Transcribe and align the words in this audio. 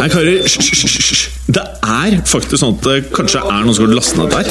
Nei, 0.00 0.08
karer, 0.08 0.42
hysj. 0.46 1.22
Det 1.50 1.62
er 1.82 2.16
faktisk 2.28 2.60
sånn 2.60 2.76
at 2.76 2.86
det 2.86 2.96
kanskje 3.14 3.42
er 3.42 3.64
noen 3.64 3.74
som 3.76 3.86
har 3.86 3.94
lastet 3.98 4.18
ned 4.20 4.28
der. 4.34 4.44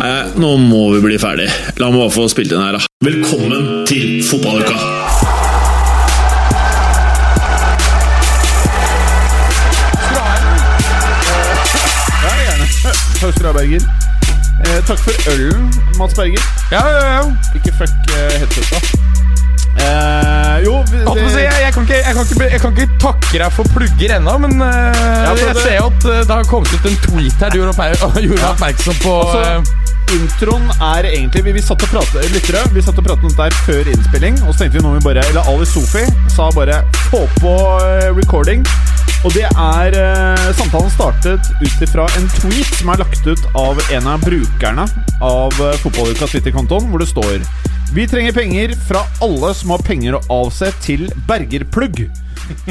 Nei, 0.00 0.16
nå 0.42 0.50
må 0.64 0.82
vi 0.96 1.02
bli 1.06 1.18
ferdig. 1.22 1.48
La 1.78 1.90
meg 1.92 2.02
bare 2.02 2.14
få 2.14 2.26
spilt 2.32 2.52
inn 2.54 2.62
her, 2.64 2.78
da. 2.78 2.82
Velkommen 3.06 3.84
til 3.88 4.20
fotballuka! 4.26 4.76
Ha, 13.20 13.52
Berger. 13.52 13.82
Eh, 14.66 14.80
takk 14.86 14.98
for 14.98 15.30
ølen, 15.32 15.72
Mats 15.98 16.14
Berger. 16.14 16.42
Ja, 16.72 16.82
ja, 16.88 17.02
ja. 17.14 17.22
Ikke 17.54 17.72
fuck 17.78 17.90
eh, 18.16 18.38
headseta. 18.40 18.78
Eh, 19.80 20.39
jo 20.64 20.74
det, 20.90 21.00
jeg, 21.42 21.52
jeg, 21.64 21.72
kan 21.74 21.86
ikke, 21.86 21.98
jeg, 22.00 22.14
kan 22.16 22.24
ikke, 22.26 22.48
jeg 22.54 22.60
kan 22.64 22.74
ikke 22.76 22.98
takke 23.02 23.38
deg 23.42 23.52
for 23.56 23.70
plugger 23.74 24.16
ennå, 24.16 24.34
men 24.44 24.56
uh, 24.62 24.70
Ja, 24.70 25.34
jeg 25.36 25.54
det- 25.54 25.62
ser 25.64 25.76
jo 25.78 25.86
at 25.90 26.04
eh, 26.10 26.20
det 26.26 26.34
har 26.36 26.48
kommet 26.50 26.72
ut 26.74 26.88
en 26.90 26.98
tweet 27.06 27.40
her 27.44 27.50
du 27.54 27.60
gjorde, 27.60 27.74
oppmer 27.76 28.24
gjorde 28.28 28.50
oppmerksom 28.54 29.00
på. 29.04 29.14
Altså, 29.24 29.40
eh, 29.46 29.86
Introen 30.10 30.64
er 30.82 31.06
egentlig 31.06 31.44
Vi, 31.46 31.52
vi 31.54 31.60
satt 31.62 31.84
og 31.86 31.90
pratet 31.92 32.32
lyttere, 32.34 32.64
Vi 32.74 32.82
satt 32.82 32.96
og 32.98 33.04
pratet 33.06 33.28
om 33.28 33.34
dette 33.36 33.60
før 33.62 33.86
innspilling, 33.92 34.40
og 34.42 34.50
så 34.54 34.64
tenkte 34.64 34.80
vi 34.80 34.82
nå 34.82 34.96
vi 34.96 35.02
bare 35.04 35.22
Eller 35.30 35.46
Ali 35.52 35.68
Sofi 35.70 36.02
sa 36.34 36.48
bare 36.56 36.80
få 37.12 37.20
på 37.38 37.52
recording. 38.18 38.64
Og 39.20 39.34
det 39.36 39.44
er 39.48 39.96
eh, 40.00 40.46
Samtalen 40.56 40.92
startet 40.92 41.50
ut 41.60 41.82
ifra 41.84 42.06
en 42.16 42.28
tweet 42.38 42.70
som 42.78 42.92
er 42.92 43.02
lagt 43.02 43.26
ut 43.26 43.48
av 43.58 43.80
en 43.92 44.08
av 44.14 44.24
brukerne 44.24 44.86
av 45.20 45.60
eh, 45.60 45.76
Fotballuka 45.82 46.28
Twitter-kontoen, 46.30 46.88
hvor 46.88 47.02
det 47.02 47.10
står 47.10 47.44
Vi 47.94 48.06
trenger 48.08 48.36
penger 48.36 48.72
fra 48.88 49.04
alle 49.24 49.52
som 49.56 49.74
har 49.74 49.84
penger 49.84 50.16
å 50.16 50.24
avse 50.44 50.70
til 50.84 51.08
Bergerplugg. 51.28 52.06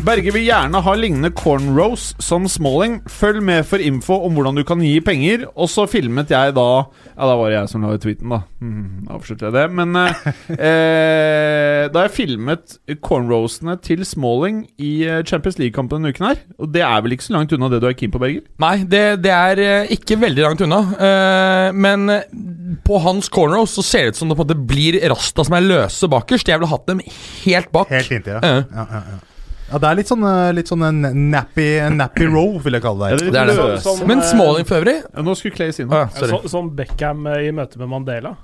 Berger 0.04 0.34
vil 0.36 0.46
gjerne 0.48 0.82
ha 0.84 0.94
lignende 0.98 1.32
cornrows 1.36 2.12
som 2.24 2.48
Smalling. 2.50 3.00
Følg 3.10 3.42
med 3.46 3.66
for 3.68 3.82
info 3.84 4.18
om 4.26 4.36
hvordan 4.38 4.58
du 4.60 4.64
kan 4.68 4.82
gi 4.84 4.96
penger. 5.04 5.46
Og 5.56 5.70
så 5.72 5.86
filmet 5.90 6.32
jeg 6.34 6.56
da 6.58 6.68
Ja, 7.16 7.28
da 7.28 7.36
var 7.36 7.52
det 7.52 7.58
jeg 7.58 7.72
som 7.72 7.84
la 7.84 7.94
ut 7.96 8.04
tweeten, 8.04 8.32
da. 8.32 8.42
Mm, 8.64 9.08
avslutter 9.12 9.50
jeg 9.50 9.56
det. 9.58 9.66
Men 9.76 9.96
eh, 10.00 10.22
eh, 10.56 11.84
da 11.92 12.06
jeg 12.06 12.16
filmet 12.16 12.78
cornrowsene 13.06 13.76
til 13.86 14.04
Smalling 14.08 14.64
i 14.82 14.92
eh, 15.08 15.22
Champions 15.28 15.60
League-kampen 15.62 16.00
denne 16.00 16.14
uken 16.14 16.28
her 16.30 16.42
Og 16.62 16.70
det 16.74 16.84
er 16.86 17.02
vel 17.04 17.16
ikke 17.16 17.28
så 17.28 17.36
langt 17.36 17.54
unna 17.56 17.70
det 17.72 17.82
du 17.84 17.88
er 17.90 17.96
keen 17.98 18.14
på, 18.14 18.22
Berger? 18.22 18.44
Nei, 18.62 18.76
det, 18.90 19.04
det 19.26 19.34
er 19.36 19.64
eh, 19.66 19.94
ikke 19.96 20.20
veldig 20.22 20.46
langt 20.46 20.64
unna. 20.66 20.82
Eh, 21.10 21.70
men 21.76 22.06
eh, 22.14 22.28
på 22.86 23.00
hans 23.04 23.32
cornrows 23.34 23.74
så 23.80 23.86
ser 23.86 24.08
det 24.08 24.16
ut 24.16 24.22
som 24.22 24.32
det 24.32 24.38
på 24.40 24.46
en 24.46 24.52
måte 24.52 24.70
blir 24.70 25.00
Rasta 25.12 25.46
som 25.48 25.56
er 25.58 25.66
løse 25.66 26.10
bakerst. 26.12 26.52
Jeg 26.52 26.62
ville 26.62 26.72
hatt 26.72 26.88
dem 26.90 27.02
helt 27.46 27.72
bak. 27.76 27.92
Helt 27.94 28.12
inntil, 28.20 28.38
ja. 28.40 28.44
Ja. 28.44 28.62
Ja, 28.70 28.86
ja, 28.94 29.02
ja. 29.16 29.20
Ja, 29.70 29.78
det 29.78 29.90
er 29.90 29.98
litt 30.00 30.10
sånn, 30.10 30.24
eh, 30.26 30.50
litt 30.58 30.70
sånn 30.72 30.84
en 30.88 31.02
nappy, 31.32 31.68
nappy 31.96 32.28
row, 32.30 32.58
vil 32.64 32.78
jeg 32.80 32.84
kalle 32.86 33.12
det. 33.14 33.30
Det 33.32 33.40
er 33.42 33.52
det. 33.52 33.58
løs. 33.60 33.84
Som, 33.86 34.04
Men 34.10 34.24
eh, 34.24 34.30
Smalling 34.32 34.68
for 34.70 34.82
øvrig 34.82 34.98
Ja, 35.06 35.24
nå 35.26 35.36
skulle 35.38 35.56
Clay 35.56 35.74
si 35.76 35.86
noe. 35.86 36.08
ja, 36.10 36.28
så, 36.34 36.42
Som 36.50 36.72
Beckham 36.78 37.28
eh, 37.30 37.48
i 37.50 37.52
møte 37.56 37.80
med 37.82 37.92
Mandela. 37.92 38.36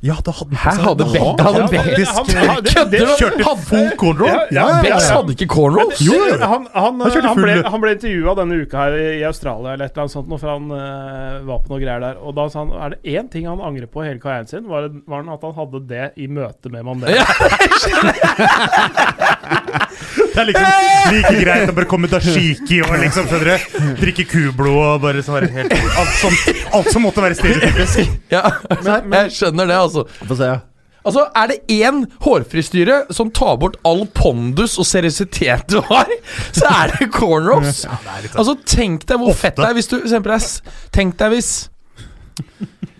Ja, 0.00 0.14
da 0.22 0.30
hadde 0.30 0.54
han 0.62 0.76
hadde 0.78 1.04
Ja, 1.10 1.32
Beck- 1.34 1.40
hadde 1.42 1.62
Beck-. 1.72 2.06
Han- 2.06 2.48
han- 2.48 2.62
Kødder 2.62 2.98
du? 2.98 3.44
Hadde- 3.44 3.64
full 3.66 3.88
cornrow? 3.98 4.28
Ja, 4.28 4.44
ja, 4.54 4.66
Becks 4.82 5.08
hadde 5.10 5.32
ikke 5.34 5.48
cornrows? 5.50 5.98
Jo. 6.00 6.14
Han, 6.38 6.68
han, 6.72 7.00
Han 7.00 7.22
han, 7.26 7.36
ble, 7.42 7.56
han 7.66 7.80
ble 7.82 7.90
intervjua 7.96 8.34
denne 8.38 8.60
uka 8.62 8.76
her 8.84 8.94
i 8.94 9.24
Australia, 9.26 9.72
eller 9.74 9.84
et 9.88 9.90
eller 9.96 10.02
annet 10.06 10.14
sånt, 10.14 10.30
for 10.38 10.48
han 10.52 10.70
uh, 10.70 11.42
var 11.48 11.58
på 11.64 11.72
noe 11.74 11.80
greier 11.82 11.98
der. 12.04 12.14
Og 12.22 12.36
da 12.38 12.46
sa 12.52 12.62
han 12.62 12.70
er 12.78 12.94
det 12.94 13.00
én 13.18 13.26
ting 13.32 13.48
han 13.50 13.58
angrer 13.58 13.90
på 13.90 14.04
i 14.04 14.08
hele 14.12 14.22
karrieren 14.22 14.46
sin, 14.46 14.68
var, 14.70 14.86
det- 14.86 15.02
var 15.10 15.26
at 15.34 15.42
han 15.48 15.54
hadde 15.58 15.82
det 15.90 16.06
i 16.16 16.28
møte 16.30 16.70
med 16.70 16.86
Mandela. 16.86 17.26
Det 20.28 20.42
er 20.42 20.46
liksom 20.46 20.66
like 21.12 21.32
greit 21.42 21.70
å 21.70 21.74
bare 21.74 21.86
komme 21.90 22.06
dashiki 22.10 22.76
og 22.84 22.92
liksom, 23.02 23.26
skjønner 23.26 23.48
du? 23.58 23.88
Drikke 23.98 24.24
kublod 24.30 24.76
og 24.78 25.00
bare 25.02 25.22
sånn 25.26 25.46
helt 25.50 25.72
Alt 25.74 26.12
som, 26.20 26.36
alt 26.78 26.90
som 26.94 27.02
måtte 27.02 27.24
være 27.24 27.34
stereotypisk. 27.38 28.12
Ja, 28.30 28.42
jeg 28.70 29.32
skjønner 29.34 29.64
det, 29.66 29.74
altså. 29.74 29.87
Få 30.28 30.36
se. 30.38 30.50
Altså, 31.08 31.24
Er 31.36 31.52
det 31.52 31.58
én 31.72 32.02
hårfristyre 32.24 32.98
som 33.14 33.30
tar 33.30 33.56
bort 33.62 33.78
all 33.88 34.04
pondus 34.14 34.76
og 34.80 34.86
seriøsitet 34.88 35.68
du 35.72 35.80
har, 35.88 36.10
så 36.52 36.68
er 36.68 36.94
det 36.96 37.10
cornrows. 37.14 37.84
Altså, 38.38 38.56
Tenk 38.68 39.06
deg 39.08 39.22
hvor 39.22 39.36
fett 39.36 39.56
det 39.56 39.68
er 39.70 39.76
hvis 39.78 39.90
du 39.90 39.98
for 39.98 40.08
eksempel 40.08 40.34
er 40.36 40.46
Tenk 40.94 41.18
deg 41.20 41.36
hvis 41.36 41.52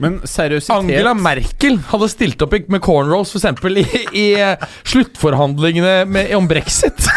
Men 0.03 0.21
seriøsitet 0.27 0.75
Angela 0.77 1.13
Merkel 1.15 1.79
hadde 1.91 2.09
stilt 2.11 2.43
opp 2.43 2.55
med 2.71 2.83
cornrows 2.83 3.35
eksempel, 3.35 3.83
i, 3.83 3.87
i 4.15 4.27
eh, 4.39 4.69
sluttforhandlingene 4.87 6.05
med, 6.11 6.33
om 6.39 6.47
brexit. 6.51 7.07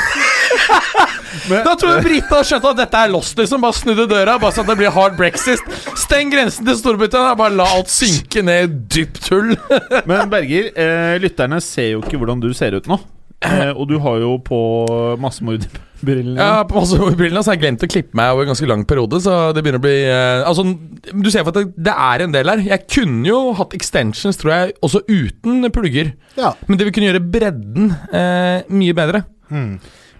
da 1.52 1.76
tror 1.76 1.96
jeg 1.96 2.06
britene 2.06 2.42
skjønte 2.46 2.62
skjønt 2.62 2.68
at 2.72 2.82
dette 2.84 3.04
er 3.06 3.14
lost. 3.14 3.38
liksom 3.40 3.64
Bare 3.64 3.78
snudde 3.78 4.08
døra, 4.12 4.38
bare 4.42 4.56
sånn 4.56 4.68
at 4.68 4.74
det 4.74 4.80
blir 4.82 4.94
hard 4.96 5.18
brexit. 5.20 5.64
Steng 6.00 6.32
grensen 6.34 6.68
til 6.68 6.78
Storbritannia, 6.80 7.38
bare 7.40 7.56
la 7.56 7.70
alt 7.78 7.92
synke 7.92 8.44
ned 8.46 8.68
i 8.68 8.84
dypt 8.98 9.32
hull. 9.32 9.56
Men 10.10 10.30
Berger, 10.32 10.72
eh, 10.76 11.16
lytterne 11.24 11.62
ser 11.64 11.96
jo 11.96 12.04
ikke 12.06 12.22
hvordan 12.22 12.44
du 12.44 12.52
ser 12.58 12.78
ut 12.78 12.90
nå. 12.92 13.00
Eh, 13.42 13.72
og 13.74 13.88
du 13.90 13.96
har 14.04 14.20
jo 14.22 14.36
på 14.46 14.58
massemordbrillene. 15.22 16.38
Ja, 16.38 16.62
på 16.70 16.78
massebrillene 16.78 17.42
så 17.42 17.52
har 17.52 17.58
jeg 17.58 17.64
glemt 17.64 17.86
å 17.86 17.90
klippe 17.90 18.18
meg 18.18 18.36
over 18.36 18.46
en 18.46 18.52
ganske 18.52 18.70
lang 18.70 18.84
periode, 18.90 19.18
så 19.24 19.38
det 19.56 19.64
begynner 19.66 19.82
å 19.82 19.86
bli 19.88 19.96
eh, 20.06 20.44
Altså, 20.46 20.68
du 21.10 21.30
ser 21.34 21.48
for 21.48 21.50
at 21.56 21.58
det, 21.58 21.88
det 21.90 21.96
er 21.96 22.26
en 22.26 22.36
del 22.36 22.54
her. 22.54 22.62
Jeg 22.70 22.86
kunne 22.86 23.26
jo 23.32 23.40
hatt 23.58 23.74
extensions, 23.78 24.38
tror 24.38 24.54
jeg, 24.54 24.76
også 24.86 25.02
uten 25.10 25.66
plugger. 25.74 26.14
Ja. 26.38 26.54
Men 26.68 26.78
det 26.78 26.88
vil 26.88 26.96
kunne 27.00 27.10
gjøre 27.10 27.26
bredden 27.34 27.90
eh, 28.14 28.70
mye 28.70 28.98
bedre. 29.02 29.26
Mm. 29.50 29.74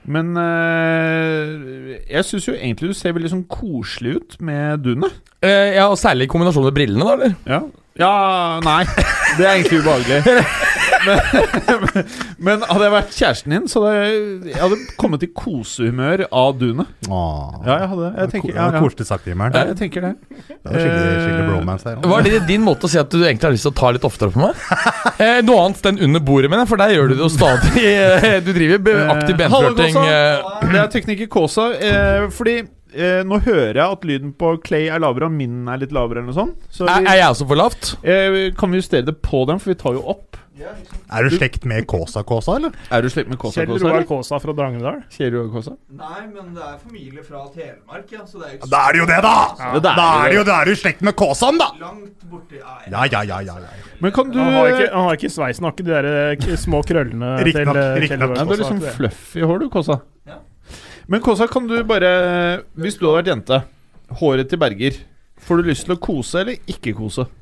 Men 0.10 0.34
eh, 0.42 2.00
jeg 2.10 2.26
syns 2.26 2.48
jo 2.48 2.56
egentlig 2.56 2.90
du 2.90 2.98
ser 2.98 3.14
veldig 3.14 3.34
sånn 3.36 3.46
koselig 3.52 4.16
ut 4.18 4.40
med 4.42 4.82
dunet. 4.86 5.20
Eh, 5.42 5.78
ja, 5.78 5.88
og 5.90 6.00
Særlig 6.02 6.26
i 6.26 6.32
kombinasjon 6.32 6.66
med 6.70 6.78
brillene, 6.78 7.06
da, 7.06 7.14
eller? 7.18 7.36
Ja. 7.46 7.62
ja 8.02 8.16
Nei, 8.66 8.82
det 9.38 9.46
er 9.46 9.54
egentlig 9.60 9.84
ubehagelig. 9.84 10.24
Men, 11.06 11.20
men 12.46 12.66
hadde 12.68 12.86
jeg 12.88 12.94
vært 12.94 13.16
kjæresten 13.18 13.56
din, 13.56 13.68
så 13.72 13.84
hadde 13.86 14.02
jeg, 14.04 14.20
jeg 14.52 14.62
hadde 14.62 14.78
kommet 15.02 15.26
i 15.26 15.30
kosehumør 15.42 16.24
av 16.30 16.54
dunet. 16.62 16.92
Ja, 17.08 17.78
jeg 17.82 17.90
hadde 17.94 18.12
jeg 18.22 18.32
tenker, 18.36 18.54
ja, 18.56 18.68
ja. 18.76 18.82
Koselig 18.84 19.08
sagt, 19.10 19.30
Jimmer'n. 19.32 19.56
Ja, 19.58 19.64
jeg 19.72 19.80
tenker 19.82 20.06
det. 20.08 20.14
Det 20.32 20.58
var 20.64 20.78
skikkelig, 20.78 21.16
skikkelig 21.26 21.48
bromance 21.50 21.90
her. 21.90 22.02
Var 22.14 22.28
det 22.28 22.42
din 22.50 22.66
måte 22.66 22.88
å 22.88 22.92
si 22.92 23.00
at 23.02 23.12
du 23.14 23.20
egentlig 23.24 23.48
har 23.50 23.56
lyst 23.58 23.68
til 23.68 23.74
å 23.74 23.80
ta 23.82 23.92
litt 23.96 24.08
oftere 24.08 24.34
på 24.36 24.44
meg? 24.46 24.62
Eh, 25.22 25.38
noe 25.46 25.68
annet 25.68 25.86
enn 25.86 26.00
under 26.08 26.22
bordet, 26.26 26.50
mener 26.50 26.64
jeg, 26.64 26.70
for 26.72 26.82
der 26.82 26.96
gjør 26.96 27.12
du 27.12 27.14
det 27.14 27.22
jo 27.22 27.28
stadig. 27.30 27.74
Eh, 27.92 28.40
du 28.42 28.50
driver 28.56 29.02
aktiv 29.14 29.36
Eh, 29.42 29.50
Hallo, 29.52 29.74
benflørting. 29.76 29.98
Eh, 30.02 30.72
Det 30.72 30.80
er 30.82 30.88
tekniker 30.94 31.30
Kåsa. 31.32 31.68
Eh, 31.78 32.26
fordi 32.34 32.56
eh, 32.94 33.22
nå 33.28 33.40
hører 33.46 33.76
jeg 33.80 33.86
at 33.98 34.06
lyden 34.06 34.34
på 34.38 34.56
Clay 34.66 34.88
er 34.92 35.00
lavere, 35.04 35.30
og 35.30 35.32
min 35.38 35.68
er 35.72 35.78
litt 35.84 35.92
lavere, 35.96 36.22
eller 36.24 36.32
noe 36.32 36.40
sånt. 36.42 36.68
Så 36.70 36.86
vi, 36.88 37.00
er 37.06 37.22
jeg 37.22 37.30
også 37.36 37.48
for 37.48 37.56
lavt? 37.60 37.96
eh, 38.04 38.52
kan 38.58 38.72
vi 38.72 38.82
justere 38.84 39.06
det 39.08 39.18
på 39.22 39.46
dem, 39.50 39.60
for 39.60 39.74
vi 39.74 39.80
tar 39.82 39.94
jo 40.00 40.04
opp. 40.16 40.38
Er 41.10 41.26
du 41.26 41.34
slekt 41.34 41.64
med 41.66 41.88
Kåsa-Kåsa, 41.90 42.54
eller? 42.60 42.76
Er 42.94 43.02
du 43.02 43.08
slekt 43.10 43.32
med 43.32 43.40
Kåsa 43.42 43.64
Kjell 43.64 43.80
Roar? 43.82 44.04
Kåsa 44.06 44.38
fra 44.44 44.54
Drangedal. 44.54 45.00
Kjell 45.10 45.32
Roar 45.34 45.48
Kåsa? 45.56 45.72
Nei, 45.98 46.20
men 46.30 46.52
det 46.54 46.62
er 46.62 46.76
familie 46.84 47.24
fra 47.26 47.48
Telemark, 47.50 48.12
ja. 48.14 48.22
Så 48.30 48.38
det 48.38 48.46
er 48.46 48.52
jo 48.52 48.60
ikke 48.60 48.70
Da 48.70 48.82
er 48.86 48.94
det 48.94 49.00
jo 49.02 49.08
det, 49.10 49.18
da! 49.26 49.32
Ja, 49.58 49.72
det 49.80 49.90
er 49.90 49.98
Da 49.98 50.06
er 50.06 50.22
det. 50.22 50.30
det 50.30 50.38
jo 50.38 50.44
da 50.52 50.60
er 50.62 50.70
du 50.70 50.72
i 50.76 50.78
slekt 50.84 51.02
med 51.08 51.16
Kåsan, 51.18 51.58
da! 51.58 51.72
langt 51.82 52.28
borti 52.30 52.60
ja, 52.62 52.78
Ja, 52.92 53.08
ja, 53.10 53.24
ja, 53.32 53.40
ja, 53.48 53.58
ja. 53.58 53.90
Men 54.06 54.14
kan 54.20 54.30
du 54.30 54.38
Han 54.38 54.54
har 54.54 54.70
ikke, 54.76 54.92
han 54.94 55.08
har 55.10 55.18
ikke 55.18 55.34
sveisen, 55.34 55.66
har 55.66 55.74
ikke 55.74 55.88
de 55.90 55.96
der 55.96 56.10
eh, 56.12 56.36
k- 56.44 56.60
små 56.62 56.84
krøllene 56.86 57.32
til 57.42 57.50
Riktignok, 57.50 57.82
eh, 57.82 58.00
riktignok. 58.06 58.20
Kjell 58.22 58.22
Roar 58.30 58.38
Nei, 58.38 58.46
Du 58.46 58.54
er 58.54 58.62
Kåsa, 58.62 58.78
liksom 58.78 58.98
fluffy 59.02 59.42
hår, 59.50 59.60
du, 59.66 59.70
Kåsa. 59.74 60.00
Ja. 60.30 60.38
Men 61.12 61.20
Kåsa, 61.20 61.44
kan 61.52 61.66
du 61.68 61.76
bare 61.84 62.10
Hvis 62.80 62.96
du 62.96 63.04
hadde 63.06 63.18
vært 63.18 63.32
jente, 63.34 63.58
håret 64.22 64.48
til 64.52 64.62
Berger 64.62 64.94
Får 65.42 65.60
du 65.60 65.68
lyst 65.68 65.84
til 65.88 65.96
å 65.98 66.00
kose 66.00 66.44
eller 66.44 66.72
ikke 66.72 66.94
kose? 66.96 67.26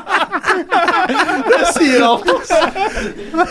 det 1.50 1.60
sier 1.74 2.04
alt, 2.04 2.28
altså. 2.30 2.58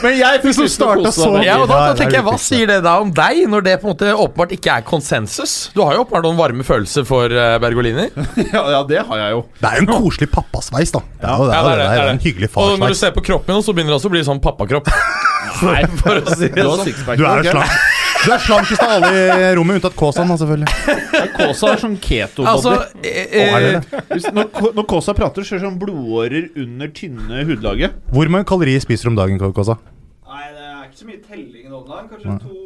Men 0.03 0.15
jeg 0.17 0.41
fikk 0.43 0.61
lyst 0.63 0.79
til 0.79 0.87
å 0.87 0.95
kose. 0.99 1.29
Ja, 1.45 1.57
og 1.61 1.67
da, 1.69 1.79
da 1.79 1.93
er 1.93 1.99
tenker 1.99 2.19
jeg, 2.19 2.25
Hva 2.27 2.35
sier 2.41 2.69
det 2.69 2.79
da 2.85 2.95
om 3.03 3.11
deg, 3.15 3.41
når 3.51 3.65
det 3.65 3.75
på 3.81 3.89
en 3.89 3.93
måte 3.93 4.13
åpenbart 4.13 4.55
ikke 4.55 4.77
er 4.79 4.85
konsensus? 4.87 5.55
Du 5.75 5.83
har 5.83 5.97
jo 5.97 6.05
åpenbart 6.05 6.27
noen 6.27 6.39
varme 6.39 6.65
følelser 6.67 7.07
for 7.09 7.31
uh, 7.33 7.57
Bergolini. 7.61 8.09
Ja, 8.49 8.63
ja, 8.73 8.81
det 8.87 9.03
har 9.05 9.19
jeg 9.19 9.35
jo. 9.35 9.43
Det 9.59 9.69
er 9.69 9.77
jo 9.77 9.85
en 9.85 9.91
koselig 9.91 10.29
pappasveis, 10.33 10.93
da. 10.95 11.03
Det 11.21 11.29
er 11.29 11.43
jo 11.43 11.47
det, 11.49 11.55
Ja, 11.55 11.61
er, 11.61 11.81
det, 11.81 11.87
er, 11.89 12.11
en 12.15 12.23
hyggelig 12.23 12.49
Og 12.55 12.75
når 12.81 12.95
du 12.95 12.99
ser 12.99 13.13
på 13.15 13.23
kroppen 13.25 13.55
min, 13.55 13.65
så 13.65 13.75
begynner 13.75 13.93
det 13.93 13.99
også 13.99 14.11
å 14.11 14.15
bli 14.15 14.25
sånn 14.25 14.41
pappakropp. 14.43 14.89
Nei, 15.67 15.83
for 15.99 16.21
å 16.21 16.37
si 16.39 16.51
det 16.53 16.65
sånn. 16.65 16.93
Du 17.19 17.25
er 17.25 17.43
jo 17.43 17.53
slank. 17.55 17.98
Du 18.19 18.33
er 18.35 18.41
slankest 18.43 18.81
av 18.83 18.91
alle 18.97 19.09
i 19.15 19.51
rommet, 19.55 19.77
unntatt 19.79 19.95
Kåsan, 19.97 20.27
selvfølgelig. 20.41 20.71
Ja, 21.15 21.21
Kåsa 21.37 21.69
er 21.71 21.79
sånn 21.81 21.95
keto-body. 22.03 22.49
Altså 22.51 22.73
eh, 22.99 23.29
Å, 23.31 23.45
er 23.45 23.63
det 23.63 23.69
eh. 23.79 24.01
Hvis, 24.11 24.27
når, 24.35 24.49
når 24.75 24.87
Kåsa 24.91 25.15
prater, 25.15 25.45
så 25.47 25.55
er 25.55 25.61
det 25.61 25.67
sånn 25.69 25.77
blodårer 25.79 26.49
under 26.59 26.91
tynne 26.99 27.45
hudlaget. 27.47 27.95
Hvor 28.11 28.31
mange 28.33 28.47
kalorier 28.49 28.83
spiser 28.83 29.07
du 29.07 29.13
om 29.13 29.19
dagen, 29.21 29.39
Kåsa? 29.55 29.77
Nei, 30.27 30.43
det 30.51 30.67
er 30.67 30.83
ikke 30.89 30.99
så 30.99 31.07
mye 31.07 31.21
telling 31.29 31.71
nå 31.71 31.79
om 31.79 31.87
dagen. 31.87 32.11
Kanskje 32.11 32.35
to, 32.43 32.59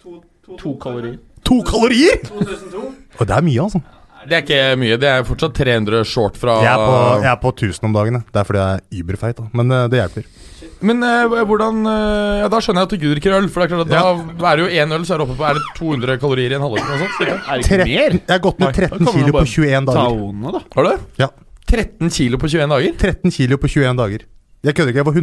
to, 0.00 0.16
to, 0.48 0.56
To 0.64 0.74
kalorier. 0.80 1.18
To 1.50 1.60
kalorier?! 1.68 2.24
2002. 2.32 2.84
Og 3.20 3.28
det 3.28 3.36
er 3.36 3.46
mye, 3.50 3.68
altså. 3.68 3.84
Det 4.26 4.34
er 4.34 4.42
ikke 4.42 4.60
mye. 4.80 4.96
Det 4.98 5.08
er 5.08 5.22
fortsatt 5.28 5.54
300 5.54 6.04
short 6.08 6.36
fra 6.36 6.58
Jeg 6.64 6.72
er 6.72 6.80
på, 6.82 6.96
jeg 7.22 7.30
er 7.30 7.36
på 7.42 7.52
1000 7.54 7.84
om 7.88 7.92
dagen. 7.94 8.18
Det 8.32 8.40
er 8.40 8.44
fordi 8.48 8.58
jeg 8.64 8.74
er 8.74 8.80
überfeit. 9.04 9.36
da. 9.38 9.44
Men 9.54 9.70
eh, 9.72 9.84
det 9.92 10.00
hjelper. 10.02 10.24
Men 10.80 11.02
eh, 11.02 11.44
hvordan 11.48 11.80
eh, 11.90 12.38
Ja, 12.42 12.48
Da 12.52 12.58
skjønner 12.62 12.82
jeg 12.82 12.86
at 12.86 12.90
du 12.90 12.96
ikke 12.98 13.12
drikker 13.14 13.36
øl. 13.38 13.48
For 13.50 13.60
det 13.62 13.66
er 13.66 13.72
klart 13.74 13.86
at 13.86 13.90
da 14.38 14.46
er 14.52 14.56
det 14.56 14.62
jo 14.66 14.70
én 14.82 14.94
øl, 14.94 15.04
så 15.06 15.14
er 15.14 15.18
det 15.18 15.26
oppe 15.28 15.36
på 15.38 15.46
Er 15.48 15.54
det 15.58 15.64
200 15.78 16.18
kalorier 16.22 16.50
i 16.50 16.58
en 16.58 16.64
halvliter? 16.66 16.94
sånt? 17.02 17.14
Er 17.18 17.24
det 17.28 17.34
ikke 17.62 17.68
Tre- 17.68 17.86
mer? 17.88 18.10
Jeg 18.18 18.34
har 18.34 18.42
gått 18.48 18.58
ned 18.62 18.72
13 18.74 18.88
kan 18.90 19.04
man 19.04 19.14
kilo 19.14 19.30
på 19.32 19.38
bare 19.38 19.52
21 19.54 19.86
dager. 19.86 20.02
Taone, 20.02 20.48
da. 20.54 20.60
Har 20.76 20.82
du? 20.88 20.92
Ja. 21.22 21.28
13 21.68 22.10
kilo 22.18 22.38
på 22.38 22.46
21 22.48 22.68
dager? 22.74 22.92
13 23.04 23.30
kilo 23.38 23.54
på 23.58 23.66
21 23.68 23.96
dager. 24.02 24.20
Jeg 24.64 24.74
kødder 24.74 24.90
ikke. 24.92 25.00
Jeg 25.02 25.06
var 25.06 25.16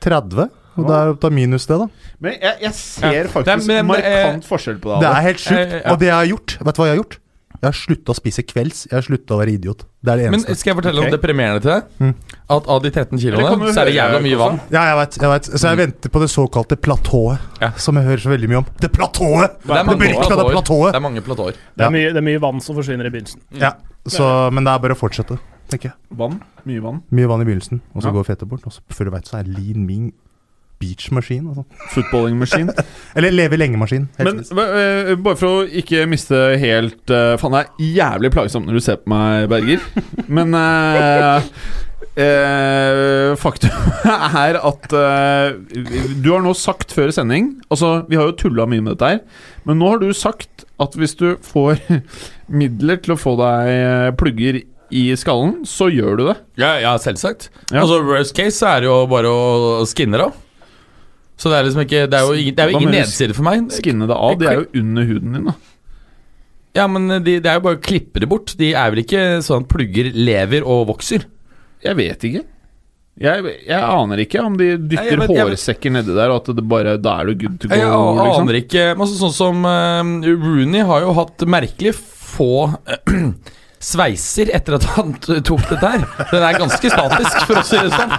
130, 0.00 0.48
og 0.76 0.86
det 0.86 0.98
er 0.98 1.14
da 1.22 1.30
minus 1.34 1.66
det, 1.66 1.78
da. 1.80 1.88
Men 2.20 2.36
jeg, 2.40 2.54
jeg 2.62 2.74
ser 2.74 3.12
Ja. 3.12 3.24
faktisk 3.32 3.66
Det 3.66 3.74
men 3.74 3.86
markant 3.90 4.44
eh, 4.44 4.48
forskjell 4.48 4.78
på 4.80 4.94
det. 4.94 5.00
Det 5.02 5.10
er 5.10 5.26
helt 5.26 5.42
sjukt. 5.42 5.58
Eh, 5.60 5.80
ja. 5.80 5.90
Og 5.92 6.00
det 6.00 6.06
jeg 6.06 6.14
har 6.16 6.30
gjort 6.30 6.56
Vet 6.60 6.76
du 6.76 6.80
hva 6.80 6.86
jeg 6.86 6.96
har 6.96 7.02
gjort? 7.02 7.18
Jeg 7.60 7.68
har 7.68 7.76
slutta 7.76 8.14
å 8.14 8.16
spise 8.16 8.42
kvelds. 8.48 8.86
Jeg 8.88 8.94
har 8.96 9.02
slutta 9.04 9.34
å 9.36 9.38
være 9.42 9.52
idiot. 9.58 9.82
Det 10.00 10.08
er 10.08 10.16
det 10.16 10.28
eneste. 10.30 10.48
Men 10.48 10.56
skal 10.56 10.70
jeg 10.70 10.76
fortelle 10.78 11.02
okay. 11.02 11.10
om 11.10 11.12
deprimerende 11.12 11.60
til 11.60 11.72
deg? 11.74 11.90
Mm. 12.00 12.38
At 12.56 12.70
av 12.72 12.78
de 12.80 12.92
13 12.94 13.20
kiloene, 13.20 13.72
så 13.74 13.82
er 13.82 13.90
det 13.90 13.96
jævla 13.98 14.20
mye 14.24 14.38
vann. 14.40 14.60
Ja, 14.72 14.84
jeg 14.88 14.96
vet, 14.96 15.18
jeg 15.20 15.32
vet. 15.34 15.48
Så 15.50 15.60
jeg 15.68 15.80
venter 15.82 16.14
på 16.14 16.22
det 16.22 16.30
såkalte 16.32 16.78
platået, 16.80 17.44
Ja. 17.60 17.70
som 17.76 18.00
jeg 18.00 18.08
hører 18.08 18.24
så 18.24 18.32
veldig 18.32 18.48
mye 18.48 18.60
om. 18.62 18.70
Det 18.80 18.88
platået! 18.96 19.58
Det 19.60 19.76
mange 19.76 19.98
berykta 20.00 20.40
platået. 20.40 20.94
Det 20.94 21.02
er 21.02 21.04
mange 21.04 21.24
platåer. 21.26 21.60
Det, 21.76 21.84
er 21.84 21.92
mye, 21.98 22.14
det 22.14 22.22
er 22.22 22.26
mye 22.30 22.40
vann 22.46 22.64
som 22.64 22.80
forsvinner 22.80 23.10
i 23.10 23.12
begynnelsen. 23.12 23.44
Ja, 23.60 23.74
så, 24.08 24.48
men 24.56 24.64
det 24.64 24.72
er 24.72 24.86
bare 24.86 24.96
å 24.96 25.02
fortsette, 25.02 25.36
tenker 25.68 25.92
jeg. 25.92 25.98
Vann? 26.16 26.40
Mye 26.64 26.80
vann. 26.80 27.04
Mye 27.12 27.28
vann 27.28 27.44
i 27.44 27.50
begynnelsen, 27.50 27.84
og 27.92 28.00
så 28.00 28.08
Ja. 28.08 28.16
går 28.16 28.24
fettet 28.32 28.48
bort. 28.48 28.64
Og 28.64 28.72
så 28.72 28.80
før 28.88 29.10
du 29.10 29.16
veit, 29.18 29.28
så 29.28 29.36
er 29.42 29.52
lean 29.52 29.84
mean 30.80 30.90
beach-maskin. 31.00 31.48
Altså. 31.48 31.64
Footballing 31.94 32.38
machine. 32.38 32.72
Eller 33.16 33.30
leve 33.30 33.56
lenge-maskin. 33.56 34.08
Men 34.18 34.40
uh, 34.40 35.12
bare 35.20 35.36
for 35.38 35.48
å 35.50 35.66
ikke 35.66 36.06
miste 36.10 36.38
helt 36.60 37.12
uh, 37.12 37.36
Faen, 37.40 37.54
det 37.56 37.62
er 37.66 37.92
jævlig 38.00 38.32
plagsomt 38.34 38.68
når 38.68 38.80
du 38.80 38.84
ser 38.84 39.00
på 39.02 39.12
meg, 39.12 39.48
Berger. 39.50 39.84
Men 40.30 40.56
uh, 40.56 41.44
uh, 42.16 43.36
faktum 43.40 43.92
er 44.44 44.60
at 44.60 44.90
Du 44.90 46.32
har 46.32 46.42
nå 46.44 46.54
sagt 46.56 46.92
før 46.96 47.12
sending 47.14 47.52
Altså, 47.70 48.00
Vi 48.10 48.18
har 48.18 48.30
jo 48.30 48.38
tulla 48.40 48.66
mye 48.68 48.82
med 48.82 48.96
dette 48.96 49.14
her, 49.14 49.46
men 49.68 49.80
nå 49.80 49.94
har 49.94 50.02
du 50.02 50.10
sagt 50.16 50.66
at 50.80 50.94
hvis 50.96 51.16
du 51.20 51.34
får 51.44 51.80
midler 52.60 53.00
til 53.04 53.14
å 53.14 53.20
få 53.20 53.36
deg 53.40 54.14
plugger 54.20 54.62
i 54.90 55.02
skallen, 55.14 55.60
så 55.68 55.86
gjør 55.92 56.16
du 56.18 56.22
det. 56.26 56.34
Ja, 56.58 56.72
ja 56.82 56.96
selvsagt. 56.98 57.50
Ja. 57.68 57.84
Altså 57.84 58.00
Worst 58.08 58.34
case 58.34 58.66
er 58.66 58.88
jo 58.88 59.04
bare 59.12 59.30
å 59.30 59.84
skinne 59.86 60.18
av. 60.24 60.38
Så 61.40 61.48
det 61.48 61.56
er 61.56 61.66
liksom 61.66 61.82
ikke 61.86 62.04
Det 62.12 62.18
er 62.20 62.26
jo 62.28 62.36
ingen, 62.36 62.54
det 62.58 62.62
er 62.66 62.70
jo 62.74 62.78
ingen 62.82 62.92
nedside 62.98 63.34
for 63.36 63.46
meg. 63.48 63.66
Skinne 63.72 64.06
det 64.10 64.16
av. 64.16 64.34
De 64.40 64.48
er 64.50 64.58
jo 64.60 64.66
under 64.82 65.06
huden 65.08 65.36
din, 65.38 65.50
da. 65.50 65.54
Ja, 66.76 66.84
men 66.86 67.08
de, 67.24 67.38
det 67.42 67.48
er 67.50 67.56
jo 67.58 67.64
bare 67.64 67.78
å 67.80 67.82
klippe 67.82 68.20
det 68.22 68.28
bort. 68.30 68.52
De 68.60 68.74
er 68.78 68.92
vel 68.92 69.00
ikke 69.02 69.22
sånn 69.42 69.64
at 69.64 69.70
plugger 69.72 70.12
lever 70.14 70.62
og 70.68 70.84
vokser. 70.92 71.24
Jeg 71.82 71.96
vet 71.98 72.26
ikke. 72.28 72.42
Jeg, 73.20 73.42
jeg 73.66 73.80
aner 73.84 74.20
ikke 74.22 74.40
om 74.46 74.54
de 74.56 74.68
dytter 74.78 75.18
vet- 75.20 75.32
jeg 75.34 75.48
hårsekker 75.48 75.92
nedi 75.92 76.14
der, 76.16 76.30
og 76.32 76.38
at 76.44 76.52
det 76.56 76.62
bare 76.70 76.94
Da 77.02 77.16
er 77.20 77.32
du 77.32 77.34
good 77.42 77.58
to 77.60 77.68
go. 77.68 77.74
Jeg 77.74 77.88
a- 77.88 78.14
liksom. 78.20 78.46
aner 78.46 78.58
ikke 78.62 78.84
altså, 78.94 79.16
Sånn 79.24 79.34
som 79.36 79.64
uh, 79.66 80.28
Rooney 80.44 80.84
har 80.88 81.02
jo 81.04 81.12
hatt 81.18 81.44
merkelig 81.50 81.92
få 81.98 82.70
sveiser 83.80 84.50
etter 84.52 84.76
at 84.76 84.84
han 84.94 85.14
tok 85.16 85.62
dette 85.70 85.90
her. 85.94 86.02
Den 86.30 86.44
er 86.44 86.58
ganske 86.60 86.90
statisk, 86.92 87.38
for 87.48 87.60
å 87.60 87.62
si 87.64 87.78
det 87.80 87.92
sånn. 87.94 88.12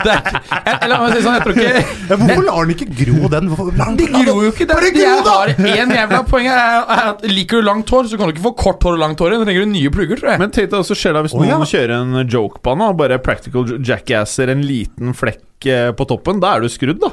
Det 0.00 0.12
er, 0.14 0.36
jeg, 0.54 0.90
la 0.92 0.98
meg 1.02 1.16
si 1.16 1.22
sånn, 1.24 1.36
jeg 1.36 1.42
tror 1.44 1.56
ikke 1.56 1.72
ja, 1.74 2.18
hvorfor 2.20 2.44
lar 2.46 2.60
han 2.60 2.72
ikke 2.76 2.86
gro, 3.00 3.30
den? 3.32 3.50
De 3.50 4.06
gro? 4.06 4.22
gror 4.22 4.44
jo 4.46 4.52
ikke. 4.54 4.68
Det 4.70 4.76
er, 4.76 4.86
de 4.94 5.02
jeg 5.02 5.24
har 5.26 5.52
en 5.82 5.94
jævla 5.96 6.20
poeng 6.30 6.46
her 6.46 6.62
er, 6.62 6.78
er 6.94 7.02
at 7.10 7.26
Liker 7.30 7.60
du 7.60 7.66
langt 7.66 7.90
hår, 7.90 8.10
så 8.12 8.20
kan 8.20 8.30
du 8.30 8.36
ikke 8.36 8.46
få 8.46 8.54
kort 8.62 8.86
hår 8.86 8.98
og 8.98 9.02
langt 9.02 9.22
hår 9.22 9.34
igjen. 9.34 9.42
Da 9.42 9.50
trenger 9.50 9.66
du 9.66 9.72
nye 9.74 9.94
plugger, 9.96 10.22
tror 10.22 10.32
jeg. 10.32 10.42
Men 10.44 10.54
tenk 10.54 10.70
deg 10.70 10.78
også 10.78 10.98
skjer 10.98 11.18
det 11.18 11.24
hvis 11.26 11.36
noen 11.36 11.50
ja. 11.50 11.60
kjører 11.74 11.96
en 11.98 12.20
joke 12.22 12.62
på 12.62 12.76
han, 12.76 12.86
og 12.86 13.00
bare 13.02 13.18
practical 13.24 13.74
jackasser 13.90 14.54
en 14.54 14.62
liten 14.66 15.16
flekk 15.18 15.70
eh, 15.70 15.90
på 15.96 16.06
toppen. 16.10 16.38
Da 16.42 16.54
er 16.54 16.64
du 16.64 16.70
skrudd, 16.72 17.02
da. 17.02 17.12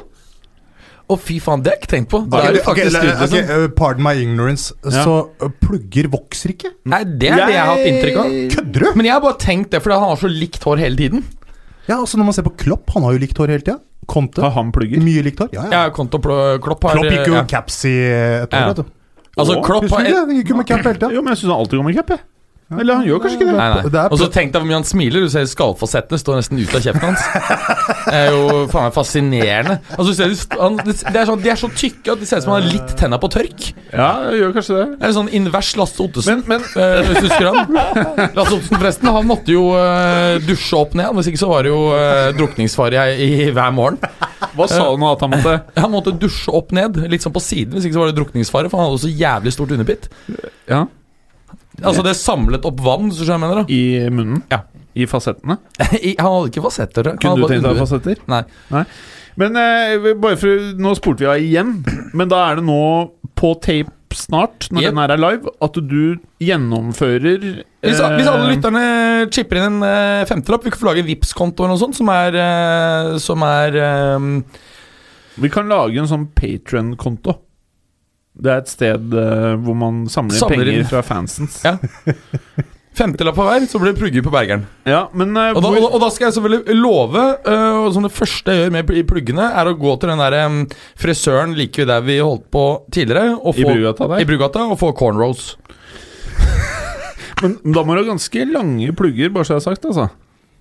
Å, 1.08 1.16
fy 1.16 1.38
faen, 1.40 1.62
det 1.64 1.70
har 1.72 1.76
jeg 1.78 1.82
ikke 1.86 1.90
tenkt 1.94 2.10
på. 2.12 2.18
Det 2.28 2.38
er 2.44 2.52
det 2.52 2.60
ok, 2.60 2.66
faktisk 2.68 2.92
la- 2.92 3.00
skrudd, 3.00 3.22
ok, 3.24 3.32
liksom. 3.32 3.62
uh, 3.64 3.68
Pardon 3.78 4.04
my 4.04 4.12
ignorance. 4.20 4.74
Ja. 4.84 5.04
Så 5.06 5.14
uh, 5.40 5.48
plugger 5.64 6.08
vokser 6.12 6.52
ikke? 6.52 6.74
Nei, 6.92 7.00
det 7.08 7.30
er 7.32 7.40
det 7.40 7.54
jeg 7.54 7.62
har 7.62 7.70
hatt 7.72 7.88
inntrykk 7.88 8.18
av. 8.20 8.34
Kødder 8.58 8.84
du? 8.84 8.88
Men 9.00 9.08
jeg 9.08 9.14
har 9.16 9.22
bare 9.24 9.38
tenkt 9.40 9.72
det 9.72 9.80
fordi 9.84 9.96
han 10.02 10.12
har 10.12 10.20
så 10.20 10.28
likt 10.32 10.66
hår 10.68 10.82
hele 10.84 11.00
tiden. 11.00 11.24
Ja, 11.88 11.96
altså 12.02 12.20
Når 12.20 12.28
man 12.28 12.36
ser 12.36 12.44
på 12.44 12.52
Klopp, 12.60 12.92
han 12.92 13.06
har 13.08 13.16
jo 13.16 13.22
likt 13.24 13.40
hår 13.40 13.54
hele 13.56 13.64
tida. 13.64 13.78
Conte. 14.08 14.40
Har 14.44 14.52
han 14.56 14.68
plugger? 14.72 15.00
Mye 15.04 15.24
likt 15.24 15.40
hår. 15.40 15.48
Ja, 15.56 15.64
ja. 15.68 15.82
Ja, 15.86 15.90
Konto 15.96 16.20
og 16.20 16.62
Klopp 16.64 16.84
har 16.84 16.96
Klopp 16.96 17.08
gikk 17.12 17.26
jo 17.28 17.36
ja. 17.36 17.44
caps 17.48 17.80
i 17.88 17.94
et 18.08 18.52
år, 18.52 18.60
Ja. 18.60 18.68
vet 18.72 18.82
du. 18.82 18.92
Altså, 19.38 19.56
Klopp 19.64 19.84
Husker 19.84 19.96
har 19.96 20.04
du 20.04 20.10
det? 20.12 20.18
Han 20.20 20.36
gikk 20.42 20.48
jo 20.52 20.56
med 20.60 20.66
cap 20.68 20.80
hele 20.84 20.96
tida. 20.96 21.10
Jo, 21.14 21.22
men 21.24 21.32
jeg 21.32 21.40
syns 21.42 21.52
han 21.52 21.60
alltid 21.62 21.78
går 21.80 21.86
med 21.88 21.96
cap, 21.98 22.12
jeg. 22.16 22.20
Eller 22.68 22.98
han 22.98 23.06
gjør 23.08 23.20
kanskje 23.24 23.38
ikke 23.38 23.46
det. 23.48 23.54
Nei, 23.56 23.68
nei. 23.72 23.90
Det 23.94 24.00
Og 24.12 24.18
så 24.20 24.26
tenk 24.32 24.50
deg 24.52 24.60
hvor 24.60 24.68
mye 24.68 24.76
han 24.76 24.84
smiler. 24.84 25.22
Du 25.24 25.30
ser 25.32 25.46
skallfasettene 25.48 26.18
står 26.20 26.36
nesten 26.42 26.58
ut 26.60 26.74
av 26.76 26.82
kjeften 26.84 27.06
hans. 27.08 27.22
Det 28.08 28.18
er 28.18 28.26
jo 28.34 28.42
faen 28.68 28.84
meg 28.90 28.92
fascinerende. 28.96 29.76
Altså, 29.94 30.08
du 30.10 30.18
ser, 30.18 30.34
de- 30.34 30.58
han, 30.60 30.76
det 30.84 31.16
er 31.22 31.30
sånn, 31.30 31.40
de 31.46 31.52
er 31.54 31.60
så 31.62 31.70
tykke 31.72 32.12
at 32.12 32.20
de 32.20 32.28
ser 32.28 32.42
ut 32.42 32.44
som 32.44 32.52
han 32.52 32.60
har 32.66 32.68
litt 32.74 32.92
tenna 33.00 33.16
på 33.22 33.30
tørk. 33.32 33.70
Ja, 33.88 34.10
jeg 34.28 34.42
gjør 34.42 34.52
kanskje 34.58 34.76
det. 34.82 34.86
Det 35.00 35.08
er 35.08 35.14
sånn 35.16 35.30
invers 35.40 35.70
Lasse 35.80 36.02
Ottesen. 36.04 36.44
Men, 36.44 36.58
men 36.58 36.66
Eh, 36.78 36.98
hvis 37.08 37.22
du 37.22 37.26
husker 37.30 37.46
han 37.48 37.72
Lasse 38.36 38.52
Ottesen 38.52 38.76
forresten 38.76 39.08
Han 39.10 39.24
måtte 39.26 39.50
jo 39.54 39.62
eh, 39.78 40.36
dusje 40.44 40.76
opp 40.76 40.92
ned 40.98 41.16
Hvis 41.16 41.30
ikke 41.32 41.40
så 41.40 41.48
var 41.50 41.64
det 41.64 41.70
jo 41.72 41.78
uh, 41.90 42.28
drukningsfare 42.36 43.06
i, 43.16 43.28
i 43.46 43.48
hver 43.56 43.72
morgen 43.74 43.96
hva 44.58 44.66
sa 44.70 44.84
du 44.92 44.98
nå 45.00 45.08
at 45.14 45.22
han 45.24 45.32
måtte 45.32 45.54
Han 45.80 45.92
måtte 45.92 46.12
dusje 46.20 46.52
opp 46.54 46.70
ned 46.76 46.96
Litt 47.10 47.24
sånn 47.24 47.34
på 47.34 47.42
siden 47.42 47.74
Hvis 47.76 47.88
ikke 47.88 47.96
så 47.98 48.02
var 48.04 48.12
det 48.12 48.18
drukningsfare 48.20 48.70
For 48.70 48.80
han 48.80 48.90
hadde 48.90 49.02
så 49.06 49.10
jævlig 49.10 49.52
stort 49.56 49.74
underpitt 49.74 50.08
Ja, 50.70 50.84
Altså 51.82 52.02
det 52.06 52.16
samlet 52.18 52.64
opp 52.68 52.80
vann 52.84 53.10
så 53.14 53.26
jeg 53.28 53.40
mener 53.42 53.62
da 53.62 53.66
i 53.72 53.82
munnen? 54.10 54.42
Ja. 54.50 54.62
I 54.98 55.06
fasettene? 55.06 55.58
I- 56.02 56.16
Han 56.18 56.32
hadde 56.32 56.50
ikke 56.50 56.64
fasetter. 56.64 57.12
Kunne 57.20 57.36
du 57.38 57.46
tenkt 57.52 57.66
deg 57.68 57.78
fasetter? 57.84 58.22
Nei 58.30 58.42
Nei. 58.74 58.82
Men 59.38 59.54
eh, 59.60 60.08
bare 60.18 60.34
for 60.40 60.64
Nå 60.82 60.96
spurte 60.98 61.22
vi 61.22 61.28
av 61.30 61.38
igjen, 61.38 61.76
men 62.18 62.30
da 62.32 62.40
er 62.50 62.58
det 62.58 62.64
nå 62.66 62.78
på 63.38 63.52
tape 63.62 63.92
snart, 64.18 64.66
når 64.72 64.82
Yep. 64.82 64.90
den 64.90 64.98
her 65.02 65.12
er 65.14 65.20
live, 65.20 65.50
at 65.62 65.76
du 65.92 66.00
gjennomfører 66.42 67.42
hvis, 67.44 67.60
hvis 67.84 68.00
alle 68.02 68.48
eh, 68.48 68.50
lytterne 68.56 68.82
chipper 69.30 69.60
inn 69.60 69.76
en 69.76 69.84
eh, 69.86 70.24
femtelapp 70.26 70.64
Vi 70.66 70.72
kan 70.74 70.80
få 70.80 70.88
lage 70.88 71.04
en 71.04 71.10
Vipps-konto 71.12 71.62
eller 71.62 71.76
noe 71.76 71.82
sånt 71.84 71.94
Som 72.00 72.08
er 72.10 72.34
eh, 72.42 73.10
Som 73.22 73.44
er 73.46 73.76
eh, 73.78 74.26
Vi 75.38 75.50
kan 75.54 75.68
lage 75.70 76.00
en 76.02 76.08
sånn 76.10 76.24
Patron-konto. 76.34 77.36
Det 78.38 78.50
er 78.52 78.60
et 78.62 78.70
sted 78.70 79.14
uh, 79.14 79.54
hvor 79.64 79.76
man 79.78 80.04
samler, 80.10 80.38
Samler 80.38 80.60
penger 80.62 80.82
inn. 80.82 80.90
fra 80.90 81.04
fansens. 81.06 81.62
Ja. 81.66 81.76
Femtelapp 82.98 83.36
på 83.38 83.44
hver 83.46 83.66
Så 83.70 83.78
blir 83.78 83.92
det 83.92 84.00
plugger 84.00 84.24
på 84.26 84.30
bergeren 84.34 84.64
Ja, 84.88 85.04
men 85.14 85.36
uh, 85.36 85.52
Og 85.54 85.60
da, 85.62 85.70
og, 85.70 85.84
og 85.94 86.00
da 86.02 86.08
skal 86.10 86.28
jeg 86.28 86.34
selvfølgelig 86.38 86.78
love 86.80 87.24
uh, 87.46 87.84
Som 87.94 88.06
det 88.06 88.10
første 88.14 88.54
jeg 88.54 88.64
gjør 88.64 88.74
med 88.74 88.90
i 88.90 89.04
pluggene, 89.06 89.46
er 89.60 89.70
å 89.70 89.76
gå 89.78 89.92
til 90.02 90.10
den 90.10 90.22
der 90.22 90.36
um, 90.48 90.56
frisøren 90.98 91.54
like 91.58 91.86
der 91.86 92.02
vi 92.06 92.18
holdt 92.18 92.48
på 92.54 92.64
tidligere. 92.94 93.36
Og 93.38 93.58
I 93.58 93.66
Brugata 93.68 94.08
der? 94.10 94.22
I 94.24 94.26
Brugata, 94.26 94.64
og 94.72 94.80
få 94.80 94.90
cornrows. 94.98 95.52
Men 97.42 97.58
da 97.62 97.84
må 97.86 97.94
du 97.94 98.02
ha 98.02 98.08
ganske 98.08 98.48
lange 98.50 98.90
plugger, 98.98 99.30
bare 99.34 99.46
så 99.46 99.54
jeg 99.54 99.62
har 99.62 99.66
sagt, 99.68 99.86
altså. 99.86 100.08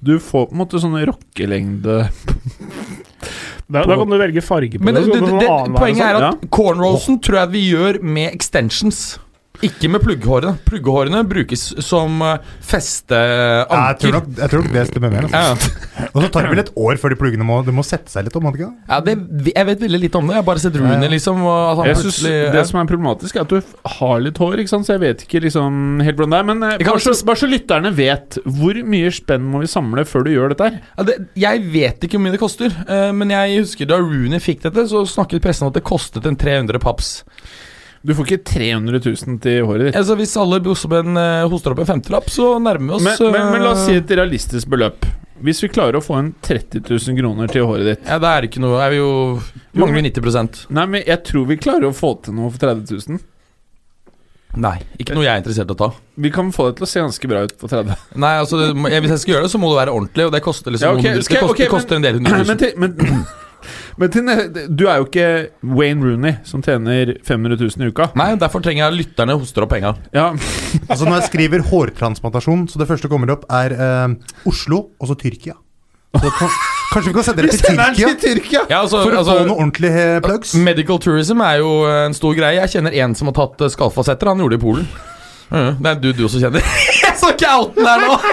Du 0.06 0.20
får 0.22 0.50
på 0.52 0.54
en 0.54 0.62
måte 0.62 0.82
sånne 0.82 1.08
rockelengde 1.10 2.04
Da, 3.68 3.82
da 3.84 3.98
kan 4.00 4.08
du 4.08 4.16
velge 4.18 4.42
farge 4.42 4.80
på 4.80 4.86
Men 4.88 4.96
det. 4.96 5.06
det, 5.10 5.18
det, 5.20 5.22
det, 5.28 5.48
få 5.48 5.56
annen 5.58 5.74
vei 5.76 5.80
poenget 5.82 6.06
er 6.08 6.18
at 6.22 6.28
at 6.38 6.50
cornrowsen 6.56 7.18
tror 7.20 7.42
jeg 7.42 7.52
vi 7.52 7.64
gjør 7.74 8.00
med 8.02 8.30
extensions. 8.32 9.02
Ikke 9.66 9.90
med 9.90 10.04
plugghårene. 10.04 10.54
Plugghårene 10.68 11.24
brukes 11.28 11.64
som 11.82 12.20
tror, 12.22 12.36
festeanker. 12.62 14.12
jeg 14.38 14.52
tror 14.52 14.62
nok 14.64 14.74
det 14.76 14.84
stemmer 14.92 15.14
mer. 15.14 15.26
Altså. 15.28 15.72
Ja, 15.98 16.10
Og 16.12 16.20
så 16.22 16.30
tar 16.34 16.46
det 16.46 16.52
vel 16.54 16.62
et 16.62 16.72
år 16.78 17.00
før 17.02 17.14
de 17.14 17.18
pluggene 17.20 17.48
må, 17.48 17.58
de 17.66 17.74
må 17.74 17.86
sette 17.86 18.12
seg 18.14 18.28
litt 18.28 18.38
om. 18.38 18.50
ikke 18.52 18.68
ja, 18.70 19.00
det, 19.02 19.16
jeg 19.50 19.70
vet 19.72 19.82
veldig 19.88 20.02
litt 20.04 20.18
om 20.20 20.30
det. 20.30 20.36
Jeg 20.36 20.44
har 20.44 20.48
bare 20.48 20.62
sett 20.62 20.78
Rooney, 20.78 21.10
liksom. 21.16 21.42
Og 21.42 21.56
at 21.58 21.82
han 21.82 21.90
Jeg 21.90 22.00
synes 22.04 22.20
Det 22.28 22.62
ja. 22.62 22.66
som 22.70 22.82
er 22.82 22.90
problematisk, 22.92 23.36
er 23.40 23.48
at 23.48 23.56
du 23.56 23.94
har 23.98 24.22
litt 24.24 24.42
hår, 24.42 24.62
ikke 24.62 24.74
sant? 24.76 24.88
så 24.88 24.96
jeg 24.98 25.04
vet 25.08 25.26
ikke 25.26 25.42
liksom 25.48 26.04
helt 26.06 26.20
hvordan 26.20 26.36
det 26.36 26.42
er. 26.42 26.50
Men 26.52 26.68
eh, 26.70 26.84
bare, 26.86 27.04
så, 27.04 27.16
bare 27.26 27.42
så 27.42 27.50
lytterne 27.50 27.94
vet, 27.98 28.40
hvor 28.60 28.82
mye 28.94 29.14
spenn 29.16 29.48
må 29.50 29.64
vi 29.64 29.72
samle 29.72 30.06
før 30.08 30.28
du 30.28 30.34
gjør 30.36 30.54
dette 30.54 30.70
her? 30.70 30.82
Ja, 31.00 31.08
det, 31.10 31.18
jeg 31.48 31.66
vet 31.74 32.06
ikke 32.06 32.20
hvor 32.20 32.28
mye 32.28 32.36
det 32.38 32.44
koster, 32.44 32.78
eh, 32.86 33.10
men 33.16 33.34
jeg 33.34 33.64
husker 33.64 33.90
da 33.90 33.98
Rooney 34.04 34.44
fikk 34.44 34.68
dette, 34.68 34.86
så 34.92 35.02
snakket 35.10 35.42
pressen 35.44 35.66
om 35.66 35.74
at 35.74 35.80
det 35.82 35.88
kostet 35.88 36.30
en 36.30 36.38
300 36.38 36.84
paps. 36.84 37.16
Du 38.08 38.14
får 38.16 38.30
ikke 38.30 38.44
300 38.54 39.02
000 39.04 39.40
til 39.44 39.66
håret 39.68 39.90
ditt. 39.90 39.98
Altså 40.00 40.16
Hvis 40.16 40.34
alle 40.40 40.62
bossemenn 40.64 41.20
uh, 41.20 41.44
hoster 41.52 41.74
opp 41.74 41.82
en 41.84 41.90
femtelapp, 41.90 42.30
så 42.32 42.54
nærmer 42.64 42.94
vi 42.94 42.96
oss 42.96 43.04
Men, 43.04 43.34
men, 43.34 43.50
men 43.52 43.66
la 43.66 43.74
oss 43.74 43.84
si 43.84 43.98
eh, 43.98 44.00
et 44.00 44.14
realistisk 44.16 44.70
beløp. 44.72 45.04
Hvis 45.44 45.60
vi 45.66 45.70
klarer 45.70 46.00
å 46.00 46.02
få 46.02 46.16
en 46.16 46.30
30 46.46 46.86
000 46.88 47.18
kroner 47.20 47.52
til 47.52 47.68
håret 47.68 47.86
ditt 47.86 48.08
Ja, 48.08 48.16
det 48.24 48.30
er 48.32 48.46
ikke 48.48 48.62
noe 48.64 48.80
Er 48.82 48.90
vi 48.90 48.98
jo 48.98 49.10
Mangler 49.78 50.02
90% 50.08 50.64
Nei, 50.74 50.86
men 50.90 51.04
jeg 51.06 51.22
tror 51.28 51.46
vi 51.52 51.60
klarer 51.62 51.92
å 51.92 51.94
få 51.94 52.16
til 52.26 52.34
noe 52.34 52.50
for 52.50 52.64
30 52.64 52.88
000. 53.12 53.20
Nei, 54.58 54.78
ikke 54.98 55.14
noe 55.14 55.28
jeg 55.28 55.36
er 55.36 55.42
interessert 55.44 55.70
i 55.70 55.76
å 55.76 55.78
ta. 55.78 55.92
Vi 56.18 56.32
kan 56.34 56.48
få 56.56 56.70
det 56.70 56.80
til 56.80 56.88
å 56.88 56.90
se 56.90 57.04
ganske 57.04 57.30
bra 57.30 57.44
ut 57.46 57.54
på 57.60 57.70
30. 57.70 58.08
Nei, 58.24 58.32
altså 58.42 58.62
Hvis 58.72 59.12
jeg 59.12 59.22
skal 59.22 59.36
gjøre 59.36 59.46
det, 59.46 59.52
så 59.54 59.62
må 59.62 59.70
det 59.70 59.82
være 59.84 59.94
ordentlig, 59.94 60.26
og 60.26 60.34
det 60.34 60.42
koster 60.48 60.74
liksom 60.74 60.88
Ja, 60.88 60.96
okay. 60.96 61.12
noen 61.12 61.20
det, 61.20 61.28
koster, 61.28 61.52
ok, 61.52 61.62
det 61.62 61.68
koster 61.76 62.00
en 62.00 62.08
del 62.08 62.18
hundre 62.18 62.40
Men, 62.48 62.48
tusen. 62.48 62.64
til, 62.64 62.74
men, 62.82 63.28
Men 63.98 64.12
Tine, 64.14 64.36
du 64.70 64.86
er 64.88 65.02
jo 65.02 65.08
ikke 65.08 65.28
Wayne 65.78 66.06
Rooney, 66.06 66.38
som 66.48 66.64
tjener 66.66 67.16
500 67.26 67.60
000 67.60 67.86
i 67.86 67.92
uka. 67.92 68.10
Nei, 68.20 68.32
derfor 68.40 68.64
trenger 68.64 68.86
jeg 68.86 69.00
lytterne 69.02 69.38
hoster 69.38 69.66
opp 69.66 69.74
penga. 69.74 69.96
Ja, 70.16 70.32
Altså 70.92 71.08
Når 71.08 71.20
jeg 71.20 71.30
skriver 71.32 71.64
hårtransplantasjon, 71.68 72.68
så 72.72 72.82
det 72.82 72.90
første 72.90 73.10
kommer 73.12 73.34
opp, 73.34 73.48
er 73.52 73.74
eh, 73.76 74.38
Oslo 74.50 74.88
og 74.98 75.10
så 75.10 75.18
Tyrkia. 75.20 75.58
Så 76.18 76.32
kan, 76.34 76.54
kanskje 76.94 77.10
vi 77.12 77.16
kan 77.18 77.26
sende 77.28 77.44
dere 77.44 77.52
til 77.54 77.66
Tyrkia 77.68 78.14
Tyrkia! 78.22 78.62
Ja, 78.72 78.80
altså, 78.86 79.04
for 79.04 79.14
å 79.14 79.20
altså, 79.22 79.36
få 79.36 79.44
noen 79.46 79.58
ordentlige 79.58 80.08
eh, 80.16 80.22
plugs? 80.26 80.56
Medical 80.58 81.02
tourism 81.04 81.44
er 81.46 81.60
jo 81.62 81.74
en 81.92 82.16
stor 82.18 82.34
greie. 82.38 82.58
Jeg 82.62 82.78
kjenner 82.78 82.96
en 83.04 83.14
som 83.18 83.30
har 83.32 83.38
tatt 83.38 83.68
eh, 83.68 83.74
skallfasetter. 83.74 84.32
Han 84.32 84.42
gjorde 84.46 84.58
det 84.58 84.62
i 84.62 84.66
Polen. 84.66 84.90
Mhm, 85.50 85.77
Det 85.84 85.92
er 85.92 86.00
du 86.04 86.10
du 86.18 86.24
også 86.27 86.39
kjenner. 86.44 86.63
Jeg 87.08 87.13
så 87.20 87.30
ikke 87.34 87.51
outen 87.56 87.86
der 87.88 88.04
nå! 88.04 88.18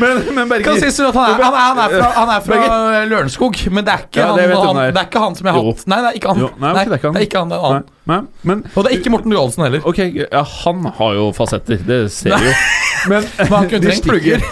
Men, 0.00 0.20
men 0.34 0.48
Kan 0.48 0.48
Berger 0.48 0.78
sies 0.80 0.96
at 1.04 1.14
han 1.14 1.34
er, 1.34 1.42
han 1.44 1.54
er, 1.54 1.58
han 1.60 1.78
er 1.84 1.90
fra, 1.92 2.06
han 2.16 2.30
er 2.32 2.44
fra 2.44 3.00
Lørenskog, 3.10 3.58
men 3.70 3.84
det 3.84 3.92
er 3.92 4.04
ikke, 4.06 4.20
Ja, 4.22 4.28
han, 4.30 4.38
det 4.38 4.46
han, 4.56 4.78
det 4.78 4.84
er. 4.84 4.94
det 4.94 5.00
er 5.02 5.08
ikke 5.10 5.22
han 5.24 5.36
som 5.38 5.48
jeg 5.48 5.54
har 5.56 5.66
hatt. 5.68 5.82
Nei, 5.90 5.98
det 6.00 6.08
er 6.08 6.18
ikke 6.18 6.32
han. 6.32 6.40
Jo, 6.40 6.48
nei, 6.62 6.70
ok, 6.70 6.78
det 6.78 6.94
er 6.94 6.96
ikke 6.96 7.06
han. 7.10 7.14
det 7.14 7.20
er 7.20 7.26
ikke 7.28 7.42
han, 7.42 7.52
det 7.52 7.58
er 7.58 7.60
en 7.60 7.68
annen. 7.68 7.86
Nei, 8.10 8.18
men, 8.50 8.62
Og 8.72 8.86
det 8.86 8.90
er 8.92 8.96
ikke 8.98 9.12
Morten 9.14 9.34
Johansen 9.36 9.66
heller. 9.66 9.84
Ok, 9.90 10.00
ja, 10.22 10.42
han 10.64 10.88
har 10.98 11.14
jo 11.18 11.26
fasetter, 11.36 11.82
det 11.90 12.00
ser 12.14 12.34
vi 12.38 12.48
jo. 12.48 12.54
Men, 13.12 13.26
Men 13.38 13.52
han 13.52 13.68
kunne 13.68 13.84
trengt 13.84 14.06
plugger. 14.08 14.46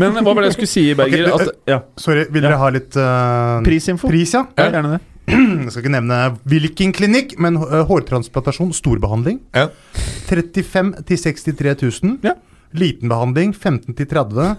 Men 0.00 0.16
hva 0.22 0.30
var 0.32 0.40
det 0.40 0.52
jeg 0.54 0.56
skulle 0.58 0.72
si, 0.72 0.84
Berger? 0.96 1.26
Ok, 1.36 1.42
At, 1.44 1.56
ja, 1.68 1.78
Sorry, 2.00 2.24
vil 2.32 2.46
dere 2.46 2.56
ha 2.62 2.70
litt 2.72 2.96
uh, 2.96 3.58
Prisinfo? 3.66 4.08
Pris, 4.08 4.32
ja. 4.38 4.46
ja, 4.56 4.70
gjerne 4.72 4.94
det. 4.96 5.02
Jeg 5.28 5.70
skal 5.72 5.82
ikke 5.84 5.94
nevne 5.94 6.18
hvilken 6.50 6.92
klinikk, 6.96 7.36
men 7.40 7.56
eh, 7.62 7.84
hårtransplantasjon, 7.88 8.72
storbehandling. 8.76 9.38
Ja. 9.56 9.68
35 10.28 10.94
000-63 11.08 11.76
000. 12.04 12.18
Ja. 12.26 12.34
Liten 12.74 13.08
behandling 13.12 13.54
15 13.54 13.94
30 13.94 14.56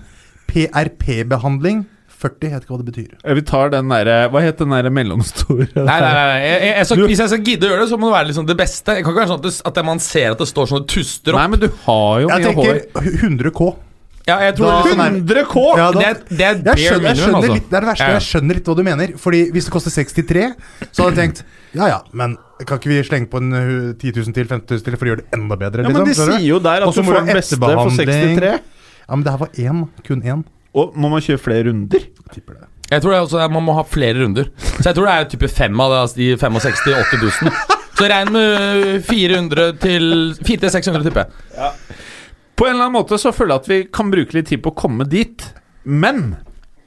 PRP-behandling 0.49 1.83
40. 2.15 2.47
Jeg 2.47 2.53
vet 2.55 2.63
ikke 2.63 2.71
hva 2.73 2.79
det 2.79 2.87
betyr. 2.87 3.15
Vi 3.37 3.41
tar 3.45 3.71
den 3.73 3.89
derre 3.91 4.13
Hva 4.31 4.39
het 4.41 4.61
den 4.61 4.71
derre 4.71 4.89
mellomstore 4.93 5.65
Nei, 5.75 5.83
nei, 5.83 5.97
nei, 5.99 6.21
nei. 6.29 6.37
Jeg, 6.45 6.53
jeg, 6.63 6.69
jeg, 6.79 6.85
skal- 6.89 7.09
Hvis 7.11 7.21
jeg 7.25 7.31
skal 7.33 7.41
gidde 7.49 7.67
å 7.67 7.71
gjøre 7.73 7.81
det, 7.83 7.89
så 7.91 7.99
må 7.99 8.07
det 8.07 8.15
være 8.15 8.29
liksom 8.31 8.47
det 8.47 8.55
beste. 8.61 8.95
Det 8.95 9.03
kan 9.03 9.11
ikke 9.13 9.21
være 9.25 9.31
sånn 9.33 9.41
at, 9.41 9.49
det, 9.49 9.53
at 9.69 9.81
man 9.89 10.01
ser 10.05 10.31
at 10.31 10.41
det 10.41 10.47
står 10.49 10.69
sånne 10.71 10.87
tuster 10.95 11.35
Nei, 11.35 11.43
opp. 11.43 11.51
men 11.57 11.63
du 11.65 11.67
har 11.83 12.23
jo 12.23 12.29
Jeg 12.31 12.45
mye 12.45 12.55
hår. 12.55 12.79
tenker 12.95 13.19
100 13.27 13.53
K. 13.59 13.67
Ja, 14.25 14.39
jeg 14.41 14.55
tror 14.57 14.65
Da- 14.65 14.77
det, 14.81 14.91
er 14.91 14.97
liksom, 14.97 15.17
100 15.21 15.43
K! 15.51 15.63
Ja, 15.77 15.91
da- 15.91 15.99
det, 16.01 16.27
det 16.29 16.45
er 16.45 16.61
bare 16.65 16.75
skjønner, 16.81 17.05
jeg 17.05 17.15
minimum, 17.15 17.35
altså. 17.35 17.53
litt, 17.53 17.67
det 17.69 17.77
er 17.77 17.81
det 17.85 17.89
verste. 17.91 18.05
Ja, 18.05 18.07
ja. 18.09 18.13
Jeg 18.19 18.25
skjønner 18.25 18.57
litt 18.57 18.65
hva 18.71 18.75
du 18.75 18.83
mener. 18.87 19.13
Fordi 19.21 19.41
hvis 19.53 19.65
det 19.67 19.73
koster 19.75 19.93
63, 19.93 20.47
så 20.91 21.03
hadde 21.05 21.15
jeg 21.15 21.19
tenkt 21.21 21.43
Ja 21.75 21.87
ja, 21.91 21.99
men 22.15 22.37
kan 22.65 22.79
ikke 22.79 22.89
vi 22.89 23.01
slenge 23.05 23.29
på 23.29 23.37
en 23.43 23.51
uh, 23.53 23.93
10 23.99 24.11
000 24.15 24.33
til, 24.33 24.47
15 24.47 24.65
000 24.71 24.85
til 24.87 24.95
for 24.97 25.05
å 25.05 25.11
gjøre 25.11 25.21
det 25.21 25.27
enda 25.37 25.57
bedre? 25.59 25.83
Ja, 25.85 25.89
men 25.91 26.07
de 26.09 26.15
sier 26.17 26.45
jo 26.47 26.57
der 26.63 26.87
at 26.87 26.95
så 26.95 27.03
du 27.03 27.09
får 27.11 27.19
den 27.21 27.35
beste 27.35 27.59
for 27.59 27.75
etterbehandling. 27.75 28.39
63. 28.39 28.53
Ja, 29.05 29.15
men 29.15 29.23
det 29.27 29.35
her 29.35 29.41
var 29.43 29.49
én. 29.61 29.83
Kun 30.07 30.23
én. 30.25 30.43
Og 30.75 30.95
må 30.97 31.11
man 31.13 31.21
kjøre 31.21 31.39
flere 31.39 31.67
runder? 31.69 32.07
Tipper 32.33 32.57
det. 32.57 32.65
Jeg 32.89 33.01
tror 33.01 33.11
det 33.11 33.17
er 33.17 33.25
også, 33.25 33.45
man 33.51 33.63
må 33.65 33.73
ha 33.77 33.83
flere 33.87 34.19
runder. 34.23 34.49
Så 34.79 34.89
jeg 34.89 34.95
tror 34.97 35.05
det 35.09 35.13
er 35.13 35.29
type 35.35 35.47
fem 35.49 35.79
av 35.81 35.93
det, 35.93 36.01
altså 36.05 36.17
de 36.17 36.27
65 36.37 36.81
80 37.13 37.23
000. 37.45 37.55
Så 37.95 38.09
regn 38.11 38.31
med 38.35 39.05
400 39.07 39.77
til 39.79 40.09
400-600, 40.43 41.05
tipper 41.07 41.23
jeg. 41.23 41.69
På 42.55 42.65
en 42.67 42.75
eller 42.75 42.85
annen 42.87 42.95
måte 43.01 43.17
så 43.19 43.33
føler 43.35 43.55
jeg 43.55 43.61
at 43.63 43.69
vi 43.71 43.79
kan 43.91 44.11
bruke 44.13 44.33
litt 44.37 44.47
tid 44.47 44.61
på 44.63 44.71
å 44.71 44.77
komme 44.79 45.03
dit. 45.11 45.43
Men 45.83 46.37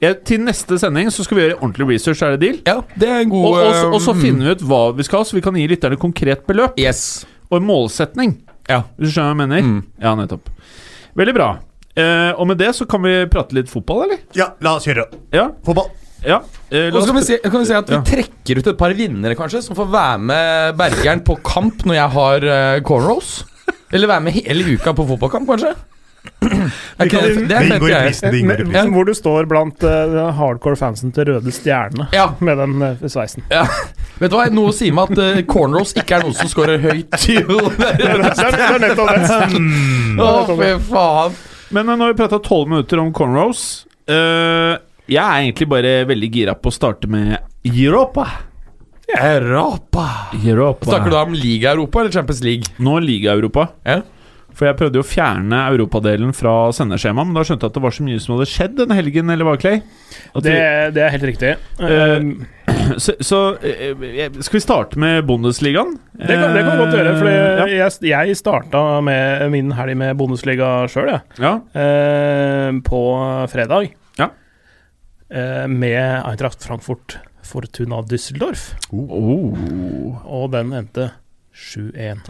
jeg, 0.01 0.23
til 0.25 0.41
neste 0.41 0.77
sending 0.81 1.09
så 1.13 1.23
skal 1.25 1.37
vi 1.37 1.43
gjøre 1.45 1.59
ordentlig 1.59 1.87
research, 1.93 2.23
er 2.25 2.35
det 2.37 2.41
deal? 2.41 2.59
Ja, 2.65 2.77
det 2.97 3.09
er 3.09 3.19
en 3.25 3.29
god 3.29 3.45
Og, 3.45 3.57
og, 3.59 3.73
så- 3.75 3.93
og 3.93 4.01
så 4.01 4.15
eh, 4.15 4.21
finner 4.23 4.45
vi 4.45 4.51
ut 4.57 4.61
hva 4.69 4.81
vi 4.97 5.03
skal, 5.03 5.19
ha, 5.19 5.29
så 5.29 5.35
vi 5.37 5.41
kan 5.45 5.53
gi 5.59 5.67
lytterne 5.67 5.99
konkret 5.99 6.45
beløp 6.47 6.79
Yes. 6.79 7.25
og 7.51 7.59
en 7.61 7.67
målsetning. 7.67 8.37
Ja. 8.69 8.83
Hvis 8.97 9.09
du 9.11 9.13
skjønner 9.19 9.33
hva 9.33 9.35
jeg 9.35 9.49
mener? 9.49 9.61
Mm. 9.65 9.83
Ja, 10.01 10.15
nettopp. 10.15 10.49
Veldig 11.19 11.33
bra. 11.35 11.49
Eh, 11.99 12.31
og 12.37 12.47
med 12.47 12.57
det 12.61 12.69
så 12.77 12.85
kan 12.87 13.01
vi 13.03 13.13
prate 13.27 13.53
litt 13.57 13.67
fotball, 13.69 14.03
eller? 14.07 14.19
Ja, 14.37 14.51
la 14.61 14.75
oss 14.77 14.85
gjøre 14.87 15.05
det. 15.09 15.19
Ja. 15.35 15.49
Fotball. 15.65 15.89
ja. 16.23 16.39
Eh, 16.71 16.89
Og 16.93 17.01
så 17.01 17.07
kan 17.09 17.15
vi, 17.17 17.23
si, 17.27 17.37
kan 17.43 17.59
vi 17.59 17.65
si 17.65 17.73
at 17.73 17.89
vi 17.89 17.95
Ja. 17.97 18.01
trekker 18.05 18.57
ut 18.61 18.67
et 18.67 18.77
par 18.77 18.93
vinnere, 18.93 19.35
kanskje, 19.35 19.61
som 19.63 19.75
får 19.75 19.89
være 19.91 20.19
med 20.19 20.77
Bergeren 20.77 21.23
på 21.25 21.35
kamp 21.43 21.83
når 21.85 21.95
jeg 21.95 22.09
har 22.15 22.45
uh, 22.45 22.79
cornrows. 22.87 23.43
Eller 23.93 24.07
være 24.11 24.21
med 24.27 24.35
hele 24.37 24.75
uka 24.75 24.93
på 24.93 25.05
fotballkamp, 25.09 25.47
kanskje. 25.49 25.73
Okay, 26.99 27.07
ikke 27.07 27.45
det, 27.47 27.55
er 27.55 28.09
fett 28.11 28.33
i 28.35 28.41
Men- 28.43 28.57
prisen. 28.59 28.89
Hvor 28.93 29.05
du 29.07 29.13
står 29.15 29.45
blant 29.49 29.83
uh, 29.87 30.17
hardcore 30.35 30.75
fansen 30.79 31.13
til 31.15 31.29
Røde 31.29 31.51
Stjerne 31.55 32.09
Ja. 32.13 32.25
med 32.43 32.57
den 32.59 32.75
uh, 32.83 33.05
sveisen. 33.07 33.43
Ja. 33.49 33.63
Vet 34.19 34.31
du 34.33 34.35
hva, 34.35 34.49
Noe 34.51 34.73
sier 34.75 34.93
meg 34.93 35.13
at 35.15 35.21
uh, 35.23 35.39
cornrows 35.47 35.95
ikke 35.95 36.17
er 36.19 36.25
noe 36.27 36.35
som 36.35 36.51
scorer 36.51 36.81
høyt. 36.83 37.07
Det 37.15 37.37
er- 37.39 38.83
nettopp 38.83 39.15
det. 39.15 39.63
Å, 40.19 40.29
fy 40.59 40.73
faen. 40.91 41.39
Men 41.71 41.85
når 41.87 41.97
nå 42.01 42.05
har 42.09 42.13
vi 42.13 42.19
prata 42.19 42.39
tolv 42.43 42.67
minutter 42.75 42.99
om 43.01 43.13
cornrows. 43.15 43.63
uh, 44.11 44.75
jeg 45.09 45.23
er 45.23 45.39
egentlig 45.47 45.65
bare 45.71 45.91
veldig 46.05 46.27
gira 46.35 46.53
på 46.53 46.69
å 46.69 46.73
starte 46.75 47.07
med 47.09 47.39
Europa. 47.65 48.27
Europa. 49.17 50.05
Europa. 50.45 50.85
Snakker 50.91 51.09
du 51.09 51.15
da 51.17 51.25
om 51.25 51.33
Liga-Europa 51.33 52.01
eller 52.03 52.11
Champions 52.13 52.43
League? 52.45 52.63
Nå 52.77 52.99
Liga-Europa. 53.03 53.67
Ja. 53.87 54.01
For 54.59 54.67
jeg 54.67 54.75
prøvde 54.75 54.99
jo 54.99 55.03
å 55.05 55.07
fjerne 55.07 55.59
europadelen 55.71 56.33
fra 56.35 56.51
sendeskjemaet, 56.75 57.29
men 57.29 57.37
da 57.37 57.45
skjønte 57.47 57.63
jeg 57.63 57.71
at 57.71 57.77
det 57.77 57.83
var 57.85 57.93
så 57.95 58.03
mye 58.03 58.19
som 58.19 58.33
hadde 58.35 58.47
skjedd 58.51 58.73
denne 58.81 58.97
helgen, 58.97 59.29
eller 59.31 59.47
hva, 59.47 59.53
Clay? 59.61 59.77
At 60.33 60.43
Det, 60.43 60.51
vi- 60.51 60.89
det 60.97 61.03
er 61.05 61.13
helt 61.13 61.27
riktig. 61.29 61.51
Um, 61.79 62.31
så 63.05 63.15
så 63.23 63.39
uh, 63.55 64.41
skal 64.43 64.57
vi 64.57 64.63
starte 64.65 64.99
med 64.99 65.23
Bundesligaen? 65.29 65.95
det, 66.17 66.27
kan, 66.33 66.51
det 66.57 66.65
kan 66.65 66.73
vi 66.73 66.83
godt 66.83 66.97
gjøre, 66.97 67.15
for 67.21 67.31
ja. 67.31 67.69
jeg, 67.71 67.95
jeg 68.09 68.35
starta 68.41 68.83
med 69.05 69.47
min 69.53 69.71
helg 69.77 69.95
med 70.01 70.19
Bundesliga 70.19 70.73
sjøl, 70.91 71.13
jeg. 71.13 71.23
ja. 71.39 71.55
Uh, 71.71 72.81
på 72.83 73.01
fredag. 73.53 73.93
Ja. 74.19 74.27
Eh, 75.29 75.67
med 75.69 76.23
Eintracht 76.25 76.63
Frankfurt 76.65 77.19
Fortuna 77.49 78.03
Düsseldorf. 78.05 78.69
Oh. 78.93 79.55
Og 80.25 80.51
den 80.53 80.73
endte 80.77 81.11
7-1. 81.55 82.25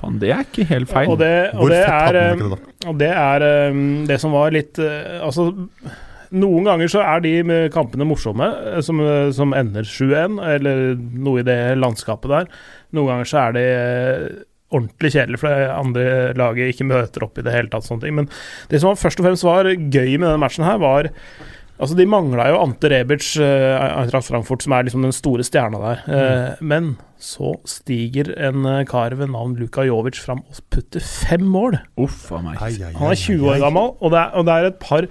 Faen, 0.00 0.20
det 0.20 0.32
er 0.32 0.46
ikke 0.46 0.68
helt 0.70 0.90
feil. 0.90 1.10
Og 1.12 1.18
det, 1.20 1.32
og 1.60 1.72
det 1.72 1.80
er 1.84 2.20
eh. 2.20 2.44
Og 2.88 3.00
det 3.00 3.10
er 3.12 3.44
eh, 3.44 3.80
det 4.08 4.20
som 4.22 4.32
var 4.32 4.54
litt 4.54 4.80
eh, 4.80 5.18
Altså, 5.20 5.50
noen 6.30 6.68
ganger 6.68 6.88
så 6.88 7.02
er 7.04 7.24
de 7.24 7.34
kampene 7.74 8.06
morsomme, 8.06 8.46
som, 8.86 9.02
som 9.34 9.52
ender 9.58 9.82
7-1, 9.82 10.38
eller 10.54 10.84
noe 10.96 11.42
i 11.42 11.46
det 11.46 11.58
landskapet 11.76 12.30
der. 12.30 12.46
Noen 12.94 13.10
ganger 13.10 13.28
så 13.28 13.40
er 13.42 13.56
de 13.56 13.64
ordentlig 14.70 15.10
kjedelig, 15.16 15.40
for 15.42 15.50
det 15.50 15.70
andre 15.74 16.04
laget 16.38 16.70
ikke 16.70 16.86
møter 16.86 17.26
opp 17.26 17.40
i 17.40 17.44
det 17.46 17.54
hele 17.54 17.72
tatt. 17.72 17.86
sånne 17.88 18.06
ting. 18.06 18.14
Men 18.20 18.30
det 18.70 18.78
som 18.82 18.94
først 18.98 19.20
og 19.20 19.26
fremst 19.26 19.46
var 19.46 19.66
gøy 19.66 20.14
med 20.14 20.28
denne 20.28 20.40
matchen 20.42 20.66
her, 20.66 20.78
var 20.78 21.10
Altså, 21.80 21.96
De 21.96 22.04
mangla 22.08 22.50
jo 22.50 22.58
Ante 22.60 22.90
Rebic, 22.92 23.24
uh, 23.40 24.00
Eintracht 24.02 24.28
Frankfurt, 24.28 24.66
som 24.66 24.74
er 24.76 24.84
liksom 24.84 25.06
den 25.06 25.14
store 25.16 25.46
stjerna 25.46 25.80
der. 25.80 26.02
Mm. 26.10 26.66
men 26.68 26.90
så 27.20 27.52
stiger 27.68 28.30
en 28.40 28.64
eh, 28.64 28.82
kar 28.88 29.12
ved 29.12 29.28
navn 29.28 29.52
Luka 29.60 29.84
Jovic 29.84 30.16
fram 30.24 30.40
og 30.40 30.60
putter 30.72 31.04
fem 31.04 31.44
mål. 31.44 31.76
Uff 32.00 32.30
meg. 32.40 32.56
Ai, 32.64 32.72
ai, 32.80 32.94
Han 32.96 33.12
er 33.12 33.20
20 33.20 33.50
år 33.52 33.60
gammel, 33.60 33.90
og 34.00 34.14
det 34.14 34.20
er, 34.22 34.30
og 34.40 34.46
det 34.48 34.54
er 34.56 34.68
et 34.70 34.78
par 34.80 35.08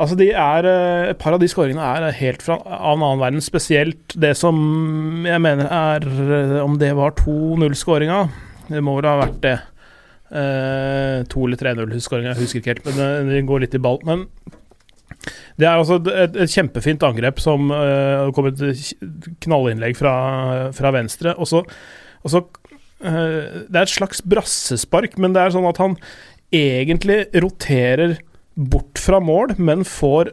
Altså 0.00 0.16
de 0.16 0.30
er, 0.30 0.64
eh, 0.64 1.10
Et 1.10 1.18
par 1.18 1.34
av 1.34 1.40
de 1.42 1.48
skåringene 1.50 1.82
er 1.82 2.14
helt 2.16 2.40
fra 2.40 2.56
av 2.56 2.96
en 2.96 3.02
annen 3.04 3.20
verden. 3.20 3.42
Spesielt 3.44 4.14
det 4.16 4.32
som 4.38 5.26
jeg 5.26 5.42
mener 5.44 5.66
er 5.66 6.06
eh, 6.06 6.54
Om 6.64 6.78
det 6.80 6.94
var 6.96 7.12
2-0-skåringa. 7.18 8.22
Det 8.70 8.80
må 8.86 8.96
vel 8.96 9.10
ha 9.10 9.18
vært 9.20 9.40
det. 9.44 9.58
Eh, 10.30 11.20
2- 11.28 11.44
eller 11.44 11.60
3-0-skåringa, 11.60 12.32
jeg 12.32 12.46
husker 12.46 12.62
ikke 12.62 12.72
helt, 12.72 12.84
men 12.86 12.96
det, 12.96 13.10
det 13.34 13.46
går 13.50 13.66
litt 13.66 13.76
i 13.76 13.82
ball. 13.82 13.98
Men 14.06 14.24
det 15.60 15.66
er 15.68 15.76
altså 15.76 15.98
et, 16.00 16.36
et 16.40 16.52
kjempefint 16.52 17.04
angrep 17.06 17.40
som 17.42 17.70
uh, 17.74 18.30
kom 18.36 18.48
et 18.50 18.62
knallinnlegg 19.44 19.98
fra, 19.98 20.14
fra 20.76 20.92
venstre. 20.96 21.34
Og 21.36 21.50
så, 21.50 21.62
og 22.24 22.32
så 22.32 22.42
uh, 23.04 23.66
Det 23.68 23.76
er 23.76 23.84
et 23.84 23.94
slags 23.94 24.24
brassespark, 24.24 25.18
men 25.20 25.36
det 25.36 25.44
er 25.44 25.54
sånn 25.56 25.68
at 25.68 25.80
han 25.82 25.98
egentlig 26.50 27.24
roterer 27.42 28.18
bort 28.54 29.00
fra 29.00 29.20
mål, 29.22 29.54
men 29.62 29.86
får 29.86 30.32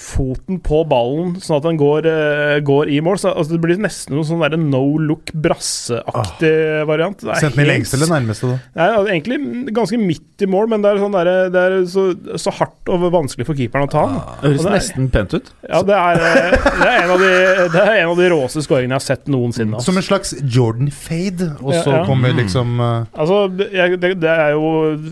foten 0.00 0.58
på 0.64 0.80
ballen 0.90 1.36
sånn 1.42 1.60
at 1.60 1.66
den 1.68 1.76
går, 1.78 2.06
uh, 2.10 2.56
går 2.66 2.90
i 2.90 2.98
mål. 3.04 3.18
Så, 3.22 3.30
altså, 3.30 3.54
det 3.54 3.60
blir 3.62 3.78
nesten 3.78 4.16
noe 4.16 4.26
sånn 4.26 4.42
der 4.42 4.56
no 4.58 4.82
look 4.98 5.30
brasseaktig 5.34 6.52
variant. 6.88 7.20
Det 7.22 7.30
er 7.30 7.40
Sendt 7.44 7.56
den 7.58 7.64
i 7.64 7.68
lengste 7.68 7.98
eller 7.98 8.10
nærmeste, 8.10 8.50
da? 8.50 8.58
er 8.74 8.96
altså 8.98 9.12
egentlig 9.14 9.38
ganske 9.76 10.00
midt 10.00 10.44
i 10.44 10.48
mål, 10.50 10.66
men 10.72 10.82
det 10.84 10.90
er, 10.90 11.00
sånn 11.02 11.14
der, 11.14 11.30
det 11.54 11.62
er 11.62 11.76
så, 11.90 12.06
så 12.40 12.52
hardt 12.58 12.90
og 12.90 13.06
vanskelig 13.14 13.46
for 13.48 13.58
keeperen 13.58 13.86
å 13.86 13.90
ta 13.92 14.02
den. 14.10 14.18
Det 14.18 14.50
høres 14.50 14.64
det 14.64 14.70
er- 14.70 14.76
nesten 14.78 15.08
pent 15.14 15.36
ut. 15.36 15.52
Ja, 15.68 15.82
det 15.86 15.94
er, 16.00 16.24
eh, 16.24 16.56
det 16.80 16.88
er, 16.88 16.98
en, 17.04 17.12
av 17.14 17.22
de, 17.22 17.30
det 17.76 17.84
er 17.84 18.00
en 18.00 18.10
av 18.10 18.18
de 18.18 18.28
råeste 18.34 18.64
skåringene 18.66 18.96
jeg 18.96 19.00
har 19.00 19.06
sett 19.06 19.30
noensinne. 19.30 19.78
Som 19.80 19.94
Altså. 19.94 20.02
en 20.02 20.08
slags 20.08 20.34
Jordan 20.42 20.90
fade, 20.90 21.50
og 21.62 21.70
så 21.78 21.94
ja. 21.94 22.02
kommer 22.08 22.34
liksom 22.34 22.80
uh, 22.80 23.06
Altså, 23.14 23.44
jeg, 23.70 24.00
det, 24.02 24.14
det 24.22 24.30
er 24.32 24.54
jo 24.56 24.66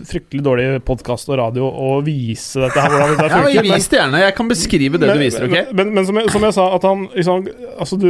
fryktelig 0.09 0.43
dårlig 0.43 0.67
podkast 0.85 1.29
og 1.31 1.39
radio 1.39 1.69
å 1.71 1.95
vise 2.03 2.59
dette 2.65 2.83
her, 2.83 2.91
hvordan 2.91 3.15
dette 3.15 3.29
funker. 3.31 3.53
Ja, 3.55 3.63
Vis 3.63 3.87
det 3.87 3.99
gjerne. 4.01 4.21
Jeg 4.25 4.35
kan 4.35 4.49
beskrive 4.51 4.72
beskrive 4.73 4.99
det 5.01 5.09
du 5.13 5.21
viser, 5.21 5.45
ok? 5.45 5.53
Men, 5.53 5.75
men, 5.77 5.93
men 5.97 6.07
som, 6.07 6.19
jeg, 6.19 6.31
som 6.33 6.45
jeg 6.47 6.55
sa, 6.55 6.65
at 6.77 6.87
han 6.87 7.05
liksom, 7.13 7.47
altså 7.85 7.99
du, 8.01 8.09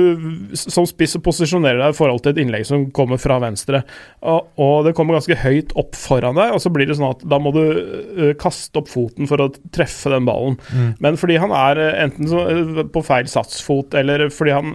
Som 0.60 0.88
spiss 0.90 1.18
posisjonerer 1.24 1.82
deg 1.82 1.94
i 1.94 1.98
forhold 1.98 2.24
til 2.24 2.34
et 2.34 2.42
innlegg 2.44 2.66
som 2.68 2.88
kommer 2.96 3.22
fra 3.22 3.40
venstre, 3.44 3.84
og, 4.22 4.50
og 4.62 4.88
det 4.88 4.96
kommer 4.98 5.18
ganske 5.18 5.38
høyt 5.44 5.76
opp 5.80 5.98
foran 6.00 6.40
deg, 6.40 6.54
og 6.56 6.64
så 6.64 6.72
blir 6.74 6.90
det 6.90 6.98
sånn 7.00 7.12
at 7.12 7.26
da 7.30 7.40
må 7.42 7.54
du 7.56 7.62
uh, 7.64 8.32
kaste 8.40 8.82
opp 8.82 8.90
foten 8.92 9.30
for 9.30 9.44
å 9.44 9.52
treffe 9.76 10.12
den 10.14 10.28
ballen. 10.28 10.58
Men 11.04 11.20
fordi 11.20 11.38
han 11.42 11.54
er 11.56 11.82
ø, 11.82 11.90
enten 12.06 12.30
så, 12.32 12.48
uh, 12.48 12.84
på 12.94 13.04
feil 13.06 13.30
satsfot, 13.32 13.96
eller 14.00 14.28
fordi 14.34 14.56
han 14.56 14.74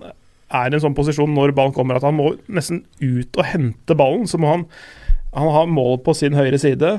er 0.49 0.73
i 0.73 0.78
en 0.78 0.83
sånn 0.87 0.97
posisjon 0.97 1.35
når 1.37 1.52
ballen 1.57 1.76
kommer 1.76 1.99
at 1.99 2.07
han 2.07 2.16
må 2.16 2.33
nesten 2.49 2.83
ut 3.02 3.37
og 3.37 3.49
hente 3.49 3.97
ballen, 3.99 4.28
så 4.30 4.40
må 4.40 4.54
han 4.54 4.68
han 5.28 5.50
har 5.52 5.66
mål 5.71 5.99
på 6.02 6.14
sin 6.16 6.33
høyre 6.35 6.59
side. 6.59 6.95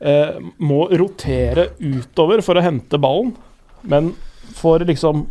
Eh, 0.00 0.36
må 0.64 0.86
rotere 0.96 1.70
utover 1.78 2.40
for 2.44 2.56
å 2.56 2.64
hente 2.64 2.98
ballen, 3.00 3.34
men 3.82 4.14
får 4.56 4.86
liksom 4.88 5.26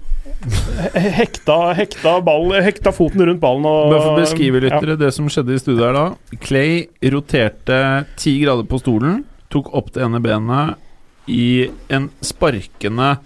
hekta, 0.93 1.73
hekta, 1.75 2.21
ball, 2.23 2.53
hekta 2.63 2.93
foten 2.95 3.25
rundt 3.27 3.41
ballen 3.41 3.65
og 3.67 3.89
Bare 3.91 4.03
for 4.03 4.13
å 4.13 4.21
beskrive 4.21 4.61
ja. 4.63 4.79
det 4.99 5.11
som 5.15 5.27
skjedde 5.31 5.55
i 5.55 5.61
studiet 5.61 5.83
her 5.83 5.97
da. 5.97 6.05
Clay 6.43 6.85
roterte 7.13 7.79
ti 8.19 8.37
grader 8.43 8.67
på 8.69 8.79
stolen, 8.81 9.23
tok 9.51 9.73
opp 9.75 9.91
det 9.95 10.05
ene 10.05 10.21
benet 10.23 11.29
i 11.29 11.67
en 11.93 12.07
sparkende 12.25 13.17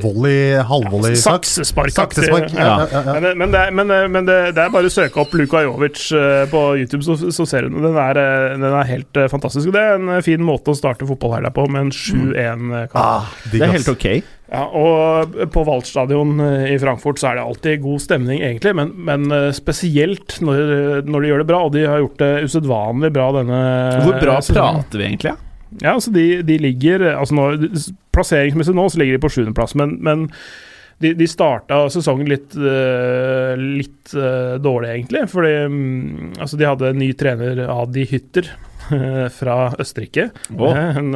Volley, 0.00 0.56
halvvolley-sak. 0.68 1.44
Saksespark. 1.44 1.92
Saksespark. 1.92 2.48
Ja, 2.56 2.66
ja, 2.80 2.86
ja, 2.92 3.02
ja. 3.06 3.20
Men, 3.20 3.38
men, 3.38 3.52
det, 3.52 3.62
men, 3.76 3.92
men 4.14 4.28
det, 4.28 4.38
det 4.56 4.64
er 4.64 4.72
bare 4.72 4.88
å 4.88 4.92
søke 4.92 5.20
opp 5.20 5.34
Luka 5.36 5.60
Jovic 5.66 6.06
eh, 6.16 6.44
på 6.52 6.62
YouTube, 6.80 7.04
så, 7.04 7.18
så 7.34 7.46
ser 7.48 7.66
du 7.66 7.74
den. 7.74 7.84
Den 7.84 7.98
er, 8.00 8.20
eh, 8.22 8.52
den 8.56 8.68
er 8.72 8.88
helt 8.88 9.20
eh, 9.20 9.28
fantastisk. 9.32 9.72
Det 9.74 9.82
er 9.82 9.98
en 9.98 10.14
eh, 10.16 10.22
fin 10.24 10.42
måte 10.44 10.72
å 10.72 10.78
starte 10.78 11.08
fotballhelga 11.08 11.52
på, 11.56 11.66
med 11.72 11.88
en 11.88 11.92
7-1-kamp. 11.92 12.96
Ah, 13.02 13.28
Det 13.52 13.60
er 13.60 13.76
helt 13.76 13.92
ok. 13.92 14.08
Ja, 14.52 14.66
og 14.76 15.36
på 15.54 15.62
Waldstadion 15.64 16.34
eh, 16.44 16.66
i 16.74 16.80
Frankfurt 16.80 17.20
så 17.20 17.30
er 17.30 17.38
det 17.38 17.44
alltid 17.46 17.80
god 17.84 18.02
stemning, 18.04 18.42
egentlig, 18.44 18.74
men, 18.76 18.90
men 19.08 19.28
eh, 19.32 19.48
spesielt 19.56 20.36
når, 20.44 21.06
når 21.08 21.24
de 21.24 21.30
gjør 21.30 21.40
det 21.44 21.48
bra, 21.48 21.62
og 21.68 21.72
de 21.76 21.86
har 21.88 22.02
gjort 22.02 22.20
det 22.20 22.32
usedvanlig 22.50 23.12
bra 23.16 23.30
denne 23.38 23.62
Hvor 24.04 24.18
bra 24.20 24.36
prater 24.44 25.00
vi 25.00 25.08
egentlig? 25.08 25.32
Ja, 25.32 25.48
altså 25.84 26.12
de, 26.14 26.26
de 26.46 26.58
ligger 26.60 27.04
altså 27.16 27.34
nå, 27.38 27.46
Plasseringsmessig 28.12 28.74
nå 28.76 28.88
så 28.92 29.00
ligger 29.00 29.16
de 29.16 29.22
på 29.24 29.30
sjuendeplass, 29.32 29.74
men, 29.80 29.96
men 30.04 30.26
de, 31.02 31.14
de 31.18 31.26
starta 31.26 31.80
sesongen 31.90 32.28
litt, 32.30 32.52
eh, 32.54 33.54
litt 33.58 34.12
eh, 34.14 34.58
dårlig, 34.62 34.90
egentlig. 34.92 35.24
Fordi 35.32 35.54
mm, 35.72 36.34
altså 36.38 36.60
de 36.60 36.68
hadde 36.68 36.92
en 36.92 37.00
ny 37.02 37.08
trener, 37.18 37.64
Adi 37.72 38.04
Hytter, 38.06 38.46
eh, 38.94 39.24
fra 39.34 39.56
Østerrike. 39.82 40.28
Eh, 40.52 41.00
en, 41.00 41.10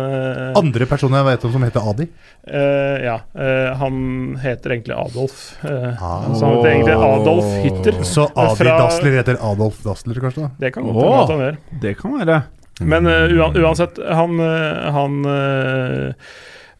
Andre 0.58 0.88
personer 0.90 1.20
jeg 1.20 1.28
vet 1.28 1.46
om 1.46 1.54
som 1.54 1.68
heter 1.68 1.86
Adi. 1.92 2.08
Uh, 2.46 2.96
ja. 3.02 3.14
Uh, 3.34 3.70
han 3.78 3.96
heter 4.42 4.74
egentlig 4.76 4.94
Adolf. 4.96 5.38
Uh, 5.62 5.92
Ah. 6.00 6.26
Så 6.34 6.46
han 6.46 6.56
heter 6.56 6.72
egentlig 6.72 6.98
Adolf 7.12 7.48
Hytter. 7.62 8.02
Så 8.06 8.26
Adi 8.32 8.58
Fra- 8.64 8.76
Dassler 8.82 9.16
heter 9.20 9.38
Adolf 9.52 9.80
Dassler, 9.86 10.18
kanskje? 10.24 10.48
da? 10.48 10.52
Det 10.66 10.72
kan 10.74 10.86
godt 10.88 10.98
hende 11.04 11.22
at 11.22 11.34
han 11.36 11.44
gjør. 11.46 11.58
Det 11.86 11.96
kan 12.02 12.18
være. 12.20 12.42
Men 12.80 13.08
eh, 13.08 13.32
uansett, 13.62 13.98
han, 14.04 14.40
eh, 14.40 14.90
han 14.92 15.24
eh, 15.30 16.30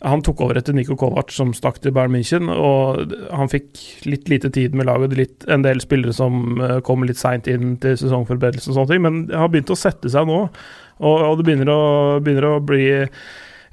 han 0.06 0.20
tok 0.22 0.42
over 0.44 0.58
etter 0.60 0.76
Niko 0.76 0.94
Kovac, 1.00 1.32
som 1.32 1.54
stakk 1.56 1.80
til 1.82 1.94
Bayern 1.96 2.12
München. 2.12 2.50
Og 2.52 3.14
han 3.32 3.50
fikk 3.50 3.80
litt 4.06 4.28
lite 4.30 4.50
tid 4.52 4.76
med 4.76 4.86
laget. 4.86 5.16
Litt, 5.16 5.46
en 5.50 5.64
del 5.64 5.80
spillere 5.82 6.12
som 6.14 6.60
kom 6.86 7.06
litt 7.08 7.18
seint 7.18 7.48
inn 7.50 7.78
til 7.82 7.96
sesongforberedelse 7.98 8.70
og 8.70 8.76
sånne 8.76 8.92
ting. 8.92 9.02
Men 9.06 9.24
det 9.30 9.40
har 9.40 9.50
begynt 9.50 9.72
å 9.72 9.78
sette 9.78 10.12
seg 10.12 10.28
nå, 10.28 10.42
og, 11.00 11.16
og 11.16 11.40
det 11.40 11.48
begynner 11.48 11.72
å, 11.72 11.82
begynner 12.20 12.50
å 12.50 12.60
bli 12.62 12.84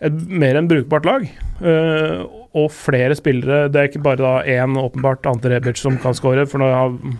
et 0.03 0.23
mer 0.27 0.57
enn 0.59 0.69
brukbart 0.71 1.07
lag. 1.07 1.27
Eh, 1.63 2.23
og 2.53 2.69
flere 2.73 3.15
spillere. 3.17 3.67
Det 3.73 3.79
er 3.79 3.89
ikke 3.89 4.03
bare 4.05 4.21
da 4.21 4.33
én 4.45 4.77
åpenbart 4.77 5.25
Ante 5.29 5.49
Rebic 5.49 5.79
som 5.81 5.97
kan 6.01 6.13
skåre, 6.17 6.45
for 6.49 6.61
nå, 6.61 6.69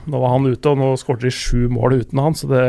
nå 0.05 0.21
var 0.21 0.35
han 0.35 0.45
ute, 0.45 0.69
og 0.69 0.77
nå 0.77 0.91
skåret 1.01 1.25
de 1.25 1.33
sju 1.33 1.65
mål 1.73 1.97
uten 2.03 2.21
han, 2.21 2.37
så 2.37 2.49
det, 2.51 2.65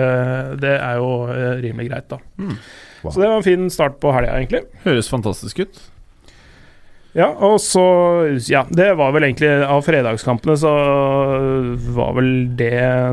det 0.64 0.76
er 0.78 1.00
jo 1.00 1.11
eh, 1.35 1.50
rimelig 1.64 1.90
greit, 1.90 2.09
da. 2.12 2.21
Mm. 2.40 2.54
Wow. 3.02 3.11
Så 3.11 3.21
det 3.21 3.28
var 3.28 3.37
en 3.37 3.47
fin 3.50 3.66
start 3.73 3.99
på 4.00 4.14
helga, 4.16 4.38
egentlig. 4.38 4.64
Høres 4.87 5.12
fantastisk 5.12 5.61
ut. 5.61 5.83
Ja, 7.14 7.28
og 7.47 7.61
så 7.62 7.83
Ja, 8.50 8.64
det 8.75 8.88
var 8.99 9.12
vel 9.14 9.28
egentlig 9.28 9.47
Av 9.62 9.85
fredagskampene 9.87 10.56
så 10.59 10.73
var 11.94 12.16
vel 12.16 12.30
det 12.59 12.73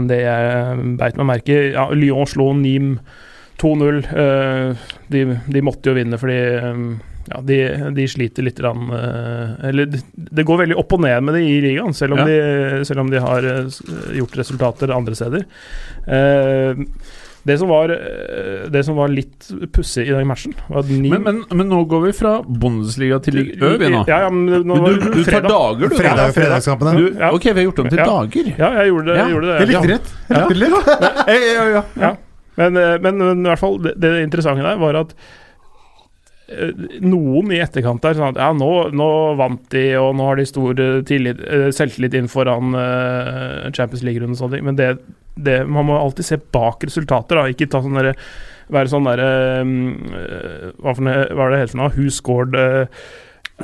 det 0.09 0.17
jeg 0.23 0.87
beit 0.97 1.19
meg 1.19 1.29
merke 1.35 1.53
i. 1.53 1.67
Ja, 1.75 1.85
Lyon 1.93 2.25
slo 2.25 2.49
Nim 2.57 2.95
2-0. 3.61 4.01
Eh, 4.09 4.87
de, 5.13 5.25
de 5.45 5.61
måtte 5.61 5.91
jo 5.91 5.99
vinne 5.99 6.17
fordi 6.17 6.39
eh, 6.57 6.81
ja, 7.29 7.41
de, 7.45 7.57
de 7.95 8.07
sliter 8.09 8.43
litt 8.43 8.57
grann, 8.59 8.87
eh, 8.91 9.67
Eller 9.69 9.85
det, 9.91 10.43
går 10.47 10.63
veldig 10.65 10.77
opp 10.81 10.93
og 10.97 11.01
ned 11.05 11.23
med 11.23 11.35
det 11.37 11.43
i 11.45 11.57
ligaen, 11.61 11.93
selv 11.93 12.13
om, 12.17 12.23
Ja. 12.23 12.25
de, 12.25 12.85
selv 12.87 12.99
om 13.05 13.09
de 13.11 13.19
har 13.21 13.43
eh, 13.45 13.81
gjort 14.17 14.37
resultater 14.41 14.89
andre 14.95 15.15
steder. 15.15 15.45
Eh, 16.07 16.85
det 17.43 17.55
som 17.57 17.71
var, 17.73 17.89
det 18.69 18.83
som 18.85 18.93
var 18.95 19.09
litt 19.09 19.47
pussig 19.73 20.03
i 20.05 20.11
den 20.13 20.27
matchen, 20.29 20.53
var 20.69 20.83
at 20.83 20.89
Nim 20.93 21.09
Men, 21.15 21.23
men, 21.25 21.39
men 21.57 21.69
nå 21.71 21.79
går 21.89 22.03
vi 22.03 22.11
fra 22.13 22.35
Bundesliga 22.45 23.17
til 23.25 23.33
Ligue 23.39 23.57
Ø, 23.65 23.79
nå. 23.81 24.03
Ja, 24.05 24.19
ja, 24.27 24.29
men 24.29 24.61
nå 24.69 24.77
var 24.77 24.93
du, 24.93 25.07
du 25.15 25.23
tar 25.25 25.41
dager, 25.47 25.87
du. 25.89 25.95
Fredag, 25.95 26.35
fredag. 26.35 26.35
fredagskampene. 26.37 26.93
du 26.99 27.07
Ja. 27.17 27.31
ok, 27.33 27.47
vi 27.49 27.55
har 27.57 27.65
gjort 27.65 27.79
om 27.81 27.89
til 27.89 27.97
Ja. 27.97 28.05
dager. 28.05 28.51
Ja, 28.59 28.69
jeg 28.77 28.91
gjorde 28.91 29.07
det. 29.09 29.17
Jeg 29.17 29.33
gjorde 29.33 29.47
det. 29.49 29.57
Jeg 29.57 29.71
likte 29.71 29.89
rett. 29.95 30.13
Jeg 30.29 30.37
likte 30.37 30.59
litt. 30.61 30.91
Ja, 31.31 31.39
ja, 31.41 31.65
ja. 31.79 31.83
Ja. 32.05 32.11
Men, 32.61 32.73
men, 33.01 33.17
men 33.17 33.41
i 33.41 33.49
hvert 33.49 33.59
fall, 33.63 33.79
det, 33.81 33.95
det 34.03 34.11
interessante 34.21 34.61
der 34.61 34.77
var 34.77 35.01
at 35.01 35.15
noen 37.03 37.51
i 37.53 37.61
etterkant 37.63 38.03
der 38.03 38.17
sånn 38.17 38.33
at 38.33 38.39
ja, 38.41 38.51
nå, 38.55 38.69
nå 38.97 39.09
vant 39.39 39.63
de, 39.73 39.85
og 40.01 40.13
nå 40.17 40.27
har 40.27 40.39
de 40.39 40.47
stor 40.49 40.79
eh, 40.83 41.01
tillit, 41.07 41.41
eh, 41.47 41.67
selvtillit 41.75 42.17
inn 42.19 42.29
foran 42.31 42.75
eh, 42.77 43.67
Champions 43.75 44.05
League-runden 44.07 44.37
og 44.37 44.41
sånne 44.41 44.57
ting. 44.57 44.67
Men 44.67 44.79
det, 44.79 44.89
det, 45.35 45.61
man 45.67 45.87
må 45.89 45.99
alltid 45.99 46.27
se 46.27 46.39
bak 46.53 46.83
resultater, 46.87 47.39
da. 47.39 47.47
Ikke 47.51 47.69
ta 47.71 47.83
sånn 47.83 47.99
derre 47.99 48.15
være 48.71 48.91
sånn 48.91 49.07
derre 49.07 49.31
eh, 49.61 50.71
hva, 50.81 50.95
er 50.95 51.53
det 51.53 51.61
helt 51.61 51.73
for 51.73 51.81
noe? 51.81 51.91
Who 51.97 52.11
scored 52.13 52.57
eh, 52.57 53.05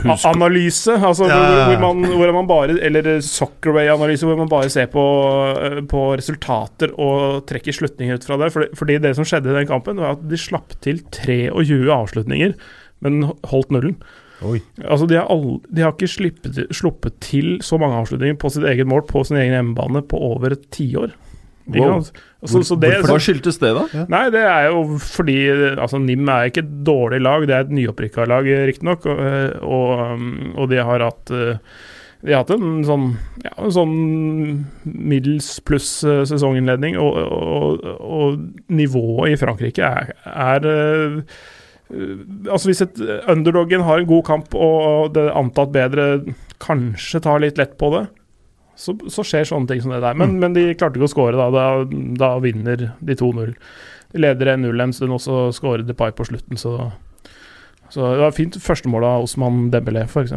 Analyse, 0.05 0.93
altså 0.95 1.27
Ja, 1.29 1.38
ja, 1.38 1.55
ja. 1.57 1.65
hvor, 1.71 1.95
man, 1.95 2.12
hvor 2.19 2.33
man 2.36 2.49
bare 2.49 2.77
Eller 2.83 3.19
Soccerway-analyse, 3.23 4.27
hvor 4.27 4.38
man 4.39 4.51
bare 4.51 4.69
ser 4.69 4.89
på, 4.91 5.03
eh, 5.57 5.81
på 5.89 6.03
resultater 6.19 6.93
og 6.97 7.45
trekker 7.49 7.75
slutninger 7.75 8.19
ut 8.19 8.27
fra 8.27 8.38
det. 8.41 8.51
Fordi, 8.53 8.69
fordi 8.77 8.99
det 9.03 9.15
som 9.17 9.27
skjedde 9.27 9.51
i 9.51 9.57
den 9.60 9.69
kampen, 9.69 10.01
var 10.03 10.17
at 10.17 10.23
de 10.29 10.39
slapp 10.39 10.77
til 10.86 11.01
23 11.15 11.91
avslutninger, 11.93 12.55
men 13.05 13.21
holdt 13.51 13.73
nullen. 13.75 13.97
Oi. 14.45 14.60
Altså, 14.86 15.07
de 15.10 15.17
har, 15.17 15.25
all, 15.33 15.57
de 15.73 15.81
har 15.81 15.95
ikke 15.95 16.10
slippet, 16.12 16.60
sluppet 16.75 17.15
til 17.25 17.57
så 17.65 17.79
mange 17.81 17.97
avslutninger 18.03 18.38
på 18.38 18.51
sitt 18.53 18.67
eget 18.69 18.89
mål 18.89 19.05
på 19.10 19.23
sin 19.25 19.39
egen 19.39 19.55
hjemmebane 19.55 20.03
på 20.05 20.19
over 20.33 20.53
et 20.53 20.67
tiår. 20.75 21.15
Wow. 21.67 22.06
Altså, 22.41 22.62
så 22.63 22.77
det, 22.80 22.93
Hva 23.03 23.17
skyldtes 23.19 23.60
det, 23.60 23.73
da? 23.75 24.06
Nei, 24.12 24.23
det 24.32 24.43
er 24.45 24.69
jo 24.69 24.99
fordi 25.01 25.36
altså, 25.73 25.99
NIM 25.99 26.30
er 26.32 26.51
ikke 26.51 26.63
et 26.63 26.73
dårlig 26.88 27.19
lag, 27.25 27.43
det 27.49 27.56
er 27.56 27.65
et 27.65 27.75
nyopprykka 27.75 28.27
lag, 28.30 28.47
riktignok. 28.69 29.08
Og, 29.10 29.21
og, 29.65 29.93
um, 30.13 30.27
og 30.56 30.71
de 30.71 30.80
har 30.80 31.03
hatt 31.03 31.34
eh, 31.34 31.60
De 32.23 32.34
har 32.34 32.45
hatt 32.45 32.53
en 32.56 32.86
sånn, 32.88 33.08
ja, 33.43 33.53
en 33.58 33.73
sånn 33.73 33.95
middels 34.86 35.49
pluss 35.67 35.91
eh, 36.08 36.23
sesonginnledning, 36.30 36.99
og, 37.01 37.19
og, 37.19 37.88
og 37.97 38.71
nivået 38.71 39.34
i 39.36 39.39
Frankrike 39.41 39.91
er, 39.91 40.13
er 40.32 40.69
eh, 40.71 41.17
eh, 41.91 42.13
Altså 42.51 42.69
Hvis 42.69 42.86
et 42.86 43.01
underdoggen 43.27 43.84
har 43.88 43.99
en 43.99 44.10
god 44.13 44.23
kamp, 44.30 44.56
og 44.56 45.12
det 45.17 45.27
antatt 45.34 45.75
bedre 45.75 46.08
kanskje 46.63 47.21
tar 47.25 47.43
litt 47.43 47.60
lett 47.60 47.75
på 47.82 47.91
det, 47.93 48.08
så, 48.77 48.93
så 49.11 49.25
skjer 49.25 49.47
sånne 49.49 49.71
ting 49.71 49.81
som 49.83 49.93
det 49.95 50.03
der. 50.03 50.17
Men, 50.17 50.37
men 50.41 50.55
de 50.55 50.69
klarte 50.77 50.99
ikke 50.99 51.09
å 51.09 51.11
score, 51.11 51.37
da. 51.37 51.49
Da, 51.53 51.65
da 52.21 52.31
vinner 52.43 52.89
de 52.99 53.17
2-0. 53.17 53.55
De 54.13 54.23
leder 54.23 54.53
1-0 54.53 54.85
en 54.85 54.95
stund, 54.95 55.15
og 55.17 55.23
så 55.23 55.47
scorer 55.55 55.85
Depay 55.87 56.13
på 56.15 56.27
slutten, 56.29 56.59
så 56.61 56.77
så 57.89 58.03
det 58.11 58.19
var 58.19 58.33
fint 58.35 58.55
førstemål 58.59 59.05
av 59.07 59.25
Osman 59.27 59.59
Dembélé, 59.71 60.01
f.eks. 60.07 60.33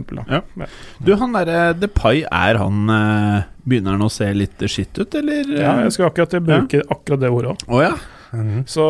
Du, 1.02 1.14
han 1.18 1.32
derre 1.34 1.72
Depay, 1.74 2.22
er 2.30 2.60
han 2.60 2.92
eh, 2.94 3.48
Begynner 3.66 3.96
han 3.96 4.06
å 4.06 4.10
se 4.12 4.28
litt 4.36 4.62
skitt 4.70 5.00
ut, 5.00 5.16
eller? 5.18 5.50
Ja, 5.58 5.74
jeg 5.84 5.96
skal 5.96 6.12
akkurat 6.12 6.38
bruke 6.46 6.84
akkurat 6.86 7.24
det 7.24 7.30
ordet 7.34 7.56
òg. 7.56 7.64
Oh, 7.66 7.82
ja. 7.82 7.90
Mhm. 8.32 8.60
Så 8.70 8.84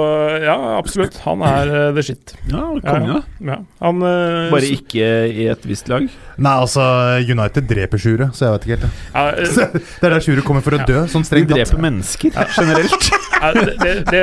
ja, 0.45 0.55
absolutt. 0.77 1.17
Han 1.25 1.41
er 1.47 1.71
uh, 1.73 1.95
the 1.97 2.03
shit. 2.05 2.35
Ja, 2.51 2.67
konge. 2.85 3.23
Ja. 3.41 3.57
Han 3.81 4.03
eh, 4.05 4.51
Bare 4.53 4.69
ikke 4.69 5.07
i 5.33 5.47
et 5.49 5.65
visst 5.65 5.89
lag. 5.89 6.05
Nei, 6.41 6.53
altså, 6.61 6.83
United 7.25 7.65
dreper 7.69 8.01
Sjure, 8.01 8.31
så 8.37 8.47
jeg 8.47 8.53
vet 8.55 8.67
ikke 8.67 8.77
helt. 8.77 8.85
det, 8.85 9.15
ja, 9.15 9.25
eh, 9.31 9.81
Det 10.01 10.09
er 10.11 10.15
der 10.17 10.25
Sjure 10.25 10.45
kommer 10.45 10.65
for 10.65 10.77
å 10.77 10.83
dø, 10.89 11.03
sånn 11.13 11.25
strengt 11.25 11.49
tatt. 11.49 11.63
dreper 11.63 11.81
mennesker 11.87 12.37
generelt. 12.59 13.11
Ja, 13.41 13.55
det, 13.57 13.73
det, 13.81 13.93
det, 14.13 14.19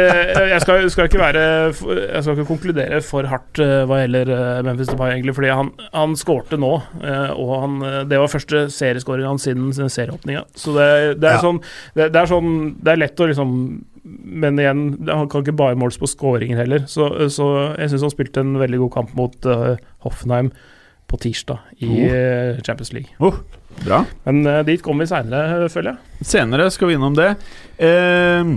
jeg 0.52 0.62
skal, 0.62 0.84
skal 0.94 1.08
ikke 1.08 1.18
være 1.18 1.40
Jeg 1.74 2.20
skal 2.22 2.36
ikke 2.36 2.44
konkludere 2.52 3.00
for 3.02 3.26
hardt 3.26 3.58
eh, 3.64 3.80
hva 3.90 4.04
gjelder 4.04 4.30
eh, 4.36 4.60
Memphis 4.68 4.92
Depay, 4.92 5.16
egentlig, 5.16 5.34
fordi 5.40 5.50
han, 5.58 5.72
han 5.96 6.14
skårte 6.22 6.60
nå. 6.62 6.70
eh, 7.02 7.32
og 7.34 7.54
han, 7.64 7.80
eh, 7.88 7.98
det 8.12 8.20
var 8.22 8.30
første 8.30 8.68
serieskåring 8.76 9.26
hans 9.26 9.48
siden 9.50 9.72
sin 9.74 9.90
serieåpninga. 9.90 10.44
Så 10.54 10.76
det, 10.78 10.88
det, 11.24 11.32
er 11.32 11.40
Ja. 11.40 11.42
sånn, 11.48 11.64
det, 11.98 12.12
det 12.14 12.22
er 12.22 12.30
sånn 12.30 12.52
Det 12.78 12.94
er 12.94 13.02
lett 13.08 13.26
å 13.26 13.30
liksom 13.34 13.56
Men 14.08 14.60
igjen, 14.62 14.84
han 15.10 15.30
kan 15.32 15.44
ikke 15.44 15.58
bare 15.58 15.78
måles 15.80 16.00
på 16.00 16.10
skåringer 16.10 16.62
heller. 16.62 16.86
Så, 16.92 17.10
så 17.34 17.48
jeg 17.78 17.92
syns 17.92 18.08
han 18.08 18.14
spilte 18.14 18.44
en 18.44 18.58
veldig 18.62 18.82
god 18.86 18.94
kamp 18.96 19.14
mot 19.18 19.48
uh, 19.50 19.76
Hoffenheim. 20.06 20.52
på 21.08 21.16
tirsdag 21.24 21.60
i 21.80 21.88
oh. 21.88 22.58
Champions 22.68 22.92
League. 22.92 23.16
Bra. 23.86 24.02
Men 24.26 24.42
uh, 24.48 24.64
dit 24.68 24.82
kommer 24.84 25.06
vi 25.06 25.12
seinere, 25.14 25.70
føler 25.72 25.94
jeg. 25.94 26.26
Senere 26.28 26.72
skal 26.74 26.92
vi 26.92 26.98
innom 26.98 27.16
det. 27.16 27.30
Eh, 27.80 28.50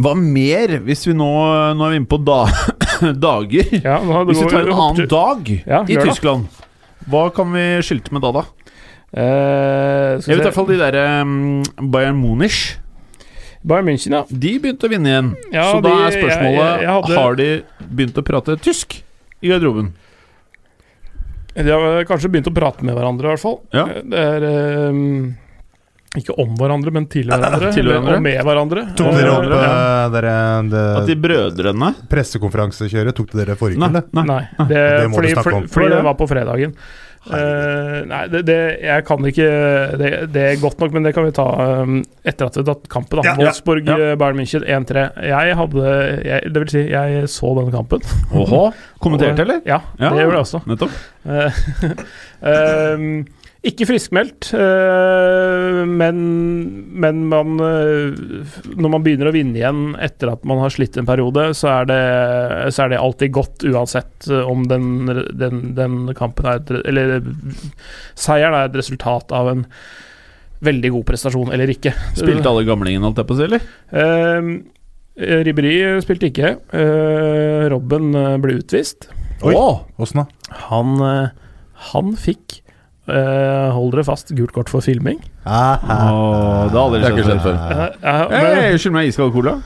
hva 0.00 0.14
mer, 0.16 0.78
hvis 0.86 1.04
vi 1.04 1.12
nå 1.12 1.28
Nå 1.76 1.84
er 1.84 1.92
vi 1.92 2.00
inne 2.00 2.08
på 2.08 2.18
da, 2.24 2.46
dager. 3.26 3.74
Ja, 3.82 3.98
nå 4.00 4.24
Hvis 4.30 4.40
vi 4.40 4.48
tar 4.48 4.64
en 4.64 4.72
annen 4.72 5.08
dag 5.10 5.52
Ja, 5.66 5.82
i. 5.84 5.98
Tyskland, 6.00 6.48
hva 7.12 7.26
kan 7.34 7.52
vi 7.52 7.66
skilte 7.84 8.14
med 8.14 8.24
da, 8.24 8.32
da? 8.40 8.44
Eh, 9.12 10.20
skal 10.22 10.32
Jeg 10.32 10.38
vet 10.38 10.46
i 10.46 10.48
hvert 10.48 10.56
fall 10.56 10.70
de 10.70 10.78
der 10.80 10.96
um, 11.20 11.60
Bayern 11.92 12.16
Munich. 12.16 12.78
Bayern 13.64 13.86
München, 13.86 14.12
ja. 14.16 14.24
De 14.28 14.58
begynte 14.58 14.88
å 14.88 14.90
vinne 14.90 15.06
igjen. 15.12 15.28
Ja, 15.52 15.68
Så 15.72 15.80
da 15.84 15.90
er 16.08 16.10
spørsmålet 16.16 16.58
jeg- 16.58 16.80
jeg 16.82 16.88
hadde- 16.90 17.14
Har 17.18 17.34
de 17.36 17.62
begynt 17.94 18.14
å 18.18 18.22
prate 18.26 18.56
tysk 18.60 19.02
i 19.42 19.48
garderoben? 19.48 19.92
De 21.54 21.68
har 21.70 22.04
kanskje 22.08 22.30
begynt 22.32 22.48
å 22.48 22.54
prate 22.54 22.82
med 22.82 22.96
hverandre, 22.96 23.24
i 23.28 23.34
hvert 23.36 23.40
fall. 23.40 23.60
Ja. 23.72 23.84
Det 23.86 24.18
er 24.18 24.42
eh, 24.42 24.92
ikke 26.18 26.34
om 26.42 26.50
hverandre, 26.60 26.90
men 26.92 27.06
til 27.08 27.30
hverandre. 27.30 27.70
Til 27.76 27.86
hverandre. 27.88 28.16
Og 28.18 28.24
med 28.26 28.40
hverandre. 28.44 28.82
Tok 28.98 29.14
dere 29.16 29.30
opp 29.32 29.46
Eh, 29.48 29.62
ja. 29.62 30.08
dere, 30.12 30.34
det, 30.72 30.82
At 31.02 31.06
de 31.08 31.16
brødrene 31.28 31.92
pressekonferansekjøret? 32.10 33.16
Tok 33.16 33.32
dere 33.38 33.56
forrige 33.56 33.80
Nei, 33.80 33.88
uke, 33.88 34.02
eller? 34.02 34.12
nei. 34.18 34.26
Nei, 34.58 34.66
det, 34.68 34.82
Det 35.00 35.08
må 35.14 35.22
du 35.24 35.30
snakke 35.32 35.54
om. 35.62 35.70
fordi 35.72 35.88
det 35.94 36.02
var 36.10 36.18
på 36.20 36.28
fredagen. 36.28 36.76
Uh, 37.22 38.00
nei, 38.10 38.24
det, 38.32 38.40
det, 38.48 38.56
jeg 38.82 39.04
kan 39.06 39.26
ikke 39.30 39.44
det, 40.00 40.08
det 40.34 40.40
er 40.42 40.56
godt 40.58 40.80
nok, 40.82 40.90
men 40.96 41.04
det 41.06 41.12
kan 41.14 41.22
vi 41.28 41.30
ta 41.36 41.44
um, 41.84 42.00
etter 42.26 42.48
at 42.48 42.56
vi 42.58 42.64
har 42.64 42.66
tatt 42.72 42.88
kampen. 42.90 43.20
da 43.22 43.28
Ja, 43.28 43.34
Wolfsburg, 43.38 43.86
ja. 43.86 43.94
eh, 44.10 44.16
Bayern 44.18 44.40
München 44.40 44.64
1-3. 44.66 45.04
Jeg 45.30 45.54
hadde 45.60 45.92
jeg, 46.26 46.50
Det 46.50 46.62
vil 46.64 46.72
si, 46.74 46.82
jeg 46.90 47.28
så 47.30 47.52
denne 47.60 47.70
kampen. 47.70 48.02
Åhå. 48.34 48.64
Kommenterte, 49.06 49.46
eller? 49.46 49.62
Ja, 49.70 49.78
Ja. 50.02 50.10
det 50.10 50.24
gjorde 50.26 50.34
jeg 50.34 50.42
også. 50.48 50.62
Nettopp. 50.66 50.98
Uh, 51.22 51.62
ehm, 52.52 53.06
ikke 53.62 53.86
friskmeldt, 53.86 54.48
eh, 54.58 55.80
men, 55.86 56.16
men 56.98 57.18
man 57.30 57.60
eh, 57.62 58.16
Når 58.74 58.90
man 58.90 59.04
begynner 59.04 59.28
å 59.30 59.34
vinne 59.34 59.60
igjen 59.60 59.82
etter 60.02 60.32
at 60.32 60.42
man 60.48 60.58
har 60.64 60.72
slitt 60.74 60.98
en 60.98 61.06
periode, 61.06 61.44
så 61.54 61.70
er 61.76 61.86
det, 61.86 61.98
så 62.74 62.84
er 62.84 62.90
det 62.90 62.98
alltid 62.98 63.34
godt, 63.36 63.66
uansett 63.70 64.26
eh, 64.26 64.48
om 64.50 64.64
den, 64.66 65.06
den, 65.38 65.60
den 65.78 66.00
kampen 66.18 66.48
er 66.50 66.58
et, 66.58 66.72
Eller 66.90 67.20
seieren 68.18 68.58
er 68.58 68.66
et 68.66 68.80
resultat 68.80 69.30
av 69.36 69.52
en 69.52 69.62
veldig 70.62 70.90
god 70.96 71.06
prestasjon 71.12 71.54
eller 71.54 71.70
ikke. 71.70 71.94
Spilte 72.18 72.50
alle 72.50 72.66
gamlingene, 72.66 73.06
holdt 73.06 73.22
jeg 73.22 73.30
på 73.30 73.36
å 73.36 73.38
si, 73.38 73.46
eller? 73.46 73.68
Eh, 73.94 74.50
Ribberi 75.46 75.76
spilte 76.02 76.32
ikke. 76.32 76.52
Eh, 76.74 77.62
Robben 77.70 78.10
ble 78.42 78.58
utvist. 78.58 79.06
Oi. 79.42 79.54
Åh! 79.54 79.86
Åssen 80.02 80.22
da? 80.22 80.26
Han, 80.70 80.98
han 81.90 82.12
fikk 82.18 82.62
eh, 83.08 83.68
Hold 83.74 83.94
dere 83.96 84.04
fast, 84.06 84.32
gult 84.36 84.52
kort 84.54 84.70
for 84.72 84.84
filming. 84.84 85.20
Ah, 85.44 85.78
ah. 85.82 86.08
Åh, 86.12 86.64
det 86.70 86.78
har 86.78 86.82
aldri 86.86 87.02
skjedd 87.04 87.22
skjedd 87.26 87.44
før. 87.44 87.60
før. 87.68 87.94
Eh, 88.02 88.26
men 88.30 88.58
Hey, 88.62 88.78
Skyld 88.78 88.94
meg 88.98 89.10
iskald 89.12 89.32
cola. 89.34 89.58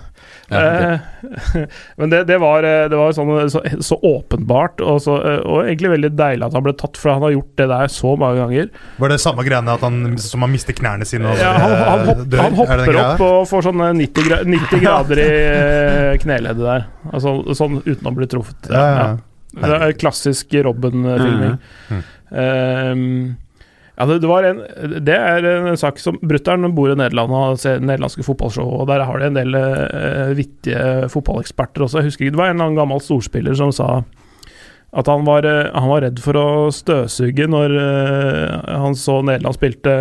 Ja, 0.47 0.61
eh, 0.63 1.01
men 1.99 2.13
det, 2.13 2.21
det 2.29 2.37
var, 2.39 2.63
det 2.63 2.95
var 2.95 3.11
sånn, 3.17 3.33
så, 3.51 3.59
så 3.83 3.97
åpenbart, 3.99 4.79
og, 4.79 5.01
så, 5.03 5.17
og 5.43 5.65
egentlig 5.65 5.91
veldig 5.97 6.11
deilig 6.15 6.47
at 6.47 6.55
han 6.55 6.63
ble 6.63 6.75
tatt, 6.79 7.01
for 7.03 7.11
han 7.17 7.25
har 7.27 7.35
gjort 7.35 7.51
det 7.59 7.67
der 7.73 7.91
så 7.91 8.13
mange 8.21 8.45
ganger. 8.45 8.69
Var 9.03 9.11
det 9.11 9.19
samme 9.25 9.43
greiene 9.49 9.75
at 9.75 9.83
han, 9.83 9.99
som 10.23 10.47
han 10.47 10.55
mister 10.55 10.77
knærne 10.79 11.09
sine? 11.09 11.33
og 11.33 11.43
Ja, 11.43 11.51
han, 11.59 11.75
han, 11.83 12.07
hopp, 12.13 12.23
dør? 12.31 12.45
han 12.45 12.55
Er 12.55 12.63
hopper 12.63 13.01
opp 13.03 13.25
og 13.27 13.39
får 13.51 13.67
sånn 13.67 13.83
eh, 13.89 13.95
90, 14.07 14.29
gra 14.31 14.39
90 14.47 14.83
grader 14.87 15.23
i 15.27 16.19
kneleddet 16.23 16.63
der. 16.71 16.87
Altså, 17.11 17.35
sånn 17.59 17.81
uten 17.83 18.07
å 18.07 18.15
bli 18.21 18.31
truffet. 18.31 18.71
Ja, 18.71 18.87
ja. 18.95 19.09
Det 19.57 19.77
er 19.81 19.93
klassisk 19.99 20.53
Robben-filming. 20.63 21.57
Mhm. 21.91 22.05
Ehm, 22.33 23.37
ja, 23.97 24.07
det, 24.09 24.19
det, 24.21 24.29
en, 24.51 24.61
det 25.07 25.17
er 25.17 25.47
en 25.53 25.79
sak 25.81 26.01
som 26.03 26.19
Brutter'n 26.21 26.69
bor 26.77 26.93
i 26.93 26.99
Nederland 26.99 27.33
og 27.33 27.61
ser 27.63 27.81
nederlandske 27.81 28.27
fotballshow, 28.27 28.69
og 28.83 28.91
der 28.91 29.07
har 29.09 29.23
de 29.23 29.31
en 29.31 29.39
del 29.39 29.57
eh, 29.57 30.35
vittige 30.37 31.09
fotballeksperter 31.13 31.87
også. 31.87 32.03
Jeg 32.03 32.11
husker 32.11 32.27
ikke, 32.27 32.37
Det 32.37 32.43
var 32.43 32.53
en 32.53 32.59
eller 32.59 32.69
annen 32.71 32.81
gammel 32.83 33.01
storspiller 33.05 33.57
som 33.57 33.73
sa 33.75 34.03
at 34.97 35.09
han 35.11 35.25
var, 35.27 35.45
eh, 35.45 35.71
han 35.75 35.89
var 35.91 36.01
redd 36.07 36.21
for 36.25 36.39
å 36.41 36.71
støvsuge 36.73 37.47
når 37.53 37.75
eh, 37.81 38.53
han 38.81 38.95
så 38.97 39.19
Nederland 39.25 39.57
spilte. 39.57 39.97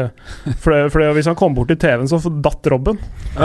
For, 0.61 0.71
det, 0.71 0.91
for 0.93 1.15
hvis 1.17 1.27
han 1.31 1.39
kom 1.39 1.55
bort 1.57 1.71
til 1.71 1.79
TV-en, 1.81 2.07
så 2.11 2.19
datt 2.43 2.67
Robben. 2.71 2.99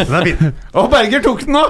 Den 0.00 0.14
er 0.16 0.24
fin. 0.26 0.52
Og 0.76 0.90
Berger 0.92 1.24
tok 1.24 1.40
den 1.44 1.56
nå! 1.58 1.64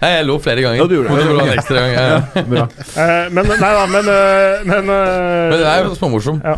Nei, 0.00 0.10
jeg 0.16 0.26
lo 0.28 0.38
flere 0.40 0.62
ganger. 0.64 0.80
Ja, 0.80 0.86
du 0.88 0.94
gjorde 0.96 1.16
det. 1.16 1.44
En 1.44 1.52
ekstra 1.58 1.80
gang. 1.82 1.92
Ja, 1.92 2.04
ja. 2.10 2.42
Bra. 2.48 2.62
Eh, 2.96 3.26
men 3.36 3.50
nei 3.50 3.72
da, 3.76 3.82
men 3.92 4.08
eh, 4.08 4.62
Men, 4.64 4.88
eh, 4.94 5.50
Men 5.50 5.58
det 5.60 5.66
er 5.74 5.84
jo 5.84 5.94
småmorsom. 5.98 6.38
Ja. 6.44 6.54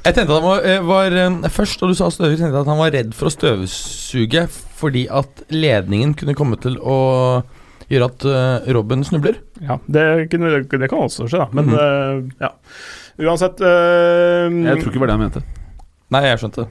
Jeg 0.00 0.14
tenkte 0.16 0.32
at 0.32 0.36
han 0.40 0.46
var, 0.48 0.64
eh, 0.64 0.80
var 0.88 1.16
eh, 1.20 1.48
Først 1.52 1.80
da 1.82 1.86
du 1.90 1.94
sa 1.94 2.08
støvsug, 2.10 2.38
tenkte 2.40 2.56
jeg 2.56 2.62
at 2.64 2.70
han 2.72 2.80
var 2.80 2.90
redd 2.96 3.14
for 3.14 3.28
å 3.30 3.34
støvsuge 3.34 4.46
fordi 4.80 5.02
at 5.12 5.42
ledningen 5.52 6.14
kunne 6.16 6.32
komme 6.34 6.56
til 6.56 6.78
å 6.80 7.42
gjøre 7.92 8.06
at 8.08 8.24
eh, 8.24 8.70
Robin 8.72 9.02
snubler. 9.04 9.36
Ja, 9.60 9.76
det, 9.92 10.04
kunne, 10.32 10.54
det 10.64 10.88
kan 10.88 11.02
også 11.04 11.26
skje, 11.28 11.42
da. 11.42 11.48
Men 11.52 11.68
Mhm. 11.68 11.76
eh, 11.76 12.46
ja. 12.46 12.50
Uansett 13.20 13.60
eh, 13.60 14.48
Jeg 14.48 14.80
tror 14.80 14.88
ikke 14.88 14.96
det 14.96 15.02
var 15.02 15.10
det 15.12 15.16
han 15.18 15.24
mente. 15.26 15.42
Nei, 16.10 16.24
jeg 16.26 16.40
skjønte. 16.42 16.64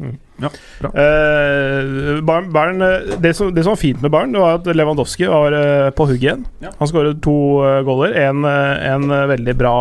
eh, 1.00 2.20
Bayern, 2.28 2.50
Bayern, 2.52 2.84
eh, 2.84 3.16
det, 3.24 3.32
som, 3.38 3.54
det 3.56 3.64
som 3.64 3.72
var 3.72 3.80
fint 3.80 4.02
med 4.04 4.12
Bayern, 4.12 4.36
det 4.36 4.42
var 4.44 4.60
at 4.60 4.68
Lewandowski 4.76 5.30
var 5.32 5.56
eh, 5.56 5.90
på 5.96 6.10
hugget 6.10 6.26
igjen. 6.28 6.46
Han 6.82 6.92
skåret 6.92 7.22
to 7.24 7.38
uh, 7.64 7.80
goller. 7.88 8.16
En, 8.20 8.44
eh, 8.48 8.86
en 8.92 9.10
eh, 9.12 9.28
veldig 9.36 9.56
bra 9.60 9.76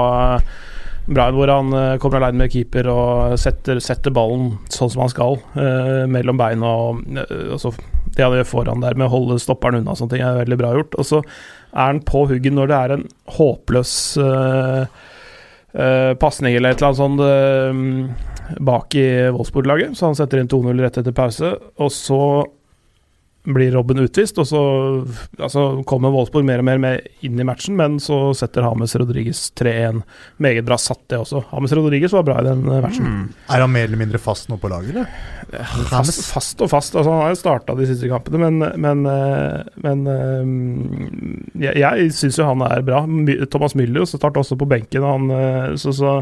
Bra 1.08 1.30
hvor 1.32 1.48
han 1.48 1.72
eh, 1.72 1.94
kommer 1.96 2.20
alene 2.20 2.42
med 2.42 2.52
keeper 2.52 2.84
og 2.92 3.38
setter, 3.40 3.78
setter 3.80 4.12
ballen 4.12 4.50
sånn 4.68 4.90
som 4.92 5.00
han 5.06 5.08
skal, 5.08 5.38
eh, 5.56 6.02
mellom 6.04 6.36
beina. 6.36 6.68
Og, 6.68 6.98
eh, 7.16 7.46
og 7.54 7.62
så 7.62 7.72
det 8.12 8.26
han 8.26 8.36
gjør 8.36 8.50
foran 8.50 8.82
der 8.84 8.92
med 8.98 9.06
å 9.06 9.14
holde 9.14 9.38
stopperen 9.40 9.80
unna, 9.80 9.94
sånne 9.96 10.12
ting 10.12 10.24
er 10.26 10.42
veldig 10.42 10.58
bra 10.60 10.74
gjort. 10.76 10.98
Og 11.00 11.08
så 11.08 11.22
er 11.22 11.80
han 11.94 12.02
på 12.04 12.26
hugget 12.28 12.52
når 12.52 12.68
det 12.68 12.76
er 12.76 12.94
en 12.98 13.06
håpløs 13.38 13.94
uh, 14.20 14.84
pasning 16.20 16.56
eller 16.56 16.76
et 16.76 16.80
eller 16.82 16.88
annet 16.90 17.00
sånt 17.00 17.20
eh, 17.24 18.37
bak 18.60 18.94
i 18.98 19.08
Wolfsburg-laget. 19.34 19.96
Så 19.98 20.10
han 20.10 20.18
setter 20.18 20.40
inn 20.40 20.50
2-0 20.50 20.84
rett 20.84 21.00
etter 21.00 21.16
pause, 21.16 21.54
og 21.78 21.92
så 21.94 22.22
blir 23.48 23.72
Robben 23.72 24.00
utvist, 24.02 24.38
og 24.42 24.46
så 24.48 24.60
altså, 25.38 25.62
kommer 25.88 26.12
Wolfsburg 26.12 26.44
mer 26.44 26.60
og 26.60 26.66
mer 26.68 26.80
med 26.82 27.06
inn 27.24 27.38
i 27.40 27.46
matchen, 27.46 27.78
men 27.78 27.96
så 28.02 28.34
setter 28.36 28.66
Hames 28.66 28.92
Rodriguez 28.98 29.40
3-1. 29.56 30.02
Meget 30.42 30.66
bra 30.68 30.76
satt, 30.80 31.04
det 31.08 31.20
også. 31.22 31.44
Hames 31.52 31.72
Rodriguez 31.76 32.12
var 32.12 32.26
bra 32.28 32.38
i 32.42 32.48
den 32.48 32.66
matchen. 32.66 32.82
matchen. 32.84 33.16
Er 33.48 33.64
han 33.64 33.72
mer 33.72 33.88
eller 33.88 34.02
mindre 34.02 34.20
fast 34.20 34.50
nå 34.52 34.58
på 34.60 34.70
laget, 34.72 34.92
eller? 34.92 35.08
Fast, 35.88 36.26
fast 36.28 36.64
og 36.64 36.72
fast. 36.74 36.98
Altså, 36.98 37.08
han 37.08 37.24
har 37.24 37.32
jo 37.32 37.40
starta 37.40 37.78
de 37.78 37.88
siste 37.88 38.10
kampene, 38.10 38.50
men, 38.50 38.68
men, 38.84 39.04
eh, 39.08 39.72
men 39.86 40.04
eh, 40.12 41.64
jeg, 41.68 41.80
jeg 41.80 42.12
syns 42.18 42.42
jo 42.42 42.50
han 42.50 42.66
er 42.68 42.84
bra. 42.84 43.04
Thomas 43.48 43.78
Müller 43.78 44.08
starta 44.08 44.44
også 44.44 44.60
på 44.60 44.68
benken, 44.68 45.06
han, 45.08 45.30
eh, 45.32 45.76
så, 45.80 45.94
så, 45.96 46.18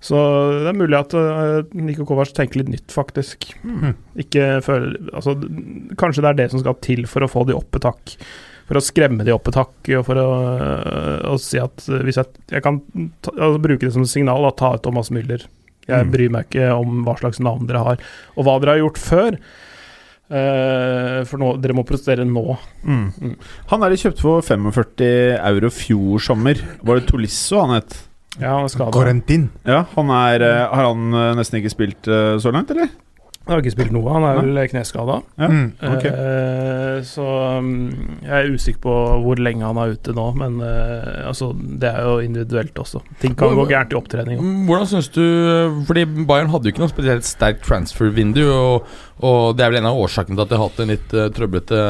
så 0.00 0.18
det 0.62 0.68
er 0.70 0.76
mulig 0.78 0.94
at 0.98 1.14
uh, 1.18 1.62
Niko 1.74 2.04
Kovac 2.06 2.30
tenker 2.36 2.60
litt 2.60 2.68
nytt, 2.70 2.92
faktisk. 2.94 3.48
Ikke 4.14 4.60
føler 4.62 4.94
altså, 5.10 5.32
Kanskje 5.98 6.22
det 6.22 6.30
er 6.30 6.38
det 6.38 6.50
som 6.52 6.60
skal 6.62 6.76
til 6.86 7.02
for 7.10 7.26
å 7.26 7.30
få 7.32 7.42
de 7.48 7.56
opp 7.58 7.74
et 7.80 7.88
hakk. 7.88 8.12
For 8.68 8.78
å 8.78 8.84
skremme 8.84 9.24
de 9.26 9.32
opp 9.34 9.48
et 9.50 9.56
hakk, 9.58 9.74
og 9.98 10.04
for 10.06 10.20
å, 10.20 10.26
øh, 10.60 11.22
å 11.32 11.38
si 11.40 11.58
at 11.58 11.82
øh, 11.88 12.02
hvis 12.06 12.18
jeg, 12.20 12.30
jeg 12.52 12.62
kan 12.62 12.78
ta, 13.24 13.32
altså, 13.32 13.58
bruke 13.64 13.86
det 13.88 13.94
som 13.96 14.04
signal, 14.06 14.44
da, 14.44 14.50
ta 14.54 14.74
ut 14.76 14.84
Thomas 14.84 15.10
Müller. 15.10 15.46
Jeg 15.88 16.04
Mm. 16.04 16.10
bryr 16.12 16.28
meg 16.34 16.50
ikke 16.50 16.66
om 16.76 16.98
hva 17.06 17.14
slags 17.16 17.40
navn 17.40 17.64
dere 17.66 17.80
har, 17.80 18.02
og 18.36 18.44
hva 18.44 18.58
dere 18.60 18.74
har 18.76 18.82
gjort 18.84 18.98
før. 19.00 19.38
Uh, 20.28 21.22
for 21.24 21.40
nå, 21.40 21.54
dere 21.64 21.72
må 21.72 21.86
prestere 21.88 22.26
nå. 22.28 22.42
Mm. 22.84 23.36
Han 23.70 23.82
er 23.86 23.94
de 23.94 23.96
kjøpt 24.02 24.20
for 24.20 24.44
45 24.44 25.40
euro 25.40 25.70
fjor 25.72 26.20
sommer. 26.20 26.60
Var 26.84 27.00
det 27.00 27.06
Tolisso 27.08 27.62
han 27.64 27.72
het? 27.78 27.96
Ja, 28.38 28.54
han 28.54 28.68
er 28.68 28.72
skada. 28.72 28.94
Corentin. 28.94 29.50
Ja, 29.66 29.82
han 29.96 30.14
er, 30.14 30.46
eh, 30.46 30.64
Har 30.70 30.90
han 30.92 31.12
eh, 31.12 31.34
nesten 31.38 31.60
ikke 31.60 31.74
spilt 31.74 32.08
eh, 32.08 32.38
så 32.42 32.54
langt, 32.54 32.70
eller? 32.74 32.90
Han 33.48 33.54
har 33.56 33.62
ikke 33.62 33.72
spilt 33.72 33.92
noe, 33.96 34.12
han 34.12 34.24
er 34.28 34.38
vel 34.42 34.58
kneskada. 34.68 35.14
Ja, 35.40 35.46
okay. 35.88 36.10
Eh, 36.12 36.98
så 37.08 37.24
mm, 37.64 38.26
jeg 38.26 38.34
er 38.36 38.50
usikker 38.52 38.82
på 38.84 38.96
hvor 39.24 39.40
lenge 39.40 39.64
han 39.64 39.80
er 39.80 39.94
ute 39.96 40.12
nå, 40.12 40.26
men 40.36 40.58
altså, 40.60 41.54
det 41.56 41.88
er 41.88 42.04
jo 42.04 42.18
individuelt 42.26 42.76
også. 42.76 43.00
Ting 43.22 43.38
kan 43.40 43.56
gå 43.56 43.64
gærent 43.70 43.96
i 43.96 43.96
opptrening. 43.96 44.42
Mm, 44.44 44.66
Hvordan 44.68 44.90
syns 44.92 45.08
du 45.16 45.24
Fordi 45.88 46.04
Bayern 46.28 46.52
hadde 46.52 46.68
jo 46.68 46.74
ikke 46.74 46.84
noe 46.84 46.92
spesielt 46.92 47.24
sterkt 47.24 47.64
transfer-vindu, 47.64 48.42
og, 48.52 48.92
og 49.24 49.56
det 49.58 49.64
er 49.64 49.72
vel 49.72 49.80
en 49.80 49.90
av 49.90 49.98
årsakene 49.98 50.36
til 50.36 50.44
at 50.44 50.50
de 50.50 50.58
har 50.58 50.68
hatt 50.68 50.82
en 50.82 50.92
litt 50.92 51.14
uh, 51.16 51.28
trøblete 51.34 51.80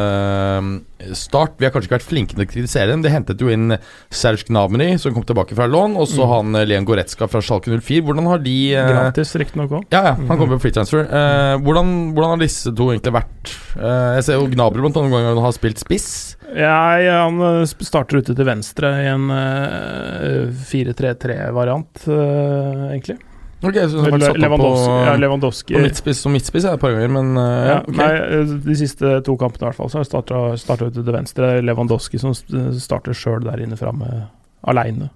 Start 1.15 1.61
Vi 1.61 1.67
har 1.67 1.71
kanskje 1.71 1.87
ikke 1.87 1.95
vært 1.95 2.09
flinke 2.09 2.35
til 2.35 2.43
å 2.43 2.49
kritisere 2.51 2.91
dem. 2.91 3.05
De 3.05 3.13
hentet 3.13 3.39
jo 3.39 3.53
inn 3.53 3.77
Serge 4.11 4.49
Gnabry, 4.49 4.89
som 4.99 5.15
kom 5.15 5.23
tilbake 5.29 5.55
fra 5.55 5.69
lån, 5.71 5.95
og 6.01 6.09
så 6.11 6.27
han 6.27 6.59
eh, 6.59 6.67
Leon 6.67 6.89
Goretzka 6.89 7.29
fra 7.31 7.43
Schalke 7.45 7.71
04. 7.71 8.03
Hvordan 8.09 8.27
har 8.27 8.43
de 8.43 8.57
uh, 8.75 8.89
Gratis, 8.91 9.31
riktignok 9.39 9.77
òg. 9.79 9.87
Ja, 9.95 10.03
ja, 10.11 10.15
han 10.19 10.33
kommer 10.33 10.57
på 10.57 10.65
free 10.67 10.75
transfer. 10.75 11.07
Uh, 11.07 11.55
hvordan, 11.63 11.93
hvordan 12.17 12.35
har 12.35 12.43
disse 12.43 12.75
to 12.75 12.91
egentlig 12.91 13.15
vært? 13.15 13.55
Jeg 13.79 14.27
ser 14.27 14.41
jo 14.41 14.51
Gnabry 14.51 14.83
blant 14.83 14.99
annet 14.99 15.15
ganger 15.15 15.45
har 15.45 15.55
spilt 15.55 15.79
spiss. 15.85 16.11
Ja, 16.57 17.01
ja, 17.01 17.17
han 17.29 17.67
starter 17.67 18.23
ute 18.23 18.35
til 18.37 18.47
venstre 18.49 18.91
i 19.03 19.09
en 19.11 19.29
eh, 19.35 20.49
4-3-3-variant, 20.71 22.07
eh, 22.09 22.85
egentlig. 22.95 23.19
Ok, 23.59 23.75
så 23.91 23.99
han 24.05 24.13
har 24.15 24.21
satt 24.23 24.37
opp 24.37 24.39
Lewandowski, 24.39 24.87
på, 24.87 24.99
ja, 25.03 25.15
Lewandowski. 25.19 25.75
på 25.75 25.81
midtspiss 25.83 26.21
som 26.23 26.35
midtspiss 26.37 26.67
et 26.71 26.79
par 26.79 26.93
ganger, 26.95 27.11
men 27.11 27.33
eh, 27.43 27.71
Ja, 27.73 27.79
okay. 27.83 27.97
Nei, 27.99 28.59
de 28.69 28.77
siste 28.79 29.17
to 29.27 29.35
kampene 29.41 29.65
i 29.67 29.69
hvert 29.73 29.79
fall, 29.81 29.91
så 29.91 29.99
har 29.99 30.05
jeg 30.07 30.61
starta 30.63 30.87
ute 30.87 31.03
til 31.03 31.15
venstre. 31.17 31.49
Lewandowski 31.67 32.21
som 32.23 32.37
starter 32.39 33.17
sjøl 33.19 33.43
der 33.49 33.65
inne 33.65 33.79
framme, 33.81 34.29
aleine. 34.63 35.11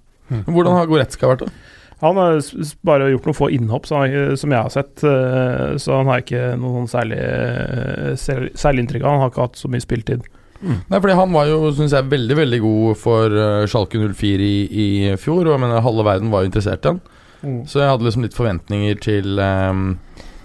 Hvordan 0.49 0.75
har 0.75 0.91
Goretzka 0.91 1.31
vært, 1.31 1.47
da? 1.47 1.79
Han 2.03 2.19
har 2.19 2.41
bare 2.83 3.13
gjort 3.13 3.29
noen 3.29 3.39
få 3.39 3.47
innhopp, 3.55 3.87
så 3.87 4.01
han, 4.03 4.37
som 4.41 4.51
jeg 4.51 4.59
har 4.67 4.75
sett. 4.75 5.05
eh, 5.07 5.77
Så 5.79 5.95
han 6.01 6.11
har 6.11 6.25
ikke 6.25 6.57
noen 6.59 6.91
særlig, 6.91 7.21
eh, 7.23 8.17
særlig, 8.19 8.51
særlig 8.59 8.83
inntrykk 8.83 9.05
av. 9.07 9.11
Han 9.13 9.21
har 9.23 9.31
ikke 9.31 9.47
hatt 9.47 9.61
så 9.61 9.71
mye 9.71 9.85
spiltid. 9.87 10.27
Nei, 10.63 10.99
fordi 10.99 11.15
Han 11.15 11.33
var 11.35 11.47
jo 11.47 11.71
synes 11.75 11.95
jeg, 11.95 12.11
veldig 12.11 12.37
veldig 12.39 12.61
god 12.63 12.97
for 12.99 13.39
Schalke 13.71 13.99
04 14.03 14.43
i, 14.43 14.67
i 14.67 15.17
fjor, 15.19 15.47
og 15.47 15.55
jeg 15.55 15.63
mener 15.63 15.83
halve 15.83 16.05
verden 16.11 16.31
var 16.35 16.43
jo 16.43 16.51
interessert 16.51 16.83
i 16.87 16.91
han. 16.91 17.01
Så 17.67 17.81
jeg 17.83 17.91
hadde 17.91 18.07
liksom 18.07 18.23
litt 18.27 18.37
forventninger 18.39 19.01
til, 19.03 19.39
um, 19.43 19.99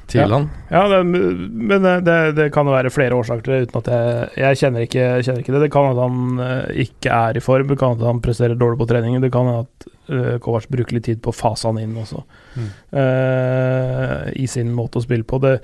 til 0.07 0.21
Ja. 0.23 0.27
han. 0.31 0.45
Ja, 0.71 0.85
det, 0.87 1.01
men 1.05 1.83
det, 2.05 2.15
det, 2.37 2.45
kan 2.55 2.65
jo 2.65 2.71
være 2.73 2.89
flere 2.93 3.17
årsaker 3.17 3.43
til 3.43 3.53
det, 3.53 3.67
uten 3.67 3.81
at 3.81 3.89
jeg 3.91 4.29
Jeg 4.37 4.57
kjenner 4.61 4.85
ikke, 4.87 5.05
kjenner 5.25 5.41
ikke 5.43 5.53
det. 5.57 5.61
Det 5.65 5.71
kan 5.75 5.89
at 5.91 5.99
han 5.99 6.39
eh, 6.39 6.85
ikke 6.87 7.11
er 7.11 7.37
i 7.37 7.43
form, 7.43 7.67
det 7.67 7.77
kan 7.81 7.97
at 7.99 8.05
han 8.07 8.21
presterer 8.23 8.55
dårlig 8.57 8.79
på 8.79 8.87
trening. 8.87 9.19
Det 9.21 9.31
kan 9.35 9.49
at 9.51 9.87
uh, 10.09 10.37
Kovac 10.39 10.69
bruker 10.71 10.95
litt 10.95 11.03
tid 11.09 11.19
på 11.21 11.33
å 11.33 11.35
fase 11.35 11.67
han 11.67 11.77
inn 11.83 11.97
også, 11.99 12.23
Mm. 12.57 12.69
uh, 12.97 14.31
i 14.33 14.47
sin 14.49 14.71
måte 14.73 14.97
å 14.97 15.03
spille 15.03 15.27
på. 15.27 15.37
Det, 15.43 15.57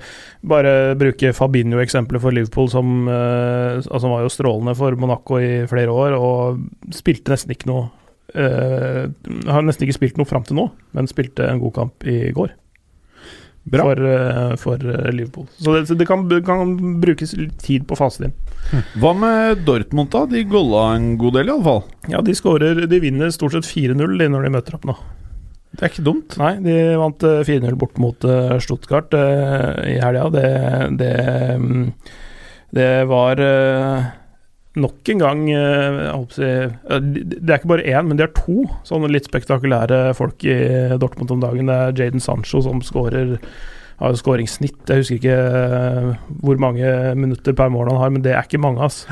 bare 0.46 0.94
bruke 1.00 1.32
Fabinho-eksempelet 1.34 2.22
for 2.22 2.30
Liverpool, 2.36 2.68
som 2.70 3.08
uh, 3.08 3.80
altså 3.80 4.12
var 4.12 4.22
jo 4.26 4.30
strålende 4.32 4.76
for 4.78 4.94
Monaco 5.00 5.40
i 5.42 5.64
flere 5.70 5.90
år, 5.90 6.14
og 6.14 6.94
spilte 6.94 7.32
nesten 7.34 7.56
ikke 7.56 7.70
noe 7.72 7.88
eh, 8.34 9.06
Har 9.50 9.64
nesten 9.64 9.86
ikke 9.86 9.98
spilt 9.98 10.20
noe 10.20 10.28
fram 10.28 10.44
til 10.46 10.58
nå, 10.58 10.68
men 10.96 11.10
spilte 11.10 11.46
en 11.48 11.62
god 11.62 11.74
kamp 11.78 12.06
i 12.10 12.18
går 12.34 12.52
Bra. 13.64 13.82
for, 13.86 14.00
uh, 14.04 14.56
for 14.60 14.76
eh, 14.76 15.12
Liverpool. 15.12 15.46
Så 15.56 15.72
det, 15.72 15.96
det 15.96 16.06
kan, 16.06 16.26
kan 16.44 16.74
brukes 17.00 17.32
litt 17.38 17.56
tid 17.64 17.86
på 17.88 17.96
fasen 17.96 18.26
din. 18.26 18.34
det. 18.68 18.82
Hva 19.00 19.14
med 19.16 19.62
Dortmund, 19.64 20.10
da? 20.12 20.26
De 20.28 20.42
golla 20.44 20.90
en 20.98 21.14
god 21.20 21.38
del, 21.38 21.48
iallfall. 21.48 21.80
Ja, 22.12 22.20
de 22.24 22.34
skårer 22.36 22.84
De 22.90 23.00
vinner 23.00 23.32
stort 23.32 23.56
sett 23.56 23.68
4-0 23.70 24.20
når 24.28 24.44
de 24.44 24.52
møter 24.52 24.76
opp 24.76 24.84
nå. 24.88 24.96
Det 25.74 25.80
er 25.80 25.90
ikke 25.94 26.04
dumt. 26.06 26.36
Nei, 26.38 26.52
de 26.62 26.76
vant 27.00 27.24
eh, 27.24 27.40
4-0 27.48 27.78
bort 27.80 27.96
mot 28.02 28.28
Stuttgart 28.62 29.16
i 29.16 29.96
helga. 30.02 30.28
Det, 30.34 30.50
det, 31.00 31.14
mm, 31.64 31.88
det 32.76 32.90
var 33.08 33.40
nok 34.80 35.10
en 35.12 35.22
gang 35.22 35.44
eh, 35.54 36.00
si, 36.34 36.48
Det 37.14 37.46
er 37.46 37.58
ikke 37.58 37.70
bare 37.74 37.86
én, 37.86 38.08
men 38.08 38.18
de 38.18 38.26
er 38.26 38.34
to 38.36 38.64
sånne 38.86 39.12
litt 39.12 39.28
spektakulære 39.28 40.14
folk 40.18 40.44
i 40.46 40.58
Dortmund 41.00 41.30
om 41.34 41.44
dagen. 41.44 41.70
Det 41.70 41.76
er 41.76 42.04
Jaden 42.04 42.24
Sancho 42.24 42.62
som 42.64 42.82
skårer 42.84 43.36
har 44.00 44.16
skåringssnitt. 44.18 44.80
Jeg 44.88 45.04
husker 45.04 45.20
ikke 45.20 45.36
eh, 45.38 46.08
hvor 46.42 46.58
mange 46.62 46.90
minutter 47.18 47.54
per 47.56 47.70
mål 47.72 47.92
han 47.92 48.02
har, 48.02 48.14
men 48.14 48.24
det 48.24 48.34
er 48.34 48.46
ikke 48.46 48.62
mange, 48.62 48.82
ass. 48.82 49.04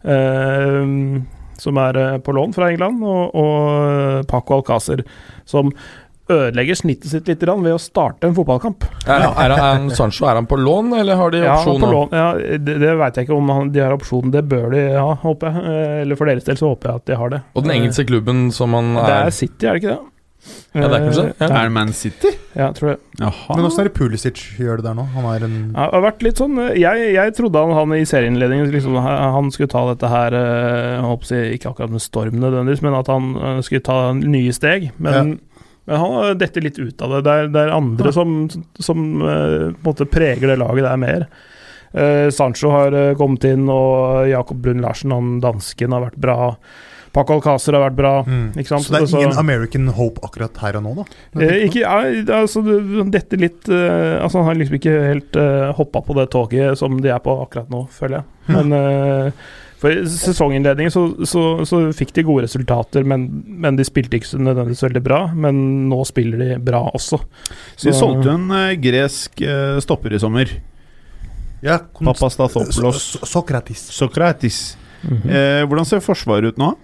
Uh, 0.00 1.20
som 1.60 1.76
er 1.76 1.98
på 2.24 2.32
lån 2.32 2.54
fra 2.56 2.70
England, 2.72 3.02
og, 3.04 3.34
og 3.36 4.24
Paco 4.30 4.56
Alcácer, 4.56 5.04
som 5.44 5.74
ødelegger 6.30 6.78
snittet 6.78 7.10
sitt 7.12 7.26
litt 7.28 7.42
ved 7.44 7.72
å 7.74 7.80
starte 7.82 8.28
en 8.30 8.34
fotballkamp. 8.36 8.84
Er, 9.06 9.26
er, 9.26 9.54
han- 9.56 9.90
er 9.90 9.94
Sancho 9.98 10.26
er 10.30 10.38
han 10.40 10.46
på 10.50 10.58
lån, 10.60 10.92
eller 11.00 11.16
har 11.20 11.30
de 11.34 11.38
Ja, 11.44 11.56
opsjon 11.58 11.82
Ja, 12.12 12.34
ja, 12.38 12.58
det 12.58 12.78
det 12.80 12.94
veit 12.98 13.16
jeg 13.18 13.26
ikke 13.28 13.36
om 13.36 13.48
han, 13.52 13.70
de 13.74 13.80
har 13.84 13.92
opsjon. 13.96 14.30
Det 14.30 14.44
bør 14.48 14.70
de 14.72 14.84
ha, 14.96 15.14
håper 15.24 15.50
jeg. 15.50 15.64
Eh, 15.74 16.00
Eller 16.04 16.16
for 16.16 16.26
deres 16.30 16.44
del 16.46 16.56
så 16.56 16.70
håper 16.74 16.88
jeg 16.90 17.02
at 17.02 17.06
de 17.10 17.16
har 17.20 17.28
det. 17.34 17.42
Og 17.54 17.62
den 17.66 17.72
engelske 17.76 18.06
klubben 18.08 18.50
som 18.52 18.72
han 18.74 18.96
er 18.96 19.06
Det 19.06 19.18
er 19.26 19.30
City, 19.30 19.66
er 19.66 19.72
det 19.74 19.82
ikke 19.82 19.94
det? 19.96 20.00
Ja, 20.72 20.86
det 20.88 20.96
er 20.96 21.02
kanskje 21.04 21.22
det. 21.26 21.32
Eh, 21.44 21.50
Er 21.52 21.64
det 21.68 21.72
Man 21.76 21.90
City? 21.92 22.30
Ja, 22.56 22.70
tror 22.72 22.88
jeg. 22.94 22.98
Jaha. 23.20 23.56
Men 23.56 23.66
åssen 23.68 23.80
er 23.82 23.88
det 23.90 23.92
Pulisic 23.98 24.38
gjør 24.56 24.80
det 24.80 24.84
der 24.86 24.94
nå? 24.96 25.04
Han 25.12 25.26
er 25.34 25.44
en 25.44 25.56
Ja, 25.76 25.84
det 25.90 25.98
har 25.98 26.04
vært 26.06 26.22
litt 26.24 26.40
sånn 26.40 26.56
eh, 26.64 26.70
Jeg, 26.80 27.10
jeg 27.12 27.34
trodde 27.36 27.60
han, 27.60 27.74
han 27.76 27.92
i 27.98 28.06
serieinnledningen 28.08 28.70
liksom, 28.72 28.96
han 28.96 29.50
skulle 29.52 29.68
ta 29.68 29.82
dette 29.92 30.08
her 30.08 30.32
Jeg 30.32 31.04
håper 31.04 31.52
Ikke 31.58 31.74
akkurat 31.74 31.92
med 31.92 32.00
storm 32.00 32.40
nødvendigvis, 32.40 32.80
men 32.86 32.94
at 32.96 33.12
han 33.12 33.28
skulle 33.66 33.84
ta 33.84 33.98
nye 34.16 34.52
steg. 34.56 34.88
Men, 34.96 35.36
men 35.90 35.98
han 35.98 36.12
har 36.14 36.36
dettet 36.38 36.62
litt 36.62 36.76
ut 36.78 37.02
av 37.02 37.16
det. 37.16 37.22
Det 37.26 37.32
er, 37.34 37.48
det 37.50 37.62
er 37.64 37.72
andre 37.74 38.12
som, 38.14 38.34
som 38.78 39.00
eh, 39.26 39.64
måte 39.82 40.06
preger 40.06 40.52
det 40.52 40.60
laget 40.60 40.86
der 40.86 41.00
mer. 41.02 41.24
Eh, 41.90 42.28
Sancho 42.30 42.70
har 42.70 42.94
eh, 42.94 43.16
kommet 43.18 43.48
inn, 43.50 43.66
og 43.66 44.28
Jakob 44.30 44.60
Brun 44.62 44.84
Larsen, 44.84 45.10
han 45.10 45.40
dansken, 45.42 45.96
har 45.96 46.06
vært 46.06 46.20
bra. 46.22 46.38
Paco 47.10 47.34
Alcácer 47.34 47.74
har 47.74 47.82
vært 47.88 47.96
bra. 47.98 48.12
Mm. 48.22 48.52
Så 48.54 48.78
det 48.78 49.00
er 49.00 49.00
Altså- 49.00 49.18
ingen 49.18 49.38
American 49.38 49.88
hope 49.98 50.22
akkurat 50.22 50.56
her 50.62 50.76
og 50.78 50.84
nå, 50.84 50.94
da? 51.00 51.04
Eh, 51.42 51.66
ikke, 51.66 51.82
ja, 51.82 51.96
altså, 52.38 52.62
dette 53.10 53.36
litt 53.36 53.68
uh, 53.68 54.22
Altså 54.22 54.38
Han 54.38 54.46
har 54.46 54.54
liksom 54.54 54.78
ikke 54.78 54.94
helt 55.08 55.36
uh, 55.36 55.72
hoppa 55.74 56.04
på 56.06 56.14
det 56.14 56.30
toget 56.30 56.78
som 56.78 57.00
de 57.00 57.10
er 57.10 57.18
på 57.18 57.34
akkurat 57.42 57.68
nå, 57.68 57.88
føler 57.90 58.20
jeg. 58.20 58.24
Men 58.54 58.72
eh, 58.72 59.32
For 59.80 59.94
i 59.94 60.02
sesonginnledningen 60.04 60.92
så, 60.92 61.02
så, 61.24 61.42
så 61.64 61.78
fikk 61.96 62.12
de 62.18 62.24
gode 62.28 62.44
resultater, 62.44 63.06
men, 63.08 63.24
men 63.64 63.78
de 63.78 63.86
spilte 63.88 64.18
ikke 64.18 64.28
så 64.28 64.40
nødvendigvis 64.40 64.84
veldig 64.84 65.02
bra. 65.06 65.20
Men 65.32 65.88
nå 65.88 66.02
spiller 66.08 66.42
de 66.42 66.58
bra 66.60 66.82
også. 66.92 67.22
Så 67.80 67.88
de 67.88 67.94
solgte 67.96 68.34
en 68.34 68.44
eh, 68.58 68.74
gresk 68.82 69.40
eh, 69.40 69.78
stopper 69.80 70.12
i 70.16 70.20
sommer. 70.20 70.52
Ja, 71.64 71.78
Papastathopoulos. 71.96 73.00
So- 73.00 73.18
so- 73.22 73.26
Sokratis. 73.38 73.86
Sokratis. 73.92 74.60
-hmm. 75.00 75.30
Eh, 75.30 75.64
hvordan 75.66 75.84
ser 75.88 76.00
Forsvaret 76.04 76.44
ut 76.52 76.58
nå? 76.60 76.74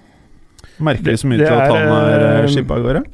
Merker 0.78 1.10
de 1.12 1.16
så 1.16 1.26
mye 1.28 1.38
Det- 1.38 1.46
til 1.48 1.54
at 1.56 1.72
han 1.72 1.88
er, 1.88 2.20
eh, 2.20 2.44
uh, 2.44 2.48
shippa 2.48 2.74
av 2.74 2.82
gårde? 2.82 3.04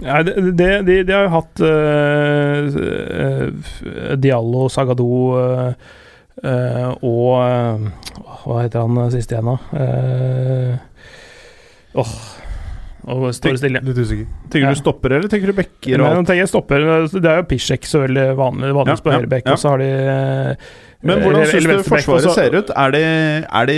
Nei, 0.00 0.22
de, 0.22 0.32
det, 0.56 0.86
de, 0.86 1.02
de 1.04 1.12
har 1.12 1.24
jo 1.26 1.28
hatt 1.28 1.60
uh, 1.60 2.64
uh, 2.80 4.16
Diallo, 4.16 4.68
Sagado 4.72 5.08
eh, 5.36 5.74
eh, 6.44 6.90
og 7.06 7.32
eh, 7.44 7.88
Hva 8.44 8.60
heter 8.64 8.84
han 8.86 8.98
eh, 9.04 9.10
siste 9.14 9.36
igjen, 9.36 9.50
da? 9.50 9.58
Åh 12.00 12.12
Åh 13.10 13.16
oh, 13.16 13.30
står 13.32 13.54
det 13.56 13.60
stille. 13.62 13.80
Litt 13.80 13.96
usikker. 13.96 14.26
Tenker 14.52 14.66
Ja. 14.68 14.74
du 14.76 14.78
stopper, 14.78 15.10
eller 15.16 15.28
tenker 15.32 15.48
du 15.48 15.56
bekker? 15.56 15.96
Men 15.96 16.02
og 16.04 16.18
alt? 16.18 16.26
tenker 16.28 16.42
jeg 16.44 16.50
stopper 16.52 16.82
Det 17.08 17.24
er 17.30 17.38
jo 17.40 17.46
Pisjek 17.48 17.86
så 17.88 18.02
veldig 18.04 18.26
vanlig, 18.36 18.74
vanligvis 18.76 19.00
Ja, 19.00 19.04
på 19.06 19.14
høyrebekk, 19.14 19.46
ja. 19.48 19.52
og 19.56 19.58
så 19.62 19.72
har 19.72 19.78
de 19.80 19.88
Men 21.00 21.22
hvordan 21.24 21.46
syns 21.48 21.64
du 21.64 21.86
Forsvaret 21.86 22.34
ser 22.36 22.54
ut? 22.58 22.70
Er 22.76 22.92
det, 22.92 23.00
er, 23.48 23.68
det, 23.70 23.76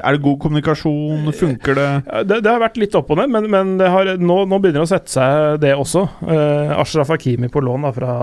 er 0.00 0.16
det 0.16 0.20
god 0.24 0.38
kommunikasjon? 0.40 1.26
Funker 1.36 1.76
det? 1.76 1.88
Det, 2.24 2.38
det 2.46 2.48
har 2.54 2.62
vært 2.62 2.78
litt 2.80 2.96
opp 2.96 3.12
og 3.12 3.20
ned, 3.20 3.28
men, 3.34 3.48
men 3.52 3.74
det 3.80 3.90
har, 3.92 4.14
nå, 4.16 4.38
nå 4.48 4.60
begynner 4.62 4.80
det 4.80 4.86
å 4.86 4.90
sette 4.94 5.12
seg, 5.12 5.58
det 5.60 5.74
også. 5.76 6.06
Uh, 6.24 6.72
Ashraf 6.80 7.12
Hakimi 7.12 7.52
på 7.52 7.60
lån 7.64 7.84
da, 7.84 7.92
fra, 7.92 8.16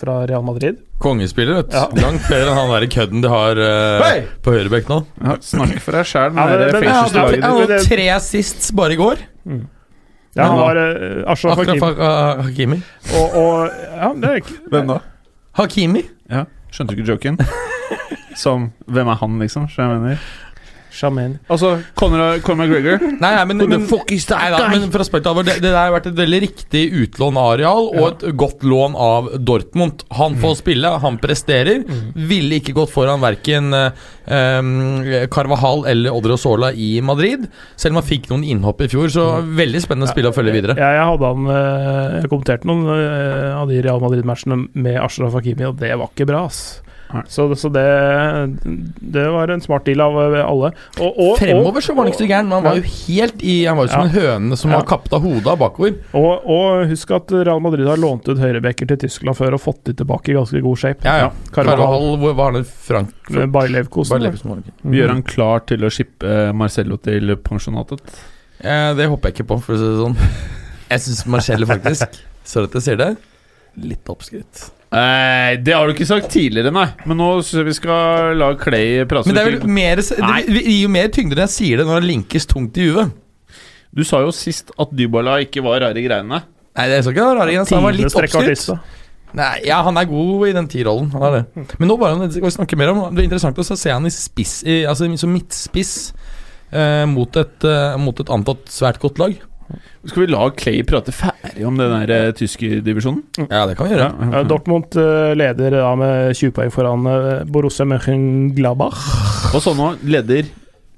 fra 0.00 0.18
Real 0.26 0.42
Madrid. 0.46 0.82
Kongespiller, 1.04 1.60
vet 1.60 1.70
du. 1.70 1.78
Ja. 1.78 1.86
Langt 2.02 2.26
bedre 2.26 2.50
enn 2.50 2.58
han 2.58 2.74
der 2.74 2.88
kødden 2.96 3.22
de 3.22 3.32
har 3.32 3.62
uh, 3.62 4.02
hey! 4.08 4.26
på 4.42 4.56
høyrebekk 4.56 4.90
nå. 4.90 5.00
Ja, 5.22 5.38
Snakk 5.52 5.78
for 5.84 6.00
deg 6.00 6.10
sjæl, 6.10 6.34
Jeg 6.34 6.52
hadde, 6.56 6.68
fengselslaget 6.74 7.38
jeg 7.38 7.62
hadde 7.62 7.80
tre 7.86 8.10
assists 8.18 8.74
bare 8.74 8.98
i 8.98 9.02
går. 9.04 9.26
Ja, 10.34 10.50
han 10.50 10.58
var 10.58 10.82
uh, 10.82 11.30
Ashraf 11.30 11.62
Hakimi. 11.62 11.94
Hakimi. 12.42 12.82
Og, 13.14 13.38
og 13.38 13.82
ja, 13.86 14.14
det 14.18 14.34
er 14.34 14.42
ikke 14.42 14.62
Hvem 14.66 14.96
da? 14.96 15.02
Hakimi? 15.62 16.08
Ja, 16.26 16.48
Skjønte 16.70 16.94
du 16.94 17.00
ikke 17.00 17.12
joken? 17.12 17.38
Som 18.42 18.70
Hvem 18.86 19.08
er 19.08 19.18
han, 19.18 19.38
liksom? 19.42 19.68
Så 19.68 19.82
jeg 19.82 19.90
mener 19.90 20.18
Shaman. 20.94 21.38
Altså, 21.52 21.74
Conor, 21.98 22.38
Conor 22.44 22.66
McGregor 22.66 23.02
Nei, 23.22 23.32
nei, 23.34 23.44
men, 23.50 23.62
men, 23.64 23.84
nei, 23.86 24.48
da, 24.54 24.62
men 24.72 24.88
for 24.92 25.04
å 25.04 25.06
spørre 25.06 25.32
alvor, 25.32 25.46
det, 25.46 25.58
det 25.62 25.70
der 25.70 25.78
har 25.80 25.94
vært 25.94 26.10
et 26.10 26.18
veldig 26.18 26.40
riktig 26.46 26.84
utlån 27.04 27.38
av 27.40 27.50
Areal 27.54 27.90
og 27.92 28.06
et 28.08 28.26
godt 28.38 28.64
lån 28.66 28.96
av 28.98 29.30
Dortmund. 29.38 30.04
Han 30.18 30.38
får 30.40 30.58
spille, 30.62 30.92
han 31.02 31.18
presterer. 31.22 31.84
Ville 32.14 32.60
ikke 32.60 32.76
gått 32.76 32.92
foran 32.94 33.22
verken 33.22 33.72
Carvahal 35.32 35.86
eller 35.88 36.14
Odriozola 36.14 36.72
i 36.72 37.00
Madrid. 37.04 37.46
Selv 37.76 37.94
om 37.96 38.02
han 38.02 38.08
fikk 38.08 38.28
noen 38.32 38.44
innhopp 38.46 38.82
i 38.84 38.90
fjor, 38.90 39.08
så 39.12 39.28
veldig 39.42 39.82
spennende 39.84 40.10
spill 40.10 40.28
å 40.30 40.34
følge 40.36 40.54
videre. 40.56 40.76
Ja, 40.78 40.90
jeg 40.98 41.06
hadde 41.12 41.32
han 41.32 41.48
eh, 41.52 42.18
Jeg 42.22 42.32
kommenterte 42.32 42.68
noen 42.68 42.90
eh, 42.94 43.56
av 43.56 43.70
de 43.70 43.80
Real 43.84 44.02
Madrid-matchene 44.04 44.60
med 44.74 45.00
Ashraf 45.02 45.36
Hakimi, 45.38 45.68
og 45.68 45.78
det 45.80 45.94
var 45.96 46.12
ikke 46.12 46.28
bra, 46.28 46.46
ass. 46.48 46.80
Så, 47.28 47.46
så 47.56 47.70
det, 47.72 47.84
det 49.00 49.24
var 49.32 49.48
en 49.48 49.62
smart 49.64 49.86
deal 49.88 50.02
av 50.04 50.18
eh, 50.22 50.44
alle. 50.44 50.70
Og, 51.00 51.08
og, 51.08 51.30
Fremover 51.40 51.84
så 51.84 51.94
var 51.96 52.04
han 52.04 52.12
ikke 52.12 52.20
så 52.20 52.28
gæren, 52.28 52.50
men 52.50 52.58
han 52.58 52.66
var 52.66 52.80
jo 52.80 52.84
helt 52.92 53.42
i 53.42 53.56
Han 53.64 53.78
var 53.80 53.88
jo 53.88 53.92
som 53.94 54.04
en 54.04 54.12
høne 54.12 54.58
som 54.60 54.72
Ja. 54.72 54.80
var 54.80 54.88
kappet 54.90 55.16
av 55.16 55.24
hodet 55.24 55.48
av 55.54 55.58
bakover. 55.62 55.96
Og, 56.18 56.48
og 56.52 56.92
husk 56.92 57.14
at 57.16 57.32
Real 57.32 57.62
Madrid 57.64 57.88
har 57.88 58.00
lånt 58.00 58.28
ut 58.28 58.40
høyrebacker 58.42 58.90
til 58.92 59.00
Tyskland 59.06 59.38
før 59.38 59.56
og 59.56 59.64
fått 59.64 59.82
de 59.88 59.96
tilbake 60.02 60.32
i 60.32 60.36
ganske 60.36 60.62
god 60.64 60.82
shape. 60.84 61.08
Ja, 61.08 61.16
ja. 61.26 61.30
Carvajal, 61.54 62.08
hvor 62.20 62.36
var 62.38 62.56
det? 62.58 62.64
Frank 62.68 63.32
Bailevkosen. 63.54 64.28
Ikke. 64.28 64.76
Gjør 64.98 65.14
han 65.14 65.24
klar 65.26 65.64
til 65.68 65.86
å 65.86 65.92
shippe 65.92 66.38
Marcello 66.56 67.00
til 67.00 67.36
pensjonatet? 67.40 68.04
Eh, 68.60 68.94
det 68.98 69.06
håper 69.08 69.30
jeg 69.30 69.38
ikke 69.38 69.50
på, 69.54 69.60
for 69.64 69.76
å 69.76 69.80
si 69.80 69.88
det 69.88 69.98
sånn. 70.02 70.18
Jeg 70.88 71.04
syns 71.04 71.26
Marcello 71.28 71.66
faktisk 71.68 72.14
Sorry 72.48 72.64
at 72.70 72.78
jeg 72.78 72.84
sier 72.86 72.96
det. 72.96 73.08
Litt 73.84 74.08
oppskrytt. 74.08 74.62
Nei, 74.88 75.56
det 75.60 75.74
har 75.76 75.84
du 75.84 75.92
ikke 75.92 76.06
sagt 76.08 76.30
tidligere, 76.32 76.72
nei. 76.72 76.86
Men 77.04 77.18
nå 77.20 77.26
synes 77.42 77.60
jeg 77.60 77.66
vi 77.66 77.74
skal 77.76 78.38
la 78.40 78.52
Clay 78.56 79.02
prate 79.08 79.28
Men 79.28 79.36
det 79.36 79.42
er 79.42 79.50
vel 79.50 79.72
mer 79.76 80.00
Det 80.00 80.20
Nei. 80.22 80.38
det 80.48 80.62
gir 80.64 80.78
jo 80.80 80.92
mer 80.94 81.10
tyngde 81.12 81.36
når 81.36 81.44
jeg 81.44 81.54
sier 81.58 81.82
det, 81.82 81.88
når 81.88 82.00
det 82.00 82.08
linkes 82.08 82.48
tungt 82.48 82.80
i 82.80 82.86
huet. 82.88 83.12
Du 83.92 84.04
sa 84.06 84.22
jo 84.24 84.32
sist 84.32 84.72
at 84.80 84.94
Dybala 84.96 85.38
ikke 85.44 85.64
var 85.64 85.82
rar 85.84 85.96
i 85.98 86.04
greiene. 86.06 86.40
Nei, 86.78 86.86
det 86.88 86.96
er 86.96 87.04
så 87.04 87.12
ikke 87.12 87.26
det 87.26 87.44
greiene 87.44 87.68
Han 87.74 87.84
var 87.84 87.98
litt 87.98 88.16
oppskrytt. 88.16 88.96
Nei, 89.36 89.52
ja, 89.68 89.82
han 89.84 89.98
er 90.00 90.08
god 90.08 90.46
i 90.48 90.54
den 90.56 90.68
T-rollen. 90.72 91.10
Han 91.12 91.26
er 91.28 91.34
det. 91.36 91.66
Men 91.76 91.90
nå 91.90 91.98
bare 92.00 92.16
det 92.22 92.30
skal 92.32 92.48
vi 92.48 92.54
snakke 92.54 92.78
mer 92.80 92.94
om 92.94 93.02
Det 93.12 93.20
er 93.20 93.28
interessant 93.28 93.60
å 93.60 93.66
se 93.68 93.92
han 93.92 94.08
i 94.08 94.12
spiss 94.14 94.62
i, 94.64 94.80
Altså 94.88 95.08
som 95.20 95.34
midtspiss 95.34 95.92
eh, 96.72 97.04
mot, 97.10 97.36
et, 97.36 97.68
eh, 97.68 97.98
mot 98.00 98.24
et 98.24 98.32
antatt 98.32 98.72
svært 98.72 99.00
godt 99.02 99.20
lag. 99.20 99.36
Skal 100.08 100.22
vi 100.22 100.28
la 100.32 100.48
Clay 100.56 100.82
prate 100.86 101.12
ferdig 101.12 101.66
om 101.68 101.76
den 101.78 101.92
der 101.92 102.28
uh, 102.28 102.34
tyskerdivisjonen? 102.36 103.22
Ja, 103.44 103.64
det 103.68 103.76
kan 103.78 103.88
vi 103.88 103.94
gjøre. 103.94 104.08
Ja, 104.32 104.42
Dortmund 104.48 104.96
eh, 104.98 105.32
leder 105.38 105.76
da 105.76 105.92
med 105.98 106.36
20 106.38 106.54
poeng 106.56 106.72
foran 106.72 107.08
eh, 107.10 107.44
Borussia 107.48 107.86
Mönchengladbach 107.88 109.02
Og 109.54 109.62
så 109.64 109.74
nå 109.76 109.92
leder 110.08 110.48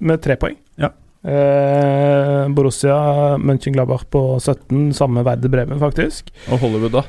med 0.01 0.23
tre 0.25 0.37
poeng. 0.41 0.57
Ja. 0.81 0.93
Eh, 1.21 2.49
Borussia 2.57 2.97
Mönchengladbach 3.39 4.07
på 4.11 4.25
17, 4.41 4.93
samme 4.97 5.25
Verde 5.27 5.51
Bremen, 5.53 5.81
faktisk. 5.83 6.31
og 6.49 6.63
Hollywood, 6.63 6.95
da. 7.01 7.03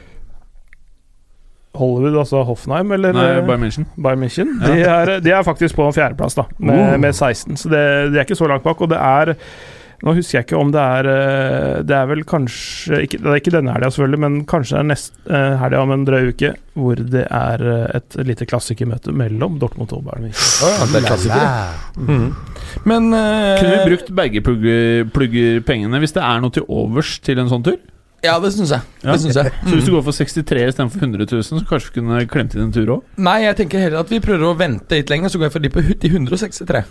Hollywood, 1.73 2.17
altså 2.19 2.43
Hoffenheim, 2.43 2.91
eller 2.91 3.13
Nei, 3.15 3.27
eh, 3.37 3.45
Bayern 3.47 3.63
München. 3.63 3.85
Bayern 3.95 4.23
München. 4.23 4.57
De, 4.59 4.81
er, 4.81 5.19
de 5.23 5.31
er 5.31 5.43
faktisk 5.47 5.75
på 5.75 5.87
fjerdeplass, 5.95 6.35
da, 6.35 6.43
med, 6.57 6.81
uh. 6.95 6.99
med 6.99 7.13
16. 7.13 7.57
Så 7.57 7.71
det, 7.71 7.83
de 8.11 8.19
er 8.19 8.27
ikke 8.27 8.35
så 8.35 8.49
langt 8.51 8.65
bak. 8.67 8.81
Og 8.81 8.91
det 8.91 8.99
er 8.99 9.35
Nå 10.01 10.15
husker 10.17 10.39
jeg 10.39 10.45
ikke 10.47 10.57
om 10.57 10.71
det 10.73 10.81
er 10.81 11.07
eh, 11.11 11.81
Det 11.85 11.93
er 11.93 12.07
vel 12.09 12.23
kanskje 12.25 13.03
ikke, 13.05 13.19
Det 13.21 13.29
er 13.29 13.35
ikke 13.41 13.53
denne 13.53 13.75
helga, 13.75 13.91
selvfølgelig, 13.93 14.19
men 14.23 14.39
kanskje 14.49 14.73
det 14.73 14.79
er 14.81 14.87
neste 14.89 15.13
uh, 15.29 15.57
helga 15.61 15.81
om 15.85 15.91
en 15.93 16.05
drøy 16.07 16.31
uke, 16.31 16.53
hvor 16.73 16.95
det 17.13 17.25
er 17.27 17.65
eh, 17.73 17.85
et 17.99 18.17
lite 18.31 18.47
klassikermøte 18.49 19.13
mellom 19.13 19.59
Dortmund 19.61 19.93
og 19.93 20.03
Bayern 20.07 20.25
München. 20.29 20.49
Oh, 20.65 20.73
ja, 20.73 20.87
det 20.89 21.01
er 21.03 21.07
klassikere. 21.11 21.53
Mhm. 22.01 22.25
Men 22.89 23.11
uh, 23.13 23.59
Kunne 23.59 23.77
vi 23.77 23.89
brukt 23.93 24.11
begge 24.17 24.41
plugger- 24.45 25.09
pluggerpengene 25.13 25.99
hvis 26.01 26.13
det 26.17 26.23
er 26.25 26.41
noe 26.41 26.53
til 26.55 26.65
overs 26.71 27.17
til 27.21 27.41
en 27.43 27.49
sånn 27.51 27.65
tur? 27.69 27.77
Ja, 28.21 28.35
det 28.41 28.51
syns 28.53 28.69
jeg. 28.69 28.81
Ja. 29.01 29.15
Det 29.15 29.21
synes 29.23 29.37
jeg. 29.39 29.49
Så 29.65 29.71
hvis 29.73 29.85
du 29.87 29.91
Mhm. 29.91 29.95
går 29.97 30.03
for 30.05 30.13
63 30.13 30.65
istedenfor 30.69 30.99
100 31.01 31.25
000, 31.31 31.41
så 31.41 31.61
kanskje 31.65 31.89
vi 31.89 31.95
kunne 32.01 32.19
klemt 32.29 32.53
inn 32.53 32.67
en 32.67 32.71
tur 32.75 32.85
òg? 32.97 33.01
Nei, 33.17 33.39
jeg 33.47 33.55
tenker 33.57 33.81
heller 33.81 34.03
at 34.03 34.09
vi 34.13 34.19
prøver 34.21 34.45
å 34.45 34.57
vente 34.57 34.93
litt 34.93 35.09
lenger, 35.09 35.29
så 35.33 35.37
går 35.41 35.49
jeg 35.49 35.55
for 35.55 35.59
de 35.65 35.69
på 35.73 35.81
de 35.81 36.11
163. 36.13 36.83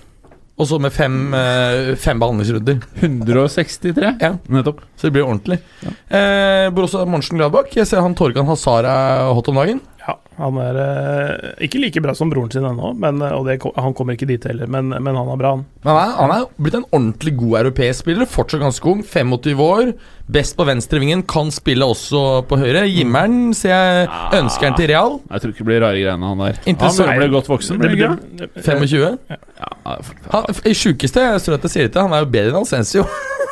Og 0.60 0.68
så 0.68 0.76
med 0.82 0.92
fem, 0.92 1.14
eh, 1.34 1.94
fem 1.96 2.20
behandlingsrunder. 2.20 2.82
163? 3.00 4.16
Ja. 4.20 4.34
Nettopp. 4.52 4.82
Så 4.96 5.08
det 5.08 5.14
blir 5.16 5.24
ordentlig. 5.24 5.56
Eh, 5.86 6.68
Borussia 6.74 7.06
Gladbach 7.06 7.72
Jeg 7.74 7.86
ser 7.88 8.02
han 8.04 8.14
Torgan 8.14 8.46
Hazar 8.46 8.84
er 8.84 9.32
hot 9.32 9.48
om 9.48 9.56
dagen. 9.56 9.80
Ja, 10.00 10.14
han 10.40 10.56
er 10.62 10.78
eh, 10.80 11.64
ikke 11.66 11.80
like 11.82 12.00
bra 12.00 12.14
som 12.16 12.30
broren 12.32 12.50
sin 12.52 12.64
ennå, 12.64 12.94
men, 12.96 13.20
eh, 13.24 13.34
og 13.36 13.44
det, 13.48 13.58
han 13.76 13.94
kommer 13.96 14.16
ikke 14.16 14.28
dit 14.30 14.44
heller, 14.48 14.70
men, 14.70 14.88
men 14.94 15.18
han 15.18 15.28
er 15.28 15.40
bra, 15.40 15.50
han. 15.58 15.66
Men 15.84 15.92
han 15.92 16.00
er, 16.00 16.14
han 16.16 16.32
er 16.34 16.46
blitt 16.56 16.78
en 16.78 16.86
ordentlig 16.88 17.34
god 17.40 17.58
europeisk 17.60 18.04
spiller. 18.04 18.28
Fortsatt 18.28 18.62
ganske 18.62 18.88
ung. 18.88 19.02
25 19.04 19.62
år. 19.64 19.92
Best 20.30 20.56
på 20.58 20.66
venstrevingen. 20.68 21.24
Kan 21.28 21.52
spille 21.54 21.88
også 21.88 22.42
på 22.48 22.58
høyre. 22.60 22.84
Gimmeren 22.88 23.54
ser 23.56 23.72
jeg 23.74 24.08
ønsker 24.40 24.70
han 24.70 24.78
til 24.78 24.90
Real. 24.92 25.18
Jeg 25.30 25.44
tror 25.44 25.54
ikke 25.54 25.64
det 25.64 25.68
blir 25.70 25.82
rare 25.84 26.02
greiene, 26.02 26.32
han 26.32 26.44
der. 26.44 26.60
Interessant. 26.64 27.10
Han 27.10 27.22
ble 27.22 27.30
godt 27.32 27.50
voksen. 27.50 27.80
Det, 27.80 27.88
ble 27.88 27.96
det, 27.96 27.98
ikke 27.98 28.38
det? 28.40 28.50
det, 28.54 28.64
25. 28.66 29.38
Ja, 29.60 29.96
Han, 30.34 30.48
I 30.68 30.76
sjukeste 30.76 31.26
jeg 31.26 31.44
tror 31.46 31.58
at 31.58 31.68
jeg 31.68 31.76
sier 31.76 31.88
det 31.88 31.94
til, 31.96 32.04
han 32.06 32.16
er 32.16 32.24
jo 32.24 32.32
bedre 32.36 32.54
enn 32.54 32.60
Alcensio. 32.62 33.08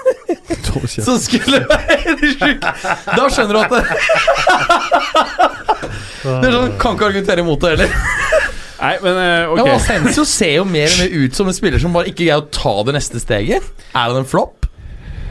Så 1.05 1.15
skulle 1.25 1.61
være 1.71 2.17
det 2.21 2.31
sjuke 2.37 2.73
Da 3.17 3.29
skjønner 3.33 3.55
du 3.55 3.61
at 3.63 3.73
det 3.73 3.83
Det 6.23 6.49
er 6.49 6.53
sånn, 6.55 6.75
Kan 6.81 6.97
ikke 6.99 7.09
argumentere 7.09 7.43
imot 7.45 7.63
det 7.65 7.71
heller. 7.75 7.91
Nei, 8.79 8.93
men 9.03 9.17
ok 9.55 9.59
Ja. 9.63 9.75
Asensio 9.75 10.25
ser 10.29 10.53
jo 10.61 10.65
mer 10.69 10.87
og 10.93 10.99
mer 11.01 11.11
ut 11.25 11.35
som 11.39 11.49
en 11.51 11.57
spiller 11.57 11.83
som 11.83 11.95
bare 11.97 12.11
ikke 12.13 12.23
greier 12.25 12.43
å 12.45 12.49
ta 12.55 12.75
det 12.87 12.95
neste 12.99 13.19
steget. 13.23 13.65
Er 13.91 14.13
han 14.13 14.21
en 14.21 14.29
flopp? 14.29 14.69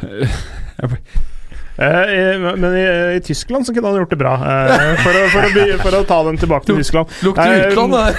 Eh, 1.78 2.40
men 2.58 2.74
i, 2.74 3.16
i 3.18 3.22
Tyskland 3.22 3.66
så 3.68 3.74
kunne 3.74 3.88
han 3.92 4.00
gjort 4.02 4.10
det 4.16 4.20
bra. 4.20 4.34
eh, 4.34 4.96
for, 5.04 5.13
å, 5.13 5.26
for, 5.34 5.46
å 5.46 5.52
by, 5.54 5.66
for 5.84 5.98
å 6.00 6.04
ta 6.10 6.18
den 6.26 6.40
tilbake 6.42 6.66
til 6.70 6.80
Tyskland. 6.82 7.12
Lukter 7.26 7.52
Nei, 7.52 7.68
utland, 7.70 7.94
det 7.94 8.02
der. 8.02 8.16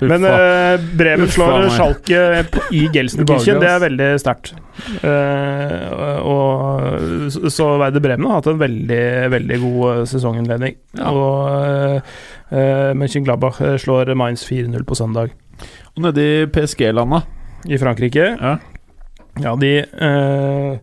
Men 0.12 0.26
eh, 0.30 0.86
Bremen 0.98 1.30
slår. 1.30 1.68
Schalke 1.76 2.22
i 2.74 2.86
Gelsenkirchen. 2.94 3.60
Det 3.62 3.70
er 3.70 3.82
veldig 3.86 4.10
sterkt. 4.22 4.54
Eh, 5.06 6.20
og 6.26 7.30
så- 7.52 7.78
Werder 7.80 8.00
Bremen 8.00 8.26
har 8.28 8.40
hatt 8.40 8.50
en 8.52 8.58
veldig, 8.60 9.02
veldig 9.32 9.60
god 9.62 9.82
eh, 9.92 10.04
sesonginnledning. 10.10 10.76
Ja. 10.98 11.10
Og 11.10 12.02
uh, 12.52 12.92
Mönchengladbach 12.94 13.60
eh, 13.64 13.76
slår 13.80 14.14
Mainz 14.14 14.44
4-0 14.46 14.84
på 14.86 14.94
søndag 14.94 15.32
Og 15.96 16.02
nede 16.04 16.20
i 16.22 16.46
PSG-landa 16.52 17.22
i 17.66 17.78
Frankrike. 17.80 18.28
Ja. 18.38 18.56
Ja, 19.42 19.52
de 19.60 19.72
eh, 19.82 20.78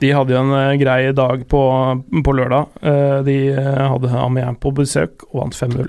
De 0.00 0.10
hadde 0.16 0.32
jo 0.34 0.40
en 0.40 0.52
eh, 0.56 0.76
grei 0.80 1.12
dag 1.12 1.42
på, 1.50 1.62
på 2.24 2.32
lørdag. 2.36 2.68
Eh, 2.82 3.16
de 3.26 3.38
eh, 3.52 3.80
hadde 3.90 4.12
Amiens 4.16 4.58
på 4.62 4.72
besøk 4.76 5.26
og 5.32 5.42
vant 5.42 5.56
5-0. 5.58 5.88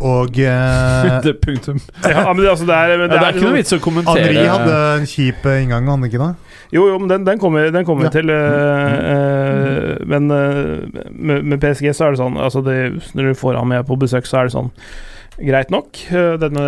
Og 0.00 0.36
eh, 0.38 1.06
Det 1.26 1.32
punktum. 1.42 1.80
Ja, 2.06 2.26
men 2.32 2.42
det, 2.44 2.50
altså, 2.52 2.66
det 2.68 2.74
er, 2.76 2.92
Ja, 2.92 3.06
det 3.10 3.18
er 3.18 3.32
ikke 3.34 3.46
noe 3.48 3.56
vits 3.56 3.72
å 3.74 3.80
kommentere 3.82 4.26
Henri 4.28 4.44
hadde 4.46 4.76
en 5.00 5.08
kjip 5.10 5.48
inngang, 5.56 5.88
hadde 5.88 5.96
han 5.96 6.06
ikke 6.10 6.20
det? 6.22 6.30
Jo, 6.76 6.82
jo, 6.92 6.98
men 7.00 7.08
den, 7.08 7.24
den 7.24 7.38
kommer, 7.40 7.70
den 7.72 7.84
kommer 7.88 8.04
vi 8.04 8.10
Ja. 8.10 8.14
til. 8.18 8.30
eh, 8.30 9.94
men 10.06 10.26
med, 10.28 11.44
med 11.48 11.60
PSG 11.64 11.90
så 11.96 12.06
er 12.08 12.14
det 12.14 12.20
sånn 12.20 12.36
altså 12.38 12.60
det, 12.66 12.76
Når 13.16 13.30
du 13.32 13.38
får 13.40 13.56
ham 13.56 13.70
med 13.72 13.86
på 13.88 13.96
besøk, 13.98 14.28
så 14.28 14.42
er 14.42 14.50
det 14.50 14.54
sånn 14.58 14.68
Greit 15.38 15.70
nok. 15.70 15.98
Eh, 16.10 16.34
Denne, 16.42 16.64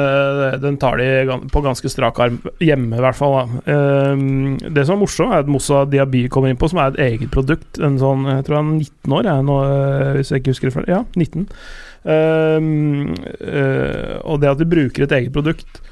den 0.62 0.76
tar 0.78 1.00
de 1.00 1.38
på 1.50 1.62
ganske 1.64 1.90
strak 1.90 2.20
arm 2.22 2.38
hjemme, 2.62 2.94
i 2.94 3.02
hvert 3.02 3.18
fall. 3.18 3.34
Da. 3.34 3.62
Eh, 3.74 4.22
det 4.70 4.86
som 4.86 4.94
er 4.94 5.02
morsomt, 5.02 5.34
er 5.34 5.42
at 5.42 5.50
Moussa 5.50 5.82
Diaby 5.90 6.28
kommer 6.30 6.52
inn 6.52 6.60
på, 6.60 6.70
som 6.70 6.78
er 6.78 6.92
et 6.92 7.02
eget 7.08 7.32
produkt. 7.34 7.80
En 7.82 7.98
sånn, 8.00 8.28
jeg 8.30 8.46
tror 8.46 8.60
han 8.60 8.74
er 8.76 8.84
19 8.86 9.16
år, 9.18 9.30
jeg, 9.30 9.46
nå, 9.50 9.60
eh, 9.66 10.10
hvis 10.18 10.30
jeg 10.30 10.42
ikke 10.42 10.54
husker 10.54 10.70
det 10.70 10.76
feil. 10.78 10.90
Ja, 10.92 11.02
19. 11.18 11.46
Eh, 12.14 12.70
eh, 13.50 14.16
og 14.22 14.40
det 14.40 14.54
at 14.54 14.62
de 14.62 14.70
bruker 14.70 15.06
et 15.08 15.18
eget 15.18 15.34
produkt 15.34 15.82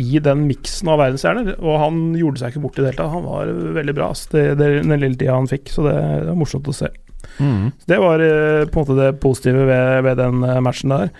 i 0.00 0.20
den 0.20 0.44
miksen 0.48 0.88
av 0.92 1.02
verdensstjerner. 1.04 1.56
Og 1.60 1.80
han 1.84 2.04
gjorde 2.16 2.40
seg 2.40 2.54
ikke 2.54 2.64
bort 2.64 2.80
i 2.80 2.84
det 2.84 2.94
hele 2.94 3.02
tatt. 3.02 3.12
Han 3.12 3.28
var 3.28 3.56
veldig 3.76 3.96
bra 3.96 4.12
det, 4.32 4.50
det, 4.56 4.74
den 4.88 5.00
lille 5.02 5.16
tida 5.20 5.36
han 5.36 5.52
fikk, 5.52 5.68
så 5.72 5.84
det, 5.84 5.98
det 6.24 6.30
var 6.32 6.40
morsomt 6.40 6.72
å 6.72 6.80
se. 6.80 6.94
Mm. 7.36 7.72
Det 7.84 7.96
var 8.00 8.22
på 8.72 8.80
en 8.80 8.86
måte 8.86 8.96
det 8.96 9.16
positive 9.20 9.66
ved, 9.68 10.06
ved 10.06 10.24
den 10.24 10.40
matchen 10.64 10.96
der. 10.96 11.10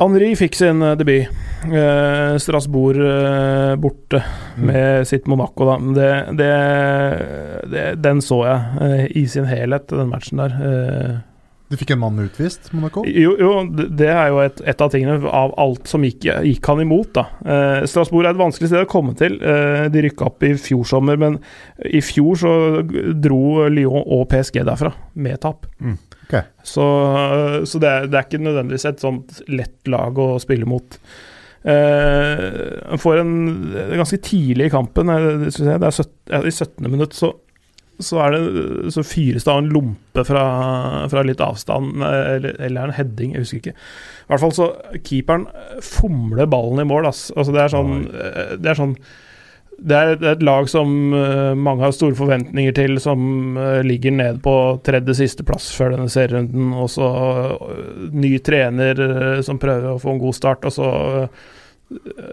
Henri 0.00 0.30
fikk 0.38 0.54
sin 0.56 0.80
eh, 0.82 0.94
debut. 0.96 1.28
Eh, 1.68 2.36
Strasbourg 2.40 3.00
eh, 3.04 3.74
borte 3.80 4.22
med 4.56 5.04
sitt 5.08 5.26
Monaco, 5.28 5.66
da. 5.68 5.78
Det, 5.98 6.12
det, 6.40 6.52
det, 7.72 7.82
den 8.04 8.22
så 8.24 8.42
jeg 8.46 8.86
eh, 8.86 9.02
i 9.20 9.26
sin 9.28 9.44
helhet, 9.50 9.90
den 9.92 10.08
matchen 10.12 10.40
der. 10.40 10.56
Eh, 10.70 11.18
Du 11.70 11.76
fikk 11.78 11.92
en 11.94 12.00
mann 12.02 12.16
utvist, 12.18 12.72
Monaco? 12.74 13.04
jo, 13.06 13.36
jo, 13.38 13.50
det 13.94 14.08
er 14.10 14.32
jo 14.32 14.40
et, 14.42 14.58
et 14.72 14.80
av 14.82 14.88
tingene 14.90 15.20
av 15.28 15.52
alt 15.60 15.86
som 15.86 16.02
gikk, 16.02 16.24
gikk 16.48 16.66
han 16.72 16.80
imot. 16.82 17.12
da. 17.14 17.26
Eh, 17.44 17.84
Strasbourg 17.86 18.26
er 18.26 18.32
et 18.34 18.40
vanskelig 18.40 18.72
sted 18.72 18.82
å 18.82 18.88
komme 18.90 19.14
til. 19.20 19.36
Eh, 19.38 19.84
de 19.94 20.02
rykka 20.08 20.26
opp 20.32 20.42
i 20.48 20.54
fjor 20.58 20.82
sommer, 20.90 21.20
men 21.20 21.36
i 21.86 22.00
fjor 22.02 22.40
så 22.40 22.54
dro 23.22 23.68
Lyon 23.70 24.02
og 24.02 24.26
PSG 24.32 24.64
derfra 24.66 24.90
med 25.14 25.38
tap. 25.44 25.68
Mm, 25.78 25.94
ok. 26.30 26.38
Så, 26.62 26.86
så 27.66 27.82
det, 27.82 27.90
er, 27.90 28.08
det 28.08 28.16
er 28.16 28.28
ikke 28.28 28.42
nødvendigvis 28.46 28.88
et 28.88 29.04
sånt 29.04 29.42
lett 29.50 29.90
lag 29.90 30.16
å 30.18 30.32
spille 30.42 30.68
mot. 30.70 30.98
Han 31.60 33.00
får 33.02 33.18
en 33.20 33.32
ganske 33.98 34.16
tidlig 34.24 34.70
i 34.70 34.72
kampen, 34.72 35.10
jeg, 35.12 35.50
det 35.58 35.74
er 35.76 35.92
søt, 35.92 36.14
ja, 36.32 36.38
i 36.40 36.52
17. 36.54 36.86
minutt, 36.88 37.12
så 37.12 37.34
så, 38.00 38.20
er 38.24 38.34
det, 38.34 38.92
så 38.94 39.04
fyres 39.06 39.46
det 39.46 39.52
av 39.52 39.60
en 39.62 39.70
lompe 39.72 40.24
fra, 40.26 40.44
fra 41.12 41.24
litt 41.26 41.42
avstand, 41.44 42.02
eller, 42.04 42.54
eller 42.58 42.88
en 42.88 42.96
heading, 42.96 43.34
jeg 43.34 43.44
husker 43.44 43.60
ikke. 43.60 43.74
I 43.76 44.30
hvert 44.32 44.44
fall 44.44 44.54
så 44.56 44.68
Keeperen 45.06 45.48
fomler 45.84 46.48
ballen 46.50 46.82
i 46.82 46.88
mål. 46.88 47.10
Ass. 47.10 47.28
Altså 47.36 47.54
det 47.56 47.64
er 47.64 47.74
sånn, 47.74 47.96
eh, 48.14 48.54
det 48.60 48.72
er 48.72 48.78
sånn 48.78 48.96
det 49.80 49.96
er, 49.96 50.10
det 50.20 50.26
er 50.28 50.36
et 50.36 50.44
lag 50.44 50.68
som 50.68 51.14
eh, 51.16 51.52
mange 51.56 51.84
har 51.84 51.94
store 51.96 52.16
forventninger 52.18 52.74
til, 52.76 52.98
som 53.00 53.56
eh, 53.56 53.80
ligger 53.86 54.12
ned 54.12 54.40
på 54.44 54.54
tredje 54.84 55.16
siste 55.22 55.44
plass 55.46 55.70
før 55.76 55.94
denne 55.94 56.10
serierunden. 56.12 56.74
Og 56.76 56.90
så 56.92 57.08
eh, 57.08 58.10
ny 58.12 58.34
trener 58.44 59.00
som 59.46 59.60
prøver 59.62 59.94
å 59.94 60.00
få 60.02 60.14
en 60.14 60.22
god 60.22 60.36
start, 60.36 60.68
og 60.68 60.76
så 60.76 60.90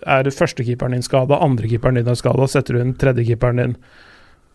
er 0.06 0.30
førstekeeperen 0.30 0.94
din 0.98 1.06
skada, 1.06 1.40
andrekeeperen 1.42 1.98
din 1.98 2.12
er 2.12 2.20
skada, 2.20 2.46
setter 2.52 2.78
du 2.78 2.84
inn 2.84 2.98
tredjekeeperen 3.00 3.62
din, 3.64 3.78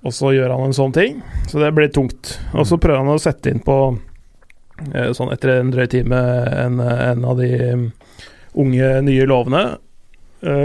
og 0.07 0.15
så 0.15 0.31
gjør 0.37 0.53
han 0.55 0.69
en 0.69 0.77
sånn 0.77 0.95
ting. 0.95 1.23
Så 1.51 1.63
det 1.63 1.73
blir 1.75 1.91
tungt. 1.95 2.37
Og 2.53 2.69
så 2.69 2.79
prøver 2.83 3.03
han 3.03 3.15
å 3.15 3.23
sette 3.23 3.51
inn 3.51 3.63
på 3.65 3.79
sånn 5.15 5.31
etter 5.31 5.57
en 5.61 5.71
drøy 5.71 5.85
time 5.91 6.19
en, 6.59 6.81
en 6.83 7.27
av 7.29 7.39
de 7.39 7.51
mm, 7.55 7.85
unge, 8.59 8.89
nye 9.07 9.27
lovene 9.31 9.63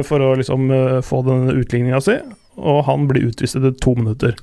for 0.07 0.23
å 0.23 0.33
liksom 0.39 0.71
eh, 0.73 0.97
få 1.05 1.21
den 1.27 1.51
utligninga 1.53 2.01
si, 2.01 2.17
og 2.57 2.83
han 2.87 3.05
blir 3.09 3.29
utvist 3.29 3.59
etter 3.59 3.75
to 3.81 3.93
minutter. 3.99 4.35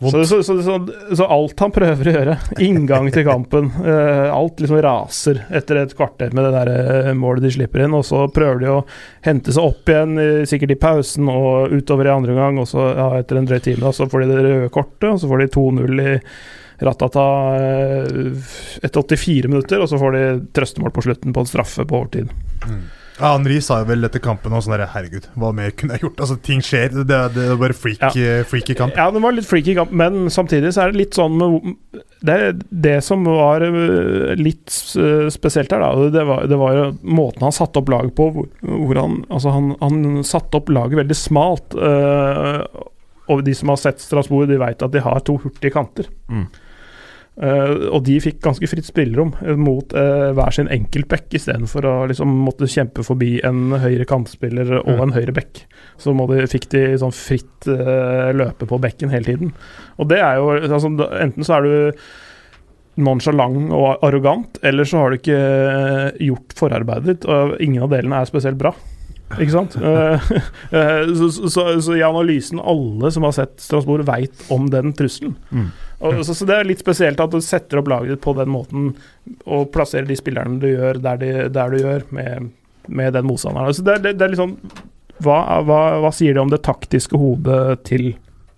så, 0.00 0.24
så, 0.26 0.42
så, 0.42 0.62
så, 0.62 0.88
så 1.16 1.26
alt 1.30 1.60
han 1.62 1.72
prøver 1.72 2.08
å 2.08 2.14
gjøre, 2.16 2.34
inngang 2.62 3.08
til 3.14 3.24
kampen, 3.26 3.70
eh, 3.90 4.26
alt 4.32 4.60
liksom 4.60 4.80
raser 4.84 5.44
etter 5.54 5.80
et 5.80 5.94
kvarter 5.96 6.34
med 6.34 6.48
det 6.48 6.52
der 6.56 6.72
eh, 6.72 7.12
målet 7.16 7.46
de 7.46 7.52
slipper 7.54 7.84
inn, 7.84 7.94
og 7.96 8.04
så 8.06 8.24
prøver 8.34 8.64
de 8.64 8.72
å 8.72 8.80
hente 9.24 9.54
seg 9.54 9.70
opp 9.70 9.92
igjen, 9.92 10.18
eh, 10.20 10.42
sikkert 10.50 10.74
i 10.74 10.80
pausen 10.82 11.30
og 11.30 11.72
utover 11.76 12.10
i 12.10 12.14
andre 12.14 12.34
omgang, 12.34 12.60
og 12.62 12.68
så 12.70 12.90
ja, 12.90 13.08
etter 13.20 13.40
en 13.40 13.48
drøy 13.48 13.62
time 13.64 13.86
da, 13.86 13.94
så 13.94 14.08
får 14.10 14.24
de 14.24 14.28
det 14.32 14.42
røde 14.42 14.74
kortet, 14.74 15.08
og 15.12 15.22
så 15.22 15.30
får 15.30 15.44
de 15.44 15.48
2-0 15.56 16.04
i 16.04 16.18
Ratata 16.84 17.28
eh, 17.62 18.50
etter 18.82 19.00
84 19.06 19.54
minutter, 19.54 19.80
og 19.80 19.88
så 19.88 20.00
får 20.00 20.18
de 20.18 20.26
trøstemål 20.58 20.92
på 20.92 21.06
slutten 21.06 21.32
på 21.36 21.44
en 21.46 21.50
straffe 21.54 21.86
på 21.86 22.02
overtid. 22.02 22.34
Ja, 23.20 23.28
Henri 23.36 23.60
sa 23.62 23.76
jo 23.78 23.86
vel 23.92 24.02
etter 24.08 24.18
kampen 24.18 24.50
også 24.56 24.66
sånn 24.66 24.74
der, 24.74 24.88
Herregud, 24.90 25.28
hva 25.38 25.52
mer 25.54 25.70
kunne 25.78 25.94
jeg 25.94 26.02
gjort? 26.02 26.18
Altså, 26.24 26.34
ting 26.42 26.62
skjer. 26.66 26.88
Det, 26.96 27.04
det, 27.06 27.18
det 27.36 27.44
er 27.52 27.60
bare 27.60 27.76
freak, 27.78 28.00
Ja. 28.02 28.08
eh, 28.40 28.42
freaky 28.50 28.74
kamp. 28.74 28.96
Ja, 28.98 29.06
det 29.14 29.22
var 29.22 29.36
litt 29.36 29.46
freaky 29.46 29.76
kamp, 29.78 29.92
men 29.94 30.26
samtidig 30.34 30.72
så 30.74 30.82
er 30.82 30.90
det 30.94 30.98
litt 31.04 31.14
sånn 31.14 31.38
det, 32.24 32.38
det 32.70 32.96
som 33.04 33.22
var 33.28 33.62
øh, 33.68 34.32
litt 34.40 34.72
øh, 34.98 35.28
spesielt 35.30 35.70
her, 35.76 35.84
da, 35.84 36.08
det 36.10 36.24
var, 36.26 36.46
det 36.50 36.58
var 36.58 36.74
jo 36.80 36.88
måten 37.04 37.44
han 37.46 37.54
satte 37.54 37.78
opp 37.82 37.92
laget 37.92 38.16
på. 38.18 38.30
Hvor, 38.34 38.48
hvor 38.64 39.00
han, 39.02 39.20
altså 39.28 39.52
han, 39.54 39.70
han 39.84 40.24
satte 40.26 40.58
opp 40.58 40.72
laget 40.74 40.98
veldig 41.04 41.18
smalt. 41.20 41.76
øh, 41.78 42.64
og 43.30 43.40
de 43.46 43.54
som 43.56 43.70
har 43.72 43.78
sett 43.80 44.02
Strasbourg, 44.04 44.50
de 44.50 44.58
vet 44.60 44.82
at 44.84 44.92
de 44.92 45.00
har 45.00 45.22
to 45.24 45.38
hurtige 45.40 45.72
kanter. 45.72 46.10
Mm. 46.28 46.48
Eh, 47.34 47.70
og 47.90 48.04
de 48.06 48.14
fikk 48.22 48.38
ganske 48.44 48.68
fritt 48.70 48.86
spillerom 48.86 49.32
eh, 49.42 49.56
mot 49.58 49.90
uh, 49.98 50.30
hver 50.36 50.54
sin 50.54 50.68
enkeltback, 50.70 51.26
istedenfor 51.34 51.86
å 51.88 51.94
liksom 52.06 52.30
måtte 52.44 52.68
kjempe 52.70 53.02
forbi 53.06 53.40
en 53.46 53.74
høyre 53.82 54.06
kantspiller 54.06 54.70
og 54.84 55.02
en 55.02 55.14
høyre 55.16 55.34
bekk. 55.34 55.64
Så 55.98 56.14
de, 56.14 56.44
fikk 56.50 56.68
de 56.74 56.84
sånn 57.02 57.14
fritt 57.14 57.66
uh, 57.66 58.30
løpe 58.36 58.68
på 58.70 58.78
bekken 58.82 59.10
hele 59.14 59.32
tiden. 59.32 59.52
Og 59.98 60.10
det 60.12 60.22
er 60.22 60.38
jo 60.38 60.54
altså, 60.54 60.94
Enten 61.24 61.46
så 61.46 61.58
er 61.58 61.66
du 61.66 62.02
nonchalant 63.02 63.72
og 63.74 64.04
arrogant, 64.06 64.60
eller 64.62 64.86
så 64.86 65.02
har 65.02 65.10
du 65.10 65.18
ikke 65.18 65.38
gjort 66.22 66.54
forarbeidet 66.54 67.08
ditt, 67.08 67.24
og 67.26 67.56
ingen 67.58 67.82
av 67.82 67.90
delene 67.90 68.20
er 68.22 68.30
spesielt 68.30 68.60
bra. 68.60 68.70
Ikke 69.34 69.50
sant? 69.50 69.74
Så, 71.18 71.48
så, 71.50 71.62
så 71.82 71.94
i 71.96 72.02
analysen, 72.04 72.60
alle 72.60 73.10
som 73.10 73.24
har 73.26 73.32
sett 73.34 73.56
Strasbourg, 73.62 74.04
veit 74.06 74.44
om 74.52 74.68
den 74.70 74.92
trusselen. 74.94 75.34
Mm. 75.50 75.72
Og, 76.04 76.18
så, 76.26 76.34
så 76.36 76.46
det 76.48 76.56
er 76.58 76.66
litt 76.68 76.82
spesielt 76.84 77.20
at 77.22 77.32
du 77.32 77.40
setter 77.44 77.80
opp 77.80 77.88
laget 77.88 78.14
ditt 78.14 78.22
på 78.24 78.34
den 78.36 78.50
måten, 78.52 78.90
og 79.48 79.70
plasserer 79.74 80.06
de 80.08 80.16
spillerne 80.18 80.58
du 80.60 80.66
gjør 80.68 81.00
der, 81.04 81.16
de, 81.22 81.30
der 81.54 81.72
du 81.72 81.78
gjør, 81.80 82.04
med, 82.14 82.50
med 82.88 83.14
den 83.16 83.24
motstanderen. 83.28 83.70
Altså 83.72 83.86
det, 83.86 83.94
det, 84.04 84.14
det 84.20 84.26
er 84.26 84.34
litt 84.34 84.42
sånn 84.42 84.58
hva, 85.24 85.38
hva, 85.64 85.80
hva 86.02 86.10
sier 86.12 86.34
det 86.36 86.42
om 86.42 86.50
det 86.52 86.62
taktiske 86.66 87.16
hodet 87.16 87.84
til 87.88 88.10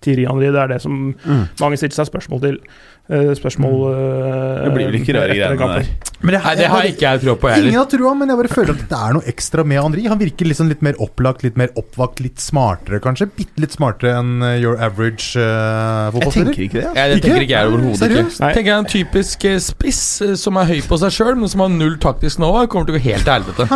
Thierry 0.03 0.25
Henry? 0.27 0.49
Det 0.51 0.59
er 0.63 0.71
det 0.73 0.81
som 0.83 0.97
Mm. 1.13 1.43
mange 1.61 1.77
stiller 1.79 1.95
seg 1.99 2.09
spørsmål 2.09 2.41
til. 2.43 2.57
Eh, 3.07 3.29
spørsmål 3.39 3.75
eh, 3.87 4.63
Det 4.65 4.71
blir 4.75 4.89
vel 4.89 4.95
ikke 4.99 5.13
rare 5.15 5.31
greiene 5.31 5.67
der. 5.79 5.85
Men 6.17 6.33
det, 6.33 6.39
Nei, 6.43 6.53
det 6.57 6.65
har 6.71 6.87
ikke 6.89 7.05
jeg 7.05 7.21
tro 7.21 7.35
på 7.39 7.47
heller. 7.51 7.69
Ingen 7.69 7.79
har 7.79 7.87
trua, 7.87 8.11
men 8.17 8.31
jeg 8.31 8.39
bare 8.39 8.49
føler 8.51 8.73
at 8.73 8.81
det 8.89 8.97
er 8.97 9.13
noe 9.15 9.27
ekstra 9.31 9.63
med 9.69 9.79
Henri. 9.79 10.03
Han 10.09 10.19
virker 10.19 10.49
liksom 10.49 10.67
litt 10.71 10.81
mer 10.83 10.97
opplagt, 11.03 11.45
litt 11.45 11.59
mer 11.61 11.69
oppvakt, 11.79 12.19
litt 12.25 12.41
smartere 12.43 12.99
kanskje. 13.03 13.29
Bitte 13.37 13.63
litt 13.63 13.77
smartere 13.77 14.17
enn 14.17 14.41
eh, 14.43 14.55
your 14.59 14.81
average 14.83 15.37
uh, 15.39 16.09
Jeg 16.17 16.33
tenker 16.33 16.65
ikke 16.65 16.81
det. 16.81 16.89
Ja, 16.97 17.05
det 17.13 17.21
tenker 17.23 17.45
ikke 17.45 17.53
jeg 17.53 17.71
overhodet 17.71 18.09
ikke. 18.09 18.25
Tenker 18.41 18.71
jeg 18.71 18.75
En 18.77 18.89
typisk 18.91 19.47
spiss 19.63 20.01
som 20.41 20.59
er 20.59 20.67
høy 20.73 20.81
på 20.89 20.99
seg 20.99 21.15
sjøl, 21.15 21.37
men 21.39 21.53
som 21.53 21.63
har 21.63 21.71
null 21.71 21.95
taktisk 22.03 22.41
nå, 22.43 22.51
kommer 22.67 22.89
til 22.89 22.97
å 22.97 22.99
gå 22.99 23.03
helt 23.07 23.23
til 23.23 23.35
helvete. 23.37 23.69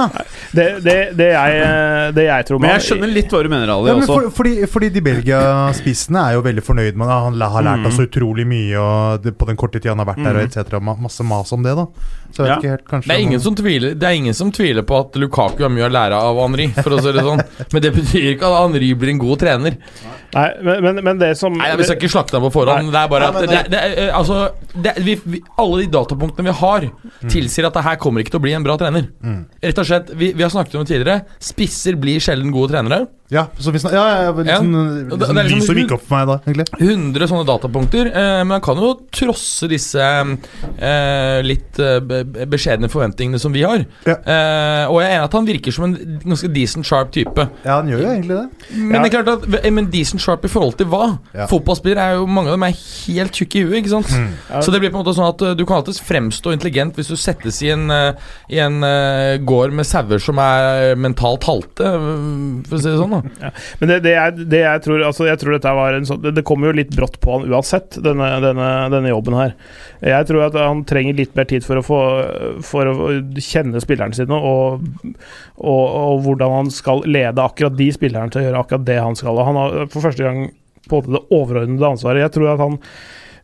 Det, 0.51 0.67
det, 0.83 0.97
det, 1.15 1.29
jeg, 1.31 2.11
det 2.17 2.25
jeg 2.25 2.45
tror 2.49 2.59
Men 2.59 2.73
jeg 2.73 2.87
skjønner 2.89 3.11
litt 3.13 3.31
hva 3.31 3.39
du 3.45 3.51
mener, 3.53 3.69
Ali, 3.71 3.87
Ja, 3.87 3.95
men 3.95 4.03
også. 4.03 4.17
for, 4.17 4.35
fordi, 4.41 4.67
fordi 4.67 4.89
de 4.91 5.03
Belgia-spissene 5.05 6.25
er 6.25 6.35
jo 6.35 6.43
veldig 6.43 6.63
fornøyd 6.65 6.99
med 6.99 7.11
han 7.11 7.39
har 7.39 7.67
lært 7.69 7.87
oss 7.87 7.95
så 8.01 8.07
utrolig 8.09 8.43
mye 8.49 8.81
og 8.81 9.20
på 9.21 9.47
den 9.49 9.59
korte 9.59 9.79
tida 9.79 9.93
han 9.93 10.01
har 10.03 10.09
vært 10.09 10.23
der, 10.25 10.39
og 10.39 10.43
etc. 10.47 10.77
Ma 10.81 10.95
masse 10.99 11.23
mas 11.23 11.51
om 11.55 11.63
det, 11.65 11.75
da. 11.77 11.85
Så 12.31 12.45
jeg 12.45 12.47
vet 12.47 12.51
Ja. 12.51 12.57
ikke 12.61 12.69
helt, 12.71 12.85
kanskje 12.87 13.07
Det 13.07 13.15
er, 13.17 13.21
ingen 13.25 13.39
som 13.43 13.55
tviler, 13.55 13.93
det 13.99 14.07
er 14.07 14.15
ingen 14.15 14.33
som 14.33 14.51
tviler 14.51 14.83
på 14.87 14.99
at 14.99 15.15
Lukaku 15.19 15.63
har 15.63 15.69
mye 15.69 15.87
å 15.89 15.91
lære 15.91 16.15
av 16.15 16.37
Henri, 16.39 16.67
for 16.77 16.95
å 16.95 17.01
si 17.03 17.11
det 17.11 17.23
sånn. 17.25 17.43
Men 17.73 17.81
det 17.81 17.91
betyr 17.95 18.29
ikke 18.35 18.47
at 18.47 18.57
Henri 18.63 18.93
blir 18.95 19.09
en 19.11 19.19
god 19.19 19.39
trener. 19.43 19.77
Nei, 20.31 20.47
men, 20.63 20.77
men, 20.83 20.99
men 21.03 21.17
det 21.19 21.33
som 21.35 21.51
Nei, 21.59 21.73
Vi 21.75 21.83
skal 21.83 21.97
ikke 21.99 22.07
slakte 22.13 22.37
ham 22.39 22.45
på 22.47 22.53
forhånd. 22.55 22.87
Det 22.93 22.99
er 23.01 23.09
bare 23.11 23.27
at 23.33 23.39
det, 23.51 23.57
det, 23.73 23.79
er, 23.83 23.95
eh, 24.05 24.11
altså, 24.15 24.53
det, 24.71 24.93
vi, 25.03 25.17
vi, 25.27 25.41
Alle 25.59 25.81
de 25.83 25.89
datapunktene 25.91 26.47
vi 26.47 26.53
har, 26.55 26.85
tilsier 27.27 27.67
at 27.67 27.75
det 27.75 27.83
her 27.83 27.97
kommer 27.99 28.23
ikke 28.23 28.31
til 28.37 28.39
å 28.39 28.45
bli 28.45 28.53
en 28.55 28.63
bra 28.63 28.77
trener. 28.79 29.09
Rett 29.59 29.81
og 29.83 29.89
slett, 29.89 30.13
vi, 30.15 30.31
vi 30.31 30.45
har 30.45 30.53
snakket 30.53 30.77
om 30.79 30.85
det 30.85 30.93
tidligere. 30.93 31.25
Spisser 31.43 31.99
blir 31.99 32.23
sjelden 32.23 32.53
gode 32.55 32.71
trenere. 32.71 33.09
Ja, 33.31 33.45
så 33.59 33.71
vi 33.71 33.79
snak, 33.79 33.93
ja, 33.95 34.05
ja, 34.23 34.31
litt 34.35 34.47
Ja. 34.47 34.57
sånn, 34.59 34.71
litt 34.71 35.19
det- 35.19 35.27
sånn 35.27 35.35
det 35.35 35.43
er 35.43 35.49
liksom- 35.49 35.59
lys 35.59 35.67
som 35.67 35.77
gikk 35.81 35.91
opp 35.95 36.01
for 36.07 36.15
meg 36.15 36.27
da, 36.27 36.35
egentlig. 36.47 36.65
100 36.79 37.27
sånne 37.31 37.45
datapunkter, 37.47 38.05
eh, 38.11 38.43
men 38.43 38.51
han 38.51 38.61
kan 38.61 38.75
jo 38.75 38.89
trosse 39.11 39.69
disse 39.71 39.99
eh, 40.79 41.41
litt 41.43 41.79
eh, 41.79 41.99
beskjedne 42.23 42.89
forventningene 42.91 43.39
som 43.41 43.53
vi 43.53 43.63
har. 43.67 43.85
Ja. 44.07 44.17
Uh, 44.21 44.93
og 44.93 45.01
jeg 45.01 45.09
er 45.09 45.17
enig 45.17 45.27
at 45.29 45.37
han 45.37 45.47
virker 45.47 45.75
som 45.75 45.87
en 45.89 46.19
ganske 46.25 46.49
decent 46.53 46.87
sharp 46.87 47.11
type. 47.15 47.47
Ja, 47.65 47.79
han 47.79 47.89
gjør 47.91 48.03
jo 48.05 48.09
egentlig 48.11 48.37
det. 48.37 48.69
Men 48.77 48.95
Ja. 48.95 49.01
det 49.03 49.11
er 49.11 49.15
klart 49.23 49.31
at 49.31 49.65
eh, 49.65 49.71
Men 49.71 49.89
decent 49.91 50.21
sharp 50.21 50.45
i 50.45 50.51
forhold 50.51 50.77
til 50.79 50.87
hva? 50.91 51.17
Ja. 51.35 51.47
Fotballspillere 51.51 52.01
er 52.11 52.19
jo 52.19 52.25
Mange 52.27 52.51
av 52.51 52.57
dem 52.57 52.63
er 52.67 52.75
helt 52.75 53.35
tjukke 53.35 53.59
i 53.59 53.63
huet, 53.65 53.77
ikke 53.81 53.93
sant? 53.95 54.11
Ja. 54.49 54.61
Så 54.61 54.71
det 54.73 54.81
blir 54.81 54.91
på 54.91 54.99
en 54.99 55.03
måte 55.05 55.15
sånn 55.17 55.29
at 55.29 55.41
eh, 55.45 55.55
du 55.57 55.65
kan 55.65 55.79
alltids 55.81 56.01
fremstå 56.05 56.53
intelligent 56.55 56.95
hvis 56.97 57.11
du 57.11 57.15
settes 57.19 57.61
i 57.65 57.71
en, 57.73 57.87
eh, 57.91 58.13
i 58.51 58.59
en 58.63 58.79
uh, 58.83 59.37
gård 59.47 59.73
med 59.75 59.87
sauer 59.87 60.21
som 60.21 60.39
er 60.41 60.95
mentalt 60.99 61.45
halte, 61.47 61.85
eh, 61.87 62.07
for 62.67 62.77
å 62.77 62.81
si 62.81 62.89
det 62.89 62.97
sånn. 62.99 63.15
da 63.15 63.51
Men 63.81 63.91
det, 63.93 63.99
det, 64.05 64.15
jeg, 64.15 64.47
det 64.51 64.63
jeg 64.63 64.83
tror 64.85 65.03
Altså 65.07 65.27
jeg 65.27 65.39
tror 65.41 65.55
dette 65.55 65.71
var 65.75 65.95
en 65.97 66.05
sånn 66.07 66.21
Det, 66.23 66.33
det 66.37 66.43
kommer 66.47 66.69
jo 66.69 66.77
litt 66.77 66.91
brått 66.95 67.17
på 67.23 67.35
han 67.35 67.47
uansett, 67.49 67.97
denne, 68.03 68.27
denne, 68.43 68.67
denne 68.93 69.11
jobben 69.11 69.37
her. 69.37 69.55
Jeg 70.05 70.27
tror 70.29 70.47
at 70.47 70.57
han 70.57 70.83
trenger 70.87 71.17
litt 71.17 71.35
mer 71.37 71.47
tid 71.49 71.65
for 71.65 71.79
å 71.79 71.85
få 71.85 71.99
For 72.65 72.89
å 72.91 73.09
kjenne 73.41 73.81
spillerne 73.83 74.17
sine, 74.17 74.37
og, 74.37 74.83
og, 75.57 75.83
og 75.85 76.21
hvordan 76.25 76.57
han 76.59 76.71
skal 76.73 77.03
lede 77.07 77.43
akkurat 77.43 77.77
de 77.77 77.89
spillerne 77.95 78.33
til 78.33 78.43
å 78.43 78.45
gjøre 78.47 78.63
akkurat 78.65 78.87
det 78.87 78.99
han 79.01 79.17
skal. 79.19 79.37
Og 79.37 79.49
han 79.49 79.59
har 79.59 79.77
for 79.93 80.07
første 80.07 80.27
gang 80.27 80.45
på 80.91 81.01
det 81.07 81.23
overordnede 81.29 81.91
ansvaret. 81.93 82.23
Jeg 82.25 82.35
tror 82.37 82.53
at 82.53 82.63
han 82.63 82.79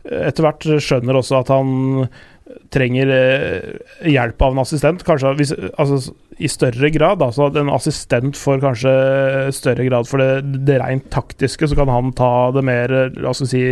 etter 0.08 0.46
hvert 0.46 0.66
skjønner 0.84 1.20
også 1.20 1.42
at 1.42 1.52
han 1.52 2.08
trenger 2.74 3.12
eh, 3.12 4.10
hjelp 4.12 4.42
av 4.42 4.56
en 4.56 4.62
assistent. 4.64 5.04
Kanskje 5.08 5.34
hvis, 5.40 5.54
altså, 5.78 6.14
i 6.38 6.50
større 6.52 6.90
grad. 6.94 7.24
Altså 7.24 7.50
en 7.60 7.72
assistent 7.74 8.38
får 8.38 8.62
kanskje 8.64 8.94
større 9.56 9.88
grad 9.88 10.10
for 10.10 10.22
det, 10.22 10.62
det 10.68 10.80
rent 10.82 11.10
taktiske. 11.14 11.70
Så 11.70 11.78
kan 11.78 11.92
han 11.92 12.14
ta 12.18 12.50
det 12.56 12.66
mer 12.68 12.96
La 13.18 13.34
oss 13.34 13.44
si 13.50 13.64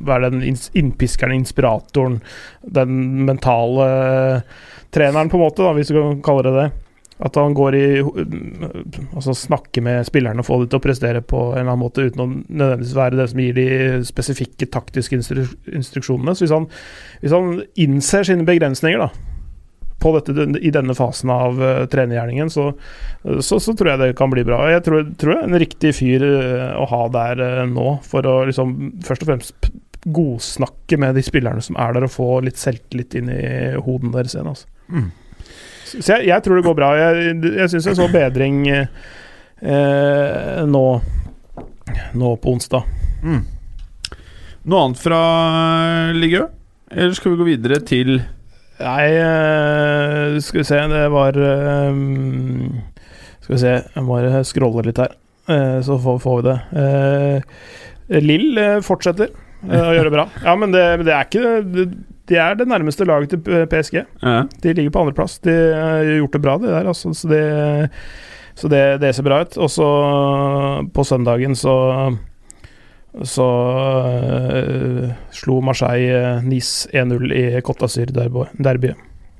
Være 0.00 0.30
den 0.30 0.44
innpiskeren, 0.48 1.34
inspiratoren, 1.36 2.20
den 2.64 3.24
mentale 3.28 3.88
treneren, 4.94 5.28
på 5.28 5.36
en 5.36 5.42
måte, 5.44 5.60
da, 5.60 5.74
hvis 5.76 5.90
du 5.92 5.98
kan 5.98 6.22
kalle 6.24 6.46
det 6.46 6.54
det. 6.56 6.68
At 7.20 7.36
han 7.36 7.52
går 7.56 7.76
i 7.76 7.86
Altså 8.00 9.34
snakker 9.36 9.84
med 9.84 10.06
spillerne 10.08 10.40
og 10.40 10.46
får 10.48 10.62
de 10.62 10.70
til 10.70 10.80
å 10.80 10.84
prestere 10.84 11.20
på 11.20 11.40
en 11.50 11.58
eller 11.60 11.74
annen 11.74 11.82
måte 11.82 12.06
uten 12.06 12.22
å 12.24 12.28
nødvendigvis 12.30 12.96
være 12.96 13.18
det 13.18 13.26
som 13.32 13.42
gir 13.44 13.58
de 13.58 13.66
spesifikke 14.08 14.70
taktiske 14.72 15.18
instru 15.18 15.42
instruksjonene. 15.68 16.34
Så 16.34 16.46
hvis 16.46 16.54
han, 16.54 16.70
hvis 17.20 17.36
han 17.36 17.60
innser 17.84 18.24
sine 18.30 18.48
begrensninger 18.48 19.04
da 19.04 19.10
på 20.00 20.14
dette, 20.16 20.32
i 20.64 20.72
denne 20.72 20.96
fasen 20.96 21.28
av 21.34 21.60
uh, 21.60 21.84
trenergjerningen, 21.92 22.48
så, 22.48 22.70
så, 23.44 23.58
så 23.60 23.74
tror 23.76 23.92
jeg 23.92 24.00
det 24.00 24.14
kan 24.16 24.32
bli 24.32 24.46
bra. 24.48 24.62
Jeg 24.72 24.84
tror, 24.86 25.04
tror 25.20 25.34
jeg 25.34 25.42
er 25.42 25.50
en 25.50 25.60
riktig 25.60 25.92
fyr 25.98 26.24
uh, 26.24 26.80
å 26.80 26.86
ha 26.88 27.02
der 27.12 27.42
uh, 27.44 27.62
nå, 27.68 27.98
for 28.08 28.24
å 28.24 28.38
liksom 28.48 28.72
først 29.04 29.26
og 29.26 29.32
fremst 29.34 29.70
godsnakke 30.08 30.96
med 30.96 31.18
de 31.18 31.24
spillerne 31.24 31.60
som 31.60 31.76
er 31.76 31.92
der, 31.92 32.06
og 32.08 32.14
få 32.14 32.28
litt 32.46 32.60
selvtillit 32.60 33.18
inn 33.20 33.28
i 33.34 33.42
hodene 33.76 34.14
deres 34.16 34.36
igjen. 34.36 34.48
Altså. 34.48 34.70
Mm. 34.88 35.10
Så 35.90 36.12
jeg, 36.14 36.28
jeg 36.30 36.44
tror 36.44 36.60
det 36.60 36.66
går 36.66 36.76
bra. 36.78 36.90
Jeg, 36.98 37.38
jeg 37.58 37.72
syns 37.72 37.88
jeg 37.90 37.98
så 37.98 38.08
bedring 38.12 38.60
eh, 38.70 40.60
nå, 40.70 40.84
nå 42.14 42.34
på 42.42 42.54
onsdag. 42.54 42.86
Mm. 43.24 43.42
Noe 44.70 44.84
annet 44.84 45.00
fra 45.00 45.20
Ligø? 46.16 46.44
Eller 46.90 47.16
skal 47.16 47.32
vi 47.32 47.40
gå 47.40 47.46
videre 47.46 47.78
til 47.86 48.18
Nei, 48.80 49.06
eh, 49.12 50.38
skal 50.42 50.62
vi 50.62 50.64
se 50.66 50.78
Det 50.90 51.02
var 51.12 51.36
eh, 51.36 51.98
Skal 53.44 53.54
vi 53.54 53.60
se, 53.60 53.74
jeg 53.94 54.04
må 54.06 54.18
scrolle 54.48 54.84
litt 54.86 55.00
her. 55.02 55.12
Eh, 55.50 55.78
så 55.84 55.98
får, 56.00 56.18
får 56.22 56.40
vi 56.40 56.46
det. 56.48 56.56
Eh, 56.80 58.20
Lill 58.24 58.58
eh, 58.58 58.78
fortsetter 58.84 59.30
eh, 59.30 59.84
å 59.84 59.92
gjøre 59.96 60.12
bra. 60.14 60.26
Ja, 60.44 60.56
men 60.58 60.72
det, 60.74 60.84
det 61.06 61.14
er 61.14 61.28
ikke 61.28 61.60
det, 61.74 61.86
De 62.30 62.38
er 62.38 62.54
det 62.54 62.68
nærmeste 62.70 63.04
laget 63.08 63.32
til 63.34 63.42
PSG. 63.70 64.00
Ja. 64.22 64.40
De 64.62 64.72
ligger 64.72 64.94
på 64.94 65.04
andreplass. 65.04 65.40
De 65.42 65.54
har 65.74 66.06
gjort 66.06 66.36
det 66.36 66.42
bra, 66.44 66.56
de 66.62 66.70
der. 66.70 66.88
Altså, 66.92 67.12
så 67.14 67.28
det, 67.28 67.44
så 68.54 68.70
det, 68.70 68.82
det 69.02 69.14
ser 69.16 69.26
bra 69.26 69.40
ut. 69.42 69.56
Og 69.58 69.70
så 69.70 69.88
på 70.94 71.04
søndagen 71.04 71.58
så 71.58 71.76
så 73.26 73.46
øh, 74.54 75.08
slo 75.34 75.60
Marseille-Nis 75.60 76.44
Nice 76.46 76.88
1-0 76.94 77.32
i 77.34 77.60
Côte 77.60 77.82
d'Azur-derbyet. 77.82 78.94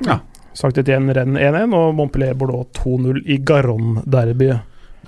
Ja. 0.07 0.19
Sagt 0.53 0.81
igjen 0.83 1.07
renn 1.15 1.39
1-1, 1.39 1.75
og 1.77 1.95
Montpellier 1.95 2.35
Bordeaux 2.35 2.67
2-0 2.75 3.23
i 3.31 3.39
Garonne-derbyet. 3.47 4.67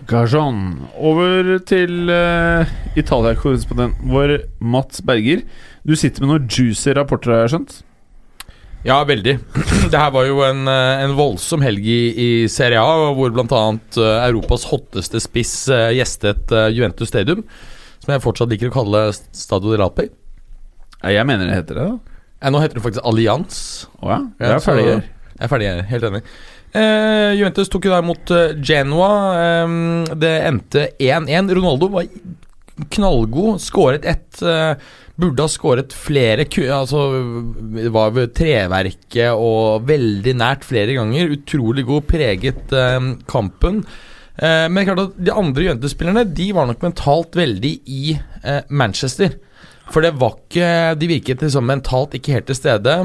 Gajon. 0.09 0.59
Over 0.99 1.57
til 1.69 2.11
uh, 2.11 2.69
Italia-korrespondenten 2.99 4.11
vår, 4.11 4.37
Mats 4.59 5.03
Berger. 5.07 5.45
Du 5.87 5.95
sitter 5.99 6.25
med 6.25 6.33
noen 6.33 6.49
juicy 6.51 6.95
rapporter, 6.97 7.35
har 7.35 7.45
jeg 7.45 7.53
skjønt? 7.55 7.75
Ja, 8.87 8.97
veldig. 9.07 9.37
Det 9.93 9.99
her 9.99 10.11
var 10.15 10.27
jo 10.27 10.41
en, 10.43 10.65
eh, 10.67 11.05
en 11.05 11.15
voldsom 11.15 11.63
helg 11.63 11.87
i, 11.87 12.01
i 12.19 12.31
Serie 12.51 12.83
A, 12.83 13.13
hvor 13.15 13.31
bl.a. 13.35 13.61
Europas 14.27 14.67
hotteste 14.73 15.23
spiss 15.23 15.55
uh, 15.71 15.93
gjestet 15.95 16.51
uh, 16.51 16.67
Juventus 16.75 17.13
Stadium. 17.13 17.45
Som 18.03 18.17
jeg 18.17 18.25
fortsatt 18.25 18.51
liker 18.51 18.73
å 18.73 18.75
kalle 18.75 19.05
Stadio 19.15 19.71
de 19.71 19.79
Lapi. 19.79 20.09
Ja, 21.05 21.13
jeg 21.21 21.29
mener 21.31 21.47
det 21.47 21.61
heter 21.61 21.79
det. 21.79 21.87
da 21.93 22.19
Ja, 22.43 22.51
Nå 22.51 22.63
heter 22.63 22.81
det 22.81 22.83
faktisk 22.89 23.07
Allianz. 23.07 23.61
Å 24.03 24.11
ja? 24.11 24.19
Ja, 24.41 24.49
Jeg 24.49 24.57
er 24.57 24.67
ferdig 24.67 24.89
her. 24.89 25.05
Jeg 25.37 25.47
er 25.47 25.53
ferdig, 25.55 25.69
jeg 25.69 25.79
er 25.79 25.89
helt 25.93 26.09
enig. 26.11 26.25
Eh, 26.73 27.33
Juventus 27.37 27.69
tok 27.73 27.85
jo 27.89 27.93
der 27.93 28.05
mot 28.07 28.33
eh, 28.33 28.55
Genoa. 28.65 29.13
Eh, 29.43 30.15
det 30.23 30.33
endte 30.49 30.87
1-1. 30.99 31.53
Ronaldo 31.59 31.91
var 31.93 32.09
knallgod. 32.93 33.61
Skåret 33.61 34.05
ett. 34.09 34.43
eh, 34.43 34.75
burde 35.21 35.45
ha 35.45 35.49
skåret 35.53 35.93
flere. 35.93 36.47
Altså, 36.73 37.03
det 37.77 37.91
var 37.93 38.15
ved 38.17 38.33
treverket 38.35 39.35
og 39.37 39.85
veldig 39.87 40.33
nært 40.41 40.65
flere 40.65 40.97
ganger. 40.97 41.35
Utrolig 41.37 41.85
god. 41.87 42.07
Preget 42.09 42.73
eh, 42.73 43.11
kampen. 43.29 43.83
Eh, 44.41 44.67
men 44.73 44.89
klart 44.89 45.03
at 45.05 45.19
de 45.21 45.35
andre 45.37 45.67
Juventus-spillerne 45.67 46.23
De 46.33 46.47
var 46.57 46.65
nok 46.71 46.81
mentalt 46.81 47.37
veldig 47.37 47.73
i 47.85 48.15
eh, 48.17 48.63
Manchester. 48.73 49.37
For 49.93 50.01
det 50.01 50.15
var 50.17 50.39
ikke 50.39 50.69
De 50.97 51.09
virket 51.11 51.43
liksom 51.45 51.67
mentalt 51.69 52.15
ikke 52.17 52.39
helt 52.39 52.49
til 52.49 52.57
stede. 52.57 52.97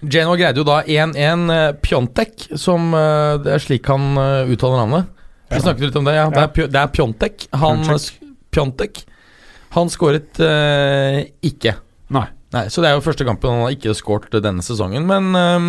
Genoa 0.00 0.36
greide 0.38 0.60
jo 0.60 0.64
da 0.64 0.80
1-1 0.82 1.52
eh, 1.52 1.70
Pjontek, 1.84 2.46
som 2.56 2.92
eh, 2.96 3.36
Det 3.44 3.52
er 3.56 3.62
slik 3.62 3.88
han 3.90 4.14
eh, 4.16 4.52
uttaler 4.54 4.80
navnet. 4.80 5.16
Vi 5.50 5.60
snakket 5.60 5.88
litt 5.88 5.98
om 5.98 6.06
det, 6.06 6.14
ja. 6.16 6.28
Det 6.32 6.42
er, 6.46 6.68
det 6.70 6.80
er 6.80 6.92
Pjontek. 6.94 7.48
Han 7.60 7.82
Pjontek. 8.54 9.02
Han 9.74 9.90
skåret 9.90 10.38
uh, 10.42 11.20
ikke. 11.46 11.76
Nei. 12.10 12.24
Nei, 12.54 12.64
Så 12.70 12.82
det 12.82 12.88
er 12.90 12.96
jo 12.96 13.02
første 13.04 13.26
kampen 13.26 13.52
han 13.52 13.60
har 13.62 13.74
ikke 13.74 13.94
skåret 13.94 14.34
denne 14.42 14.64
sesongen, 14.66 15.04
men 15.06 15.28
um, 15.34 15.68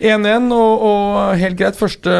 1-1 0.00 0.46
og, 0.56 0.84
og 0.88 1.40
helt 1.40 1.58
greit. 1.58 1.76
Første 1.76 2.14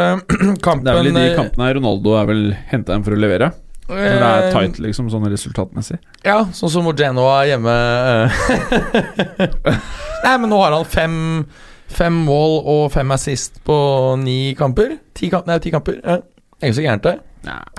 kampen 0.64 0.84
Det 0.84 0.92
er 0.92 1.00
vel 1.00 1.12
i 1.12 1.14
de 1.16 1.36
kampene 1.36 1.70
Ronaldo 1.78 2.18
er 2.20 2.28
vel 2.28 2.44
henta 2.72 2.96
inn 2.96 3.06
for 3.06 3.16
å 3.16 3.20
levere. 3.20 3.52
Når 3.88 3.96
det 4.20 4.28
er 4.28 4.42
eh, 4.46 4.52
tight, 4.52 4.78
liksom, 4.84 5.08
sånn 5.12 5.24
resultatmessig. 5.32 5.98
Ja, 6.26 6.42
sånn 6.52 6.72
som 6.72 6.88
Genoa 6.96 7.38
hjemme. 7.48 7.72
eh. 7.72 8.42
Nei, 10.24 10.34
men 10.42 10.48
nå 10.50 10.58
har 10.60 10.74
han 10.76 10.84
fem, 10.88 11.14
fem 11.88 12.18
mål 12.26 12.58
og 12.68 12.84
fem 12.92 13.10
assist 13.16 13.62
på 13.64 13.78
ni 14.20 14.54
kamper. 14.58 14.98
Ti, 15.16 15.30
kamp, 15.32 15.48
nei, 15.48 15.58
ti 15.64 15.72
kamper. 15.72 16.00
Ja. 16.04 16.18
Er 16.58 16.68
ikke 16.72 16.80
så 16.80 16.84
gærent, 16.84 17.06
det. 17.06 17.16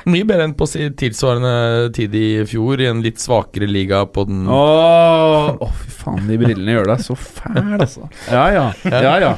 Mye 0.10 0.26
bedre 0.28 0.46
enn 0.48 0.56
på 0.58 0.68
tilsvarende 0.70 1.90
tid 1.96 2.16
i 2.16 2.28
fjor, 2.50 2.82
i 2.82 2.88
en 2.90 3.04
litt 3.04 3.22
svakere 3.22 3.68
liga 3.70 4.02
på 4.10 4.24
den 4.30 4.48
Åh, 4.50 5.50
Åh, 5.60 5.74
fy 5.84 5.94
faen, 5.94 6.22
de 6.30 6.40
brillene 6.42 6.78
gjør 6.78 6.92
deg 6.94 7.04
så 7.06 7.18
fæl, 7.20 7.74
altså. 7.80 8.08
Ja 8.32 8.46
ja. 8.56 8.68
ja, 8.90 9.16
ja. 9.24 9.34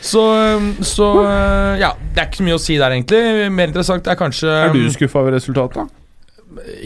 Så, 0.00 0.24
så 0.86 1.08
eh, 1.24 1.78
ja, 1.82 1.94
det 2.14 2.20
er 2.20 2.28
ikke 2.28 2.42
så 2.42 2.48
mye 2.50 2.58
å 2.58 2.62
si 2.62 2.76
der, 2.78 2.94
egentlig. 2.94 3.48
Mer 3.54 3.72
interessant 3.72 4.06
er 4.06 4.18
kanskje 4.18 4.52
Er 4.68 4.74
du 4.74 4.84
skuffa 4.94 5.24
over 5.24 5.34
resultatet? 5.38 5.80
da? 5.82 6.04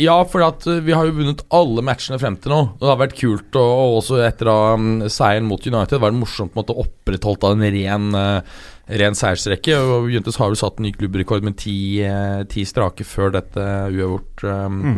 Ja, 0.00 0.16
for 0.28 0.42
at 0.44 0.64
uh, 0.66 0.80
vi 0.82 0.94
har 0.94 1.06
jo 1.06 1.14
vunnet 1.16 1.44
alle 1.54 1.84
matchene 1.86 2.18
frem 2.20 2.36
til 2.42 2.52
nå. 2.52 2.60
Det 2.80 2.88
har 2.88 2.98
vært 3.00 3.16
kult, 3.18 3.48
og, 3.54 3.70
og 3.70 3.98
også 4.00 4.18
etter 4.26 4.50
da, 4.50 4.56
um, 4.76 5.04
seieren 5.06 5.46
mot 5.48 5.62
United 5.62 6.02
var 6.02 6.12
det 6.12 6.18
morsomt 6.18 6.52
på 6.52 6.58
en 6.58 6.62
måte 6.64 6.76
opprettholdt 6.82 7.46
av 7.46 7.54
en 7.56 7.76
ren, 7.76 8.08
uh, 8.16 8.62
ren 8.88 9.14
seiersrekke. 9.18 9.76
Og 9.78 10.08
Juventus 10.10 10.36
har 10.40 10.48
jo 10.52 10.58
satt 10.58 10.78
en 10.80 10.88
ny 10.88 10.92
klubbrekord 10.96 11.42
med 11.46 11.56
ti, 11.60 11.74
uh, 12.06 12.42
ti 12.50 12.64
strake 12.68 13.04
før 13.06 13.30
dette 13.38 13.60
uavgjort 13.92 14.44
um, 14.50 14.96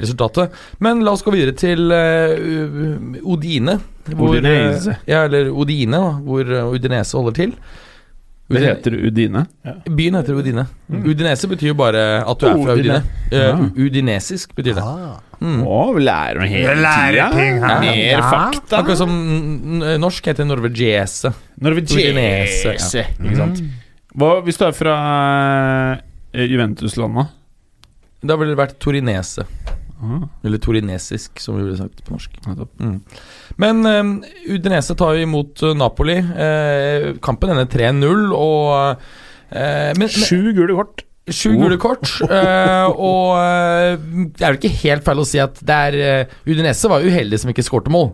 resultatet. 0.00 0.54
Men 0.84 1.02
la 1.04 1.12
oss 1.16 1.24
gå 1.26 1.34
videre 1.34 1.56
til 1.56 1.90
uh, 1.92 3.18
Odine. 3.32 3.78
Hvor, 4.06 4.36
Udinese. 4.36 4.96
ja, 5.08 5.24
eller 5.26 5.50
Odine, 5.50 5.96
da, 5.98 6.10
hvor 6.22 6.72
Udinese 6.76 7.16
holder 7.18 7.32
til. 7.42 7.56
Det 8.46 8.60
heter 8.62 8.94
Udine. 9.08 9.40
Byen 9.96 10.14
heter 10.14 10.34
Udine. 10.38 10.66
Udinese 10.86 11.48
betyr 11.50 11.72
jo 11.72 11.74
bare 11.74 12.20
at 12.22 12.36
du 12.40 12.46
er 12.46 12.52
fra 12.62 12.76
Udine. 12.78 13.00
Udine. 13.00 13.02
Uh, 13.32 13.60
Ah. 13.60 13.64
Udinesisk 13.86 14.54
betyr 14.54 14.74
det. 14.74 14.84
Mm. 15.40 15.62
Å, 15.68 15.80
vi 15.96 16.04
lærer 16.06 16.40
noe 16.40 16.48
hele 16.50 16.92
tida. 16.96 17.26
Mer 17.82 18.22
fakta. 18.24 18.80
Akkurat 18.80 19.00
som 19.00 19.12
norsk 20.02 20.30
heter 20.32 20.48
norvegiese. 20.48 21.32
Udinese, 21.60 22.76
ja. 22.76 23.06
Ikke 23.20 23.38
sant? 23.40 23.64
Hva 24.16 24.38
hvis 24.46 24.56
du 24.56 24.64
er 24.64 24.76
fra 24.76 24.94
eh, 26.32 26.46
Juventus-landet? 26.48 27.34
Da 28.26 28.36
ville 28.40 28.54
det 28.54 28.60
vært 28.62 28.78
torinese. 28.80 29.44
Ah, 29.96 30.24
Eller 30.44 30.60
torinesisk, 30.60 31.40
som 31.40 31.56
vi 31.56 31.64
ville 31.64 31.78
sagt 31.78 32.02
på 32.04 32.14
norsk. 32.14 32.32
Mm. 32.80 32.98
Men 33.62 33.86
um, 33.86 34.14
Udinese 34.48 34.96
tar 34.98 35.16
jo 35.16 35.24
imot 35.24 35.62
uh, 35.64 35.72
Napoli. 35.76 36.16
Eh, 36.16 37.12
kampen 37.24 37.54
ender 37.54 37.68
3-0, 37.72 38.26
og 38.36 39.04
eh, 39.52 39.92
men, 39.96 40.08
Sju 40.12 40.52
gule 40.56 40.76
kort. 40.76 41.04
Sju 41.26 41.56
gule 41.58 41.74
kort. 41.82 42.06
Uh, 42.22 42.86
og 43.10 43.32
uh, 43.34 43.96
det 44.30 44.44
er 44.44 44.54
jo 44.54 44.60
ikke 44.60 44.76
helt 44.84 45.06
feil 45.06 45.22
å 45.22 45.26
si 45.26 45.40
at 45.42 45.58
det 45.58 45.78
er 45.88 45.96
uh, 45.98 46.34
Udinese 46.46 46.90
var 46.90 47.02
uheldig 47.02 47.40
som 47.42 47.50
ikke 47.50 47.64
skårte 47.66 47.90
mål. 47.90 48.12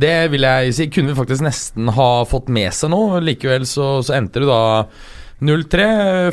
Det 0.00 0.14
vil 0.30 0.46
jeg 0.46 0.76
si 0.76 0.86
kunne 0.94 1.10
vi 1.10 1.18
faktisk 1.18 1.42
nesten 1.42 1.90
ha 1.96 2.10
fått 2.30 2.52
med 2.54 2.70
seg 2.76 2.92
nå. 2.92 3.02
Likevel 3.26 3.66
så, 3.66 3.96
så 4.06 4.14
endte 4.14 4.44
det 4.44 4.46
da 4.46 4.62
0-3. 5.42 5.88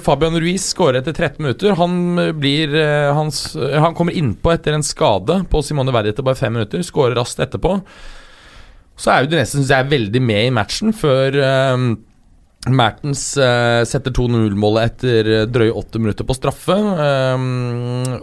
Fabian 0.06 0.38
Ruiz 0.38 0.68
skårer 0.70 1.02
etter 1.02 1.18
13 1.18 1.42
minutter. 1.42 1.74
Han 1.80 1.98
blir 2.38 2.78
hans, 3.18 3.42
Han 3.58 3.98
kommer 3.98 4.16
innpå 4.16 4.54
etter 4.54 4.78
en 4.78 4.86
skade 4.86 5.40
på 5.50 5.64
Simone 5.66 5.96
Verdi 5.96 6.14
etter 6.14 6.28
bare 6.28 6.38
5 6.38 6.54
minutter. 6.54 6.86
Skårer 6.86 7.18
raskt 7.18 7.42
etterpå. 7.44 7.80
Så 8.98 9.16
er 9.16 9.26
Udinese 9.26 9.58
synes 9.58 9.74
jeg 9.74 9.90
veldig 9.90 10.22
med 10.30 10.46
i 10.46 10.54
matchen 10.54 10.94
før 10.96 11.42
Mertens 12.74 13.22
eh, 13.40 13.84
setter 13.88 14.14
2-0-målet 14.16 14.92
etter 14.92 15.30
eh, 15.34 15.46
drøye 15.50 15.74
åtte 15.78 16.02
minutter 16.02 16.28
på 16.28 16.36
straffe. 16.38 16.76
Eh, 16.76 17.46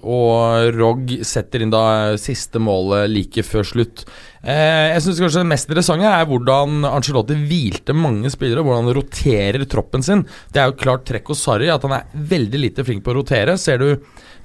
og 0.02 0.70
Rogg 0.76 1.16
setter 1.26 1.64
inn 1.64 1.72
da 1.74 2.14
siste 2.20 2.62
målet 2.62 3.10
like 3.12 3.44
før 3.46 3.66
slutt. 3.68 4.04
Eh, 4.44 4.90
jeg 4.92 5.04
synes 5.04 5.22
kanskje 5.24 5.44
det 5.44 5.50
mest 5.52 5.70
interessante 5.70 6.10
er 6.10 6.26
hvordan 6.28 6.84
Ancelotti 6.90 7.36
hvilte 7.48 7.96
mange 7.96 8.32
spillere. 8.32 8.64
Hvordan 8.64 8.88
han 8.88 8.98
roterer 8.98 9.64
troppen 9.70 10.04
sin. 10.04 10.26
Det 10.52 10.60
er 10.60 10.68
jo 10.70 10.80
klart 10.82 11.06
trekk 11.08 11.32
hos 11.32 11.44
Sarri 11.46 11.70
at 11.72 11.86
han 11.86 11.96
er 11.96 12.10
veldig 12.34 12.60
lite 12.66 12.84
flink 12.84 13.04
på 13.06 13.14
å 13.14 13.20
rotere. 13.20 13.56
Ser 13.60 13.80
du 13.80 13.88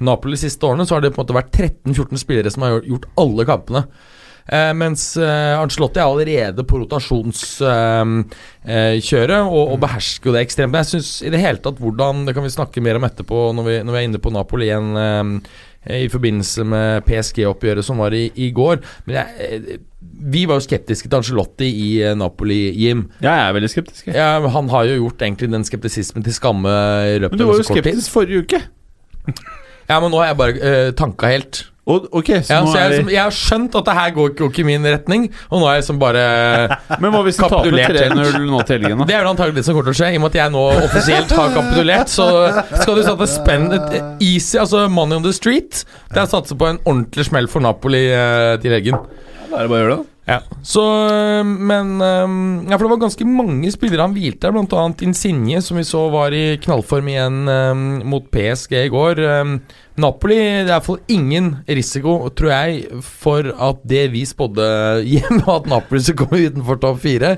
Napoli 0.06 0.38
de 0.38 0.46
siste 0.46 0.64
årene, 0.64 0.88
så 0.88 0.96
har 0.96 1.04
det 1.04 1.12
på 1.16 1.20
en 1.20 1.28
måte 1.28 1.36
vært 1.36 1.52
13-14 1.52 2.24
spillere 2.24 2.54
som 2.54 2.64
har 2.64 2.80
gjort 2.88 3.10
alle 3.20 3.48
kampene. 3.50 3.84
Eh, 4.50 4.72
mens 4.74 5.04
eh, 5.22 5.54
Ancelotti 5.60 6.02
er 6.02 6.08
allerede 6.10 6.64
på 6.66 6.80
rotasjonskjøret 6.82 8.38
eh, 8.66 8.96
kjøret, 9.06 9.46
og, 9.46 9.76
og 9.76 9.82
behersker 9.84 10.32
jo 10.32 10.36
det 10.36 10.42
ekstremt. 10.48 10.74
Men 10.74 10.82
jeg 10.82 10.92
synes 10.96 11.12
i 11.22 11.34
det 11.34 11.42
hele 11.44 11.62
tatt 11.64 11.78
hvordan 11.82 12.24
Det 12.28 12.34
kan 12.38 12.46
vi 12.46 12.54
snakke 12.54 12.82
mer 12.84 12.98
om 12.98 13.06
etterpå 13.06 13.50
når 13.56 13.68
vi, 13.68 13.76
når 13.86 13.96
vi 13.96 14.02
er 14.02 14.08
inne 14.10 14.22
på 14.24 14.34
Napoli 14.34 14.70
igjen. 14.72 14.90
eh, 15.86 16.02
I 16.02 16.10
forbindelse 16.12 16.66
med 16.68 17.06
PSG-oppgjøret 17.08 17.86
som 17.86 18.02
var 18.02 18.16
i, 18.18 18.26
i 18.36 18.50
går. 18.56 18.82
Men 19.06 19.20
jeg, 19.22 19.46
eh, 19.46 19.86
vi 20.34 20.46
var 20.50 20.60
jo 20.60 20.66
skeptiske 20.66 21.08
til 21.08 21.20
Ancelotti 21.22 21.70
i 21.70 21.90
eh, 22.04 22.18
Napoli, 22.18 22.62
Jim. 22.76 23.06
Jeg 23.22 23.32
er 23.46 23.56
veldig 23.56 23.72
skeptisk. 23.72 24.10
Ja, 24.12 24.34
han 24.58 24.74
har 24.74 24.90
jo 24.90 25.00
gjort 25.04 25.22
egentlig 25.24 25.52
den 25.54 25.68
skeptisismen 25.68 26.26
til 26.26 26.36
skamme 26.36 26.74
i 27.14 27.18
løpet 27.22 27.38
Men 27.38 27.46
du 27.46 27.50
var 27.52 27.62
jo 27.62 27.70
skeptisk 27.70 28.12
forrige 28.18 28.48
uke. 28.48 28.64
Ja, 29.90 29.98
men 30.00 30.12
nå 30.14 30.20
har 30.22 30.32
jeg 30.32 30.40
bare 30.42 30.60
eh, 30.62 30.92
tanka 30.98 31.30
helt. 31.32 31.64
Og, 31.90 32.06
ok, 32.20 32.28
så 32.46 32.54
Ja, 32.54 32.60
nå 32.62 32.70
så 32.70 32.78
jeg, 32.78 32.86
er 32.86 32.94
liksom, 32.94 33.12
jeg 33.16 33.22
har 33.24 33.36
skjønt 33.36 33.78
at 33.80 33.88
det 33.90 33.96
her 33.98 34.12
går 34.16 34.32
ikke, 34.32 34.40
går 34.44 34.52
ikke 34.54 34.62
i 34.62 34.68
min 34.68 34.86
retning, 34.86 35.24
og 35.50 35.56
nå 35.58 35.70
har 35.70 35.78
jeg 35.78 35.84
liksom 35.84 36.02
bare 36.02 36.26
Men 37.02 37.16
hva 37.16 37.22
hvis 37.26 37.40
du 37.40 37.44
taper 37.44 37.56
kapitulert 37.58 37.98
3-0 37.98 38.46
nå 38.50 38.62
til 38.68 38.78
helgen, 38.78 39.02
da? 39.02 39.08
Det 39.10 39.16
er 39.18 39.24
vel 39.24 39.32
antagelig 39.32 39.58
det 39.60 39.66
som 39.68 39.78
kommer 39.78 39.90
til 39.90 39.98
å 39.98 40.00
skje, 40.02 40.12
i 40.14 40.20
og 40.20 40.26
med 40.26 40.30
at 40.34 40.40
jeg 40.42 40.54
nå 40.56 40.66
offisielt 40.84 41.34
har 41.40 41.56
kapitulert. 41.56 42.14
Så 42.14 42.28
skal 42.84 43.00
du 43.00 43.04
sette 43.08 43.30
spenn 43.32 43.68
easy, 44.20 44.60
altså 44.62 44.86
money 44.92 45.18
on 45.18 45.26
the 45.26 45.34
street. 45.36 45.84
Det 46.14 46.22
er 46.22 46.28
å 46.28 46.32
satse 46.38 46.58
på 46.60 46.70
en 46.70 46.82
ordentlig 46.86 47.26
smell 47.30 47.50
for 47.52 47.66
Napoli 47.66 48.06
eh, 48.14 48.54
til 48.64 48.78
helgen. 48.78 49.02
Da 49.50 49.64
er 49.64 49.66
det 49.66 49.72
bare 49.74 49.80
å 49.80 49.84
gjøre 49.84 49.98
det. 49.98 50.08
Ja. 50.30 50.44
Så, 50.62 50.84
øh, 51.10 51.46
men 51.46 51.98
øh, 51.98 52.30
Ja, 52.70 52.78
for 52.78 52.86
det 52.86 52.92
var 52.92 53.02
ganske 53.02 53.26
mange 53.26 53.72
spillere 53.74 54.06
han 54.06 54.14
hvilte 54.14 54.52
blant 54.54 54.76
annet 54.78 55.02
Insigne, 55.08 55.62
som 55.66 55.80
vi 55.80 55.86
så 55.88 56.04
var 56.14 56.36
i 56.36 56.60
knallform 56.62 57.10
igjen 57.10 57.40
øh, 57.50 58.06
mot 58.06 58.28
PSG 58.30 58.76
i 58.86 58.92
går. 58.94 59.24
Napoli 60.00 60.38
Det 60.38 60.70
er 60.70 60.76
iallfall 60.76 61.02
ingen 61.12 61.50
risiko, 61.68 62.30
tror 62.30 62.54
jeg, 62.54 63.02
for 63.02 63.50
at 63.52 63.82
det 63.90 64.06
vi 64.14 64.24
spådde 64.28 64.70
hjemme, 65.14 65.42
at 65.50 65.68
Napoli 65.68 66.04
skulle 66.04 66.28
komme 66.28 66.46
utenfor 66.46 66.80
topp 66.80 67.02
fire. 67.04 67.36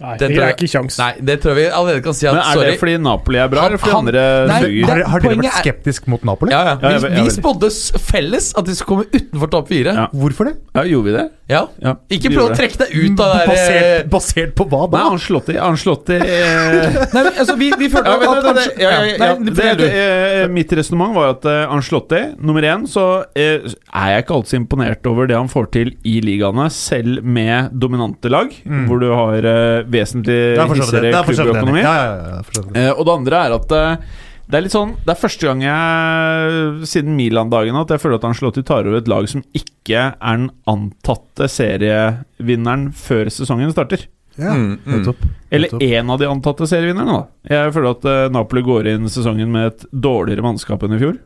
Nei, 0.00 0.16
Det 0.16 0.28
det 0.28 0.36
er 0.38 0.40
jeg- 0.46 0.56
ikke 0.56 0.68
kjangs. 0.70 0.98
Nei, 0.98 1.12
det 1.20 1.40
tror 1.42 1.56
jeg 1.56 1.58
vi 1.58 1.74
allerede 1.74 2.02
kan 2.04 2.14
si 2.14 2.26
at 2.28 2.34
Men 2.34 2.42
er 2.42 2.52
sorry. 2.54 2.70
det 2.70 2.78
fordi 2.80 2.98
Napoli 3.02 3.38
er 3.38 3.48
bra, 3.48 3.60
Han- 3.62 3.66
eller 3.72 3.78
fordi 3.78 3.90
han- 3.90 4.06
andre 4.06 4.46
Nei, 4.46 4.60
suger? 4.62 4.86
Har, 4.86 5.02
har 5.10 5.20
dere 5.20 5.34
vært 5.34 5.44
er- 5.44 5.62
skeptisk 5.62 6.06
mot 6.06 6.24
Napoli? 6.24 6.50
Ja, 6.52 6.62
ja. 6.64 6.78
Ja, 6.82 6.88
jeg- 6.98 7.10
Vi, 7.16 7.22
vi 7.22 7.30
spådde 7.34 7.70
felles 7.98 8.54
at 8.56 8.64
de 8.64 8.74
skulle 8.74 8.86
komme 8.86 9.06
utenfor 9.10 9.50
topp 9.50 9.68
fire. 9.68 9.94
Ja. 9.94 10.06
Hvorfor 10.14 10.44
det? 10.46 10.54
Ja, 10.76 10.82
gjorde 10.84 11.04
vi 11.04 11.12
det? 11.18 11.30
Ja. 11.48 11.66
Ja, 11.82 11.94
Ikke 12.10 12.28
prøv 12.30 12.50
å 12.50 12.56
trekke 12.56 12.76
deg 12.78 12.90
ut 12.94 13.20
av 13.20 13.32
det 13.32 13.46
der 13.46 13.46
basert, 13.48 13.82
eh, 13.82 14.02
basert 14.08 14.54
på 14.54 14.68
hva 14.68 14.90
da? 14.90 14.98
Nei, 14.98 15.06
i 15.08 15.58
Han 15.58 15.76
slått 15.76 16.10
i 16.10 16.18
Nei, 17.14 17.22
men 17.24 17.32
altså, 17.32 17.56
vi, 17.58 17.70
vi 17.78 17.88
følte 17.88 18.04
Ja, 18.04 18.14
at, 18.18 18.78
ja, 18.78 18.90
ja, 18.90 19.02
ja, 19.16 20.42
eh, 20.44 20.46
Mitt 20.52 20.70
resonnement 20.76 21.14
var 21.16 21.30
at 21.30 21.44
eh, 21.48 21.66
Ancelotti 21.72 22.20
Nummer 22.38 22.62
én 22.62 22.84
så 22.86 23.24
eh, 23.34 23.64
er 23.64 24.12
jeg 24.14 24.24
ikke 24.26 24.34
alltid 24.36 24.52
så 24.52 24.60
imponert 24.60 25.06
over 25.10 25.26
det 25.26 25.36
han 25.38 25.48
får 25.50 25.70
til 25.74 25.92
i 26.04 26.18
ligaene, 26.24 26.68
selv 26.70 27.24
med 27.24 27.72
dominante 27.78 28.28
lag, 28.30 28.52
Mm. 28.68 28.86
hvor 28.88 29.00
du 29.00 29.08
har 29.12 29.38
eh, 29.48 29.82
vesentlig 29.92 30.38
er 30.54 30.72
hissigere 30.74 31.12
er 31.12 31.28
klubbøkonomi. 31.28 31.82
Ja, 31.84 31.94
ja, 31.98 32.16
ja. 32.38 32.64
Eh, 32.74 32.90
og 32.94 33.04
det 33.08 33.14
andre 33.14 33.44
er 33.46 33.56
at 33.58 33.74
eh, 33.76 34.08
det 34.48 34.56
er 34.56 34.64
litt 34.64 34.72
sånn 34.72 34.94
Det 35.04 35.12
er 35.12 35.18
første 35.20 35.44
gang 35.44 35.60
jeg 35.60 36.84
siden 36.88 37.16
Milan-dagene 37.18 37.82
at 37.84 37.90
jeg 37.92 38.00
føler 38.00 38.16
at 38.16 38.24
Angelotti 38.30 38.62
tar 38.64 38.86
over 38.88 39.00
et 39.02 39.10
lag 39.10 39.28
som 39.28 39.42
ikke 39.56 40.06
er 40.16 40.38
den 40.40 40.48
antatte 40.70 41.48
serievinneren 41.52 42.88
før 42.96 43.28
sesongen 43.32 43.74
starter. 43.74 44.06
Ja, 44.38 44.54
Mm, 44.54 44.78
mm. 44.86 44.92
nettopp. 44.94 45.22
Eller 45.50 45.68
én 45.82 46.10
av 46.12 46.20
de 46.20 46.28
antatte 46.30 46.66
serievinnerne, 46.70 47.10
da. 47.10 47.22
Jeg 47.50 47.72
føler 47.74 47.90
at 47.96 48.04
eh, 48.06 48.28
Napoli 48.30 48.62
går 48.62 48.86
inn 48.92 49.08
sesongen 49.10 49.50
med 49.50 49.72
et 49.72 49.86
dårligere 49.90 50.44
mannskap 50.46 50.84
enn 50.86 50.94
i 50.94 51.00
fjor. 51.02 51.16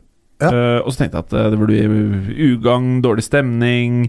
Ja. 0.41 0.49
Uh, 0.49 0.79
og 0.83 0.93
så 0.93 1.03
tenkte 1.03 1.19
jeg 1.19 1.25
at 1.27 1.33
eh, 1.37 1.49
det 1.53 1.57
burde 1.59 1.75
bli 1.87 2.47
ugagn, 2.49 2.87
dårlig 3.03 3.23
stemning 3.23 3.99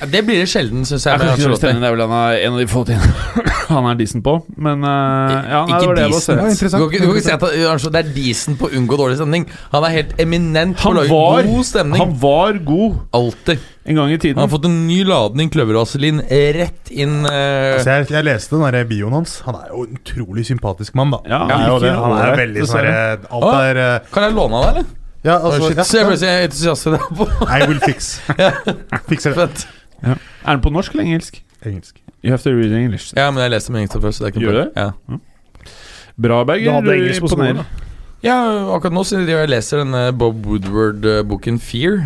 Ja, 0.00 0.08
Det 0.10 0.24
blir 0.26 0.40
det 0.42 0.48
sjelden, 0.50 0.82
syns 0.84 1.06
jeg. 1.06 1.20
jeg. 1.22 1.38
dårlig 1.44 1.60
stemning, 1.60 1.80
Det 1.84 1.88
er 1.88 1.94
vel 1.94 2.02
en 2.04 2.14
av, 2.18 2.34
en 2.34 2.56
av 2.56 2.60
de 2.60 2.66
få 2.68 2.82
tingene 2.88 3.44
han 3.68 3.86
er 3.90 3.98
decent 4.00 4.24
på. 4.24 4.34
Men 4.56 4.82
uh, 4.82 4.90
ja, 4.90 5.62
nei, 5.68 5.76
Ikke 5.76 5.80
det 5.80 5.88
var 5.88 5.98
det 5.98 6.04
jeg 6.04 6.12
var 6.12 6.18
decent. 6.18 6.42
Ja, 6.42 6.52
se. 6.58 6.68
Du 6.68 6.76
kan 6.76 6.84
ikke, 6.88 7.00
du 7.00 7.06
kan 7.06 7.16
ikke 7.16 7.28
si 7.28 7.34
at 7.36 7.88
det 7.94 8.02
er 8.02 8.12
decent 8.16 8.60
på 8.60 8.68
å 8.68 8.74
unngå 8.80 8.98
dårlig 9.00 9.18
stemning. 9.20 9.48
Han 9.72 9.86
er 9.88 9.94
helt 9.94 10.14
eminent 10.24 10.78
på 10.78 10.82
å 10.82 10.92
Han 10.92 10.98
lage 11.00 11.14
var, 11.14 11.48
god 11.48 11.70
stemning. 11.70 12.02
han 12.02 12.14
var 12.26 12.60
god 12.68 13.00
Alltid. 13.20 13.66
en 13.88 14.00
gang 14.02 14.12
i 14.12 14.20
Han 14.26 14.42
har 14.42 14.52
fått 14.52 14.68
en 14.68 14.78
ny 14.88 15.00
ladning 15.08 15.52
kløvervaselin 15.54 16.22
rett 16.58 16.92
inn 16.92 17.20
uh... 17.24 17.78
Altså, 17.78 17.94
jeg, 17.94 18.10
jeg 18.18 18.28
leste 18.28 18.56
den 18.56 18.66
der 18.66 18.88
bioen 18.88 19.16
hans. 19.20 19.40
Han 19.46 19.56
er 19.62 19.72
jo 19.72 19.86
en 19.86 19.98
utrolig 20.00 20.44
sympatisk 20.48 20.96
mann, 20.98 21.14
da. 21.14 21.22
Ja, 21.28 21.42
han 21.46 21.64
er 21.64 21.74
jo 21.74 21.82
det. 21.86 21.96
Han 21.96 22.16
er 22.18 22.38
veldig 22.44 22.68
sånn 22.68 22.92
Alt 23.38 23.52
er 23.62 23.84
Kan 24.12 24.28
jeg 24.28 24.36
låne 24.36 24.62
han, 24.62 24.72
eller? 24.74 24.94
Ja, 25.24 25.34
altså 25.44 25.68
Shit, 25.68 25.76
ja, 25.76 25.84
så 25.84 26.26
jeg 26.26 26.34
er 26.42 26.44
entusiast 26.46 26.86
i 26.86 26.90
det. 26.94 27.00
på 27.18 27.26
I 27.48 27.66
will 27.68 27.80
fix. 27.82 28.20
Fikser 29.10 29.34
det. 29.34 29.48
Fett. 29.48 29.64
Er 30.04 30.52
den 30.52 30.60
på 30.62 30.70
norsk 30.70 30.92
eller 30.94 31.04
engelsk? 31.08 31.40
Engelsk. 31.66 31.96
You 32.22 32.30
have 32.30 32.38
to 32.42 32.50
read 32.54 32.72
English. 32.72 33.12
Ja, 33.16 33.30
men 33.30 33.42
jeg 33.42 33.50
leste 33.50 33.72
med 33.72 33.80
engelsk 33.82 34.00
først. 34.02 34.18
Så 34.18 34.24
det 34.24 34.30
er 34.30 34.40
ikke 34.40 34.46
noe 34.46 34.54
Gjør. 34.54 34.70
Ja. 34.76 35.18
Bra, 36.18 36.38
Du 36.42 36.44
Berger. 36.52 36.72
hadde 36.78 36.94
engelsk 36.94 37.20
på 37.22 37.28
skolen, 37.32 37.56
Imponerer. 37.56 37.84
ja, 38.22 38.38
akkurat 38.74 38.92
nå 38.94 39.04
så 39.06 39.20
jeg 39.26 39.48
leser 39.50 39.82
denne 39.84 40.04
Bob 40.18 40.46
Woodward-boken 40.46 41.58
Fear. 41.62 41.98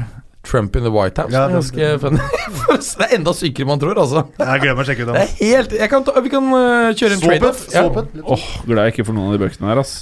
Trump 0.42 0.74
in 0.76 0.82
the 0.82 0.90
White 0.90 1.20
House. 1.22 1.32
Ja, 1.32 1.46
det 1.46 1.52
er 1.52 1.56
ganske 1.60 1.98
funny. 2.02 2.18
det 2.98 3.04
er 3.06 3.12
enda 3.16 3.32
sykere 3.36 3.66
man 3.68 3.78
tror, 3.82 3.96
altså. 4.02 4.20
Jeg 4.40 4.60
gleder 4.64 4.76
meg 4.78 4.82
å 4.82 4.84
sjekke 4.88 5.02
ut 5.04 5.08
Det 5.08 5.14
den. 5.14 5.22
er 5.22 5.28
helt 5.38 5.70
jeg 5.78 5.88
kan 5.92 6.02
ta, 6.06 6.10
Vi 6.24 6.30
kan 6.32 6.44
uh, 6.50 6.56
kjøre 6.98 7.12
en 7.16 7.22
trade-off. 7.22 7.60
Ja. 7.74 7.82
Oh, 8.22 8.44
glad 8.66 8.82
jeg 8.88 8.92
ikke 8.96 9.06
får 9.10 9.16
noen 9.18 9.28
av 9.30 9.34
de 9.36 9.40
bøkene 9.44 9.66
her, 9.70 9.78
ass. 9.82 9.92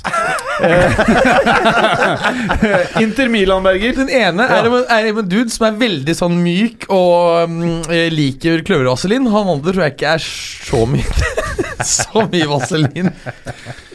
Inter 3.04 3.26
Milan, 3.32 3.62
Berger. 3.64 3.92
Den 4.00 4.10
ene 4.12 4.42
er, 4.48 4.62
en, 4.68 4.74
er 4.88 5.02
en 5.12 5.28
dude 5.28 5.50
som 5.52 5.66
er 5.68 5.74
veldig 5.80 6.14
sånn 6.16 6.36
myk 6.40 6.86
og 6.92 7.50
um, 7.50 7.60
eh, 7.92 8.08
liker 8.12 8.62
kløvervaselin. 8.66 9.28
Han 9.32 9.48
andre 9.56 9.70
tror 9.74 9.82
jeg 9.86 9.92
ikke 9.98 10.14
er 10.16 10.22
så 10.24 10.80
myk. 10.88 11.14
så 11.96 12.18
mye 12.28 12.48
vaselin. 12.50 13.08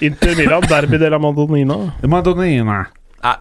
Inter 0.05 0.31
Milan, 0.37 0.63
Derby 0.69 0.97
de 1.01 1.07
la 1.09 1.19
Madonnina. 1.21 1.77
Madonnina. 2.05 2.79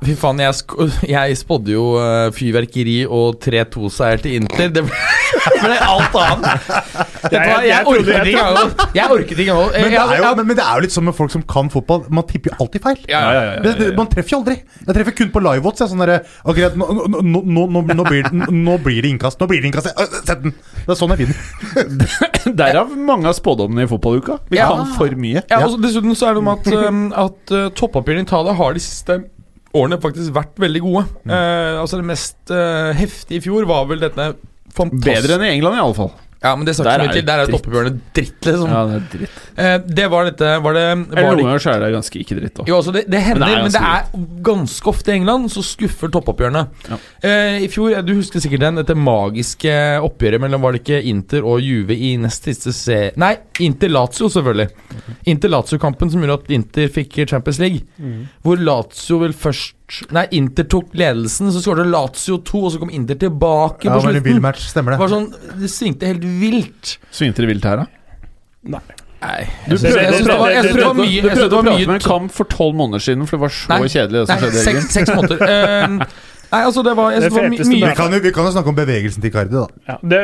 Fy 0.04 0.14
faen, 0.18 0.40
jeg, 0.40 0.54
sk 0.60 0.74
jeg 1.14 1.36
spådde 1.40 1.74
jo 1.74 1.84
eh, 2.00 2.28
fyrverkeri 2.36 2.96
og 3.06 3.38
3-2-seier 3.44 4.22
til 4.24 4.38
Inter. 4.40 4.70
Det 4.74 4.84
ble, 4.86 5.00
ble 5.64 5.76
alt 5.84 6.16
annet. 6.20 6.68
Vet 7.24 7.36
jeg 7.36 7.68
jeg 7.68 7.88
orket 7.90 8.08
ikke 8.30 8.44
engang. 8.44 8.72
Jeg 8.96 9.16
orket 9.16 9.34
ikke 9.44 9.46
engang. 9.54 9.72
Men 9.74 9.90
det, 9.92 10.00
jo, 10.20 10.30
men, 10.40 10.48
men 10.50 10.58
det 10.60 10.64
er 10.64 10.78
jo 10.78 10.84
litt 10.86 10.94
sånn 10.94 11.06
med 11.08 11.16
folk 11.18 11.34
som 11.34 11.44
kan 11.48 11.70
fotball. 11.72 12.04
Man 12.14 12.26
tipper 12.30 12.52
jo 12.52 12.58
alltid 12.64 12.84
feil. 12.86 13.02
Ja, 13.10 13.20
ja, 13.28 13.42
ja, 13.48 13.58
Det, 13.64 13.74
det, 13.80 13.90
man 13.98 14.08
treffer 14.12 14.36
jo 14.36 14.40
aldri. 14.42 14.56
Jeg 14.84 14.98
treffer 14.98 15.18
kun 15.20 15.32
på 15.34 15.44
jeg, 15.44 15.74
Sånn 15.84 16.00
derre, 16.00 16.20
ok, 16.48 16.62
nå, 16.80 16.86
nå, 16.94 17.20
nå, 17.20 17.42
nå, 17.44 17.66
nå, 17.74 17.82
nå, 17.92 18.06
blir, 18.08 19.02
det- 19.02 19.10
innkast. 19.10 19.40
Nå 19.42 19.48
blir 19.50 19.60
det 19.60 19.68
innkast. 19.72 19.90
Øh, 19.92 20.20
Sett 20.24 20.42
den! 20.46 20.54
Det 20.84 20.92
er 20.94 20.98
sånn 21.00 21.12
jeg 21.14 21.26
vinner. 21.26 21.36
Derav 22.60 22.92
mange 22.96 23.28
av 23.30 23.36
spådommene 23.36 23.84
i 23.86 23.90
fotballuka. 23.90 24.38
Vi 24.50 24.58
Ja. 24.60 24.68
kan 24.72 24.86
for 24.96 25.12
mye. 25.18 25.42
Ja, 25.50 25.60
og 25.64 25.74
så 25.74 25.80
Dessuten 25.84 26.16
så 26.16 26.30
er 26.30 26.36
det 26.36 26.42
om 26.44 26.48
at, 26.52 26.66
um, 26.72 27.04
at 27.12 27.52
uh, 27.52 27.68
toppapirene 27.76 28.24
i 28.24 28.28
Italia 28.28 28.54
har 28.56 28.76
de 28.76 28.80
siste 28.80 29.18
årene 29.74 30.00
faktisk 30.02 30.34
vært 30.36 30.58
veldig 30.62 30.82
gode. 30.84 31.04
Eh, 31.26 31.80
altså 31.80 31.98
Det 32.00 32.08
mest 32.08 32.52
uh, 32.52 32.92
heftige 32.96 33.40
i 33.40 33.44
fjor 33.44 33.66
var 33.68 33.88
vel 33.90 34.02
dette 34.02 34.34
fantastiske 34.74 35.10
Bedre 35.10 35.38
enn 35.38 35.48
i 35.48 35.54
England, 35.56 35.78
i 35.78 35.82
alle 35.84 35.98
fall. 35.98 36.12
Ja, 36.44 36.50
men 36.54 36.66
det 36.68 36.74
ikke 36.74 36.84
så 36.84 36.90
er 36.92 37.02
mye 37.02 37.14
til. 37.14 37.24
Der 37.24 37.40
er 37.42 37.48
dritt. 37.48 38.02
dritt, 38.14 38.40
liksom. 38.44 38.68
Ja, 38.74 38.82
det 38.90 38.96
er 38.98 39.04
dritt. 39.14 39.38
Eh, 39.56 39.76
det 39.98 40.06
var 40.12 40.26
dette 40.28 40.50
Var 40.64 40.74
det, 40.76 40.82
Eller 40.84 41.24
noen 41.24 41.38
det 41.40 41.44
ganger 41.46 41.62
så 41.64 41.70
er 41.74 41.80
det 41.84 41.88
ganske 41.94 42.20
ikke 42.20 42.36
dritt 42.38 42.60
òg. 42.60 42.68
jo, 42.68 42.76
altså 42.76 42.92
det, 42.92 43.04
det 43.10 43.20
hender, 43.24 43.46
Men 43.46 43.62
men 43.64 43.72
det 43.72 43.80
det 43.80 43.82
er 43.88 44.04
er, 44.04 44.26
ganske 44.50 44.90
ofte 44.92 45.10
i 45.12 45.16
England 45.16 45.48
så 45.54 45.62
skuffer 45.64 46.12
toppoppgjørene. 46.12 46.64
Ja. 46.90 46.98
Eh, 47.24 47.58
I 47.64 47.68
fjor, 47.72 47.96
du 48.04 48.12
husker 48.18 48.44
sikkert 48.44 48.60
den, 48.66 48.76
dette 48.82 48.94
magiske 48.98 49.74
oppgjøret 50.04 50.40
mellom 50.44 50.60
var 50.66 50.76
det 50.76 50.82
ikke 50.84 51.00
Inter 51.10 51.46
og 51.48 51.62
Juve 51.64 51.96
i 51.96 52.14
nest 52.20 52.44
siste 52.50 52.72
se... 52.76 52.98
Nei, 53.16 53.32
Inter-Lazio, 53.64 54.28
selvfølgelig. 54.28 54.68
Inter-Lazio-kampen 55.32 56.10
som 56.12 56.20
gjorde 56.24 56.42
at 56.44 56.50
Inter 56.58 56.90
fikk 56.92 57.22
Champions 57.30 57.58
League. 57.62 57.84
Hvor 58.44 58.60
Lazio 58.60 59.18
vel 59.22 59.32
først 59.32 59.74
Nei, 60.16 60.24
Inter 60.32 60.64
tok 60.64 60.94
ledelsen, 60.96 61.50
så 61.52 61.60
skåret 61.60 61.86
Lazio 61.92 62.38
2, 62.40 62.60
og 62.64 62.72
så 62.72 62.78
kom 62.80 62.90
Inter 62.90 63.18
tilbake 63.20 63.84
Ja, 63.84 63.92
på 63.92 64.00
det 64.00 64.06
var 64.06 64.16
en 64.16 64.22
vill 64.24 64.40
match, 64.40 64.64
stemmer 64.72 64.92
Det 64.96 64.98
var 65.02 65.08
det. 65.12 65.14
sånn, 65.14 65.58
det 65.60 65.68
svingte 65.70 66.08
helt 66.08 66.24
vilt. 66.40 66.94
Svingte 67.12 67.44
det 67.44 67.50
vilt 67.52 67.64
her, 67.68 67.82
da? 67.84 67.86
Nei. 68.64 68.80
Du 69.68 69.76
Jeg 69.76 69.92
jeg 69.94 70.12
synes 70.12 70.26
det 70.26 70.38
var- 70.38 70.50
jeg 70.52 70.64
synes 70.64 70.76
det 70.76 70.84
var 70.84 70.94
mye- 70.94 71.22
du 71.22 71.28
prøvde 71.30 71.56
å 71.56 71.62
prate 71.64 71.86
med 71.86 71.94
en 71.94 72.00
kamp 72.00 72.32
for 72.32 72.44
tolv 72.44 72.74
måneder 72.76 73.00
siden, 73.00 73.26
for 73.26 73.36
det 73.36 73.40
var 73.40 73.48
så 73.48 73.68
Nei. 73.68 73.88
kjedelig, 73.88 74.18
det 74.20 74.26
som 74.26 74.36
Nei, 74.36 74.50
skjedde 74.50 74.64
seks, 74.64 74.92
seks 74.92 75.10
måneder. 75.16 76.06
Nei, 76.54 76.60
altså, 76.68 76.82
det 76.86 76.92
var, 76.96 77.10
Det 77.18 77.30
var 77.34 77.48
my 77.50 77.58
mye 77.58 77.66
Vi 77.90 77.94
kan, 77.98 78.12
jo, 78.14 78.20
vi 78.22 78.30
kan 78.36 78.46
jo 78.46 78.52
snakke 78.54 78.70
om 78.70 78.76
bevegelsen 78.78 79.22
til 79.24 79.30
Icardi, 79.32 79.54
da. 79.58 79.66
Ja, 79.90 79.96
det, 80.12 80.20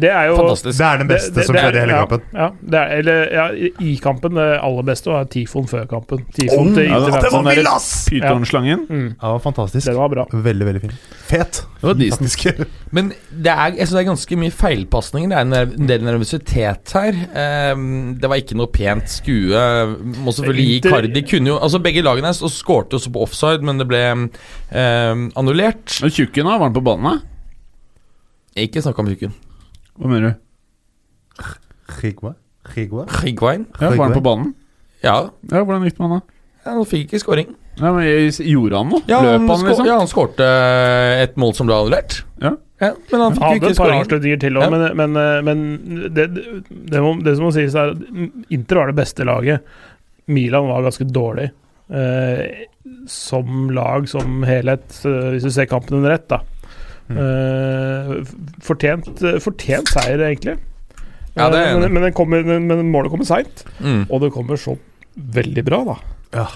det 0.00 0.10
er 0.10 0.30
jo 0.30 0.36
Fantastisk. 0.40 0.78
Det 0.80 0.86
er 0.88 1.02
den 1.02 1.10
beste 1.12 1.28
Det- 1.28 1.36
det- 1.36 1.44
som 1.46 1.54
det 1.58 1.62
skjedde 1.64 1.76
i 1.76 1.80
hele 1.84 1.92
ja, 1.98 2.04
kampen. 2.06 2.22
Ja, 2.40 2.48
det 2.72 2.80
er, 2.80 2.94
eller, 2.98 3.20
ja, 3.34 3.46
i- 3.84 3.98
kampen 4.02 4.34
det 4.40 4.48
aller 4.64 4.82
beste 4.88 5.12
var 5.12 5.24
Tifon 5.28 5.66
før 5.68 5.84
kampen. 5.90 6.24
Tifon 6.34 6.72
til 6.74 6.88
Ja, 6.88 6.98
det 7.04 7.32
var 7.32 7.42
vill, 7.50 7.66
ass! 7.68 8.08
Pytonslangen. 8.08 8.86
Mm, 8.88 9.14
Ja, 9.22 9.36
fantastisk. 9.38 9.86
den 9.86 9.96
var 10.00 10.08
bra. 10.08 10.24
Veldig, 10.32 10.66
veldig 10.70 10.80
fin. 10.86 10.96
Fet. 11.28 11.62
Det 11.80 11.88
var 11.90 11.94
decent. 12.00 12.66
Men 12.96 13.12
det 13.30 13.50
er, 13.52 13.74
jeg 13.76 13.86
synes 13.88 13.90
det 13.98 14.00
er 14.06 14.10
ganske 14.10 14.36
mye 14.40 14.50
feilpasninger. 14.54 15.28
Det 15.28 15.36
er 15.36 15.40
en 15.44 15.50
nerv- 15.52 15.74
en 15.80 15.86
del 15.90 16.00
nervøsitet 16.06 16.92
her. 16.94 17.72
Um, 17.74 18.14
det 18.20 18.30
var 18.30 18.36
ikke 18.40 18.56
noe 18.56 18.70
pent 18.72 19.08
skue. 19.10 19.64
Må 20.24 20.32
selvfølgelig 20.32 20.66
gi 20.70 20.76
Inter- 20.80 20.94
Cardi 20.94 21.22
kunne 21.28 21.48
jo 21.52 21.58
Altså 21.58 21.80
Begge 21.82 22.02
lagene 22.06 22.30
skårte 22.34 22.94
også 22.96 23.10
på 23.12 23.22
offside, 23.26 23.62
men 23.66 23.78
det 23.78 23.86
ble 23.90 24.00
um, 24.14 25.30
annullert. 25.36 25.73
Og 26.04 26.10
Tjukken, 26.14 26.46
da? 26.46 26.56
Var 26.58 26.66
han 26.68 26.76
på 26.76 26.82
banen? 26.84 27.04
da? 27.04 28.62
Ikke 28.64 28.82
snakk 28.84 28.98
om 29.02 29.08
Tjukken. 29.10 29.34
Hva 29.98 30.10
mener 30.10 30.34
du? 30.34 30.40
Rigua? 32.00 32.34
Rigua? 32.74 33.04
Higuain? 33.22 33.66
Ja, 33.80 33.90
var 33.90 34.06
han 34.08 34.16
på 34.16 34.22
banen? 34.24 34.54
Ja. 35.04 35.16
Ja, 35.50 35.60
Hvordan 35.64 35.84
gikk 35.84 35.98
det 35.98 36.04
med 36.04 36.10
han, 36.10 36.20
da? 36.22 36.38
ja, 36.64 36.70
Han 36.78 36.86
fikk 36.88 37.08
ikke 37.10 37.20
scoring. 37.20 37.50
Ja, 37.76 37.90
men 37.92 38.06
Gjorde 38.30 38.78
han 38.78 38.92
noe? 38.92 39.02
Ja, 39.10 39.18
Løp 39.20 39.40
han, 39.42 39.48
han, 39.50 39.64
liksom? 39.68 39.88
ja, 39.88 39.96
han 39.98 40.10
skårte 40.10 40.46
et 41.24 41.34
mål 41.40 41.52
som 41.58 41.68
ble 41.68 41.76
annullert. 41.76 42.20
Ja. 42.40 42.54
men 42.80 43.20
han 43.20 43.34
fikk 43.34 43.42
jo 43.42 43.48
Hadde 43.48 43.70
et 43.72 43.80
par 43.80 44.22
til 44.22 44.58
òg, 44.60 44.64
Ja. 44.64 44.70
men, 44.70 44.84
men, 45.00 45.16
eh, 45.20 45.42
men 45.46 45.64
det, 46.14 46.28
det, 46.36 46.44
det, 46.70 47.02
må, 47.02 47.14
det 47.24 47.36
som 47.36 47.48
må 47.48 47.52
sies, 47.54 47.74
er 47.74 47.92
at 47.94 48.50
Inter 48.54 48.80
var 48.80 48.92
det 48.92 48.96
beste 48.98 49.26
laget. 49.26 49.66
Milan 50.26 50.68
var 50.70 50.86
ganske 50.86 51.04
dårlig. 51.10 51.50
Eh, 51.90 52.64
som 53.06 53.70
lag, 53.70 54.08
som 54.08 54.42
helhet, 54.48 54.86
eh, 55.04 55.30
hvis 55.34 55.44
du 55.44 55.50
ser 55.52 55.66
kampen 55.70 55.98
under 55.98 56.14
ett, 56.16 56.28
da. 56.28 56.40
Mm. 57.10 57.18
Eh, 57.20 58.12
fortjent, 58.64 59.20
fortjent 59.44 59.90
seier, 59.92 60.22
egentlig. 60.30 60.56
Ja, 61.36 61.48
er 61.50 61.74
Eh, 61.74 61.80
men, 61.80 61.92
men, 61.92 62.02
den 62.02 62.12
kommer, 62.12 62.44
men, 62.44 62.90
målet 62.90 63.10
kommer 63.10 63.26
seint, 63.28 63.64
Mm. 63.80 64.06
og 64.08 64.20
det 64.22 64.32
kommer 64.32 64.56
så 64.56 64.78
veldig 65.16 65.64
bra, 65.64 65.84
da. 65.84 65.96
Ja. 66.32 66.46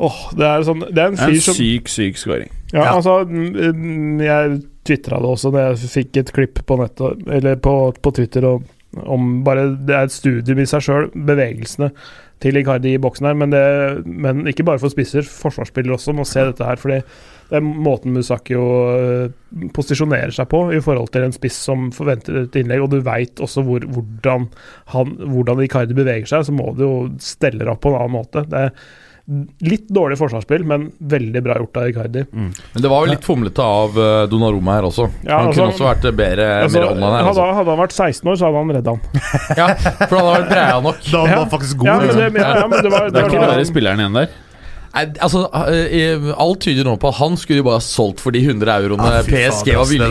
Oh, 0.00 0.30
det 0.34 0.42
er 0.42 0.62
sånn 0.66 0.80
Det 0.88 0.98
er 0.98 1.12
en 1.12 1.18
En 1.20 1.40
som 1.40 1.54
syk, 1.54 1.86
syk 1.88 2.16
scoring. 2.16 2.48
Ja, 2.72 2.82
Ja. 2.82 2.92
altså 2.96 3.24
mm, 3.28 4.18
Jeg 4.20 4.62
tvitra 4.84 5.20
det 5.20 5.28
også 5.28 5.52
da 5.52 5.68
jeg 5.68 5.76
fikk 5.92 6.16
et 6.16 6.32
klipp 6.32 6.66
på 6.66 6.78
nettet 6.80 7.28
Eller 7.30 7.54
på, 7.56 7.92
på 8.02 8.12
Twitter 8.16 8.44
og 8.48 8.64
om 9.06 9.44
bare 9.44 9.76
Det 9.86 9.94
er 9.94 10.02
et 10.08 10.10
studium 10.12 10.58
i 10.58 10.66
seg 10.66 10.82
sjøl, 10.82 11.10
bevegelsene 11.14 11.92
til 12.42 12.58
Icardi 12.58 12.96
i 12.96 13.02
boksen 13.02 13.28
her. 13.28 13.36
Men, 13.38 13.54
det, 13.54 13.62
men 14.06 14.46
ikke 14.50 14.66
bare 14.66 14.82
for 14.82 14.92
spisser, 14.92 15.26
forsvarsspillere 15.26 15.96
også 15.98 16.14
må 16.16 16.26
se 16.28 16.44
dette 16.48 16.66
her. 16.66 16.80
fordi 16.80 17.00
det 17.52 17.58
er 17.58 17.66
måten 17.84 18.14
Musaki 18.16 18.54
jo 18.54 18.66
øh, 18.96 19.32
posisjonerer 19.76 20.32
seg 20.32 20.48
på 20.48 20.62
i 20.72 20.80
forhold 20.80 21.10
til 21.12 21.26
en 21.26 21.34
spiss 21.36 21.58
som 21.66 21.90
forventer 21.92 22.38
et 22.46 22.56
innlegg, 22.56 22.80
og 22.80 22.94
du 22.94 23.02
veit 23.04 23.42
også 23.44 23.64
hvor, 23.66 23.84
hvordan, 23.84 24.46
han, 24.94 25.16
hvordan 25.20 25.60
Icardi 25.60 25.96
beveger 25.98 26.30
seg, 26.30 26.46
så 26.48 26.54
må 26.56 26.70
du 26.78 26.84
jo 26.86 26.94
stelle 27.20 27.60
deg 27.60 27.74
opp 27.74 27.82
på 27.84 27.92
en 27.92 27.98
annen 28.00 28.16
måte. 28.16 28.46
Det 28.48 28.62
er 28.68 28.72
litt 29.62 29.86
dårlig 29.94 30.16
forsvarsspill, 30.18 30.64
men 30.66 30.88
veldig 30.98 31.42
bra 31.46 31.54
gjort 31.60 31.76
av 31.78 31.88
Icardi. 31.92 32.24
Men 32.34 32.82
det 32.82 32.90
var 32.90 33.04
jo 33.06 33.12
litt 33.12 33.24
fomlete 33.26 33.62
av 33.62 33.94
uh, 33.98 34.06
Donnaroma 34.30 34.74
her 34.80 34.88
også. 34.88 35.06
Ja, 35.22 35.38
han 35.38 35.50
altså, 35.52 35.60
kunne 35.62 35.74
også 35.76 35.86
vært 35.86 36.08
bedre 36.18 36.48
Altså, 36.64 36.82
mer 36.82 36.88
her. 36.90 37.02
hadde, 37.06 37.28
Altså. 37.30 37.46
hadde 37.60 37.70
han 37.76 37.82
vært 37.84 37.96
16 37.96 38.32
år, 38.32 38.36
så 38.40 38.48
hadde 38.48 38.62
han 38.62 38.74
redda 38.78 38.96
han. 38.96 39.00
Ja, 39.62 39.68
for 40.08 40.16
han 40.18 40.26
hadde 40.26 40.38
vært 40.40 40.50
breia 40.50 40.80
nok. 40.88 41.02
Da 41.06 41.20
var 41.22 41.28
Ja. 41.32 41.38
han 41.42 41.52
faktisk 41.54 41.76
god. 41.82 41.86
Ja, 41.86 41.98
men 41.98 42.08
liksom. 42.08 42.22
det, 42.34 42.42
ja, 42.42 42.66
men 42.66 42.82
det 42.82 42.90
var, 42.96 43.06
Det 43.06 43.12
det 43.14 43.22
er 43.22 43.30
ikke 43.30 43.44
bare 43.46 43.68
spilleren 43.70 44.02
igjen 44.02 44.18
der. 44.18 44.34
Nei, 44.92 45.06
altså, 45.24 45.46
uh, 45.48 46.26
Alt 46.42 46.66
tyder 46.66 46.84
nå 46.84 46.98
på 47.00 47.08
at 47.08 47.16
han 47.16 47.38
skulle 47.40 47.62
jo 47.62 47.64
bare 47.64 47.78
ha 47.80 47.84
solgt 47.84 48.20
for 48.20 48.34
de 48.34 48.42
100 48.44 48.68
euroene 48.74 49.08
Ja, 49.08 49.22
PSG 49.24 49.70
fader, 49.70 49.78
var 49.80 49.88
villig 49.88 50.08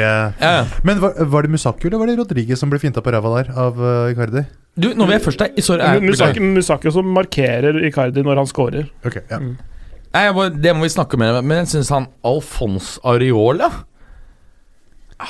eh, 0.00 0.38
Ja. 0.40 0.52
Men 0.88 1.02
var, 1.02 1.18
var 1.34 1.44
det 1.44 1.52
Musaku 1.52 1.84
eller 1.90 2.00
var 2.00 2.08
det 2.08 2.16
Rodriguez 2.20 2.62
som 2.62 2.72
ble 2.72 2.80
finta 2.80 3.04
på 3.04 3.12
ræva 3.12 3.34
der 3.36 3.52
av 3.52 3.76
uh, 3.76 4.08
Icardi? 4.12 4.46
Du, 4.72 4.88
når 4.96 5.10
vi 5.10 5.16
er 5.18 5.20
først 5.26 5.42
der 5.42 5.60
Sorry. 5.60 6.00
Musaki 6.40 6.94
som 6.94 7.12
markerer 7.12 7.76
Icardi 7.84 8.24
når 8.24 8.40
han 8.40 8.48
scorer. 8.48 8.88
Okay, 9.04 9.20
ja. 9.28 9.40
Nei, 10.12 10.24
må, 10.32 10.46
det 10.48 10.72
må 10.76 10.86
vi 10.86 10.92
snakke 10.92 11.20
mer 11.20 11.38
om. 11.38 11.48
Men 11.48 11.62
jeg 11.62 11.74
syns 11.74 11.92
han 11.92 12.08
Alfons 12.28 12.94
Areola 13.08 13.68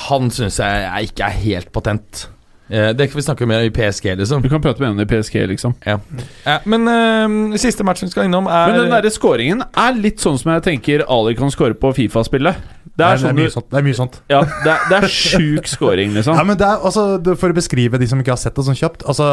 Han 0.09 0.31
syns 0.35 0.59
jeg 0.63 1.11
ikke 1.11 1.27
er 1.27 1.43
helt 1.43 1.73
patent. 1.75 2.27
Eh, 2.73 2.89
det 2.97 3.11
kan 3.11 3.19
vi 3.21 3.23
snakke 3.27 3.47
mer 3.47 3.61
om 3.61 3.69
i 3.69 3.71
PSG, 3.71 4.15
liksom. 4.17 4.43
Du 4.43 4.49
kan 4.49 4.63
prate 4.65 4.81
med 4.81 4.89
henne 4.95 5.05
i 5.05 5.11
PSG, 5.11 5.43
liksom. 5.51 5.75
Ja. 5.85 5.99
Ja, 6.47 6.59
men 6.65 6.89
eh, 6.89 7.59
siste 7.61 7.85
matchen 7.85 8.09
vi 8.09 8.15
skal 8.15 8.31
innom, 8.31 8.49
er 8.49 8.71
Men 8.73 8.81
den 8.81 8.95
derre 8.95 9.13
scoringen 9.13 9.61
er 9.61 9.99
litt 9.99 10.23
sånn 10.25 10.39
som 10.41 10.55
jeg 10.55 10.65
tenker 10.71 11.05
Ali 11.05 11.37
kan 11.37 11.53
score 11.53 11.77
på 11.77 11.93
Fifa-spillet. 11.99 12.57
Det 12.93 13.07
Det 13.09 13.21
sånn 13.23 13.39
sånt. 13.55 13.69
Det 13.71 13.79
er 13.79 13.85
mye 13.87 13.97
sånt. 13.97 14.17
Ja, 14.29 14.41
det 14.65 14.69
er, 14.69 14.81
det 14.91 14.97
er 14.99 15.09
sjuk 15.09 15.69
scoring, 15.71 16.13
liksom. 16.17 16.37
Ja, 16.37 16.43
men 16.45 16.59
det 16.61 16.67
er, 16.67 16.81
altså, 16.85 17.35
For 17.41 17.53
å 17.53 17.57
beskrive 17.57 17.97
de 18.01 18.09
som 18.09 18.21
ikke 18.21 18.35
har 18.35 18.41
sett 18.41 18.57
det 18.59 18.65
sånn 18.67 18.77
kjapt 18.77 19.07
altså, 19.09 19.29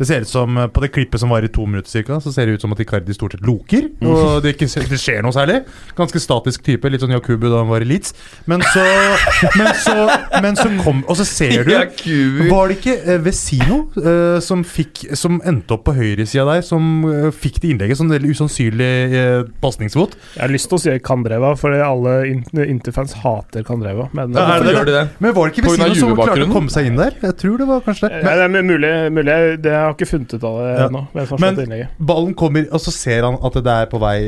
Det 0.00 0.08
ser 0.08 0.24
ut 0.26 0.30
som 0.30 0.58
eh, 0.58 0.66
På 0.66 0.82
det 0.82 0.90
klippet 0.94 1.22
som 1.22 1.30
var 1.30 1.46
i 1.46 1.50
to 1.52 1.62
minutter 1.68 1.90
cirka, 1.90 2.18
Så 2.24 2.32
ser 2.34 2.50
det 2.50 2.58
ut 2.58 2.64
som 2.64 2.74
at 2.74 2.82
Icardi 2.82 3.14
stort 3.14 3.36
sett 3.36 3.46
loker. 3.46 3.86
Og 4.02 4.42
det, 4.42 4.56
ikke, 4.56 4.66
det 4.90 4.98
skjer 4.98 5.22
noe 5.22 5.34
særlig. 5.34 5.60
Ganske 5.98 6.22
statisk 6.22 6.64
type. 6.66 6.90
Litt 6.90 7.04
sånn 7.04 7.14
Yakubu 7.14 7.46
da 7.46 7.62
han 7.62 7.70
var 7.70 7.86
i 7.86 7.88
Leeds. 7.88 8.16
Men 8.50 8.64
så 8.74 8.82
Men 9.54 9.70
så, 9.78 9.96
men 10.42 10.58
så 10.58 10.66
kom 10.82 11.04
Og 11.06 11.18
så 11.20 11.26
ser 11.28 11.62
du 11.62 11.70
Var 12.54 12.70
det 12.70 12.76
ikke 12.80 12.83
eh, 12.92 13.18
Vesino 13.22 13.78
eh, 14.00 14.38
som, 14.44 14.62
fikk, 14.66 15.04
som 15.18 15.40
endte 15.46 15.76
opp 15.76 15.84
på 15.88 15.94
høyresida 15.96 16.44
der, 16.48 16.64
som 16.66 17.04
eh, 17.08 17.28
fikk 17.34 17.60
det 17.62 17.72
innlegget? 17.72 17.98
Sånn 18.00 18.12
veldig 18.12 18.32
usannsynlig 18.34 18.90
uh, 19.14 19.46
pasningsfot. 19.62 20.16
Jeg 20.34 20.42
har 20.42 20.52
lyst 20.52 20.70
til 20.70 20.78
å 20.78 20.82
si 20.82 20.94
Kandreva, 21.04 21.54
fordi 21.58 21.80
alle 21.84 22.14
Interfans 22.66 23.16
hater 23.22 23.64
Kandreva. 23.66 24.08
Men 24.16 24.36
Ja, 24.36 24.58
det, 24.62 24.74
det 24.88 24.96
det? 24.96 25.04
Men 25.24 25.36
var 25.36 25.48
det 25.48 25.56
ikke 25.56 25.66
Vesino 25.70 25.98
som 25.98 26.14
klarte 26.18 26.48
å 26.48 26.52
komme 26.52 26.74
seg 26.74 26.90
inn 26.90 27.00
der? 27.00 27.16
Jeg 27.22 27.38
tror 27.40 27.58
det 27.62 27.70
var 27.70 27.84
kanskje 27.86 28.10
det. 28.10 28.22
Ja, 28.24 28.36
det 28.40 28.48
er 28.48 28.68
mulig, 28.70 28.92
mulig 29.14 29.38
det 29.64 29.74
har 29.74 29.88
jeg 29.90 29.98
ikke 29.98 30.10
funnet 30.12 30.36
ut 30.36 30.44
av 30.50 30.60
det 30.60 30.70
Ja. 30.74 30.88
ennå. 30.88 31.06
som 31.28 31.40
Men- 31.40 31.60
innlegget. 31.64 31.96
Ballen 31.98 32.34
kommer, 32.34 32.68
og 32.70 32.80
så 32.80 32.92
ser 32.94 33.24
han 33.24 33.38
at 33.40 33.58
det 33.64 33.74
er 33.78 33.90
på 33.90 34.00
vei 34.02 34.18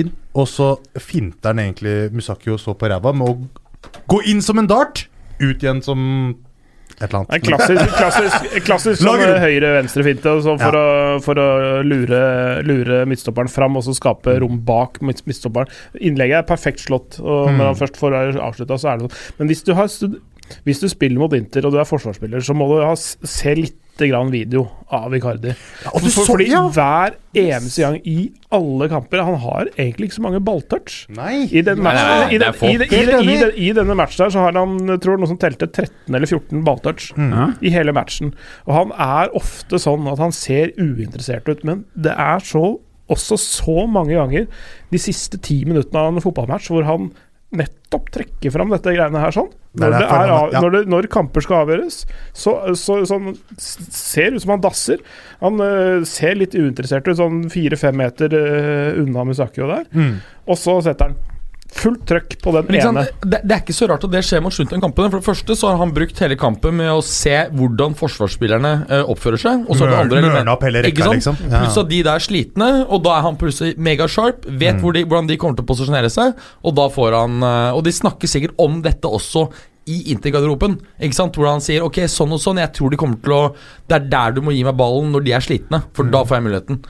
inn. 0.00 0.14
Og 0.34 0.48
så 0.50 0.74
finter 0.98 1.52
han 1.52 1.62
egentlig 1.62 2.12
Musaki 2.12 2.50
og 2.50 2.58
så 2.58 2.74
på 2.74 2.90
ræva 2.90 3.12
med 3.14 3.28
å 3.28 3.36
gå 4.10 4.22
inn 4.30 4.42
som 4.42 4.58
en 4.58 4.66
dart, 4.66 5.06
ut 5.40 5.62
igjen 5.62 5.82
som 5.82 6.34
et 7.00 7.04
eller 7.08 7.18
annet. 7.20 7.32
En 7.34 7.44
klassisk, 7.48 7.94
klassisk, 7.98 8.58
klassisk 8.66 9.02
sånn 9.02 9.22
høyre-venstre-finte 9.42 10.30
altså 10.30 10.56
for, 10.60 10.78
å, 10.78 10.84
for 11.24 11.40
å 11.42 11.46
lure, 11.86 12.20
lure 12.66 13.00
midtstopperen 13.10 13.50
fram 13.50 13.76
og 13.80 13.84
så 13.86 13.94
skape 13.96 14.36
rom 14.42 14.60
bak 14.66 15.00
midtstopperen. 15.02 15.70
Innlegget 16.00 16.42
er 16.44 16.48
perfekt 16.54 16.84
slått, 16.86 17.18
og 17.20 17.50
Mm. 17.50 17.56
når 17.58 17.64
han 17.72 17.80
først 17.80 17.96
får 18.00 18.14
avslutta, 18.40 18.78
så 18.80 18.88
er 18.92 18.98
det 19.00 19.08
sånn. 19.08 19.18
Men 19.38 19.50
hvis 19.50 19.62
du, 19.66 19.72
har, 19.74 19.88
hvis 20.64 20.80
du 20.80 20.88
spiller 20.88 21.18
mot 21.20 21.32
Inter 21.36 21.66
og 21.66 21.72
du 21.74 21.78
er 21.82 21.88
forsvarsspiller, 21.88 22.40
så 22.44 22.54
må 22.56 22.68
du 22.70 22.78
ha, 22.84 22.94
se 22.96 23.54
litt 23.58 23.76
grann 23.98 24.30
video 24.32 24.64
av 24.90 25.12
Icardi. 25.14 25.52
og 25.92 26.00
du 26.02 26.08
For, 26.10 26.24
så- 26.24 26.26
fordi 26.32 26.48
ja. 26.50 26.62
hver 26.74 27.14
eneste 27.34 27.82
gang 27.84 28.00
i 28.04 28.32
alle 28.50 28.88
kamper 28.88 29.22
Han 29.24 29.36
har 29.42 29.66
egentlig 29.78 30.08
ikke 30.10 30.18
så 30.18 30.22
mange 30.26 30.40
balltouch. 30.44 31.06
Nei! 31.14 31.44
I, 31.52 31.62
den 31.62 31.78
Nei, 31.82 31.92
nei, 31.94 32.04
nei, 32.04 32.34
i, 32.34 32.38
den, 32.38 32.54
i, 32.54 32.76
den- 32.78 32.88
i, 32.90 32.96
Helt 32.96 33.10
den- 33.10 33.22
i, 33.24 33.32
enig. 33.34 33.40
den- 33.40 33.58
I 33.62 33.72
denne 33.72 33.94
matchen 33.96 34.24
der 34.24 34.30
så 34.34 34.38
har 34.44 34.52
han 34.58 34.98
tror 34.98 35.18
noe 35.18 35.26
som 35.30 35.38
telte 35.38 35.66
13 35.70 36.14
eller 36.14 36.26
14 36.26 36.64
balltouch 36.64 37.12
Mm. 37.16 37.54
i 37.62 37.70
hele 37.70 37.92
matchen. 37.92 38.34
Og 38.66 38.74
han 38.74 38.92
er 38.98 39.30
ofte 39.34 39.78
sånn 39.78 40.10
at 40.12 40.18
han 40.18 40.32
ser 40.32 40.72
uinteressert 40.78 41.48
ut, 41.48 41.62
men 41.64 41.84
det 41.96 42.12
er 42.18 42.38
så 42.40 42.78
også 43.10 43.36
så 43.38 43.86
mange 43.86 44.14
ganger 44.16 44.46
de 44.90 44.98
siste 44.98 45.36
ti 45.40 45.62
minuttene 45.64 46.00
av 46.00 46.14
en 46.16 46.20
fotballmatch 46.24 46.70
hvor 46.72 46.84
han 46.88 47.10
nettopp 47.52 48.08
trekker 48.10 48.50
fram 48.50 48.70
dette 48.70 48.94
greiene 48.94 49.20
her 49.20 49.30
sånn. 49.30 49.50
Når, 49.74 49.90
det 49.90 50.06
er, 50.06 50.30
av- 50.30 50.52
når, 50.54 50.70
det, 50.70 50.80
når 50.92 51.08
kamper 51.10 51.42
skal 51.42 51.64
avgjøres, 51.64 51.96
så, 52.30 52.52
så 52.78 53.00
sånn, 53.10 53.32
ser 53.58 54.36
ut 54.36 54.44
som 54.44 54.54
han 54.54 54.62
dasser. 54.62 55.02
Han 55.40 55.58
uh, 55.58 56.04
ser 56.06 56.38
litt 56.38 56.54
uinteressert 56.54 57.08
ut, 57.10 57.16
sånn 57.18 57.44
fire-fem 57.50 57.98
meter 57.98 58.36
uh, 58.38 59.00
unna 59.02 59.26
Musakio 59.26 59.66
der. 59.72 59.88
Mm. 59.90 60.20
Og 60.46 60.60
så 60.60 60.78
setter 60.86 61.10
han 61.10 61.33
fullt 61.74 62.04
trøkk 62.08 62.36
på 62.42 62.54
den 62.54 62.70
ene. 62.70 63.04
sant, 63.04 63.24
det, 63.26 63.40
det 63.42 63.56
er 63.56 63.62
ikke 63.62 63.76
så 63.76 63.88
rart 63.90 64.06
at 64.06 64.12
det 64.14 64.22
skjer 64.26 64.42
mot 64.44 64.54
slutten 64.54 64.78
av 64.78 64.84
kampen. 64.86 65.10
For 65.10 65.20
det 65.20 65.26
første 65.26 65.56
så 65.58 65.70
har 65.72 65.80
han 65.82 65.92
brukt 65.96 66.22
hele 66.22 66.38
kampen 66.40 66.78
med 66.78 66.92
å 66.92 67.02
se 67.04 67.34
hvordan 67.54 67.96
forsvarsspillerne 67.98 68.72
eh, 68.86 69.12
oppfører 69.14 69.42
seg. 69.42 69.66
Og 69.68 69.78
så 69.78 69.88
er 69.88 69.94
det 69.94 70.22
andre 70.22 70.54
opp 70.54 70.64
hele 70.66 70.84
rekka, 70.86 71.10
liksom. 71.12 71.38
Ja. 71.48 71.64
Pluss 71.64 71.78
at 71.82 71.90
de 71.90 72.00
der 72.06 72.14
er 72.14 72.24
slitne, 72.24 72.70
og 72.86 73.04
da 73.06 73.18
er 73.18 73.28
han 73.28 73.38
plutselig 73.40 73.76
megasharp. 73.90 74.48
Vet 74.64 74.80
hvor 74.82 74.96
de, 74.96 75.04
hvordan 75.04 75.30
de 75.30 75.38
kommer 75.40 75.58
til 75.58 75.66
å 75.66 75.70
posisjonere 75.72 76.10
seg, 76.12 76.34
og 76.64 76.76
da 76.78 76.88
får 76.92 77.18
han 77.18 77.38
eh, 77.42 77.70
Og 77.74 77.84
de 77.86 77.94
snakker 77.94 78.30
sikkert 78.30 78.58
om 78.62 78.80
dette 78.84 79.10
også 79.10 79.48
i 79.90 79.98
intergarderoben. 80.14 80.78
Ikke 81.04 81.16
sant? 81.16 81.36
Hvor 81.36 81.50
han 81.50 81.62
sier 81.64 81.84
ok, 81.84 82.04
sånn 82.08 82.32
og 82.32 82.40
sånn, 82.40 82.62
jeg 82.62 82.72
tror 82.76 82.92
de 82.92 83.00
kommer 83.00 83.20
til 83.24 83.34
å 83.36 83.42
Det 83.88 83.98
er 83.98 84.06
der 84.12 84.36
du 84.36 84.44
må 84.44 84.54
gi 84.54 84.64
meg 84.64 84.76
ballen 84.78 85.10
når 85.12 85.26
de 85.26 85.34
er 85.36 85.44
slitne, 85.44 85.82
for 85.96 86.08
da 86.08 86.22
får 86.24 86.38
jeg 86.38 86.46
muligheten. 86.46 86.84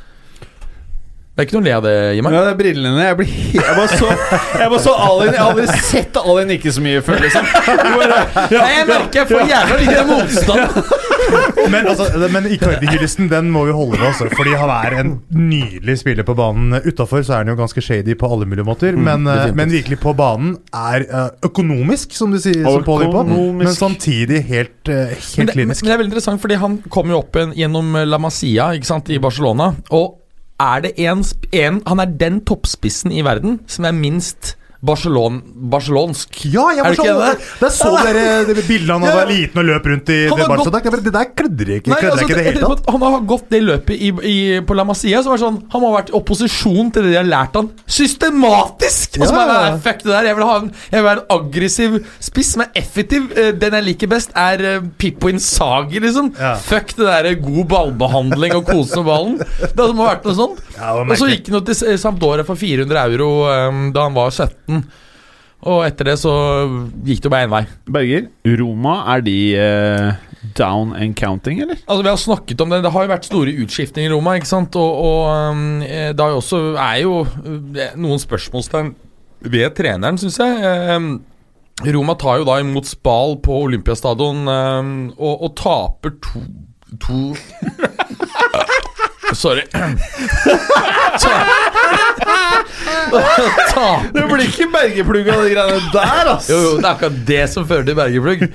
Det 1.34 1.42
er 1.42 1.46
ikke 1.48 1.54
noe 1.56 1.64
å 1.64 1.66
le 1.66 1.72
av 1.74 1.82
det, 1.82 1.92
Jimmy. 2.14 2.30
Ja, 2.30 2.40
det 2.46 2.50
er 2.52 2.58
brillene. 2.60 3.04
Jeg, 3.08 3.14
blir, 3.18 3.30
jeg 3.56 3.72
bare 3.74 3.96
så, 3.98 4.10
jeg 4.54 4.68
bare 4.70 4.82
så 4.84 4.92
Alin 5.02 5.32
Jeg 5.32 5.40
har 5.40 5.48
aldri 5.50 5.80
sett 5.82 6.18
Alin 6.20 6.52
ikke 6.54 6.72
så 6.76 6.84
mye 6.84 7.00
før, 7.02 7.24
liksom. 7.24 7.48
Nei, 8.52 8.68
jeg 8.70 8.86
merker 8.86 9.18
jeg 9.18 9.30
får 9.32 9.50
jævla 9.50 9.80
lite 9.80 10.04
motstand. 10.12 10.78
Men, 11.72 11.88
altså, 11.90 12.06
men 12.30 12.46
Icardi-hyllesten 12.54 13.26
den 13.32 13.50
må 13.50 13.64
vi 13.66 13.74
holde 13.74 13.98
med, 13.98 14.06
altså, 14.12 14.28
fordi 14.30 14.54
han 14.60 14.70
er 14.76 14.98
en 15.00 15.12
nydelig 15.34 15.98
spiller 16.04 16.26
på 16.28 16.38
banen. 16.38 16.78
Utafor 16.84 17.26
så 17.26 17.40
er 17.40 17.42
han 17.42 17.50
jo 17.50 17.58
ganske 17.58 17.82
shady 17.82 18.14
på 18.20 18.30
alle 18.30 18.46
mulige 18.46 18.68
måter, 18.70 18.94
men, 18.94 19.26
eh, 19.26 19.50
men 19.58 19.74
virkelig 19.74 19.98
på 20.04 20.14
banen 20.14 20.54
er 20.70 21.02
eh, 21.08 21.30
økonomisk, 21.48 22.14
som 22.14 22.30
du 22.30 22.38
sier, 22.38 22.62
som 22.62 22.84
Paul 22.86 23.08
er 23.08 23.10
på, 23.10 23.24
men 23.58 23.74
samtidig 23.74 24.44
helt, 24.52 24.76
helt 24.86 25.40
Men 25.40 25.50
det, 25.50 25.56
det, 25.56 25.66
men 25.72 25.80
det 25.80 25.96
er 25.96 25.98
veldig 26.04 26.12
interessant, 26.12 26.42
fordi 26.44 26.62
han 26.62 26.78
kom 26.92 27.10
jo 27.10 27.24
opp 27.24 27.42
en, 27.42 27.56
gjennom 27.58 28.04
La 28.06 28.22
Masia 28.22 28.70
ikke 28.78 28.94
sant, 28.94 29.10
i 29.10 29.18
Barcelona. 29.22 29.72
Og 29.96 30.20
er 30.60 30.84
det 30.84 30.92
en, 30.96 31.24
en 31.52 31.82
Han 31.86 32.00
er 32.00 32.16
den 32.20 32.44
toppspissen 32.44 33.12
i 33.12 33.24
verden 33.24 33.60
som 33.66 33.84
er 33.84 33.96
minst 33.96 34.56
Barcelon, 34.84 35.38
barcelonsk. 35.72 36.42
Ja, 36.52 36.66
jeg 36.76 36.84
var 36.84 36.92
det 36.92 36.98
sånn, 36.98 37.20
det? 37.22 37.68
er 37.68 37.72
så 37.72 37.92
dere 38.04 38.24
det 38.50 38.64
bildet 38.68 38.92
han 38.92 39.06
Ja. 39.06 39.14
var 39.16 39.30
liten 39.30 39.60
og 39.62 39.64
løp 39.64 39.86
rundt 39.88 40.10
i 40.12 40.18
Han 40.28 40.36
det 40.38 40.46
har 40.46 40.56
gått- 40.58 41.04
Det 41.04 41.12
der 41.12 41.28
klødde 41.34 41.76
ikke, 41.78 41.88
Nei, 41.90 42.00
altså, 42.02 42.24
ikke 42.24 42.36
det 42.36 42.44
hele 42.44 42.60
tatt. 42.60 42.90
Han 42.90 43.00
har 43.00 43.20
gått 43.20 43.48
det 43.50 43.62
løpet 43.62 43.96
i, 43.96 44.10
i, 44.22 44.60
på 44.60 44.76
La 44.76 44.84
Masia. 44.84 45.22
Så 45.22 45.32
var 45.32 45.38
det 45.38 45.44
sånn, 45.46 45.62
han 45.72 45.80
må 45.80 45.90
ha 45.92 46.00
vært 46.02 46.10
i 46.10 46.16
opposisjon 46.18 46.92
til 46.92 47.02
det 47.02 47.12
de 47.14 47.16
har 47.16 47.24
lært 47.28 47.54
han 47.56 47.70
systematisk! 47.86 49.18
Og 49.20 49.26
så 49.28 49.32
bare, 49.34 49.48
ja, 49.48 49.64
ja. 49.64 49.70
nei, 49.70 49.80
fuck 49.84 50.02
det 50.04 50.12
der. 50.12 50.28
Jeg 50.28 50.36
vil, 50.38 50.44
ha 50.48 50.56
en, 50.60 50.70
jeg 50.90 50.98
vil 51.00 51.08
være 51.08 51.22
en 51.22 51.32
aggressiv 51.38 51.96
spiss 52.28 52.52
som 52.54 52.64
er 52.66 52.70
effektiv. 52.80 53.30
Eh, 53.38 53.52
Den 53.64 53.76
jeg 53.78 53.84
liker 53.88 54.10
best, 54.10 54.32
er 54.36 54.64
uh, 54.80 54.86
Pippo 55.00 55.30
Insagi, 55.32 56.00
liksom. 56.02 56.32
Ja. 56.38 56.54
Fuck 56.60 56.94
det 56.98 57.06
der 57.08 57.30
eh, 57.30 57.38
god 57.40 57.68
ballbehandling 57.72 58.56
og 58.58 58.66
kose 58.68 59.00
med 59.00 59.08
ballen. 59.08 59.38
Det 59.74 59.88
må 59.94 60.04
ha 60.04 60.14
vært 60.14 60.28
noe 60.28 60.36
sånt. 60.38 60.62
Ja, 60.76 60.92
Og 61.00 61.14
så 61.18 61.28
gikk 61.30 61.50
han 61.54 61.64
til 61.68 61.98
Sampdoria 62.00 62.44
for 62.46 62.58
400 62.58 63.04
euro 63.14 63.30
um, 63.48 63.84
da 63.94 64.08
han 64.08 64.16
var 64.16 64.32
17. 64.34 64.73
Og 65.64 65.80
etter 65.86 66.10
det 66.10 66.18
så 66.20 66.32
gikk 67.06 67.22
det 67.22 67.28
jo 67.28 67.32
bare 67.32 67.46
én 67.46 67.52
vei. 67.54 67.62
Berger, 67.88 68.26
Roma, 68.60 68.98
er 69.14 69.22
de 69.24 69.36
eh, 69.56 70.10
down 70.58 70.90
and 70.92 71.14
counting, 71.16 71.62
eller? 71.64 71.78
Altså 71.86 72.02
Vi 72.04 72.10
har 72.10 72.20
snakket 72.20 72.60
om 72.60 72.74
det. 72.74 72.82
Det 72.84 72.92
har 72.92 73.06
jo 73.06 73.12
vært 73.14 73.28
store 73.30 73.54
utskiftninger 73.64 74.10
i 74.10 74.12
Roma. 74.12 74.34
ikke 74.36 74.50
sant? 74.50 74.76
Og, 74.76 74.98
og 75.08 75.86
eh, 75.86 76.10
det 76.12 76.20
er 76.20 76.34
jo 76.34 76.42
også, 76.42 76.60
er 76.76 76.98
jo 77.06 77.14
eh, 77.24 77.94
noen 77.96 78.20
spørsmålstegn 78.20 78.92
ved 79.44 79.72
treneren, 79.78 80.20
syns 80.20 80.36
jeg. 80.40 80.52
Um, 80.92 81.08
Roma 81.96 82.14
tar 82.20 82.38
jo 82.42 82.46
da 82.48 82.58
imot 82.62 82.86
Spal 82.86 83.38
på 83.42 83.56
Olympiastadion 83.64 84.44
og, 84.46 85.32
og 85.48 85.56
taper 85.58 86.12
to, 86.22 86.44
to 87.02 87.16
Sorry. 89.34 89.64
Ta- 91.24 91.46
Det 94.14 94.26
blir 94.30 94.44
ikke 94.46 94.68
Bergeplugg 94.72 95.30
av 95.32 95.44
de 95.44 95.54
greiene 95.54 95.92
der, 95.94 96.34
ass! 96.34 96.50
jo, 96.50 96.58
jo, 96.60 96.74
det 96.78 96.84
er 96.86 96.92
akkurat 96.94 97.24
det 97.28 97.44
som 97.52 97.66
fører 97.68 97.88
til 97.88 97.98
Bergeplugg. 97.98 98.46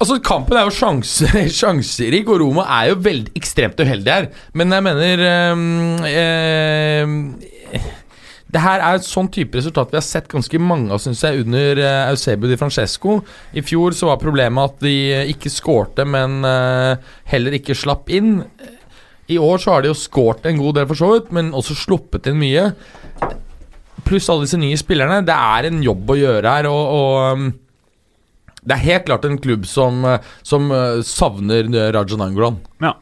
Altså, 0.00 0.16
Kampen 0.24 0.56
er 0.56 0.64
jo 0.64 0.72
sjanse- 0.72 1.46
sjanserik, 1.60 2.28
og 2.32 2.40
Roma 2.40 2.64
er 2.80 2.90
jo 2.92 3.00
veldig 3.04 3.34
ekstremt 3.36 3.80
uheldig 3.82 4.14
her. 4.14 4.28
Men 4.56 4.72
jeg 4.72 4.86
mener 4.86 5.24
ehm, 5.28 5.64
ehm, 6.08 7.16
Det 8.50 8.62
her 8.64 8.80
er 8.82 8.96
et 8.98 9.06
sånn 9.06 9.28
type 9.30 9.60
resultat 9.60 9.92
vi 9.92 9.98
har 10.00 10.02
sett 10.02 10.26
ganske 10.32 10.58
mange 10.58 10.90
av, 10.90 11.04
under 11.28 11.78
uh, 11.84 12.08
Eusebio 12.10 12.48
di 12.50 12.56
Francesco. 12.58 13.20
I 13.54 13.62
fjor 13.62 13.94
så 13.94 14.08
var 14.08 14.18
problemet 14.18 14.72
at 14.72 14.80
de 14.82 14.94
ikke 15.30 15.52
skårte, 15.52 16.02
men 16.08 16.40
uh, 16.42 16.96
heller 17.30 17.60
ikke 17.60 17.76
slapp 17.78 18.10
inn. 18.10 18.40
I 19.30 19.38
år 19.38 19.62
så 19.62 19.74
har 19.74 19.84
de 19.84 19.92
jo 19.92 19.98
skåret 19.98 20.46
en 20.48 20.58
god 20.58 20.78
del, 20.78 20.88
for 20.90 20.98
så 20.98 21.12
vidt, 21.14 21.32
men 21.34 21.52
også 21.56 21.76
sluppet 21.78 22.26
inn 22.30 22.40
mye. 22.40 22.70
Pluss 24.06 24.28
alle 24.32 24.46
disse 24.46 24.58
nye 24.58 24.78
spillerne. 24.80 25.20
Det 25.26 25.36
er 25.36 25.68
en 25.68 25.82
jobb 25.84 26.10
å 26.10 26.18
gjøre 26.18 26.54
her, 26.56 26.70
og, 26.70 26.94
og 26.96 27.18
um, 27.36 27.50
det 28.60 28.76
er 28.76 28.86
helt 28.88 29.06
klart 29.08 29.24
en 29.28 29.38
klubb 29.40 29.64
som, 29.68 30.02
eh, 30.04 30.26
som 30.44 30.66
eh, 30.74 31.00
savner 31.06 31.70
Raja 31.94 32.18
Nangolan. 32.20 32.58
Ja. 32.82 32.92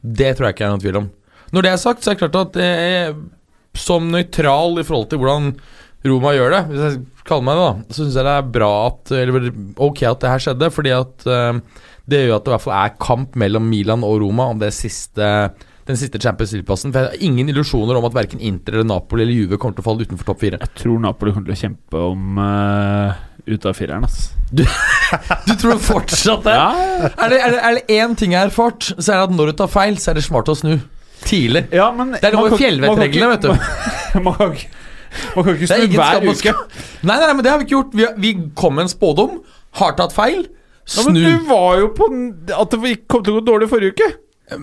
Det 0.00 0.32
tror 0.36 0.48
jeg 0.48 0.56
ikke 0.56 0.66
er 0.66 0.72
noen 0.72 0.82
tvil 0.82 1.00
om. 1.02 1.10
Når 1.52 1.66
det 1.66 1.72
er 1.72 1.80
sagt, 1.82 2.02
så 2.02 2.12
er 2.12 2.16
det 2.16 2.22
klart 2.22 2.38
at 2.40 2.58
jeg, 2.62 3.16
som 3.76 4.08
nøytral 4.12 4.80
i 4.80 4.86
forhold 4.86 5.10
til 5.10 5.20
hvordan 5.20 5.52
Roma 6.08 6.32
gjør 6.34 6.56
det, 6.56 6.62
hvis 6.70 6.82
jeg 6.86 7.26
kaller 7.28 7.46
meg 7.46 7.58
det, 7.58 7.66
da, 7.66 7.94
så 7.94 7.98
syns 8.00 8.16
jeg 8.18 8.26
det 8.26 8.32
er 8.34 8.48
bra 8.56 8.70
at 8.88 9.12
Eller 9.14 9.44
ok 9.86 10.00
at 10.08 10.22
det 10.24 10.32
her 10.32 10.42
skjedde, 10.42 10.70
fordi 10.74 10.94
at 10.96 11.26
eh, 11.30 11.60
det 12.10 12.24
gjør 12.24 12.38
at 12.38 12.46
det 12.46 12.50
i 12.50 12.54
hvert 12.56 12.64
fall 12.64 12.78
er 12.80 12.96
kamp 13.04 13.36
mellom 13.38 13.68
Milan 13.70 14.06
og 14.06 14.16
Roma 14.24 14.48
om 14.50 14.62
det 14.62 14.72
siste 14.74 15.28
den 15.92 16.00
siste 16.00 16.20
Champions 16.22 16.54
League-plassen. 16.56 16.92
For 16.94 17.02
jeg 17.04 17.12
har 17.12 17.26
ingen 17.28 17.50
illusjoner 17.52 17.98
om 17.98 18.06
at 18.08 18.16
verken 18.16 18.40
Inter 18.42 18.78
eller 18.78 18.88
Napoli 18.88 19.26
eller 19.26 19.36
Juve 19.36 19.58
kommer 19.60 19.76
til 19.78 19.84
å 19.84 19.88
falle 19.90 20.06
utenfor 20.08 20.30
topp 20.32 20.40
fire. 20.44 20.60
Jeg 20.62 20.74
tror 20.82 21.02
Napoli 21.04 21.34
kommer 21.34 21.52
til 21.52 21.56
å 21.58 21.62
kjempe 21.62 22.02
om 22.12 22.40
uh, 22.40 23.20
ut 23.46 23.68
av 23.68 23.76
fireren, 23.78 24.08
ass. 24.08 24.32
Du 25.48 25.54
tror 25.60 25.78
fortsatt 25.80 26.44
det? 26.46 26.56
Ja, 26.56 26.68
Er 27.12 27.32
det, 27.32 27.38
er, 27.38 27.54
det, 27.54 27.60
er 27.62 27.78
det 27.78 27.98
én 28.00 28.16
ting 28.18 28.34
jeg 28.34 28.40
har 28.42 28.50
erfart, 28.50 28.90
så 28.96 29.14
er 29.14 29.22
det 29.22 29.26
at 29.30 29.34
når 29.38 29.52
du 29.52 29.58
tar 29.62 29.72
feil, 29.72 29.98
så 30.00 30.12
er 30.12 30.20
det 30.20 30.26
smart 30.26 30.50
å 30.52 30.56
snu. 30.58 30.76
Tidlig. 31.22 31.68
ja 31.70 31.86
men 31.94 32.16
Det 32.16 32.24
er 32.26 32.34
noe 32.34 32.50
med 32.50 32.58
fjellvettreglene, 32.58 33.36
vet 33.36 33.44
du. 33.46 33.52
Man 34.26 34.34
kan 34.36 34.56
ikke 34.56 34.80
man 35.36 35.44
kan 35.44 35.56
ikke 35.58 35.68
snu 35.68 35.94
hver 35.98 36.24
uke. 36.24 36.52
Nei, 37.04 37.16
nei, 37.20 37.30
men 37.36 37.44
det 37.44 37.50
har 37.52 37.58
vi 37.60 37.66
ikke 37.66 37.74
gjort. 37.74 37.96
Vi, 37.96 38.06
vi 38.24 38.30
kom 38.56 38.78
med 38.78 38.86
en 38.86 38.92
spådom, 38.92 39.38
har 39.80 39.96
tatt 39.98 40.14
feil, 40.16 40.46
Ja, 40.48 41.04
men 41.06 41.14
snu. 41.14 41.20
du 41.20 41.44
var 41.50 41.76
jo 41.82 41.90
på 41.94 42.08
at 42.56 42.72
det 42.74 42.94
kom 43.12 43.22
til 43.24 43.36
å 43.36 43.40
gå 43.40 43.42
dårlig 43.46 43.68
forrige 43.70 43.92
uke. 43.92 44.08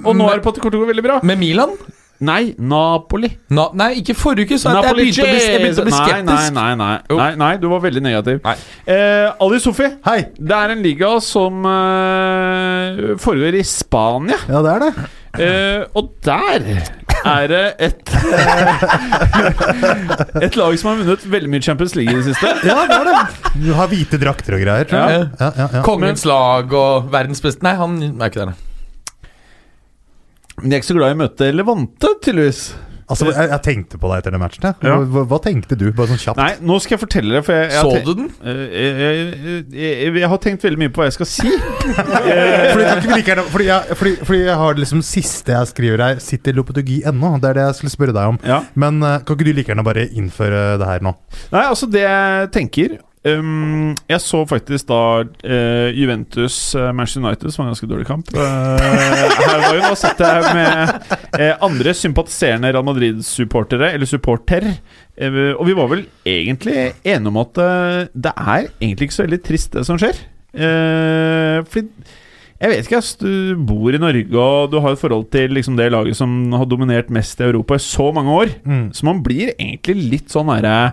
Og 0.04 0.14
nå 0.16 0.24
Men- 0.24 0.30
er 0.30 0.36
det 0.38 0.44
på 0.44 0.50
at 0.50 0.56
det 0.56 0.62
kommer 0.64 0.78
til 0.78 0.82
å 0.82 0.86
gå 0.86 0.92
veldig 0.94 1.04
bra. 1.08 1.20
Med 1.24 1.38
Milan? 1.42 1.74
Nei, 2.20 2.54
Napoli. 2.60 3.30
Na, 3.56 3.70
nei, 3.80 3.94
ikke 4.02 4.12
forrige 4.20 4.44
uke. 4.50 4.58
Så 4.60 4.68
jeg, 4.68 4.84
begynte 4.84 4.92
å 4.92 5.28
bli, 5.30 5.40
jeg 5.40 5.62
begynte 5.62 5.80
å 5.80 5.88
bli 5.88 5.94
skeptisk. 5.96 6.26
nei, 6.28 6.42
nei, 6.52 6.76
nei, 6.76 6.98
nei, 7.16 7.30
nei, 7.40 7.52
du 7.62 7.70
var 7.72 7.80
veldig 7.86 8.02
negativ. 8.04 8.42
Nei. 8.44 8.56
Eh, 8.92 9.32
Ali 9.40 9.60
Sofi, 9.64 9.88
Hei! 10.04 10.18
det 10.36 10.58
er 10.58 10.74
en 10.76 10.84
liga 10.84 11.14
som 11.24 11.64
eh, 11.64 13.16
foregår 13.24 13.56
i 13.62 13.64
Spania. 13.64 14.36
Ja, 14.52 14.60
det 14.66 14.76
er 14.76 14.80
det. 14.84 14.92
Eh, 15.40 15.86
og 15.96 16.12
der 16.26 16.60
er 17.30 17.48
det 17.48 17.64
et 17.86 18.14
eh, 18.18 18.84
Et 20.44 20.56
lag 20.60 20.76
som 20.80 20.90
har 20.92 21.00
vunnet 21.00 21.24
veldig 21.24 21.52
mye 21.54 21.64
Champions 21.64 21.96
League 21.96 22.12
i 22.12 22.20
det 22.20 22.34
siste. 22.34 22.52
Ja, 22.68 22.82
det 22.90 23.00
er 23.00 23.14
det. 23.14 23.54
Du 23.64 23.72
har 23.80 23.88
hvite 23.92 24.20
drakter 24.20 24.60
og 24.60 24.66
greier, 24.66 24.90
tror 24.90 25.08
jeg. 25.08 25.30
Ja, 25.40 25.52
ja, 25.56 25.68
ja. 25.78 25.84
Kongens 25.88 26.26
lag 26.28 26.74
og 26.74 27.08
verdens 27.14 27.40
beste 27.46 27.64
Nei, 27.64 27.76
han 27.80 27.96
er 28.10 28.28
ikke 28.28 28.44
der. 28.50 28.58
Men 30.62 30.70
de 30.70 30.76
er 30.78 30.84
ikke 30.84 30.92
så 30.94 31.00
glad 31.00 31.16
i 31.16 31.18
å 31.18 31.24
møte 31.24 31.52
Levante, 31.56 32.14
tydeligvis. 32.24 32.64
Altså, 33.10 33.26
jeg, 33.34 33.48
jeg 33.50 33.62
tenkte 33.66 33.98
på 33.98 34.10
deg 34.12 34.20
etter 34.22 34.36
den 34.36 34.42
matchen. 34.44 34.66
Ja. 34.86 34.98
Hva, 35.10 35.24
hva 35.32 35.38
tenkte 35.42 35.74
du? 35.80 35.88
Bare 35.98 36.12
sånn 36.12 36.20
kjapt. 36.22 36.38
Nei, 36.38 36.52
nå 36.62 36.76
skal 36.78 36.94
jeg 36.94 37.02
fortelle 37.02 37.40
deg. 37.40 37.46
For 37.48 37.58
jeg, 37.58 37.72
jeg, 37.74 37.82
Så 37.82 38.04
du 38.06 38.12
den? 38.20 38.28
Eh, 38.46 38.60
jeg, 38.70 38.92
jeg, 39.02 39.64
jeg, 39.74 40.12
jeg 40.22 40.30
har 40.30 40.42
tenkt 40.44 40.68
veldig 40.68 40.82
mye 40.84 40.92
på 40.94 41.02
hva 41.02 41.08
jeg 41.10 41.16
skal 41.18 41.30
si. 41.32 41.50
Fordi, 42.70 43.18
gjerne- 43.26 43.48
fordi, 43.50 43.66
jeg, 43.66 43.98
fordi, 43.98 44.14
fordi 44.30 44.40
jeg 44.44 44.58
har 44.62 44.78
liksom 44.84 45.02
siste 45.06 45.56
jeg 45.56 45.72
skriver 45.72 46.04
her, 46.06 46.22
sitter 46.22 46.54
lopetogi 46.60 47.00
ennå. 47.10 47.34
Det 47.42 47.50
er 47.50 47.58
det 47.58 47.66
jeg 47.72 47.80
skulle 47.80 47.96
spørre 47.98 48.14
deg 48.20 48.36
om. 48.36 48.40
Ja. 48.46 48.62
Men 48.80 49.02
eh, 49.02 49.18
kan 49.26 49.40
ikke 49.40 49.48
du 49.50 49.54
like 49.58 49.74
gjerne 49.74 49.86
bare 49.90 50.06
innføre 50.14 50.64
det 50.82 50.92
her 50.94 51.06
nå? 51.10 51.16
Nei, 51.56 51.66
altså 51.66 51.90
det 51.90 52.06
jeg 52.06 52.52
tenker 52.56 53.00
um, 53.28 53.96
Jeg 54.10 54.22
så 54.24 54.44
faktisk 54.48 54.88
da 54.90 55.02
uh, 55.24 55.90
Juventus 55.96 56.58
uh, 56.76 56.90
Manchester 56.96 57.24
United, 57.24 57.52
som 57.52 57.64
var 57.64 57.68
en 57.68 57.74
ganske 57.74 57.90
dårlig 57.92 58.08
kamp. 58.08 58.32
Uh, 58.36 58.80
her 58.80 59.64
var 59.66 59.76
jo 59.76 59.84
Nå 59.84 59.92
satt 60.00 60.24
jeg 60.24 60.54
med 60.56 61.52
andre 61.66 61.94
sympatiserende 61.98 62.72
Real 62.74 62.88
Madrid-supportere, 62.88 63.94
eller 63.96 64.10
supporter. 64.10 64.72
Og 65.20 65.66
vi 65.68 65.76
var 65.76 65.92
vel 65.92 66.06
egentlig 66.28 66.94
enige 67.04 67.28
om 67.28 67.40
at 67.42 67.60
det 68.16 68.32
er 68.32 68.70
egentlig 68.80 69.10
ikke 69.10 69.18
så 69.18 69.26
veldig 69.26 69.44
trist, 69.44 69.74
det 69.76 69.84
som 69.88 70.00
skjer. 70.00 70.16
Fordi 70.54 72.16
jeg 72.60 72.72
vet 72.74 72.88
ikke, 72.88 73.00
ass. 73.00 73.14
Du 73.20 73.56
bor 73.68 73.96
i 73.96 74.02
Norge 74.02 74.36
og 74.36 74.72
du 74.72 74.82
har 74.84 74.96
et 74.96 75.00
forhold 75.00 75.30
til 75.32 75.54
liksom, 75.56 75.78
det 75.80 75.92
laget 75.94 76.18
som 76.20 76.52
har 76.52 76.68
dominert 76.68 77.12
mest 77.12 77.40
i 77.40 77.48
Europa 77.48 77.78
i 77.80 77.84
så 77.84 78.10
mange 78.16 78.36
år. 78.36 78.52
Mm. 78.68 78.90
Så 78.96 79.08
man 79.08 79.22
blir 79.24 79.54
egentlig 79.56 79.96
litt 80.12 80.34
sånn 80.34 80.52
herre 80.52 80.92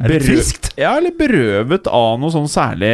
Er 0.00 0.22
friskt? 0.24 0.70
Ja, 0.80 0.94
eller 0.96 1.12
berøvet 1.16 1.88
av 1.90 2.16
noe 2.20 2.32
sånn 2.32 2.48
særlig 2.50 2.92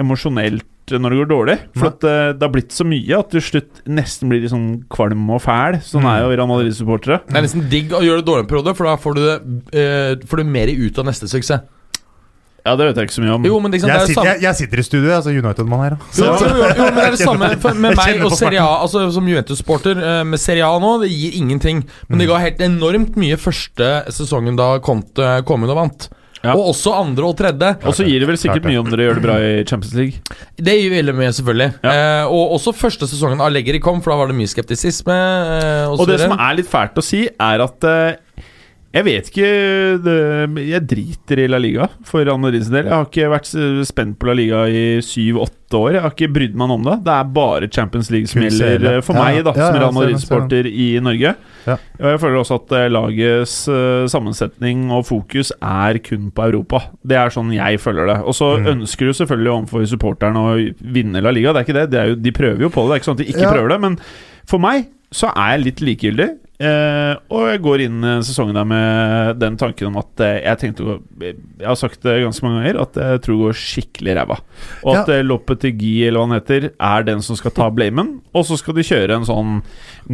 emosjonelt 0.00 0.64
når 0.92 1.14
det 1.14 1.18
går 1.18 1.28
dårlig. 1.30 1.56
For 1.78 1.88
at 1.88 2.04
uh, 2.04 2.32
det 2.36 2.44
har 2.44 2.52
blitt 2.52 2.74
så 2.76 2.84
mye 2.88 3.16
at 3.18 3.30
til 3.32 3.44
slutt 3.44 3.84
nesten 3.88 4.30
blir 4.30 4.42
litt 4.42 4.52
sånn 4.52 4.82
kvalm 4.92 5.28
og 5.32 5.40
fæl. 5.44 5.78
Sånn 5.84 6.04
er 6.08 6.22
jo 6.24 6.32
Real 6.34 6.50
Madrid-supportere. 6.50 7.22
Det 7.28 7.38
er 7.38 7.46
nesten 7.46 7.64
digg 7.72 7.94
å 7.96 8.02
gjøre 8.04 8.20
det 8.20 8.28
dårlig 8.28 8.44
en 8.44 8.50
periode, 8.50 8.74
for 8.76 8.90
da 8.90 8.96
får 9.00 9.16
du, 9.16 9.22
det, 9.24 9.36
eh, 9.80 10.26
får 10.28 10.42
du 10.42 10.52
mer 10.56 10.72
ut 10.72 11.00
av 11.00 11.08
neste 11.08 11.30
suksess. 11.30 11.64
Ja, 12.64 12.72
det 12.80 12.86
vet 12.88 12.96
jeg 12.96 13.08
ikke 13.10 13.14
så 13.18 13.22
mye 13.24 13.34
om. 13.36 13.44
Jo, 13.44 13.58
men 13.60 13.74
liksom, 13.74 13.90
det 13.90 13.96
er 13.98 14.06
sitter, 14.08 14.16
samme 14.22 14.30
jeg, 14.32 14.40
jeg 14.46 14.56
sitter 14.62 14.80
i 14.80 14.84
studio, 14.86 15.10
altså 15.18 15.32
United-mann 15.36 15.82
her. 15.84 15.96
jo, 16.16 16.24
jo, 16.24 16.48
jo, 16.48 16.68
jo, 16.78 16.86
men 16.88 16.96
det 16.96 17.04
er 17.04 17.16
det 17.18 17.20
samme 17.28 17.50
for- 17.60 17.80
med 17.84 17.96
meg 18.00 18.22
og 18.24 18.32
Serie 18.38 18.62
A. 18.64 18.78
Altså 18.86 19.02
Som 19.12 19.28
Juventus-sporter 19.28 20.00
eh, 20.00 20.22
med 20.24 20.40
Serie 20.40 20.64
A 20.64 20.78
nå, 20.80 20.94
det 21.04 21.10
gir 21.12 21.36
ingenting. 21.42 21.82
Men 22.08 22.22
det 22.24 22.28
ga 22.30 22.38
helt 22.40 22.62
enormt 22.64 23.18
mye 23.20 23.36
første 23.36 23.90
sesongen 24.16 24.56
da 24.56 24.78
Conte 24.84 25.42
kom 25.44 25.66
inn 25.66 25.74
og 25.76 25.82
vant. 25.82 26.08
Ja. 26.44 26.52
Og 26.56 26.72
også 26.74 26.92
andre 26.96 27.24
og 27.24 27.36
tredje. 27.38 27.70
Og 27.88 27.94
så 27.96 28.04
gir 28.04 28.20
det 28.20 28.26
vel 28.28 28.36
sikkert 28.40 28.66
mye 28.68 28.80
om 28.82 28.88
dere 28.92 29.06
gjør 29.06 29.16
det 29.20 29.22
bra 29.24 29.36
i 29.40 29.52
Champions 29.68 29.94
League. 29.96 30.40
Det 30.60 30.74
gir 30.76 30.90
veldig 30.92 31.14
mye, 31.16 31.30
selvfølgelig. 31.36 31.68
Ja. 31.84 31.92
Eh, 32.24 32.32
og 32.32 32.56
også 32.58 32.74
første 32.76 33.08
sesongen 33.08 33.40
av 33.40 33.48
Allegri 33.48 33.80
kom, 33.80 34.00
for 34.04 34.12
da 34.12 34.18
var 34.20 34.28
det 34.32 34.36
mye 34.40 34.50
skeptisisme. 34.52 35.14
Eh, 35.20 35.84
og 35.92 36.00
Og 36.04 36.10
det 36.12 36.18
som 36.20 36.36
er 36.36 36.58
litt 36.60 36.68
fælt 36.68 37.00
å 37.00 37.04
si, 37.04 37.22
er 37.32 37.64
at 37.64 37.88
eh, 37.88 38.44
jeg 38.94 39.04
vet 39.08 39.28
ikke 39.30 39.48
det, 40.04 40.66
Jeg 40.68 40.82
driter 40.86 41.40
i 41.42 41.46
La 41.50 41.58
Liga 41.58 41.88
for 42.06 42.28
Anne 42.30 42.50
Rins 42.54 42.68
del. 42.70 42.86
Jeg 42.86 42.94
har 42.94 43.08
ikke 43.08 43.30
vært 43.32 43.48
spent 43.88 44.18
på 44.22 44.28
La 44.28 44.34
Liga 44.38 44.60
i 44.70 44.84
syv-åtte 45.02 45.74
år. 45.80 45.96
Jeg 45.96 46.04
har 46.04 46.12
ikke 46.14 46.28
brydd 46.36 46.54
meg 46.60 46.70
om 46.76 46.84
det. 46.86 46.94
Det 47.08 47.14
er 47.16 47.32
bare 47.34 47.68
Champions 47.74 48.10
League 48.14 48.30
som 48.30 48.44
gjelder 48.44 48.86
eh, 48.92 49.00
for 49.02 49.18
meg, 49.18 49.40
da, 49.48 49.54
som 49.58 49.78
ja, 49.80 49.88
Anne 49.88 50.04
Rins-sporter 50.12 50.68
i 50.70 50.86
Norge. 51.02 51.34
Ja. 51.66 51.76
Og 51.98 52.06
jeg 52.12 52.20
føler 52.22 52.38
også 52.44 52.58
at 52.60 52.74
eh, 52.78 52.86
lagets 52.94 53.56
eh, 53.72 54.04
sammensetning 54.14 54.86
og 54.94 55.02
fokus 55.10 55.50
er 55.58 55.98
kun 56.06 56.30
på 56.36 56.46
Europa. 56.46 56.84
Det 57.02 57.18
er 57.18 57.34
sånn 57.34 57.50
jeg 57.56 57.82
føler 57.82 58.12
det. 58.12 58.18
Og 58.22 58.38
så 58.38 58.52
Mm. 58.54 58.66
ønsker 58.76 59.08
du 59.10 59.12
selvfølgelig 59.18 59.50
overfor 59.56 59.86
supporteren 59.90 60.36
å 60.38 60.46
vinne 60.94 61.20
La 61.24 61.32
Liga. 61.34 61.50
Det 61.52 61.64
er 61.64 61.66
ikke 61.66 61.78
det. 61.80 61.86
det 61.90 61.98
er 62.00 62.06
jo, 62.12 62.14
de 62.22 62.32
prøver 62.36 62.62
jo 62.68 62.70
på 62.70 62.84
det. 62.86 62.88
Det 62.88 62.94
er 62.94 63.00
ikke 63.02 63.10
sånn 63.10 63.18
at 63.18 63.24
de 63.26 63.30
ikke 63.34 63.50
prøver 63.56 63.68
det. 63.74 63.80
Men 63.82 63.98
for 64.46 64.62
meg 64.62 64.86
så 65.14 65.32
er 65.34 65.56
jeg 65.56 65.64
litt 65.64 65.80
likegyldig. 65.90 66.28
Eh, 66.62 67.14
og 67.34 67.48
jeg 67.50 67.60
går 67.64 67.80
inn 67.82 67.96
i 68.06 68.10
sesongen 68.22 68.54
der 68.54 68.66
med 68.70 69.40
den 69.42 69.56
tanken 69.58 69.88
om 69.88 69.96
at 69.98 70.20
eh, 70.22 70.36
jeg 70.44 70.60
tenkte 70.60 70.84
å 70.86 70.94
Jeg 71.18 71.66
har 71.66 71.74
sagt 71.80 72.04
det 72.06 72.20
ganske 72.22 72.44
mange 72.46 72.60
ganger, 72.62 72.78
at 72.84 72.98
jeg 73.00 73.22
tror 73.24 73.34
det 73.34 73.42
går 73.48 73.58
skikkelig 73.58 74.14
ræva. 74.20 74.36
Og 74.84 74.92
at 75.00 75.10
Ja. 75.10 75.16
ja. 75.18 75.26
Lopetegui, 75.26 76.06
eller 76.06 76.20
hva 76.22 76.28
han 76.28 76.36
heter, 76.38 76.68
er 76.78 77.02
den 77.10 77.22
som 77.26 77.34
skal 77.40 77.50
ta 77.56 77.66
blamen. 77.74 78.20
Og 78.32 78.46
så 78.46 78.58
skal 78.60 78.78
de 78.78 78.86
kjøre 78.86 79.16
en 79.18 79.26
sånn 79.26 79.56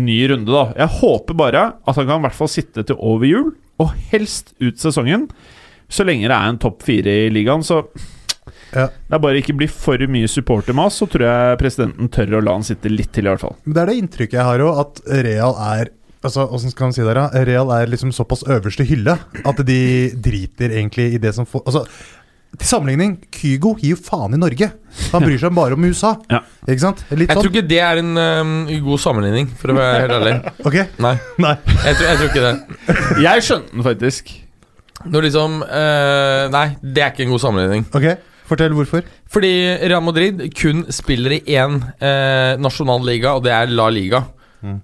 ny 0.00 0.16
runde, 0.32 0.48
da. 0.48 0.64
Jeg 0.80 0.94
håper 1.02 1.36
bare 1.36 1.66
at 1.84 1.96
han 2.00 2.06
kan 2.08 2.22
i 2.22 2.26
hvert 2.28 2.38
fall 2.40 2.48
sitte 2.56 2.86
til 2.88 2.96
over 2.96 3.28
jul, 3.28 3.52
og 3.80 3.92
helst 4.12 4.54
ut 4.64 4.80
sesongen. 4.80 5.28
Så 5.92 6.04
lenge 6.08 6.24
det 6.28 6.36
er 6.36 6.48
en 6.48 6.58
topp 6.62 6.82
fire 6.88 7.18
i 7.26 7.30
ligaen, 7.34 7.60
så 7.66 7.84
Ja. 8.72 8.86
det 8.88 9.12
er 9.16 9.18
bare 9.18 9.40
ikke 9.42 9.56
bli 9.58 9.66
for 9.68 9.98
mye 10.08 10.28
supportermas, 10.30 10.96
så 10.96 11.06
tror 11.10 11.26
jeg 11.26 11.58
presidenten 11.58 12.08
tør 12.08 12.38
å 12.38 12.44
la 12.44 12.52
han 12.56 12.62
sitte 12.62 12.88
litt 12.88 13.12
til, 13.12 13.26
i 13.26 13.30
hvert 13.34 13.40
fall. 13.44 13.56
Det 13.66 13.76
er 13.82 13.86
det 13.90 13.96
inntrykket 14.00 14.38
jeg 14.38 14.46
har 14.46 14.58
òg, 14.64 14.78
at 14.80 15.00
Real 15.26 15.54
er 15.58 15.90
Altså, 16.22 16.44
Hvordan 16.50 16.70
skal 16.74 16.84
man 16.90 16.92
si 16.96 17.02
det? 17.06 17.14
da? 17.16 17.28
Real 17.48 17.70
er 17.72 17.86
liksom 17.88 18.10
såpass 18.12 18.42
øverste 18.44 18.84
hylle 18.84 19.14
at 19.46 19.60
de 19.66 19.78
driter 20.20 20.74
egentlig 20.76 21.14
i 21.16 21.18
det 21.22 21.32
som 21.34 21.46
får 21.48 21.62
Altså, 21.66 21.84
til 22.58 22.66
sammenligning, 22.66 23.12
Kygo 23.32 23.76
gir 23.78 23.92
jo 23.94 23.96
faen 24.02 24.34
i 24.34 24.38
Norge. 24.40 24.66
Han 25.12 25.22
bryr 25.22 25.38
seg 25.38 25.52
bare 25.54 25.76
om 25.78 25.84
USA. 25.86 26.16
Ja. 26.28 26.40
Ikke 26.66 26.82
sant? 26.82 27.04
Litt 27.14 27.28
Jeg 27.30 27.36
tror 27.38 27.46
sånn. 27.46 27.54
ikke 27.54 27.68
det 27.70 27.78
er 27.86 28.00
en 28.02 28.10
um, 28.18 28.50
god 28.88 28.98
sammenligning, 29.04 29.46
for 29.60 29.70
å 29.70 29.76
være 29.78 30.00
helt 30.02 30.14
ærlig. 30.16 30.32
Ok, 30.68 30.76
Nei, 31.06 31.12
nei. 31.46 31.52
jeg 31.86 31.94
tror, 32.00 32.08
jeg 32.10 32.18
tror 32.18 32.32
ikke 32.32 32.42
det. 32.48 32.52
Jeg 33.28 33.44
skjønner 33.46 33.70
den 33.78 33.86
faktisk. 33.86 34.32
Når 35.14 35.26
liksom 35.28 35.54
uh, 35.62 36.42
Nei, 36.52 36.66
det 36.82 37.04
er 37.06 37.14
ikke 37.14 37.24
en 37.28 37.32
god 37.36 37.44
sammenligning. 37.46 37.86
ok, 37.96 38.08
Fortell 38.50 38.74
hvorfor. 38.74 39.06
Fordi 39.30 39.52
Real 39.86 40.02
Madrid 40.02 40.42
kun 40.58 40.82
spiller 40.92 41.38
i 41.38 41.42
én 41.54 41.78
uh, 41.78 42.58
nasjonal 42.58 43.06
liga, 43.06 43.36
og 43.38 43.46
det 43.46 43.54
er 43.54 43.70
La 43.78 43.86
Liga. 43.94 44.24
Mm. 44.66 44.80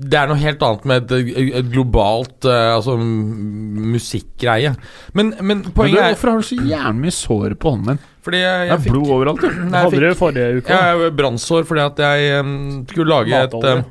Det 0.00 0.16
er 0.16 0.30
noe 0.30 0.40
helt 0.40 0.62
annet 0.64 0.86
med 0.88 1.10
et, 1.12 1.30
et 1.60 1.66
globalt 1.68 2.46
uh, 2.48 2.76
altså 2.78 2.94
musikkgreie. 2.96 4.72
Men, 5.12 5.34
men 5.40 5.60
Men 5.60 5.62
du, 5.66 5.70
poenget 5.76 6.00
er 6.00 6.14
hvorfor 6.14 6.32
har 6.32 6.40
du 6.40 6.46
så 6.48 6.56
jævlig 6.56 7.02
mye 7.04 7.14
sår 7.14 7.54
på 7.60 7.74
hånden 7.74 7.92
din? 7.92 8.00
Fordi 8.24 8.40
jeg, 8.40 8.58
Det 8.60 8.68
jeg 8.68 8.74
er 8.76 8.82
fikk 8.84 8.94
blod 8.94 9.12
overalt, 9.16 9.44
jo. 9.44 9.50
Nei, 9.50 9.68
jeg 9.70 9.84
Hadde 9.90 10.00
det 10.06 10.16
forrige 10.18 10.48
uke? 10.58 10.72
jeg 10.72 11.00
har 11.02 11.14
brannsår 11.20 11.64
fordi 11.68 11.84
at 11.84 12.02
jeg 12.04 12.40
um, 12.40 12.56
skulle 12.88 13.12
lage 13.12 13.42
et, 13.44 13.54
Matolje. 13.54 13.84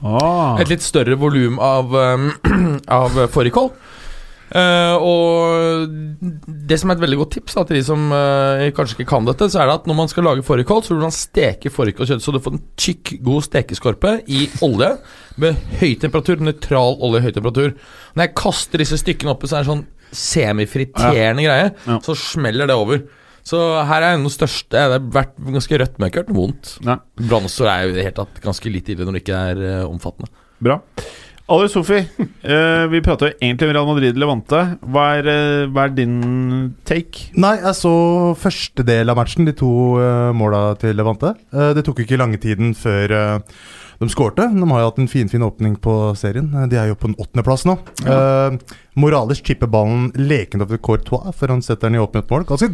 Ah. 0.00 0.56
et 0.60 0.68
litt 0.72 0.84
større 0.84 1.16
volum 1.20 1.58
av, 1.60 1.92
um, 1.92 2.30
av 3.00 3.20
fårikål. 3.32 3.70
Eh, 4.50 4.96
og 4.98 5.92
det 6.70 6.78
som 6.80 6.90
er 6.90 6.98
et 6.98 7.04
veldig 7.04 7.18
godt 7.20 7.36
tips 7.36 7.54
da, 7.54 7.62
til 7.66 7.78
de 7.78 7.82
som 7.86 8.08
uh, 8.10 8.64
kanskje 8.74 8.96
ikke 8.98 9.10
kan 9.12 9.28
dette, 9.28 9.46
så 9.52 9.62
er 9.62 9.70
det 9.70 9.76
at 9.78 9.86
når 9.86 9.98
man 10.00 10.10
skal 10.10 10.26
lage 10.26 10.44
fårikål, 10.46 10.82
så 10.82 10.94
vil 10.96 11.04
man 11.06 11.14
steke 11.14 11.70
fårikålkjøttet 11.70 12.26
så 12.26 12.34
du 12.34 12.40
får 12.42 12.56
en 12.56 12.64
tykk, 12.80 13.14
god 13.26 13.46
stekeskorpe 13.46 14.16
i 14.26 14.48
olje 14.66 14.90
med 15.40 15.62
høy 15.80 15.94
temperatur, 16.02 16.42
nøytral 16.42 16.98
olje, 17.06 17.22
høy 17.26 17.32
temperatur. 17.36 17.72
Når 18.16 18.26
jeg 18.26 18.36
kaster 18.42 18.82
disse 18.82 18.98
stykkene 19.00 19.36
oppi, 19.36 19.50
så 19.50 19.60
er 19.60 19.62
det 19.64 19.68
en 19.68 19.72
sånn 19.76 19.88
semifriterende 20.20 21.46
greie, 21.46 21.70
Ja. 21.86 22.00
så 22.02 22.16
smeller 22.18 22.66
det 22.66 22.74
over. 22.74 23.04
Så 23.46 23.56
her 23.88 24.02
er 24.04 24.18
den 24.18 24.28
største 24.28 24.68
Det 24.74 24.80
har 24.82 25.00
vært 25.00 25.38
ganske 25.40 25.78
rødt, 25.80 25.94
men 25.98 26.10
ikke 26.10 26.24
vært 26.26 26.36
vondt. 26.36 26.74
Brannsår 27.16 27.70
er 27.72 27.86
jo 27.86 27.94
i 27.94 27.96
det 27.96 28.04
hele 28.04 28.18
tatt 28.18 28.42
ganske 28.44 28.70
lite 28.74 28.92
ille 28.92 29.06
når 29.06 29.16
det 29.16 29.22
ikke 29.24 29.38
er 29.54 29.62
uh, 29.64 29.88
omfattende. 29.88 30.28
Bra. 30.60 30.76
Ali 31.50 31.66
Sofi, 31.68 31.96
eh, 32.42 32.86
vi 32.86 33.00
prater 33.02 33.32
egentlig 33.40 33.66
om 33.66 33.74
Real 33.74 33.86
Madrid 33.88 34.18
Levante. 34.22 34.60
Hva 34.86 35.06
er, 35.18 35.26
eh, 35.26 35.66
hva 35.66 35.88
er 35.88 35.96
din 35.96 36.76
take? 36.86 37.32
Nei, 37.34 37.56
jeg 37.58 37.74
så 37.74 37.94
første 38.38 38.84
del 38.86 39.10
av 39.10 39.18
matchen, 39.18 39.48
de 39.48 39.56
to 39.58 39.98
uh, 39.98 40.30
måla 40.30 40.78
til 40.78 40.94
Levante. 40.94 41.34
Det 41.50 41.82
tok 41.82 42.04
ikke 42.04 42.20
lange 42.20 42.38
tiden 42.38 42.70
før 42.78 43.16
de 43.98 44.08
skårte. 44.14 44.46
De 44.46 44.70
har 44.70 44.84
jo 44.84 44.92
hatt 44.92 45.02
en 45.02 45.10
finfin 45.10 45.34
fin 45.34 45.42
åpning 45.42 45.74
på 45.82 46.14
serien. 46.14 46.46
De 46.70 46.78
er 46.78 46.92
jo 46.92 46.98
på 47.02 47.10
en 47.10 47.18
åttendeplass 47.18 47.66
nå. 47.66 47.80
Uh, 48.06 48.54
Morales 48.94 49.42
chipper 49.42 49.66
ballen 49.66 50.12
lekent 50.14 50.62
over 50.62 50.78
Courtois 50.78 51.34
før 51.34 51.56
han 51.56 51.66
setter 51.66 51.90
den 51.90 51.98
i 51.98 52.04
åpnet 52.04 52.30
mål. 52.30 52.46
Ganske, 52.46 52.70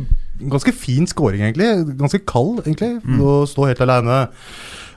ganske 0.52 0.76
fin 0.76 1.08
scoring, 1.08 1.48
egentlig. 1.48 1.96
Ganske 1.96 2.26
kald, 2.28 2.60
egentlig. 2.66 2.98
Å 3.24 3.46
stå 3.48 3.70
helt 3.72 3.86
aleine. 3.88 4.26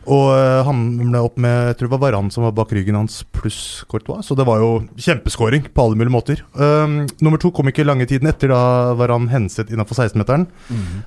Og 0.09 0.25
eh, 0.33 0.59
han 0.65 0.83
ble 0.97 1.21
opp 1.21 1.37
med 1.41 1.69
jeg 1.69 1.79
tror 1.79 1.89
det 1.89 1.93
var 1.95 2.03
Varan 2.07 2.31
som 2.33 2.45
var 2.47 2.55
bak 2.57 2.73
ryggen 2.73 2.97
hans, 2.97 3.21
pluss 3.35 3.83
Courtois. 3.91 4.25
Så 4.25 4.37
det 4.37 4.47
var 4.49 4.63
jo 4.63 4.71
kjempeskåring 4.97 5.69
på 5.73 5.85
alle 5.85 5.99
mulige 5.99 6.15
måter. 6.15 6.43
Um, 6.57 7.03
nummer 7.21 7.41
to 7.41 7.53
kom 7.55 7.69
ikke 7.69 7.85
lange 7.85 8.07
tiden 8.09 8.29
etter 8.31 8.53
da 8.53 8.61
Varan 8.99 9.29
henset 9.31 9.69
innafor 9.73 10.01
16-meteren. 10.01 10.47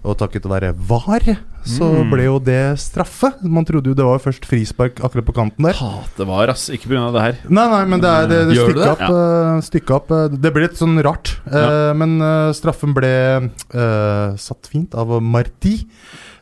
Og 0.07 0.18
takket 0.22 0.46
være 0.50 0.74
VAR 0.76 1.34
så 1.62 1.88
ble 2.11 2.26
jo 2.26 2.38
det 2.42 2.74
straffe. 2.82 3.30
Man 3.42 3.66
trodde 3.66 3.92
jo 3.92 3.96
det 3.96 4.07
var 4.07 4.22
først 4.22 4.46
frispark 4.48 4.98
akkurat 5.05 5.26
på 5.28 5.34
kanten 5.36 5.68
der. 5.68 5.78
Hate 5.78 6.26
var, 6.26 6.50
ass. 6.50 6.68
Ikke 6.74 6.90
pga. 6.90 7.05
det 7.14 7.22
her. 7.26 7.38
Nei, 7.46 7.66
nei, 7.70 7.82
men 7.92 8.03
det, 8.03 8.14
det, 8.32 8.40
det 8.50 8.59
stykka 8.59 8.88
opp. 8.94 9.05
ja. 9.07 9.61
stykka 9.68 9.96
opp 10.00 10.12
eh, 10.16 10.26
det 10.42 10.53
ble 10.55 10.66
litt 10.66 10.80
sånn 10.80 10.98
rart. 11.07 11.36
eh, 11.46 11.92
Men 11.98 12.18
eh, 12.18 12.50
straffen 12.59 12.96
ble 12.96 13.14
uh, 13.46 14.34
satt 14.40 14.70
fint 14.70 14.98
av 14.98 15.14
Marti. 15.22 15.78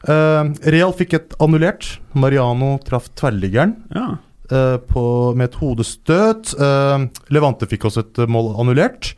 Eh, 0.09 0.45
Real 0.73 0.93
fikk 0.97 1.15
et 1.19 1.35
annullert. 1.43 1.99
Mariano 2.17 2.79
traff 2.85 3.11
tverrliggeren 3.19 3.77
Ja. 3.95 4.17
uh, 4.51 5.35
med 5.37 5.45
et 5.51 5.59
hodestøt. 5.61 6.55
Uh, 6.59 7.07
Levante 7.31 7.69
fikk 7.69 7.85
også 7.87 8.05
et 8.07 8.23
mål 8.29 8.55
annullert. 8.59 9.15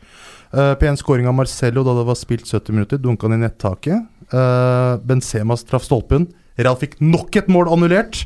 Uh, 0.53 0.75
Pen 0.75 0.97
scoring 0.99 1.27
av 1.27 1.33
Marcello 1.33 1.83
da 1.83 1.95
det 1.97 2.05
var 2.05 2.19
spilt 2.19 2.45
70 2.45 2.71
minutter. 2.75 2.97
Dunka 3.01 3.27
han 3.27 3.39
i 3.39 3.45
nettaket. 3.47 4.03
Uh, 4.33 4.97
Benzemas 5.01 5.63
traff 5.65 5.87
stolpen. 5.87 6.27
Real 6.57 6.77
fikk 6.77 6.99
nok 7.01 7.35
et 7.35 7.47
mål 7.49 7.71
annullert. 7.73 8.25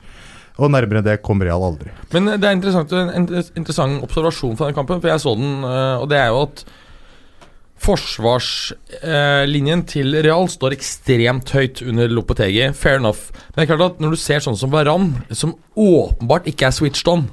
Og 0.58 0.72
nærmere 0.74 1.04
det 1.06 1.22
kom 1.22 1.40
Real 1.46 1.62
aldri. 1.62 1.92
Men 2.12 2.34
det 2.42 2.48
er 2.50 2.56
interessant, 2.58 2.92
en 2.92 3.30
interessant 3.56 4.02
observasjon 4.02 4.58
fra 4.58 4.66
den 4.72 4.76
kampen, 4.76 5.00
for 5.00 5.12
jeg 5.12 5.22
så 5.22 5.36
den, 5.38 5.62
og 5.62 6.08
det 6.10 6.18
er 6.18 6.32
jo 6.34 6.40
at 6.48 6.64
forsvarslinjen 7.84 9.84
til 9.90 10.16
Real 10.26 10.48
står 10.52 10.76
ekstremt 10.78 11.52
høyt 11.56 11.82
under 11.86 12.12
Lopetegi. 12.12 12.70
Fair 12.78 13.02
enough. 13.02 13.34
Men 13.54 13.60
det 13.60 13.66
er 13.66 13.72
klart 13.74 13.92
at 13.92 14.00
når 14.04 14.16
du 14.16 14.22
ser 14.22 14.44
sånn 14.44 14.60
som 14.60 14.74
Varan, 14.74 15.12
som 15.32 15.58
åpenbart 15.78 16.50
ikke 16.50 16.70
er 16.70 16.76
switched 16.76 17.12
on, 17.12 17.28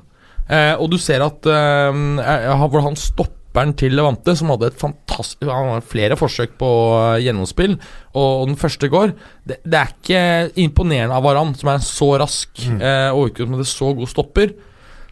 eh, 0.49 0.75
og 0.75 0.91
du 0.93 0.99
ser 1.01 1.25
at 1.25 1.49
eh, 1.49 2.03
eh, 2.25 2.69
hvor 2.69 2.85
han 2.85 2.99
stopper 2.99 3.45
stopperen 3.55 3.75
til 3.79 3.95
Levante, 3.95 4.35
som 4.35 4.51
hadde 4.51 4.73
et 4.73 4.81
fantastisk 4.81 5.47
Han 5.47 5.77
hadde 5.77 5.87
flere 5.87 6.17
forsøk 6.19 6.59
på 6.59 6.69
gjennomspill, 7.23 7.79
og, 8.15 8.49
den 8.49 8.57
første 8.57 8.89
går. 8.89 9.15
Det, 9.47 9.63
det 9.65 9.79
er 9.79 9.95
ikke 9.95 10.23
imponerende 10.59 11.15
av 11.15 11.23
Varan, 11.23 11.55
som 11.55 11.71
er 11.71 11.79
så 11.79 12.19
rask 12.19 12.51
eh, 12.81 13.15
og 13.15 13.31
utgangspunktet 13.31 13.71
så 13.71 13.93
god 13.95 14.11
stopper. 14.11 14.55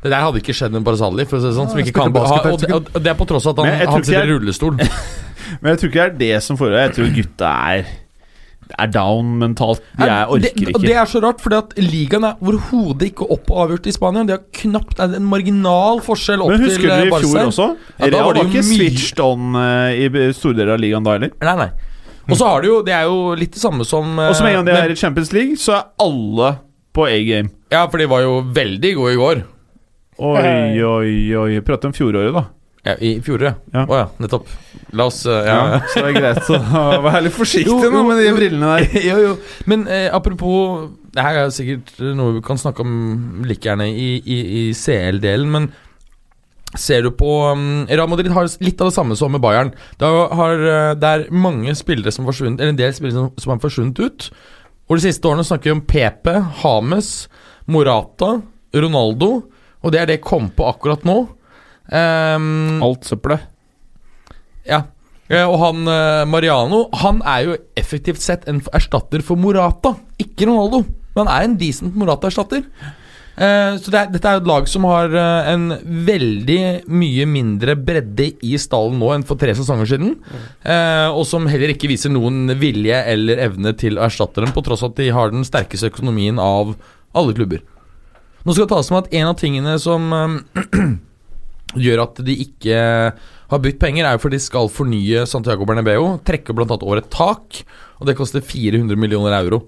Det 0.03 0.11
der 0.11 0.19
hadde 0.25 0.41
ikke 0.43 0.55
skjedd 0.57 0.75
med 0.75 0.85
Barzali, 0.87 1.27
for 1.31 1.39
å 1.39 1.43
si 1.43 1.51
det 1.51 1.57
sånn. 1.57 1.71
Som 1.71 1.83
ikke 1.83 1.95
kan, 1.95 2.15
ha, 2.17 2.39
og, 2.51 2.59
det, 2.59 2.71
og 2.75 3.03
det 3.03 3.11
er 3.13 3.19
på 3.19 3.27
tross 3.31 3.47
av 3.47 3.55
at 3.55 3.63
han, 3.63 3.71
jeg 3.71 3.91
han 3.91 4.07
sitter 4.07 4.27
i 4.27 4.35
rullestol. 4.35 4.79
Men 5.63 5.75
jeg 5.75 5.83
tror 5.83 5.93
ikke 5.93 6.07
det 6.07 6.09
er 6.09 6.17
det 6.23 6.47
som 6.47 6.59
foregår. 6.59 6.81
Jeg 6.89 6.97
tror 6.97 7.13
gutta 7.19 7.53
er 7.73 7.93
er 8.79 8.91
down 8.93 9.37
mentalt. 9.41 9.83
De 9.99 10.07
er, 10.07 10.27
orker 10.31 10.45
det, 10.45 10.53
ikke. 10.71 10.83
det 10.85 10.97
er 10.97 11.09
så 11.11 11.21
rart, 11.23 11.43
fordi 11.45 11.59
at 11.59 11.75
ligaen 11.83 12.27
er 12.29 12.41
overhodet 12.41 13.11
ikke 13.11 13.29
opp 13.35 13.51
og 13.53 13.63
avgjort 13.67 13.89
i 13.91 13.95
Spania. 13.95 14.25
Det 14.29 14.37
er 14.39 14.43
knapt 14.63 14.97
det 14.99 15.07
er 15.07 15.17
en 15.19 15.29
marginal 15.29 16.03
forskjell 16.05 16.45
opp 16.45 16.55
Men 16.55 16.67
husker 16.67 16.89
dere 16.89 17.07
eh, 17.07 17.11
i 17.11 17.23
fjor 17.27 17.41
også? 17.45 17.69
Ja, 17.99 18.09
Real 18.09 18.19
var 18.19 18.39
var, 18.39 18.43
ikke 18.49 18.65
switched 18.67 19.23
on 19.25 19.59
eh, 19.61 20.05
i 20.07 20.27
store 20.37 20.61
deler 20.61 20.77
av 20.77 20.83
ligaen 20.83 21.07
da 21.09 21.17
heller. 21.19 21.35
Nei, 21.43 21.57
nei. 21.65 21.71
Og 22.31 22.39
så 22.39 22.47
har 22.47 22.63
det 22.63 22.69
jo 22.71 22.75
Det 22.87 22.93
er 22.95 23.09
jo 23.11 23.33
litt 23.35 23.57
det 23.57 23.59
samme 23.59 23.83
som 23.83 24.13
eh, 24.15 24.29
Og 24.31 24.37
som 24.39 24.47
en 24.47 24.61
gang 24.61 24.69
de 24.69 24.77
er 24.79 24.93
i 24.95 24.99
Champions 24.99 25.33
League, 25.35 25.59
så 25.61 25.81
er 25.81 25.89
alle 26.05 26.53
på 26.93 27.09
A-game. 27.09 27.51
Ja, 27.73 27.87
for 27.91 28.01
de 28.01 28.07
var 28.09 28.23
jo 28.25 28.39
veldig 28.55 28.95
gode 28.99 29.15
i 29.15 29.21
går. 29.21 29.43
Oi, 30.19 30.83
oi, 30.85 31.13
oi. 31.37 31.61
Prate 31.65 31.89
om 31.89 31.95
fjoråret, 31.97 32.35
da. 32.35 32.45
Ja, 32.83 32.97
I 32.99 33.13
fjoråret. 33.23 33.63
Ja. 33.73 33.85
Å 33.87 33.99
ja, 34.01 34.07
nettopp. 34.21 34.51
La 34.99 35.07
oss 35.09 35.21
uh, 35.29 35.39
ja. 35.47 35.59
Ja, 35.77 35.79
så 35.87 36.03
det 36.03 36.11
er 36.11 36.17
greit 36.19 36.51
å 36.51 36.59
være 37.07 37.23
litt 37.29 37.37
forsiktig 37.37 37.93
nå 37.95 38.03
med 38.09 38.19
de 38.21 38.33
brillene 38.35 38.73
der. 38.75 38.97
jo, 39.11 39.21
jo. 39.23 39.37
Men 39.71 39.87
eh, 39.87 40.09
apropos 40.13 40.91
Det 41.15 41.23
her 41.23 41.39
er 41.45 41.55
sikkert 41.55 41.95
noe 42.19 42.37
vi 42.39 42.43
kan 42.45 42.61
snakke 42.61 42.85
om 42.85 43.45
like 43.47 43.69
gjerne 43.69 43.87
i, 43.89 44.11
i, 44.19 44.39
i 44.59 44.63
CL-delen, 44.77 45.51
men 45.53 45.71
ser 46.79 47.05
du 47.05 47.11
på 47.13 47.29
um, 47.53 47.85
Real 47.85 48.09
Madrid 48.09 48.33
har 48.33 48.49
litt 48.65 48.81
av 48.81 48.89
det 48.89 48.97
samme 48.97 49.17
som 49.21 49.33
med 49.33 49.43
Bayern. 49.45 49.75
Det, 50.01 50.09
har, 50.09 50.67
eh, 50.73 50.93
det 50.97 51.11
er 51.11 51.27
mange 51.31 51.75
spillere 51.77 52.13
som 52.15 52.25
forsvunnet 52.29 52.61
Eller 52.61 52.73
en 52.73 52.81
del 52.81 52.95
spillere 52.97 53.19
som, 53.19 53.31
som 53.45 53.55
har 53.55 53.61
forsvunnet 53.63 54.01
ut. 54.01 54.31
Og 54.89 54.99
de 54.99 55.05
siste 55.05 55.29
årene 55.29 55.45
snakker 55.47 55.71
vi 55.71 55.77
om 55.77 55.85
Pepe, 55.87 56.35
Hames, 56.65 57.13
Morata, 57.71 58.39
Ronaldo. 58.75 59.35
Og 59.83 59.93
det 59.93 60.01
er 60.01 60.07
det 60.11 60.19
jeg 60.21 60.27
kom 60.27 60.49
på 60.55 60.67
akkurat 60.71 61.05
nå. 61.09 61.19
Um, 61.93 62.79
Alt 62.85 63.09
søppelet. 63.11 63.49
ja. 64.69 64.85
Eh, 65.33 65.43
Og 65.49 65.57
han 65.63 65.87
eh, 65.89 66.23
Mariano 66.29 66.85
Han 67.03 67.21
er 67.27 67.45
jo 67.47 67.55
effektivt 67.79 68.21
sett 68.21 68.45
en 68.51 68.59
erstatter 68.75 69.23
for 69.25 69.39
Morata, 69.41 69.95
ikke 70.21 70.47
Ronaldo. 70.51 70.83
Men 71.17 71.27
han 71.29 71.33
er 71.35 71.47
en 71.47 71.55
decent 71.61 71.95
Morata-erstatter. 71.97 72.65
Eh, 73.33 73.79
så 73.81 73.93
det 73.93 73.97
er, 74.01 74.11
dette 74.13 74.29
er 74.29 74.37
jo 74.37 74.43
et 74.43 74.51
lag 74.51 74.67
som 74.69 74.85
har 74.91 75.15
en 75.55 75.65
veldig 76.09 76.59
mye 76.93 77.25
mindre 77.31 77.77
bredde 77.81 78.27
i 78.45 78.59
stallen 78.61 78.99
nå 79.01 79.09
enn 79.15 79.25
for 79.29 79.41
tre 79.41 79.55
sesonger 79.57 79.89
siden. 79.95 80.15
Eh, 80.69 81.09
og 81.09 81.25
som 81.29 81.49
heller 81.49 81.73
ikke 81.73 81.89
viser 81.91 82.13
noen 82.13 82.53
vilje 82.61 82.99
eller 83.15 83.41
evne 83.47 83.73
til 83.81 83.97
å 83.97 84.05
erstatte 84.11 84.45
dem, 84.45 84.53
på 84.53 84.65
tross 84.67 84.85
av 84.85 84.93
at 84.93 85.01
de 85.01 85.09
har 85.17 85.33
den 85.33 85.49
sterkeste 85.49 85.89
økonomien 85.95 86.39
av 86.43 86.75
alle 87.17 87.33
klubber. 87.37 87.65
Nå 88.43 88.55
skal 88.55 88.67
det 88.67 88.73
tas 88.75 88.91
med 88.91 89.05
at 89.05 89.15
en 89.21 89.31
av 89.31 89.39
tingene 89.39 89.77
som 89.83 90.09
eh, 90.17 90.95
gjør 91.85 92.05
at 92.07 92.25
de 92.27 92.39
ikke 92.45 92.81
har 93.53 93.61
bytt 93.61 93.79
penger, 93.81 94.07
er 94.07 94.17
jo 94.17 94.23
fordi 94.25 94.41
de 94.41 94.47
skal 94.47 94.73
fornye 94.73 95.27
Santiago 95.29 95.67
Bernabeu. 95.69 96.17
Trekker 96.27 96.57
bl.a. 96.57 96.67
over 96.79 97.03
et 97.03 97.11
tak, 97.13 97.63
og 98.01 98.09
det 98.09 98.17
koster 98.19 98.45
400 98.45 98.99
millioner 98.99 99.37
euro. 99.43 99.63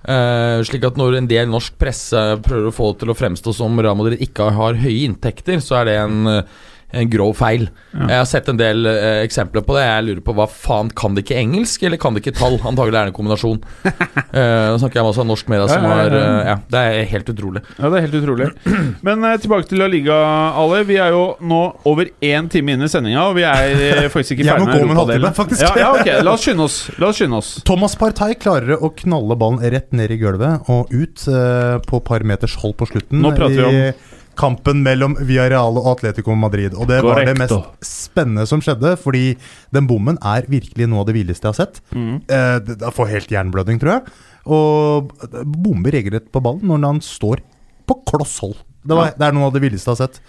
Uh, 0.00 0.62
slik 0.64 0.86
at 0.88 0.96
når 0.96 1.18
en 1.18 1.26
del 1.28 1.50
norsk 1.52 1.74
presse 1.76 2.16
prøver 2.40 2.70
å 2.70 2.72
få 2.72 2.86
det 2.94 3.02
til 3.02 3.12
å 3.12 3.16
fremstå 3.18 3.52
som 3.52 3.76
Real 3.84 4.14
ikke 4.16 4.46
har 4.56 4.78
høye 4.80 5.04
inntekter, 5.04 5.60
så 5.60 5.82
er 5.82 5.90
det 5.90 5.96
en, 6.00 6.20
eh, 6.30 6.46
en 6.92 7.10
grov 7.10 7.34
feil. 7.38 7.68
Jeg 7.94 8.16
har 8.18 8.26
sett 8.28 8.48
en 8.50 8.58
del 8.58 8.86
eh, 8.86 9.20
eksempler 9.24 9.62
på 9.66 9.74
det. 9.76 9.84
Jeg 9.86 10.04
lurer 10.08 10.22
på 10.26 10.34
hva 10.38 10.46
faen 10.50 10.90
Kan 10.96 11.14
de 11.16 11.22
ikke 11.24 11.36
engelsk, 11.38 11.82
eller 11.86 11.98
kan 12.02 12.14
de 12.16 12.22
ikke 12.22 12.34
tall? 12.38 12.56
Antagelig 12.66 12.98
er 13.00 13.08
det 13.10 13.12
en 13.14 13.18
kombinasjon. 13.20 13.60
Eh, 14.30 14.66
Nå 14.70 14.76
snakker 14.78 15.00
jeg 15.00 15.06
også 15.08 15.22
om 15.24 15.30
norsk 15.32 15.48
media 15.50 15.64
som 15.66 15.82
Ja, 15.82 15.88
ja, 15.90 15.94
har 16.04 16.14
eh, 16.14 16.46
Ja, 16.46 16.52
det 16.70 16.80
er 16.86 17.06
helt 17.10 17.30
utrolig. 17.32 17.60
Ja, 17.80 17.88
det 17.90 17.98
er 17.98 18.04
helt 18.04 18.14
utrolig. 18.20 18.46
Men 19.06 19.24
eh, 19.26 19.32
tilbake 19.42 19.66
til 19.66 19.80
La 19.82 19.88
Liga, 19.90 20.14
Ale. 20.60 20.84
Vi 20.86 20.98
er 21.02 21.10
jo 21.16 21.24
nå 21.42 21.58
over 21.90 22.12
én 22.22 22.46
time 22.52 22.76
inne 22.76 22.86
i 22.86 22.92
sendinga, 22.92 23.24
og 23.26 23.34
vi 23.40 23.42
er 23.48 23.74
eh, 23.74 24.06
faktisk 24.14 24.36
ikke 24.38 24.46
Jeg 24.46 24.62
må 24.62 24.68
ferdig 24.70 24.86
med 24.86 24.86
gå 24.86 24.86
om 24.86 24.94
en 24.94 25.00
halvtime, 25.00 25.16
europadelen. 25.18 25.34
faktisk. 25.40 25.64
Ja, 25.66 25.72
ja, 25.82 25.90
ok, 25.98 26.12
La 26.28 26.36
oss 26.36 26.46
skynde 26.46 26.66
oss. 26.68 26.78
La 27.02 27.10
oss 27.10 27.18
skynde 27.18 27.40
oss. 27.42 27.50
Thomas 27.66 27.98
Partey 27.98 28.36
klarer 28.38 28.78
å 28.78 28.92
knalle 29.02 29.38
ballen 29.40 29.58
rett 29.74 29.90
ned 29.98 30.14
i 30.14 30.20
gulvet 30.22 30.70
og 30.70 30.94
ut 30.94 31.26
eh, 31.26 31.74
på 31.90 32.00
par 32.06 32.22
meters 32.30 32.54
hold 32.62 32.76
på 32.78 32.86
slutten. 32.92 33.18
Nå 33.26 33.34
prater 33.34 33.58
vi 33.66 33.66
om- 33.66 34.06
kampen 34.40 34.80
mellom 34.84 35.16
Villarreal 35.20 35.76
og 35.80 35.90
Atletico 35.94 36.34
Madrid. 36.38 36.74
Og 36.74 36.88
det 36.90 37.02
var 37.04 37.20
det 37.26 37.36
mest 37.38 37.84
spennende 37.84 38.46
som 38.48 38.62
skjedde, 38.64 38.96
fordi 39.00 39.34
den 39.74 39.88
bommen 39.90 40.18
er 40.24 40.48
virkelig 40.50 40.88
noe 40.88 41.04
av 41.04 41.10
det 41.10 41.18
villeste 41.18 41.46
jeg 41.46 41.54
har 41.54 41.60
sett. 41.60 41.82
Mm. 41.92 42.16
Eh, 42.24 42.90
får 42.96 43.12
helt 43.12 43.34
jernblødning, 43.36 43.80
tror 43.82 43.98
jeg. 43.98 44.16
Og 44.50 45.12
bomber 45.60 45.94
regelrett 45.94 46.30
på 46.32 46.42
ballen 46.42 46.72
når 46.72 46.86
han 46.88 47.04
står 47.04 47.44
på 47.90 48.00
kloss 48.08 48.38
hold. 48.44 48.56
Det, 48.80 48.96
var, 48.96 49.12
det 49.12 49.26
er 49.26 49.34
noe 49.36 49.50
av 49.50 49.52
det 49.52 49.60
villeste 49.60 49.90
jeg 49.90 49.98
har 49.98 50.08
sett. 50.08 50.20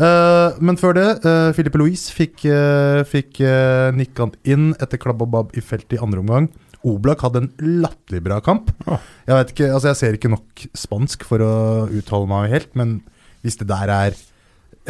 Uh, 0.00 0.56
men 0.64 0.78
før 0.80 0.96
det, 0.96 1.06
uh, 1.26 1.50
Filipe 1.52 1.76
Louise 1.76 2.14
fikk, 2.16 2.46
uh, 2.48 3.02
fikk 3.04 3.42
uh, 3.44 3.90
nikkant 3.92 4.38
inn 4.48 4.70
etter 4.80 5.00
klabb 5.02 5.20
og 5.26 5.32
babb 5.34 5.52
i 5.58 5.64
feltet 5.64 5.98
i 5.98 6.00
andre 6.00 6.22
omgang. 6.22 6.48
Oblak 6.88 7.20
hadde 7.26 7.42
en 7.42 7.50
latterlig 7.82 8.22
bra 8.24 8.38
kamp. 8.40 8.70
Jeg 8.88 9.34
vet 9.36 9.52
ikke, 9.52 9.68
altså 9.68 9.90
jeg 9.90 10.00
ser 10.00 10.16
ikke 10.16 10.32
nok 10.32 10.62
spansk 10.72 11.26
for 11.28 11.44
å 11.44 11.52
uttale 11.92 12.30
meg 12.30 12.54
helt, 12.54 12.70
men 12.78 13.02
hvis 13.44 13.56
det 13.60 13.68
der 13.70 13.88
er 13.94 14.16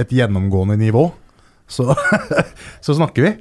et 0.01 0.13
gjennomgående 0.15 0.77
nivå, 0.81 1.09
så, 1.71 1.95
så 2.85 2.95
snakker 2.99 3.23
vi. 3.29 3.33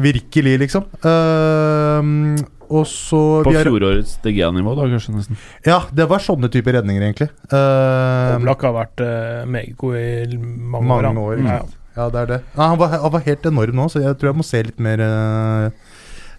Virkelig, 0.00 0.54
liksom. 0.64 0.86
Uh, 1.04 2.40
og 2.74 2.86
så 2.88 3.18
På 3.44 3.50
vi 3.52 3.58
har- 3.58 3.66
fjorårets 3.68 4.14
DGA-nivå, 4.24 4.72
da, 4.78 4.86
kanskje 4.88 5.12
nesten. 5.18 5.36
Ja, 5.68 5.82
det 5.92 6.06
var 6.08 6.22
sånne 6.24 6.48
typer 6.52 6.78
redninger, 6.78 7.02
egentlig. 7.04 7.28
Ehm, 7.52 8.38
Oblak 8.40 8.64
har 8.64 8.72
vært 8.78 9.02
uh, 9.04 9.42
meget 9.52 9.74
god 9.80 9.98
i 10.00 10.38
mange, 10.40 10.88
Mange 10.88 11.20
år. 11.20 11.36
år, 11.36 11.44
Ja, 11.44 11.58
Ja, 11.94 12.08
det 12.10 12.22
er 12.24 12.26
det. 12.32 12.38
Ja, 12.56 12.70
han, 12.72 12.78
var, 12.80 12.88
han 13.04 13.12
var 13.14 13.22
helt 13.28 13.44
enorm 13.46 13.76
nå, 13.78 13.84
så 13.92 14.00
jeg 14.02 14.16
tror 14.18 14.32
jeg 14.32 14.38
må 14.40 14.46
se 14.48 14.62
litt 14.66 14.80
mer 14.82 14.98
uh, 15.04 15.68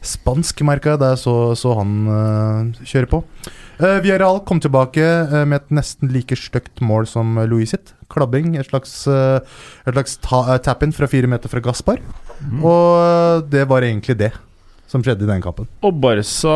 spansk, 0.05 0.65
merka 0.67 0.95
jeg, 0.95 0.99
da 1.05 1.13
jeg 1.13 1.21
så, 1.21 1.35
så 1.55 1.77
han 1.77 1.93
uh, 2.09 2.83
kjøre 2.89 3.07
på. 3.13 3.21
Uh, 3.75 3.99
Villarreal 3.99 4.39
kom 4.47 4.61
tilbake 4.63 5.03
eh, 5.03 5.41
med 5.43 5.59
et 5.59 5.73
nesten 5.75 6.11
like 6.13 6.37
stygt 6.39 6.79
mål 6.79 7.07
som 7.11 7.35
Louis 7.43 7.73
sitt. 7.73 7.91
Klabbing. 8.11 8.53
Et 8.55 8.67
slags, 8.67 8.93
uh, 9.11 9.43
slags 9.83 10.15
ta, 10.23 10.43
uh 10.53 10.59
tap-in 10.63 10.95
fra 10.95 11.09
fire 11.11 11.27
meter 11.27 11.51
fra 11.51 11.63
Gaspar. 11.63 11.99
Og 12.61 12.85
eh, 12.99 13.43
det 13.51 13.65
var 13.71 13.83
egentlig 13.83 14.17
det 14.19 14.31
som 14.87 15.03
skjedde 15.03 15.25
i 15.25 15.29
den 15.29 15.41
kampen. 15.43 15.67
Og 15.85 15.97
Barca, 15.97 16.55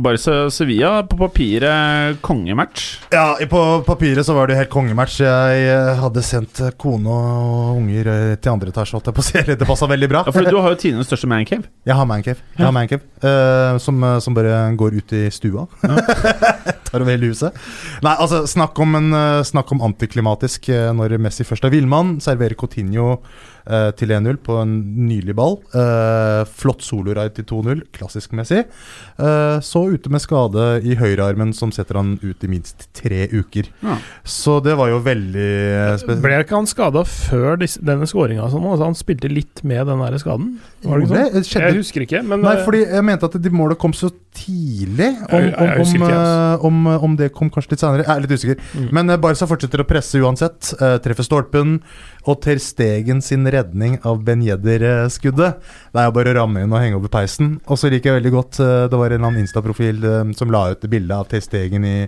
Barca 0.00 0.36
Sevilla, 0.52 1.02
på 1.08 1.18
papiret 1.20 2.20
kongematch. 2.24 2.86
Ja, 3.12 3.36
på 3.50 3.62
papiret 3.86 4.26
så 4.26 4.36
var 4.36 4.48
det 4.48 4.58
helt 4.58 4.72
kongematch. 4.72 5.20
Jeg 5.24 5.66
eh, 5.68 5.92
hadde 6.00 6.24
sendt 6.24 6.62
kone 6.80 7.12
og 7.12 7.78
unger 7.78 8.10
eh, 8.10 8.34
til 8.40 8.54
andre 8.54 8.72
etasje, 8.72 8.96
holdt 8.96 9.10
jeg 9.10 9.18
på 9.18 9.24
å 9.24 9.28
si. 9.28 9.44
Det 9.54 9.68
passa 9.68 9.88
veldig 9.90 10.10
bra. 10.10 10.24
Ja, 10.26 10.34
for 10.34 10.48
du 10.48 10.58
har 10.58 10.74
jo 10.74 10.80
tidenes 10.80 11.08
største 11.10 11.28
mancave. 11.30 11.68
Jeg 11.86 11.98
har 11.98 12.08
mancave. 12.08 12.40
Jeg 12.56 12.64
har 12.64 12.74
mancave 12.74 13.04
eh, 13.20 13.78
som, 13.82 14.02
som 14.24 14.36
bare 14.36 14.64
går 14.80 14.98
ut 15.00 15.16
i 15.16 15.24
stua. 15.34 15.66
Tar 16.88 17.02
over 17.02 17.12
hele 17.12 17.32
huset. 17.32 17.56
Nei, 18.04 18.14
altså, 18.14 18.44
snakk 18.50 18.78
om, 18.80 18.96
en, 18.98 19.10
snakk 19.46 19.72
om 19.74 19.82
antiklimatisk 19.84 20.70
når 20.94 21.18
Messi 21.22 21.46
først 21.46 21.66
er 21.66 21.74
villmann. 21.74 22.16
Serverer 22.24 22.56
Coutinho 22.58 23.18
eh, 23.66 23.90
til 23.98 24.12
1-0 24.14 24.38
på 24.44 24.58
en 24.60 24.74
nylig 25.08 25.34
ball. 25.38 25.58
Eh, 25.74 26.42
flott 26.60 26.84
soloride 26.84 27.34
til 27.38 27.46
2-0. 27.50 27.84
Klassisk 27.94 28.34
Messi. 28.36 28.62
Eh, 28.64 29.56
så 29.64 29.84
ute 29.92 30.12
med 30.12 30.22
skade 30.24 30.66
i 30.84 30.96
høyrearmen 31.00 31.54
som 31.56 31.72
setter 31.74 32.00
han 32.00 32.16
ut 32.22 32.44
i 32.44 32.50
minst 32.50 32.88
tre 32.96 33.26
uker. 33.32 33.70
Ja. 33.84 33.98
Så 34.26 34.58
det 34.64 34.76
var 34.80 34.92
jo 34.92 35.00
veldig 35.04 35.48
eh, 35.48 35.96
spesielt. 36.00 36.24
Ble 36.24 36.40
ikke 36.44 36.58
han 36.58 36.70
skada 36.70 37.04
før 37.08 37.60
disse, 37.62 37.82
denne 37.84 38.08
skåringa? 38.10 38.48
Sånn, 38.52 38.66
altså 38.70 38.90
han 38.90 38.98
spilte 38.98 39.32
litt 39.32 39.64
med 39.66 39.86
den 39.90 40.04
der 40.04 40.18
skaden? 40.22 40.56
Var 40.84 41.00
det 41.00 41.06
ikke 41.08 41.42
sånn? 41.48 41.64
Jeg 41.64 41.76
husker 41.78 42.04
ikke, 42.04 42.20
men 42.26 42.42
Nei, 42.44 42.54
eh, 42.58 42.64
fordi 42.66 42.80
jeg 42.84 43.04
mente 43.06 43.28
at 43.30 43.36
de 43.44 43.52
målet 43.54 43.80
kom 43.80 43.94
så 43.96 44.10
tidlig. 44.34 45.10
Om, 45.28 45.46
om, 45.48 45.70
altså. 45.74 46.08
eh, 46.10 46.66
om, 46.68 46.80
om 47.08 47.16
det 47.18 47.30
kom 47.36 47.50
kanskje 47.54 47.74
litt 47.74 47.84
senere. 47.84 48.04
Jeg 48.06 48.12
er 48.14 48.24
litt 48.24 48.34
usikker. 48.34 48.60
Mm. 48.74 48.88
Men 48.98 49.14
eh, 49.14 49.20
Barca 49.24 49.48
fortsetter 49.50 49.84
å 49.84 49.88
presse 49.88 50.20
uansett. 50.20 50.72
eh, 50.80 50.96
treffer 51.04 51.26
stolpen. 51.26 51.78
Og 52.24 52.38
Ter 52.44 52.60
Stegen 52.62 53.20
sin 53.24 53.44
redning 53.52 53.98
av 54.08 54.22
Ben 54.24 54.42
Yedder-skuddet. 54.44 55.58
Det 55.92 56.00
er 56.00 56.08
jo 56.08 56.14
bare 56.16 56.32
å 56.32 56.38
ramme 56.40 56.64
inn 56.64 56.72
og 56.72 56.80
henge 56.80 57.00
over 57.00 57.12
peisen. 57.12 57.58
Og 57.68 57.80
så 57.80 57.90
liker 57.92 58.12
jeg 58.12 58.20
veldig 58.22 58.32
godt 58.34 58.60
eh, 58.64 58.86
Det 58.92 59.00
var 59.00 59.12
en 59.12 59.18
eller 59.20 59.28
annen 59.32 59.44
Insta-profil 59.44 60.00
eh, 60.08 60.22
som 60.38 60.52
la 60.54 60.66
ut 60.72 60.88
bilde 60.90 61.20
av 61.20 61.28
Ter 61.30 61.44
Stegen 61.44 61.84
i 61.88 61.98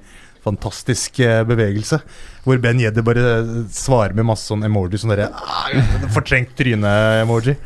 fantastisk 0.47 1.19
eh, 1.25 1.43
bevegelse. 1.47 1.99
Hvor 2.47 2.61
Ben 2.63 2.81
Yedder 2.81 3.05
bare 3.07 3.25
eh, 3.41 3.53
svarer 3.75 4.15
med 4.17 4.29
masse 4.29 4.47
sånn 4.49 4.65
emoji. 4.67 5.01
Sånn 5.03 5.13
derre 5.15 5.31
ah, 5.35 5.69
Fortrengt 6.15 6.55
tryne-emoji. 6.59 7.57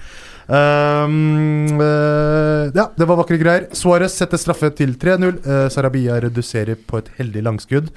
Um, 0.51 1.79
uh, 1.79 2.67
ja, 2.75 2.89
det 2.97 3.07
var 3.07 3.19
vakre 3.21 3.39
greier. 3.39 3.69
Suárez 3.77 4.17
setter 4.19 4.41
straffe 4.41 4.73
til 4.75 4.97
3-0. 4.99 5.41
Uh, 5.47 5.67
Sarabia 5.71 6.19
reduserer 6.25 6.75
på 6.75 6.99
et 6.99 7.11
heldig 7.21 7.45
langskudd. 7.47 7.91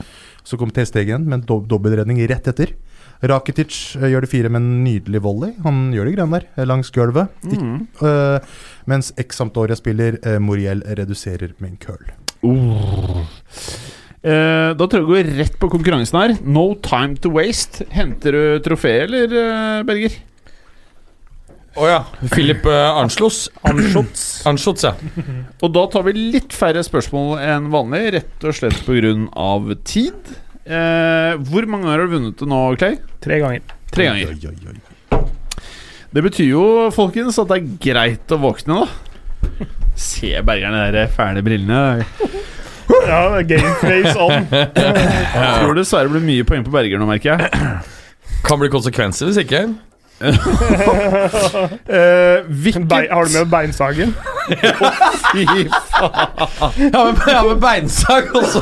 Så 0.45 0.60
kom 0.62 0.70
T-stegen 0.74 1.26
med 1.26 1.39
en 1.39 1.45
dob 1.49 1.66
dobbeltredning 1.72 2.22
rett 2.30 2.49
etter. 2.51 2.76
Rakitic 3.24 3.95
uh, 3.97 4.06
gjør 4.12 4.28
det 4.28 4.32
fire 4.34 4.51
med 4.54 4.62
en 4.62 4.84
nydelig 4.86 5.24
volley. 5.26 5.56
Han 5.66 5.88
gjør 5.95 6.10
det 6.10 6.14
greiene 6.18 6.38
der, 6.38 6.45
eh, 6.54 6.68
langs 6.70 6.93
gulvet. 6.93 7.34
Mm. 7.47 7.88
eh, 8.06 8.38
mens 8.91 9.10
X 9.18 9.41
Sampdoria-spiller 9.41 10.20
uh, 10.22 10.38
Moriel 10.43 10.84
reduserer 10.99 11.56
med 11.58 11.74
en 11.74 11.80
køl. 11.82 12.14
Uh, 14.24 14.72
da 14.78 14.86
tror 14.88 15.01
jeg 15.01 15.08
vi 15.08 15.16
går 15.16 15.32
rett 15.41 15.58
på 15.60 15.72
konkurransen 15.72 16.20
her. 16.20 16.36
No 16.45 16.70
time 16.86 17.18
to 17.24 17.34
waste. 17.34 17.88
Henter 17.91 18.38
du 18.38 18.43
trofeet, 18.64 19.10
eller, 19.10 19.34
eh, 19.41 19.82
Berger? 19.88 20.22
Å 21.74 21.88
ja. 21.89 21.99
Philip 22.30 22.65
uh, 22.69 22.99
Anschloss. 23.01 23.47
Anschutz. 23.65 24.43
Anschutz, 24.49 24.86
ja. 24.86 24.93
Og 25.63 25.71
da 25.74 25.88
tar 25.89 26.05
vi 26.05 26.13
litt 26.36 26.53
færre 26.53 26.84
spørsmål 26.86 27.39
enn 27.41 27.69
vanlig, 27.74 28.03
rett 28.19 28.45
og 28.45 28.57
slett 28.57 28.84
pga. 28.86 29.78
tid. 29.89 30.34
Eh, 30.63 31.34
hvor 31.43 31.65
mange 31.67 31.84
ganger 31.89 31.97
har 31.97 32.07
du 32.07 32.13
vunnet 32.13 32.39
det 32.39 32.47
nå, 32.47 32.59
Clay? 32.80 32.99
Tre 33.24 33.39
ganger. 33.41 33.74
Tre 33.91 34.05
ganger. 34.07 34.30
Oi, 34.32 34.51
oi, 34.51 34.71
oi. 34.71 35.24
Det 36.13 36.21
betyr 36.24 36.51
jo, 36.51 36.65
folkens, 36.93 37.39
at 37.41 37.49
det 37.49 37.57
er 37.57 37.71
greit 37.82 38.32
å 38.32 38.39
våkne, 38.39 38.84
da. 38.84 39.65
Se 39.99 40.30
bergerne 40.45 40.86
de 40.86 40.99
der 41.01 41.09
fæle 41.11 41.41
brillene. 41.45 42.03
Ja, 43.07 43.41
game 43.47 43.74
face 43.82 44.13
on. 44.21 44.45
Jeg 44.53 45.49
tror 45.57 45.74
dessverre 45.78 46.07
det 46.07 46.13
blir 46.13 46.26
mye 46.28 46.45
poeng 46.47 46.63
på 46.65 46.74
Berger 46.74 47.01
nå, 47.01 47.07
merker 47.09 47.34
jeg. 47.34 47.82
Kan 48.45 48.61
bli 48.61 48.69
konsekvenser 48.71 49.30
hvis 49.30 49.41
ikke. 49.41 49.65
Eh, 51.93 52.43
hvilket 52.47 52.86
Be 52.88 53.01
har 53.09 53.26
du 53.28 53.34
med 53.38 53.49
beinsagen? 53.51 54.14
Fy 55.34 55.43
Ja, 55.43 57.01
men, 57.05 57.20
ja, 57.28 57.43
med 57.43 57.59
beinsag 57.64 58.30
også. 58.36 58.61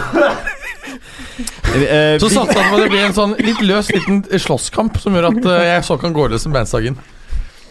Eh, 1.72 2.18
Så 2.20 2.30
satser 2.30 2.60
han 2.60 2.72
på 2.72 2.78
at 2.78 2.84
det 2.84 2.92
blir 2.92 3.06
en 3.06 3.16
sånn 3.16 3.36
litt 3.40 3.62
løs 3.64 3.92
liten 3.94 4.24
slåsskamp 4.28 4.98
som 5.02 5.16
gjør 5.16 5.30
at 5.32 5.46
eh, 5.46 5.66
jeg 5.76 5.88
så 5.88 5.98
kan 6.02 6.14
gå 6.16 6.28
løs 6.32 6.46
med 6.48 6.60
beinsagen. 6.60 6.98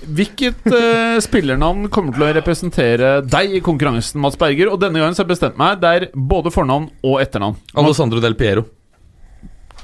Hvilket 0.01 0.64
uh, 0.72 1.18
spillernavn 1.20 1.91
kommer 1.93 2.14
til 2.16 2.24
å 2.24 2.31
representere 2.33 3.11
deg 3.20 3.59
i 3.59 3.61
konkurransen, 3.61 4.16
Mats 4.22 4.39
Berger? 4.41 4.70
Og 4.72 4.81
denne 4.81 4.97
gangen 4.97 5.12
så 5.12 5.20
har 5.20 5.28
jeg 5.28 5.35
bestemt 5.35 5.59
meg. 5.61 5.76
Det 5.83 5.91
er 5.93 6.07
både 6.16 6.53
fornavn 6.55 6.87
og 7.05 7.18
etternavn. 7.20 7.59
Alessandro 7.76 8.22
Del 8.24 8.37
Piero. 8.39 8.64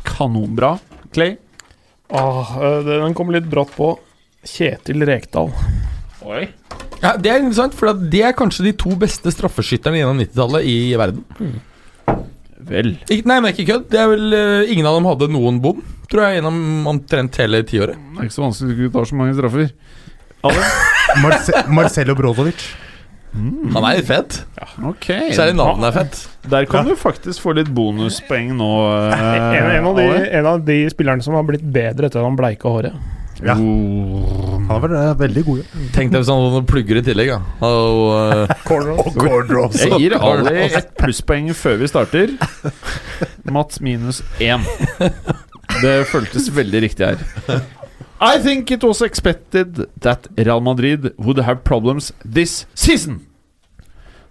Kanonbra. 0.09 0.79
Clay? 1.13 1.37
Åh, 2.09 2.51
eh, 2.63 2.81
den 2.87 3.15
kom 3.17 3.33
litt 3.35 3.49
brått 3.51 3.73
på. 3.77 3.95
Kjetil 4.47 5.03
Rekdal. 5.09 5.51
Oi. 6.27 6.47
Ja, 7.03 7.17
Det 7.17 7.31
er 7.31 7.41
interessant, 7.43 7.75
for 7.77 7.93
det 7.93 8.23
er 8.25 8.37
kanskje 8.37 8.69
de 8.69 8.73
to 8.79 8.95
beste 8.99 9.31
straffeskytterne 9.35 10.01
gjennom 10.01 10.21
90-tallet 10.23 10.67
i 10.67 10.77
verden. 10.99 11.25
Vel. 12.67 12.97
Ik 13.13 13.27
nei, 13.29 13.41
men 13.41 13.53
ikke 13.53 13.67
kødd. 13.69 13.89
Det 13.93 14.01
er 14.01 14.09
vel 14.11 14.33
uh, 14.33 14.73
Ingen 14.73 14.89
av 14.89 14.97
dem 14.97 15.07
hadde 15.07 15.29
noen 15.31 15.61
bom, 15.63 15.83
tror 16.11 16.25
jeg, 16.25 16.39
gjennom 16.41 16.89
omtrent 16.91 17.37
hele 17.43 17.61
tiåret. 17.69 17.99
Det 17.99 18.23
er 18.23 18.31
ikke 18.31 18.39
så 18.39 18.47
vanskelig 18.47 18.89
å 18.89 18.95
ta 18.97 19.05
så 19.07 19.19
mange 19.21 19.37
straffer. 19.37 19.69
Marce 21.23 21.63
Marcelo 21.73 22.15
Brozovic. 23.37 23.75
Han 23.77 23.87
er 23.89 23.99
litt 23.99 24.09
fett. 24.09 24.39
Okay. 24.93 25.33
Særlig 25.37 25.57
navnet 25.59 25.91
er 25.91 25.97
fett. 26.01 26.23
Der 26.51 26.67
kan 26.71 26.89
du 26.89 26.95
faktisk 26.99 27.43
få 27.45 27.55
litt 27.59 27.69
bonuspoeng 27.75 28.55
nå. 28.57 28.71
eh, 29.13 29.29
En, 29.59 29.71
en, 29.75 29.91
av 29.91 30.01
de, 30.01 30.09
en 30.41 30.49
av 30.55 30.65
de 30.67 30.79
spillerne 30.93 31.25
som 31.25 31.37
har 31.39 31.47
blitt 31.49 31.65
bedre 31.65 32.09
etter 32.09 32.23
at 32.23 32.29
han 32.29 32.39
bleika 32.39 32.73
håret. 32.73 32.97
Ja. 33.45 33.53
Oh. 33.61 34.57
Han 34.57 34.71
har 34.71 34.83
vært 34.87 34.97
eh, 34.97 35.11
veldig 35.21 35.43
god. 35.47 35.59
Ja. 35.63 35.87
Tenk 35.97 36.15
deg 36.15 36.23
hvis 36.23 36.31
han 36.33 36.45
hadde 36.47 36.63
plugger 36.71 37.01
i 37.01 37.05
tillegg. 37.05 37.33
Ja. 37.35 37.41
Og, 37.69 38.05
eh, 38.17 38.55
Cornrows. 38.69 39.81
Jeg 39.83 40.01
gir 40.01 40.17
Ali 40.17 40.69
ett 40.71 40.95
plusspoeng 40.97 41.51
før 41.57 41.83
vi 41.83 41.91
starter. 41.93 42.37
Mats 43.57 43.83
minus 43.85 44.23
én. 44.41 44.65
Det 45.83 45.97
føltes 46.09 46.49
veldig 46.57 46.87
riktig 46.87 47.11
her. 47.13 47.67
I 48.21 48.39
think 48.43 48.71
it 48.71 48.83
was 48.85 49.03
expected 49.03 49.87
that 50.01 50.27
Real 50.37 50.61
Madrid 50.61 51.13
would 51.19 51.39
have 51.39 51.65
problems 51.65 52.13
this 52.25 52.67
season. 52.75 53.27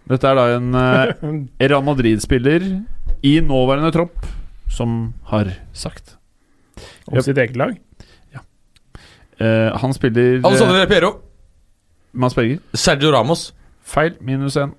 Dette 0.09 0.25
er 0.29 0.37
da 0.37 0.45
en 0.57 0.73
eh, 0.77 1.13
Real 1.69 1.83
Madrid-spiller 1.85 2.65
i 3.25 3.39
nåværende 3.41 3.91
tropp 3.93 4.25
som 4.69 5.13
har 5.29 5.53
sagt. 5.73 6.17
Om 7.05 7.21
sitt 7.21 7.37
eget 7.37 7.57
lag. 7.57 7.77
Eh, 9.37 9.77
han 9.81 9.93
spiller 9.93 10.39
Alessandro 10.47 10.77
Del 10.77 10.87
Piero. 10.87 11.11
Berger. 12.15 12.59
Sergio 12.73 13.11
Ramos. 13.11 13.49
Feil. 13.83 14.15
Minus 14.23 14.55
én. 14.57 14.71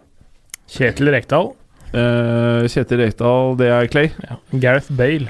Kjetil 0.73 1.11
Rekdal. 1.13 1.53
Eh, 1.93 2.65
Kjetil 2.73 3.03
Rekdal, 3.05 3.57
det 3.61 3.69
er 3.71 3.91
Clay. 3.93 4.11
Ja. 4.25 4.39
Gareth 4.53 4.89
Bale. 4.97 5.29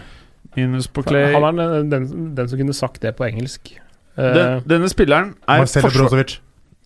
Minus 0.57 0.89
på 0.89 1.05
Clay. 1.07 1.33
Han 1.35 1.61
er 1.61 1.77
den, 1.79 1.91
den, 1.93 2.35
den 2.37 2.49
som 2.49 2.61
kunne 2.61 2.77
sagt 2.77 3.03
det 3.05 3.15
på 3.19 3.27
engelsk. 3.29 3.75
Eh, 4.17 4.35
Den, 4.35 4.63
denne 4.69 4.89
spilleren 4.89 5.35
er 5.47 5.63
Marcelo 5.65 5.91
Brozovic. 5.93 6.39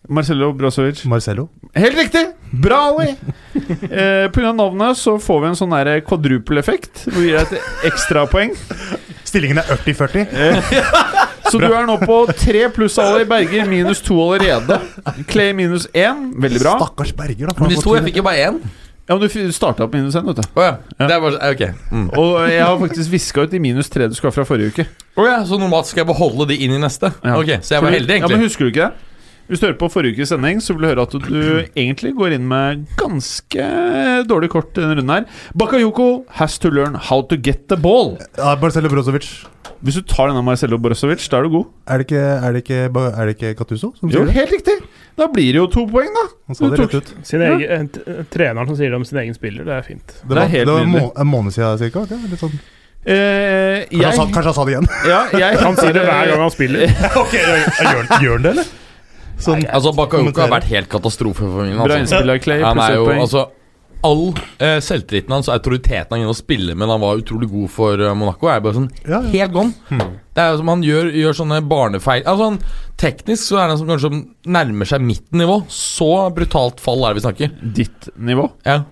Marcelo 0.09 0.51
Brozovic. 0.57 1.05
Marcelo. 1.05 1.47
Helt 1.77 1.97
riktig! 1.97 2.25
Bra, 2.63 2.79
Ali! 2.89 3.15
eh, 3.91 4.47
av 4.47 4.55
navnet 4.55 4.97
så 4.97 5.15
får 5.21 5.41
vi 5.41 5.51
en 5.51 5.59
sånn 5.59 5.75
kvadrupeleffekt. 5.75 6.07
quadruple-effekt. 6.09 7.05
Hvor 7.07 7.21
vi 7.21 7.29
gir 7.29 7.39
deg 7.39 7.53
et 7.53 7.91
ekstrapoeng. 7.91 8.55
Stillingen 9.23 9.61
er 9.61 9.69
80-40. 9.77 10.27
Så 11.51 11.59
du 11.59 11.67
er 11.67 11.83
nå 11.87 11.97
på 11.99 12.17
tre 12.37 12.67
pluss 12.71 12.95
Ali 13.01 13.25
Berger, 13.27 13.65
minus 13.67 13.99
to 14.03 14.15
allerede. 14.23 14.77
Clay 15.27 15.51
minus 15.55 15.87
én. 15.91 16.29
Veldig 16.39 16.61
bra. 16.63 16.77
Stakkars 16.79 17.11
Berger, 17.17 17.49
da. 17.51 17.55
Men 17.59 17.73
de 17.73 17.79
to, 17.81 17.95
jeg 17.97 18.05
fikk 18.07 18.21
jo 18.21 18.23
bare 18.27 18.45
én. 18.47 18.59
Ja, 19.09 19.17
men 19.17 19.27
du 19.27 19.51
starta 19.51 19.83
opp 19.83 19.93
minus 19.97 20.15
én, 20.15 20.25
vet 20.29 20.37
du. 20.39 20.43
Oh, 20.55 20.63
ja. 20.63 20.77
Ja. 20.99 21.07
Det 21.07 21.15
er 21.15 21.21
bare, 21.23 21.51
ok. 21.51 21.63
Mm. 21.91 22.09
Og 22.21 22.35
jeg 22.51 22.63
har 22.63 22.77
faktisk 22.79 23.11
viska 23.11 23.43
ut 23.47 23.51
de 23.51 23.59
minus 23.59 23.89
tre 23.91 24.07
du 24.07 24.13
skal 24.15 24.29
ha 24.31 24.35
fra 24.37 24.45
forrige 24.47 24.71
uke. 24.71 24.85
Oh, 25.17 25.25
ja, 25.27 25.41
Så 25.45 25.57
normalt 25.59 25.89
skal 25.89 26.03
jeg 26.05 26.11
beholde 26.13 26.47
de 26.47 26.59
inn 26.63 26.71
i 26.77 26.81
neste? 26.81 27.09
Ja. 27.25 27.35
Ok, 27.39 27.57
Så 27.61 27.75
jeg 27.75 27.83
var 27.83 27.91
heldig, 27.97 28.13
egentlig. 28.19 28.37
Ja, 28.37 28.37
men. 28.37 28.45
Husker 28.47 28.67
du 28.67 28.71
ikke 28.71 28.85
det? 28.87 29.07
Hvis 29.51 29.59
du 29.59 29.65
hører 29.65 29.79
på 29.81 29.89
forrige 29.91 30.15
ukes 30.15 30.29
sending, 30.31 30.61
så 30.63 30.71
vil 30.77 30.85
du 30.85 30.87
høre 30.93 31.03
at 31.03 31.11
du 31.11 31.65
egentlig 31.75 32.13
går 32.15 32.37
inn 32.37 32.45
med 32.47 32.85
ganske 32.95 33.65
dårlig 34.29 34.47
kort 34.53 34.69
denne 34.77 34.95
runden 34.95 35.11
her. 35.11 35.25
Bakayoko 35.59 36.05
has 36.39 36.55
to 36.61 36.69
learn 36.71 36.95
how 37.09 37.19
to 37.27 37.35
get 37.35 37.65
the 37.67 37.75
ball. 37.75 38.13
Ja, 38.37 38.53
Marcelo 38.61 38.87
Brozovic. 38.87 39.27
Hvis 39.81 39.97
du 39.97 40.05
tar 40.07 40.29
denne 40.29 40.43
Marcelo 40.45 40.77
Brozovic, 40.79 41.25
da 41.27 41.41
er 41.41 41.49
du 41.49 41.55
god. 41.57 41.65
Er 41.89 41.99
det 41.99 42.07
ikke, 42.07 42.21
er 42.21 42.55
det 42.55 42.63
ikke, 42.63 42.79
er 42.95 43.25
det 43.27 43.35
ikke 43.35 43.53
Gattuso 43.59 43.91
som 43.99 44.07
Jo, 44.13 44.21
sier 44.21 44.29
det? 44.29 44.37
helt 44.39 44.55
riktig. 44.55 44.77
Da 45.19 45.27
blir 45.27 45.51
det 45.53 45.59
jo 45.59 45.67
to 45.71 45.85
poeng, 45.91 46.09
da. 46.15 46.25
Han 46.47 46.55
sa 46.57 46.69
det 46.71 46.79
rett 46.79 46.93
ut. 47.01 47.09
Sin 47.27 47.41
egen, 47.45 47.89
treneren 48.31 48.67
som 48.69 48.77
sier 48.79 48.93
det 48.93 48.99
om 49.01 49.05
sin 49.05 49.19
egen 49.23 49.35
spiller, 49.35 49.65
det 49.67 49.73
er 49.75 49.81
fint. 49.85 50.05
Det 50.07 50.29
Det 50.29 50.35
var, 50.37 50.47
helt 50.53 50.67
det 50.69 50.73
var 50.73 50.85
en, 50.85 50.93
må, 50.93 51.11
en 51.19 51.27
måned 51.27 51.55
siden 51.55 51.77
det? 52.09 52.19
Litt 52.31 52.39
sånn. 52.39 52.55
Eh, 53.01 53.87
Kanskje, 53.89 54.05
han 54.05 54.13
sa, 54.13 54.25
kanskje 54.29 54.49
han 54.51 54.53
sa 54.53 54.65
det 54.67 54.73
igjen? 54.75 54.87
ja, 55.09 55.21
jeg 55.33 55.57
Han 55.63 55.77
sier 55.79 55.93
det 55.97 56.03
hver 56.05 56.27
gang 56.31 56.43
han 56.45 56.53
spiller. 56.53 56.91
ok, 57.23 57.33
gjør, 57.33 58.03
gjør 58.21 58.35
han 58.37 58.45
det, 58.45 58.51
eller? 58.55 58.69
Sånn, 59.41 59.63
Altså, 59.73 59.93
Bakayoko 59.97 60.43
har 60.43 60.51
vært 60.53 60.67
helt 60.69 60.89
katastrofe 60.91 61.41
for 61.47 61.65
min. 61.65 61.73
Bra 61.79 61.87
Altså. 61.97 62.03
innspill 62.05 62.29
av 62.35 62.39
Clay. 62.45 62.61
Han 62.61 62.81
er 62.85 62.93
jo 62.99 63.07
altså 63.15 63.47
All 64.03 64.31
eh, 64.57 64.79
selvtilliten 64.81 65.29
hans 65.35 65.47
og 65.49 65.53
autoriteten 65.59 66.15
han 66.15 66.23
gir 66.23 66.31
å 66.31 66.37
spille 66.37 66.73
med, 66.73 66.89
han 66.89 67.01
var 67.03 67.19
utrolig 67.21 67.49
god 67.51 67.69
for 67.69 68.01
eh, 68.01 68.13
Monaco, 68.17 68.47
er 68.49 68.63
bare 68.65 68.73
sånn 68.79 68.87
ja, 69.05 69.19
ja. 69.19 69.21
helt 69.35 69.53
gone. 69.53 69.73
Det 70.33 70.41
er 70.41 70.49
jo 70.53 70.57
som 70.63 70.71
han 70.73 70.81
gjør, 70.87 71.11
gjør 71.21 71.35
sånne 71.37 71.57
barnefeil 71.69 72.23
Altså 72.25 72.47
han, 72.49 72.57
Teknisk 73.01 73.43
så 73.49 73.59
er 73.61 73.67
han 73.73 73.77
som 73.81 73.89
kanskje 73.91 74.11
nærmer 74.47 74.87
seg 74.89 75.01
mitt 75.03 75.27
nivå. 75.35 75.59
Så 75.73 76.07
brutalt 76.33 76.79
fall 76.81 77.01
er 77.03 77.13
det 77.13 77.19
vi 77.19 77.23
snakker. 77.25 77.53
Ditt 77.77 78.09
nivå. 78.17 78.45
Ja. 78.65 78.83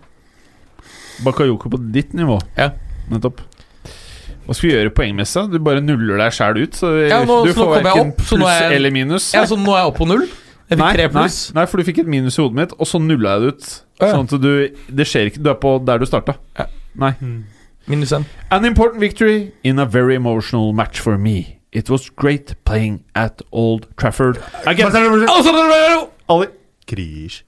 Bakayoko 1.25 1.69
på 1.71 1.79
ditt 1.93 2.13
nivå. 2.17 2.39
Ja. 2.57 2.71
Nettopp. 3.11 3.41
Hva 4.47 4.55
skal 4.57 4.65
vi 4.65 4.73
gjøre 4.73 4.93
poengmessig? 4.97 5.43
Du 5.53 5.59
bare 5.61 5.81
nuller 5.85 6.17
deg 6.23 6.33
sjæl 6.33 6.57
ut. 6.63 6.73
Så 6.79 6.89
Ja, 7.05 7.19
nå- 7.25 7.43
du 7.45 7.51
så 7.53 7.53
nå 7.53 7.57
får 7.59 7.65
kommer 7.67 7.77
jeg 7.77 7.85
verken 7.89 8.13
opp, 8.13 8.21
så 8.25 8.37
nå 8.37 8.45
pluss 8.45 8.49
er 8.55 8.61
jeg- 8.63 8.75
eller 8.79 8.91
minus. 8.91 9.33
ja, 9.33 9.43
så 9.45 9.57
nå 9.59 9.69
er 9.75 9.81
jeg 9.83 9.91
oppe 9.91 9.99
på 10.01 10.07
null. 10.09 10.27
Jeg 10.69 10.77
fikk 10.77 10.83
Nei, 10.85 10.93
tre 10.93 11.05
pluss. 11.09 11.37
nei, 11.57 11.65
for 11.65 11.77
du 11.81 11.83
fikk 11.87 12.03
et 12.03 12.09
minus 12.13 12.37
i 12.37 12.41
hodet 12.43 12.55
mitt, 12.59 12.73
og 12.77 12.85
så 12.85 12.99
nulla 13.01 13.35
jeg 13.37 13.41
det 13.41 13.53
ut. 13.53 13.69
Ja. 13.99 14.11
Sånn 14.13 14.27
at 14.29 14.41
du 14.41 14.49
Det 14.99 15.05
skjer 15.09 15.31
ikke. 15.31 15.41
Du 15.43 15.49
er 15.49 15.57
på 15.57 15.71
der 15.83 15.97
du 15.97 16.05
starta. 16.05 16.35
Ja. 16.59 16.67
Nei. 16.95 17.13
Minus 17.89 18.11
én. 18.13 18.25
An 18.51 18.65
important 18.65 19.01
victory 19.01 19.51
in 19.63 19.79
a 19.79 19.85
very 19.85 20.13
emotional 20.15 20.73
match 20.73 20.99
for 20.99 21.17
me. 21.17 21.57
It 21.71 21.89
was 21.89 22.09
great 22.09 22.53
playing 22.65 23.03
at 23.15 23.41
Old 23.51 23.87
Trafford. 23.97 24.37
Again. 24.65 24.91
Ali. 26.29 26.47
Krish. 26.87 27.43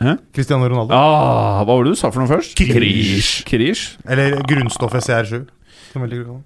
Hæ? 0.00 0.16
Cristiano 0.32 0.66
Ronaldo. 0.68 0.94
Ah, 0.94 1.62
hva 1.64 1.74
var 1.76 1.84
det 1.84 1.92
du 1.92 1.98
sa 1.98 2.10
for 2.10 2.22
noe 2.22 2.30
først? 2.30 2.54
Krish. 2.56 3.44
Krish. 3.44 3.98
Eller 4.08 4.38
grunnstoffet 4.48 5.04
CR7. 5.04 5.42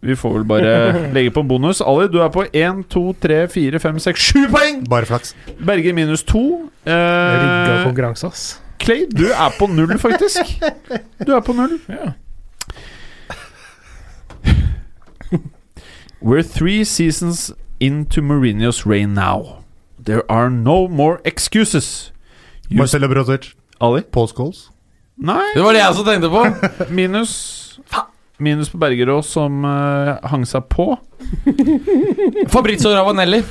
Vi 0.02 0.14
får 0.16 0.32
vel 0.38 0.44
bare 0.48 0.92
legge 1.16 1.30
på 1.30 1.40
en 1.44 1.48
bonus. 1.48 1.80
Ali, 1.84 2.08
du 2.08 2.18
er 2.24 2.28
på 2.32 2.44
1, 2.52 2.84
2, 2.90 3.02
3, 3.22 3.48
4, 3.52 3.78
5, 3.80 3.98
6, 3.98 4.20
7 4.32 4.46
poeng! 4.50 4.84
Bare 4.88 5.06
flaks. 5.06 5.34
Berger 5.66 5.92
minus 5.94 6.22
2. 6.24 6.44
Rigga 6.86 7.78
Eh, 7.78 7.84
konkurranse, 7.84 8.26
ass. 8.26 8.60
Clay, 8.80 9.06
du 9.10 9.26
er 9.32 9.52
på 9.58 9.66
null, 9.72 9.98
faktisk. 9.98 10.40
Du 11.26 11.32
er 11.36 11.40
på 11.40 11.52
null. 11.56 11.78
We're 16.22 16.42
three 16.42 16.84
seasons 16.84 17.52
into 17.80 18.22
Mourinho's 18.22 18.86
reign 18.86 19.14
now. 19.14 19.64
There 19.98 20.22
are 20.30 20.48
no 20.50 20.88
more 20.88 21.20
excuses. 21.24 22.12
You- 22.70 22.78
Marcelo 22.78 23.08
Brozic. 23.08 23.54
Ali? 23.80 24.02
Paul 24.02 24.28
Scholes. 24.28 24.70
Nei. 25.16 25.52
Det 25.54 25.62
var 25.62 25.72
det 25.72 25.80
jeg 25.80 25.88
også 25.88 26.04
tenkte 26.04 26.28
på. 26.30 26.44
Minus. 26.90 27.78
Minus 28.42 28.70
på 28.72 28.78
Bergerås, 28.82 29.28
som 29.30 29.62
uh, 29.64 30.16
hang 30.26 30.42
seg 30.48 30.66
på. 30.72 30.88
Fabrizio 32.54 32.90
Ravanelli. 32.94 33.42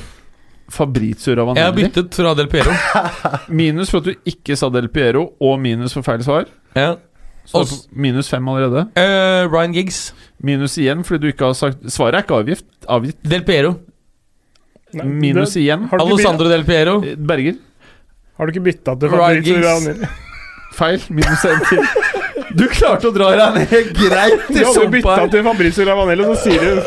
Fabrizio 0.68 1.34
Ravanelli. 1.38 1.60
Jeg 1.62 1.70
har 1.70 1.78
byttet 1.78 2.18
fra 2.18 2.34
Del 2.36 2.50
Piero. 2.52 2.74
Minus 3.60 3.90
for 3.92 4.04
at 4.04 4.10
du 4.10 4.28
ikke 4.34 4.56
sa 4.60 4.68
Del 4.74 4.90
Piero, 4.92 5.30
og 5.40 5.56
minus 5.62 5.96
for 5.96 6.04
feil 6.06 6.24
svar. 6.26 6.46
Ja. 6.76 6.94
Så 7.44 7.60
minus 7.92 8.28
fem 8.32 8.46
allerede. 8.48 8.86
Uh, 8.96 9.44
Ryan 9.52 9.74
Giggs. 9.76 9.98
Minus 10.44 10.78
igjen 10.80 11.02
fordi 11.04 11.26
du 11.26 11.32
ikke 11.32 11.50
har 11.50 11.56
sagt 11.56 11.82
Svaret 11.92 12.16
er 12.16 12.24
ikke 12.24 12.38
avgift. 12.40 12.64
avgitt. 12.88 13.18
Del 13.24 13.44
Piero. 13.44 13.74
Nei, 14.94 15.04
Minus 15.04 15.52
det- 15.56 15.64
igjen. 15.64 15.88
Alessandro 15.92 16.48
Del 16.48 16.64
Piero. 16.64 17.00
Eh, 17.04 17.16
Berger. 17.16 17.56
har 18.38 18.46
du 18.46 18.52
ikke 18.52 18.64
bytta 18.64 18.96
til 19.00 19.08
Ryan 19.12 19.20
Fabrizio 19.20 19.54
Giggs. 19.54 19.66
Ravanelli? 19.66 20.08
Feil. 20.74 21.00
Minus 21.10 21.44
en 21.44 21.64
til. 21.68 21.84
Du 22.54 22.66
klarte 22.70 23.08
å 23.10 23.14
dra 23.14 23.32
deg 23.34 23.56
ned 23.58 23.94
greit 23.98 24.48
Du 24.48 24.54
i 24.54 24.62
bytta 24.62 24.72
sumpa 24.76 25.16
her. 25.18 25.28
til 25.32 25.42
Fabrizio 25.46 25.86
Lavanello, 25.88 26.30
og 26.30 26.36
så 26.38 26.50
sier 26.50 26.60
du 26.62 26.74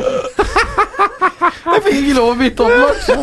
Jeg 1.68 1.81
fikk 1.84 1.98
ikke 1.99 2.14
lov 2.18 2.30
å 2.31 2.35
bytte 2.39 2.65
om, 2.65 2.72
Lars. 2.81 3.10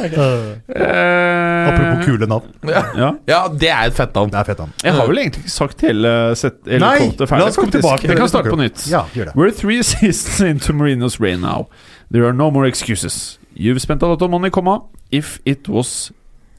Eh, 0.74 1.68
Apropos 1.68 2.04
kule 2.04 2.26
navn. 2.28 2.50
Ja. 2.68 3.08
Ja, 3.28 3.38
det 3.48 3.68
er 3.72 3.88
et 3.88 3.96
fett 3.96 4.14
navn. 4.16 4.30
Det 4.32 4.38
er 4.40 4.46
fett, 4.48 4.58
navn. 4.60 4.72
Jeg 4.84 4.94
har 4.96 5.08
vel 5.08 5.20
egentlig 5.22 5.42
ikke 5.44 5.54
sagt 5.54 5.84
hele, 5.86 6.10
set, 6.38 6.58
hele 6.68 6.82
Nei, 6.84 7.08
ferdig, 7.16 7.38
la 7.40 7.46
oss 7.48 7.58
komme 7.58 7.72
tilbake 7.74 8.08
Vi 8.10 8.16
kan 8.18 8.30
starte 8.30 8.52
på 8.52 8.58
nytt. 8.60 8.84
Ja, 8.90 9.04
gjør 9.16 9.30
det. 9.30 9.34
We're 9.38 9.54
three 9.54 9.80
seasons 9.86 10.40
into 10.44 10.74
Marino's 10.76 11.16
rain 11.22 11.40
now. 11.44 11.66
There 12.12 12.26
are 12.28 12.36
no 12.36 12.50
more 12.50 12.66
excuses. 12.68 13.38
You've 13.54 13.80
spent 13.82 14.02
a 14.04 14.10
lot 14.12 14.22
of 14.22 14.30
money, 14.30 14.50
comma. 14.50 14.82
If 15.10 15.38
it 15.44 15.68
was 15.68 16.12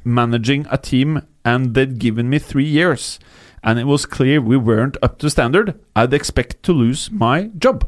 managing 0.03 0.66
a 0.72 0.78
team 0.78 1.22
and 1.45 1.74
they'd 1.76 1.99
given 1.99 2.30
me 2.30 2.40
three 2.40 2.68
years, 2.68 3.20
and 3.66 3.80
it 3.80 3.86
was 3.86 4.06
clear 4.06 4.40
we 4.40 4.58
weren't 4.58 4.98
up 5.02 5.18
to 5.20 5.30
standard, 5.30 5.74
I'd 5.96 6.14
expect 6.14 6.62
to 6.64 6.74
lose 6.74 7.10
my 7.12 7.50
job. 7.64 7.84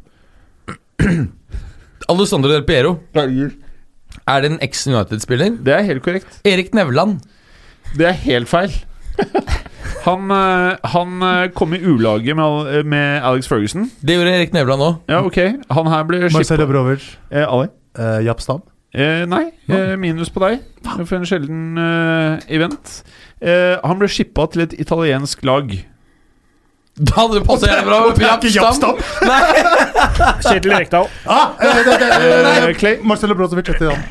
Alessandro 2.10 2.50
Del 2.52 2.64
Piero. 2.66 3.00
Er 4.28 4.42
det 4.42 4.52
en 4.52 4.60
ex-United-spiller? 4.62 5.58
Det 5.66 5.74
er 5.74 5.82
helt 5.88 6.04
korrekt. 6.04 6.40
Erik 6.46 6.74
Nevland. 6.74 7.20
Det 7.98 8.08
er 8.08 8.18
helt 8.26 8.50
feil. 8.50 8.74
Han, 10.08 10.32
eh, 10.32 10.76
han 10.88 11.24
eh, 11.24 11.50
kom 11.56 11.74
i 11.76 11.80
ulaget 11.84 12.36
med, 12.38 12.86
med 12.88 13.22
Alex 13.28 13.48
Ferguson. 13.48 13.90
Det 14.02 14.16
gjorde 14.16 14.32
Erik 14.38 14.54
Nevland 14.56 14.84
òg. 14.84 14.96
Ja, 15.12 15.20
ok. 15.26 15.38
Han 15.74 15.90
her 15.92 16.04
ble 16.08 16.20
Marcelo 16.28 16.44
skippa 16.48 16.68
Brozovic. 16.70 17.08
eh, 17.32 17.44
Ali? 17.44 17.68
Eh, 18.00 18.20
Japp 18.28 18.40
Stam. 18.44 18.62
Eh, 18.98 19.26
nei, 19.30 19.44
eh, 19.70 19.94
minus 20.00 20.32
på 20.34 20.42
deg 20.42 20.64
for 21.06 21.20
en 21.20 21.26
sjelden 21.30 21.78
eh, 21.78 22.40
event. 22.58 23.04
Eh, 23.42 23.76
han 23.84 24.00
ble 24.00 24.08
shippa 24.10 24.48
til 24.50 24.64
et 24.66 24.74
italiensk 24.82 25.44
lag. 25.46 25.70
Da 26.98 27.14
hadde 27.20 27.38
det 27.38 27.44
passa 27.46 27.68
jævlig 27.70 27.86
bra. 27.86 28.00
med 28.42 28.48
Japp 28.56 28.74
Stam! 28.74 28.98
Kjetil 30.42 30.74
Rekdal. 30.74 31.06
Ah, 31.30 31.52
eh, 31.62 31.84
det- 31.86 32.00
det- 32.00 32.70
Eh, 32.70 32.74
Clay? 32.80 32.98
Marcelo 33.04 33.36
Brozovic 33.38 33.70
etter 33.70 33.92
han. 33.94 34.04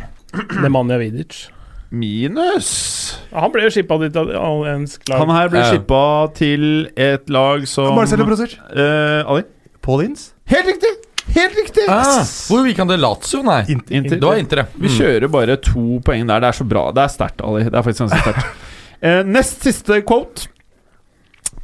Nemanja 0.62 0.98
Vidic. 0.98 1.48
Minus. 1.90 3.18
Ja, 3.32 3.40
Han 3.40 3.50
ble 3.52 3.62
jo 3.62 3.70
shippa 3.70 3.98
til 3.98 4.10
italiensk 4.10 5.08
lag. 5.08 5.18
Han 5.18 5.30
her 5.34 5.48
ble 5.48 5.58
Ja. 5.58 5.72
shippa 5.72 6.34
til 6.34 6.88
et 6.96 7.28
lag 7.30 7.66
som 7.66 7.94
Marcelo 7.94 8.24
Brozovic. 8.24 8.56
eh, 8.76 9.24
Ali? 9.26 9.42
Paul 9.82 10.02
Ince. 10.02 10.32
Helt 10.46 10.66
riktig! 10.66 10.94
Helt 11.34 11.56
riktig! 11.58 11.84
Ah, 11.90 12.22
hvor 12.48 12.66
gikk 12.68 12.78
han 12.80 12.90
til 12.90 13.00
Lazio? 13.02 13.40
Nei. 13.44 13.58
Inter. 13.72 13.94
Inter. 13.98 14.18
Det 14.20 14.28
var 14.28 14.40
Inter, 14.40 14.60
ja. 14.62 14.66
Vi 14.80 14.92
kjører 14.94 15.30
bare 15.32 15.56
to 15.60 15.98
poeng 16.06 16.28
der. 16.28 16.40
Det 16.44 16.48
er 16.52 16.58
så 16.60 16.66
bra. 16.68 16.84
Det 16.94 17.02
er 17.02 17.12
sterkt, 17.12 17.42
Ali. 17.44 17.64
Det 17.66 17.74
er 17.74 17.86
faktisk 17.86 18.06
ganske 18.06 18.22
sterkt. 18.24 18.62
Eh, 19.04 19.18
nest 19.28 19.60
siste 19.60 19.98
quote. 20.08 20.46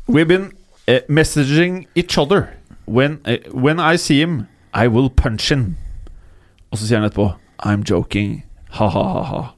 We've 0.06 0.28
been 0.28 0.50
eh, 0.86 1.00
messaging 1.08 1.86
each 1.96 2.18
other. 2.20 2.50
When, 2.84 3.20
eh, 3.24 3.38
when 3.48 3.80
I 3.80 3.96
see 3.96 4.18
him, 4.20 4.46
I 4.74 4.86
will 4.86 5.08
punch 5.08 5.48
him. 5.50 5.78
Og 6.70 6.76
så 6.76 6.84
sier 6.84 7.00
han 7.00 7.08
etterpå 7.08 7.30
I'm 7.64 7.86
joking. 7.88 8.42
Ha-ha-ha-ha. 8.76 9.54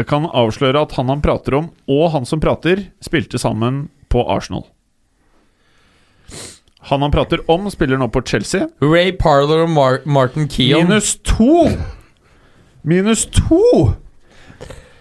Jeg 0.00 0.08
kan 0.08 0.24
avsløre 0.32 0.80
at 0.86 0.96
han 0.96 1.12
han 1.12 1.20
prater 1.24 1.58
om, 1.60 1.70
og 1.92 2.06
han 2.16 2.24
som 2.28 2.40
prater, 2.40 2.86
spilte 3.04 3.36
sammen 3.40 3.90
på 4.12 4.24
Arsenal. 4.32 4.64
Han 6.90 7.02
han 7.04 7.12
prater 7.14 7.42
om, 7.50 7.68
spiller 7.70 8.00
nå 8.00 8.08
på 8.10 8.22
Chelsea. 8.26 8.66
Ray 8.82 9.12
Parler 9.18 9.64
og 9.64 9.70
Mar 9.70 10.00
Martin 10.04 10.48
Keon. 10.50 10.88
Minus 10.88 11.14
to! 11.22 11.68
Minus 12.82 13.26
to! 13.30 13.92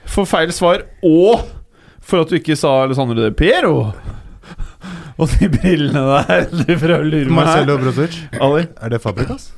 For 0.06 0.28
feil 0.30 0.52
svar, 0.54 0.84
og 1.02 1.48
for 2.02 2.22
at 2.22 2.30
du 2.30 2.38
ikke 2.38 2.58
sa 2.60 2.82
Alessandro 2.84 3.18
De 3.18 3.32
Piero. 3.34 3.92
Og 5.22 5.34
de 5.40 5.50
brillene 5.54 6.02
der 6.02 6.46
du 6.60 6.70
prøver 6.70 7.00
å 7.00 7.08
lure 7.08 7.30
meg 7.32 7.40
Marcelo. 7.40 7.80
Brozovic. 7.82 8.20
Ali. 8.42 8.68
Er 8.82 8.94
det 8.94 9.02
Fabrikas? 9.04 9.50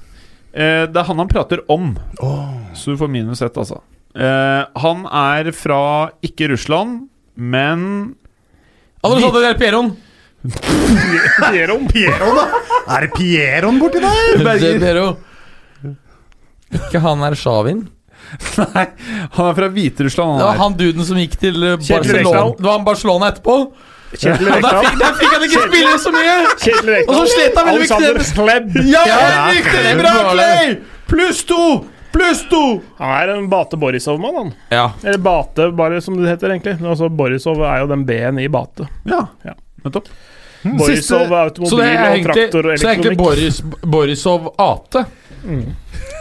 Eh, 0.54 0.86
det 0.88 1.00
er 1.00 1.08
han 1.10 1.20
han 1.20 1.32
prater 1.32 1.64
om, 1.72 1.96
så 2.78 2.94
du 2.94 3.00
får 3.00 3.10
minus 3.10 3.42
ett, 3.42 3.56
altså. 3.58 3.80
Eh, 4.14 4.64
han 4.84 5.06
er 5.10 5.50
fra 5.58 6.12
ikke 6.26 6.52
Russland, 6.52 7.08
men 7.34 7.88
Alessandro 9.04 9.42
de 9.42 9.54
Pieron. 9.60 9.96
Pieron. 10.44 11.88
Pieron, 11.88 12.36
da! 12.36 12.46
Er 12.98 13.06
det 13.08 13.14
Pieron 13.16 13.80
borti 13.80 14.02
der? 14.04 14.44
Del 14.60 14.80
Piero. 14.82 15.06
Ikke 16.74 17.00
han 17.04 17.24
er 17.28 17.36
Shavin. 17.38 17.86
Nei, 18.58 18.86
han 19.36 19.48
er 19.50 19.56
fra 19.58 19.68
Hviterussland. 19.70 20.40
Det 20.40 20.46
var 20.48 20.56
Han 20.58 20.62
han 20.72 20.78
duden 20.80 21.06
som 21.06 21.20
gikk 21.22 21.36
til 21.40 21.60
eh, 21.68 21.76
Barcelona. 21.78 22.44
Det 22.58 22.66
var 22.66 22.78
han 22.80 22.88
Barcelona 22.88 23.30
etterpå. 23.34 23.58
Kjetil 24.14 24.46
der 24.46 24.60
Rekdal. 24.60 24.84
fikk, 24.86 24.98
der 25.02 25.16
fikk 25.20 25.32
han 25.34 25.44
ikke 25.48 25.62
spille 25.68 25.94
så 26.02 26.12
mye! 26.14 26.34
Kjetil 26.62 26.92
Rekdal. 26.94 27.10
Og 27.10 27.16
så 27.18 27.34
slet 27.34 27.56
han 27.58 27.70
veldig 27.70 27.88
med 27.88 27.90
kneet. 28.38 28.78
Ja, 28.92 29.04
Ja, 29.10 29.32
riktig! 29.50 29.80
det 29.88 29.94
Bra, 30.02 30.12
bra, 30.20 30.34
Clay! 30.36 30.76
Pluss 31.10 31.42
to! 31.50 31.62
Pluss 32.14 32.44
to! 32.52 32.62
Han 33.00 33.16
er 33.18 33.32
en 33.34 33.48
Bate 33.50 33.80
Borisov-mann, 33.82 34.36
han. 34.38 34.52
Ja. 34.70 34.84
Eller 35.02 35.18
Bate, 35.26 35.72
bare 35.74 36.02
som 36.06 36.20
det 36.20 36.30
heter, 36.30 36.54
egentlig. 36.54 36.76
Altså, 36.86 37.10
Borisov 37.10 37.62
er 37.66 37.82
jo 37.82 37.90
den 37.90 38.06
B-en 38.10 38.38
i 38.44 38.50
Bate. 38.54 38.90
Ja, 39.10 39.26
Ja. 39.48 39.56
Nettopp. 40.64 40.80
Borisov 40.84 41.36
automobil 41.40 42.00
og 42.08 42.24
traktor 42.28 42.70
og 42.70 42.74
elektronikk. 42.74 42.80
så 42.80 42.88
det 42.88 42.90
er 42.90 42.96
egentlig. 42.96 43.18
Boris, 43.20 43.62
Borisov 43.84 44.50
AT 44.64 45.04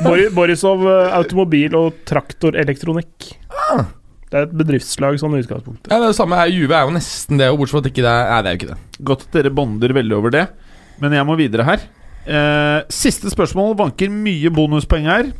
Bori, 0.02 0.26
Borisov 0.34 0.82
eh, 0.90 1.14
automobil 1.14 1.74
og 1.78 2.02
traktorelektronikk. 2.08 3.28
Det 4.32 4.38
er 4.40 4.46
et 4.46 4.54
bedriftslag 4.56 5.18
sånn 5.20 5.36
i 5.36 5.42
utgangspunktet. 5.44 5.90
Ja, 5.92 6.00
det 6.00 6.08
er 6.08 6.14
det 6.14 6.18
samme 6.18 6.38
her. 6.40 6.50
Juve 6.50 6.74
er 6.78 6.86
jo 6.88 6.94
nesten 6.96 7.38
det, 7.38 7.50
bortsett 7.52 7.76
fra 7.76 7.82
at 7.84 7.90
ikke 7.92 8.04
det 8.04 8.12
er 8.12 8.30
Nei, 8.32 8.38
det 8.42 8.50
er 8.50 8.54
jo 8.56 8.60
ikke 8.60 8.70
det. 8.72 9.00
Godt 9.12 9.26
at 9.26 9.36
dere 9.38 9.54
bonder 9.54 9.94
veldig 9.98 10.16
over 10.18 10.34
det, 10.34 10.46
men 11.02 11.16
jeg 11.18 11.28
må 11.28 11.36
videre 11.38 11.66
her. 11.68 11.84
Eh, 12.22 12.78
siste 12.92 13.30
spørsmål 13.32 13.76
vanker 13.78 14.12
mye 14.12 14.52
bonuspoeng 14.54 15.10
her. 15.12 15.32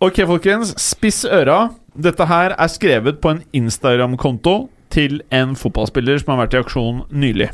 Ok, 0.00 0.16
folkens. 0.24 0.70
Spiss 0.80 1.26
øra. 1.28 1.74
Dette 1.92 2.24
her 2.24 2.54
er 2.56 2.70
skrevet 2.72 3.18
på 3.20 3.34
en 3.34 3.42
Instagram-konto 3.52 4.54
til 4.90 5.20
en 5.30 5.54
fotballspiller 5.58 6.18
som 6.20 6.34
har 6.34 6.44
vært 6.46 6.56
i 6.58 6.60
aksjon 6.64 7.02
nylig. 7.10 7.50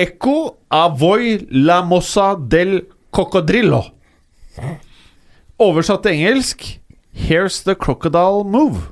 Eco 0.00 0.36
avoy 0.72 1.46
la 1.50 1.80
mossa 1.84 2.32
del 2.48 2.80
cocodrillo. 3.12 3.82
Oversatt 5.60 6.02
til 6.06 6.16
engelsk 6.16 6.64
Here's 7.20 7.58
the 7.66 7.74
crocodile 7.74 8.44
move. 8.46 8.86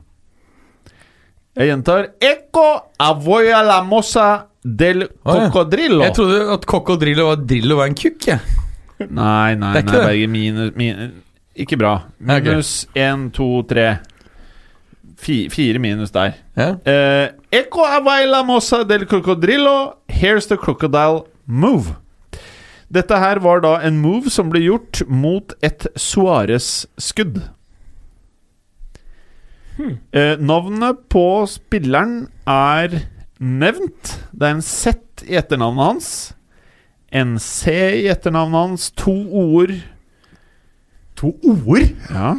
Jeg 1.56 1.70
gjentar 1.70 2.08
Eco 2.22 2.66
avoy 3.00 3.48
la 3.64 3.78
mossa 3.86 4.26
del 4.62 5.06
cocodrillo. 5.24 6.02
Jeg 6.04 6.14
trodde 6.18 6.42
at 6.52 6.66
Cocodrillo 6.68 7.28
var 7.30 7.40
Drillo 7.48 7.76
var 7.78 7.88
en 7.88 7.94
kukk, 7.96 8.26
jeg. 8.28 8.40
Nei, 9.06 9.54
nei, 9.54 9.72
nei. 9.72 9.82
Berger. 9.86 10.28
Minus, 10.28 10.72
min- 10.76 11.22
Ikke 11.56 11.78
bra. 11.78 11.92
Minus 12.20 12.86
én, 12.94 13.28
to, 13.34 13.62
tre. 13.70 13.86
Fi, 15.18 15.48
fire 15.50 15.80
minus 15.82 16.12
der. 16.14 16.36
Ja. 16.56 16.76
Eh, 16.86 17.30
Eco 17.58 17.82
availa 17.82 18.38
la 18.38 18.42
mossa 18.46 18.84
del 18.86 19.06
cocodrillo. 19.10 19.96
Here's 20.08 20.46
the 20.46 20.56
crocodile 20.56 21.26
move. 21.46 21.96
Dette 22.88 23.18
her 23.18 23.40
var 23.44 23.60
da 23.60 23.74
en 23.84 23.98
move 24.00 24.30
som 24.32 24.48
ble 24.52 24.62
gjort 24.64 25.02
mot 25.10 25.52
et 25.60 25.88
Suárez-skudd. 25.98 27.42
Eh, 29.78 30.34
navnet 30.40 31.04
på 31.12 31.24
spilleren 31.50 32.28
er 32.48 32.96
nevnt. 33.38 34.14
Det 34.32 34.48
er 34.48 34.56
en 34.56 34.64
Z 34.64 35.26
i 35.28 35.36
etternavnet 35.38 35.84
hans. 35.84 36.10
En 37.12 37.36
C 37.42 37.74
i 38.04 38.08
etternavnet 38.10 38.58
hans. 38.58 38.90
To 39.02 39.14
ord. 39.34 39.74
To 41.20 41.34
ord? 41.42 41.90
Ja. 42.10 42.36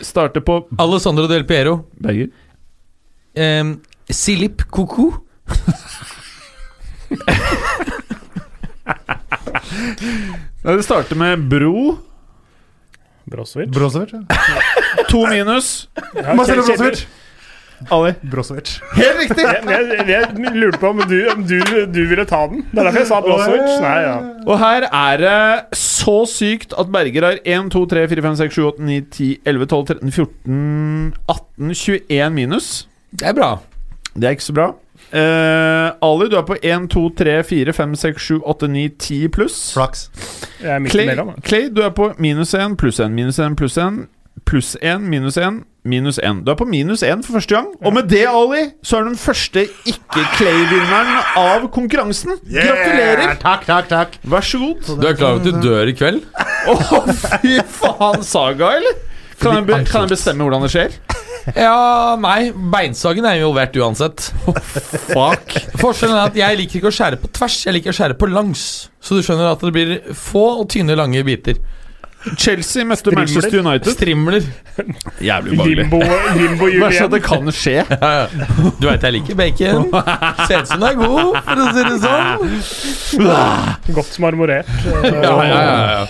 Starter 0.00 0.40
på 0.40 0.68
Alessandro 0.78 1.26
Del 1.26 1.44
Piero. 1.44 1.84
Berger. 1.92 2.28
Um, 3.34 3.80
Silip 4.08 4.62
Koko. 4.70 5.12
Det 10.62 10.82
starter 10.82 11.16
med 11.16 11.48
bro. 11.48 11.98
Brosevic. 13.24 13.68
Brosevic 13.70 14.12
ja. 14.12 14.22
To 15.08 15.26
minus. 15.26 15.88
Ja, 16.14 16.34
Marcelo 16.34 16.62
Brozovic. 16.62 17.06
Ali. 17.94 18.12
Brozovic. 18.32 18.74
Helt 18.96 19.20
riktig! 19.22 19.44
Jeg, 19.44 19.62
jeg, 19.68 20.08
jeg 20.08 20.54
lurte 20.56 20.80
på 20.82 20.90
om 20.90 21.02
du, 21.08 21.16
om 21.32 21.44
du, 21.46 21.58
du 21.94 22.00
ville 22.10 22.24
ta 22.28 22.42
den. 22.50 22.64
Det 22.72 22.82
er 22.82 22.88
derfor 22.90 23.02
jeg 23.04 23.10
sa 23.10 23.20
Brozovic. 23.24 23.70
Nei, 23.84 23.94
ja. 24.06 24.16
Og 24.48 24.58
her 24.62 24.88
er 24.88 25.22
det 25.22 25.78
så 25.78 26.18
sykt 26.30 26.74
at 26.78 26.90
Berger 26.92 27.28
har 27.28 27.40
1, 27.44 27.70
2, 27.74 27.84
3, 27.94 28.04
4, 28.14 28.26
5, 28.28 28.36
6, 28.42 28.58
7, 28.58 28.66
8, 28.72 28.90
9, 28.90 29.00
10, 29.20 29.30
11, 29.54 29.70
12, 29.74 29.86
13, 29.94 30.12
14, 30.18 31.14
18, 31.28 31.74
21 31.84 32.30
minus. 32.34 32.68
Det 33.10 33.30
er 33.30 33.38
bra. 33.38 33.54
Det 34.14 34.24
er 34.24 34.36
ikke 34.36 34.50
så 34.50 34.58
bra. 34.58 34.68
Uh, 35.08 35.94
Ali, 36.04 36.28
du 36.28 36.36
er 36.36 36.42
på 36.42 36.56
1, 36.62 36.90
2, 36.90 37.08
3, 37.16 37.42
4, 37.44 37.72
5, 37.72 37.94
6, 37.96 38.22
7, 38.22 38.40
8, 38.44 38.68
9, 38.68 38.88
10 38.98 39.28
pluss. 39.28 39.72
Flaks. 39.72 40.10
Clay, 40.60 41.08
Clay, 41.44 41.68
du 41.76 41.80
er 41.82 41.94
på 41.96 42.12
minus 42.18 42.54
1, 42.54 42.76
pluss 42.76 43.00
1, 43.00 43.14
minus 43.14 43.38
1, 43.38 43.56
pluss 43.56 43.78
1, 43.78 44.06
pluss 44.46 44.76
1, 44.82 45.02
minus 45.08 45.38
1, 45.40 45.62
minus 45.88 46.18
1. 46.22 46.42
Du 46.44 46.52
er 46.52 46.58
på 46.58 46.66
minus 46.68 47.02
1 47.02 47.24
for 47.26 47.38
første 47.38 47.56
gang. 47.56 47.68
Og 47.82 47.94
med 47.96 48.08
det, 48.10 48.24
Ali, 48.28 48.66
så 48.84 48.98
er 48.98 49.06
du 49.06 49.12
den 49.12 49.20
første 49.20 49.64
ikke-Clay-vinneren 49.88 51.20
av 51.40 51.68
konkurransen. 51.74 52.38
Gratulerer! 52.44 53.36
Takk, 53.42 53.66
takk, 53.68 53.88
takk. 53.90 54.18
Vær 54.22 54.44
så 54.44 54.60
god. 54.62 54.90
Du 55.00 55.06
er 55.08 55.18
klar 55.18 55.36
over 55.38 55.42
at 55.42 55.48
du 55.48 55.62
dør 55.64 55.90
i 55.90 55.96
kveld? 55.98 56.24
Å, 56.68 56.78
fy 57.40 57.58
faen, 57.80 58.26
Saga, 58.26 58.74
eller? 58.80 59.04
Kan 59.38 59.54
jeg, 59.60 59.68
be, 59.68 59.80
kan 59.86 60.04
jeg 60.04 60.16
bestemme 60.16 60.44
hvordan 60.46 60.66
det 60.66 60.72
skjer? 60.74 60.98
Ja, 61.56 62.16
nei. 62.20 62.50
Beinsagen 62.52 63.24
er 63.24 63.38
involvert 63.38 63.76
uansett. 63.80 64.26
Fuck. 65.14 65.54
Forskjellen 65.80 66.16
er 66.18 66.26
at 66.26 66.36
jeg 66.36 66.58
liker 66.60 66.80
ikke 66.80 66.90
å 66.90 66.96
skjære 66.98 67.20
på 67.22 67.30
tvers, 67.38 67.58
jeg 67.64 67.76
liker 67.78 67.94
å 67.94 67.96
skjære 67.96 68.18
på 68.20 68.28
langs. 68.32 68.64
Så 69.00 69.16
du 69.16 69.22
skjønner 69.24 69.52
at 69.54 69.62
det 69.64 69.72
blir 69.72 69.94
få 70.18 70.44
og 70.58 70.66
tynne, 70.74 70.96
lange 70.98 71.22
biter. 71.24 71.60
Chelsea 72.36 72.84
møtte 72.84 73.00
Strimler. 73.04 73.24
Manchester 73.24 73.58
United. 73.62 73.92
Strimler. 73.94 74.42
Jævlig 75.24 75.52
ubehagelig. 75.54 75.76
Limbo, 75.84 76.00
limbo 76.38 76.70
Verst 76.84 77.02
at 77.06 77.10
det 77.14 77.22
kan 77.24 77.50
skje. 77.54 77.74
Ja, 77.90 78.12
ja. 78.20 78.26
Du 78.80 78.86
veit 78.88 79.02
jeg 79.06 79.12
liker 79.18 79.38
bacon. 79.38 79.88
Ser 80.46 80.62
ut 80.62 80.68
som 80.70 80.80
det 80.84 80.92
er 80.92 80.98
god, 81.00 81.36
for 81.48 81.64
å 81.64 81.68
si 81.74 81.82
det 81.88 81.98
sånn. 82.06 83.92
Godt 83.98 84.18
marmorert. 84.24 84.72
Ja, 84.86 85.12
ja, 85.12 85.44
ja, 85.44 85.84
ja. 85.98 86.08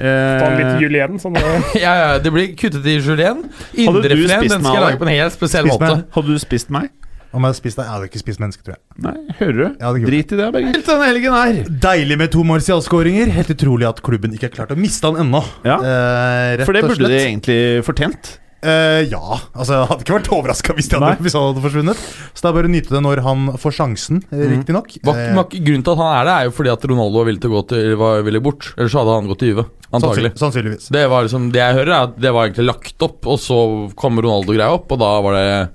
Ta 0.00 0.46
en 0.46 0.56
litt 0.56 0.70
Eh, 0.70 0.78
Julien. 0.80 1.18
Sånn, 1.20 1.34
eh, 1.36 1.74
ja, 1.84 1.92
ja, 1.98 2.10
det 2.22 2.30
blir 2.32 2.54
kuttet 2.56 2.86
i 2.88 2.94
julien. 2.96 3.42
du 3.42 3.82
Indrefileten 3.84 4.48
den 4.48 4.62
skal 4.62 4.78
jeg 4.78 4.84
lage 4.86 5.00
på 5.02 5.08
en 5.08 5.12
helt 5.12 5.34
spesiell 5.36 5.68
måte. 5.68 5.90
hadde 6.14 6.26
du 6.36 6.38
spist 6.40 6.70
meg? 6.72 6.88
Om 7.32 7.44
jeg 7.44 7.46
hadde 7.52 7.58
spist 7.60 7.76
deg? 7.78 7.84
Jeg 7.86 7.94
hadde 7.94 8.08
ikke 8.10 8.20
spist 8.24 8.40
menneske, 8.42 8.64
tror 8.66 8.74
jeg. 8.74 8.82
Nei, 9.06 9.14
hører 9.38 9.56
du? 9.60 9.66
Ja, 9.78 9.92
Drit 10.10 10.32
i 10.34 10.36
det, 10.40 10.48
Berger. 10.52 10.72
Helt 10.74 10.88
denne 10.90 11.06
helgen 11.06 11.36
her. 11.38 11.60
Deilig 11.86 12.18
med 12.18 12.32
to 12.34 12.42
Martial-skåringer. 12.48 13.30
Helt 13.36 13.52
utrolig 13.54 13.86
at 13.88 14.02
klubben 14.02 14.34
ikke 14.34 14.48
har 14.50 14.54
klart 14.58 14.74
å 14.74 14.78
miste 14.80 15.06
han 15.06 15.20
ennå. 15.28 15.42
Ja. 15.62 15.76
Eh, 15.78 16.64
For 16.66 16.74
det 16.74 16.82
burde 16.88 17.06
de 17.10 17.20
egentlig 17.22 17.58
fortjent. 17.86 18.38
Eh, 18.60 19.06
ja. 19.08 19.38
Altså, 19.56 19.72
jeg 19.78 19.86
hadde 19.88 20.04
ikke 20.04 20.16
vært 20.18 20.32
overraska 20.36 20.74
hvis, 20.76 20.90
hadde- 20.92 21.22
hvis 21.24 21.32
han 21.38 21.46
hadde 21.46 21.62
forsvunnet. 21.64 21.96
Så 22.34 22.42
det 22.42 22.48
er 22.50 22.56
bare 22.58 22.68
å 22.68 22.72
nyte 22.74 22.90
det 22.92 23.00
når 23.06 23.22
han 23.24 23.46
får 23.56 23.72
sjansen, 23.78 24.18
eh, 24.26 24.36
Mm. 24.36 24.50
riktignok. 24.58 24.96
Eh, 25.00 25.60
Grunnen 25.64 25.84
til 25.86 25.92
at 25.94 25.98
han 26.02 26.12
er 26.18 26.24
det, 26.28 26.34
er 26.34 26.44
jo 26.44 26.50
fordi 26.58 26.72
at 26.74 26.82
Ronaldo 26.90 27.24
villig 27.24 27.40
til 27.40 27.50
å 27.50 27.62
gå 27.62 27.68
til, 27.68 27.96
var 27.96 28.22
villig 28.26 28.42
bort. 28.42 28.74
Ellers 28.76 28.92
hadde 28.92 29.14
han 29.16 29.28
gått 29.30 29.38
til 29.38 29.54
Juve. 29.54 29.64
Antagelig. 29.94 30.34
Sannsynligvis. 30.36 30.90
Det, 30.90 31.08
var 31.08 31.24
liksom, 31.24 31.50
det 31.50 31.58
jeg 31.62 31.74
hører, 31.78 31.88
er 31.94 32.02
at 32.10 32.20
det 32.20 32.32
var 32.34 32.48
egentlig 32.50 32.66
lagt 32.68 33.00
opp, 33.02 33.24
og 33.26 33.38
så 33.38 33.94
kom 33.96 34.18
Ronaldo-greia 34.20 34.68
opp, 34.74 34.90
og 34.92 34.98
da 34.98 35.20
var 35.22 35.32
det 35.38 35.70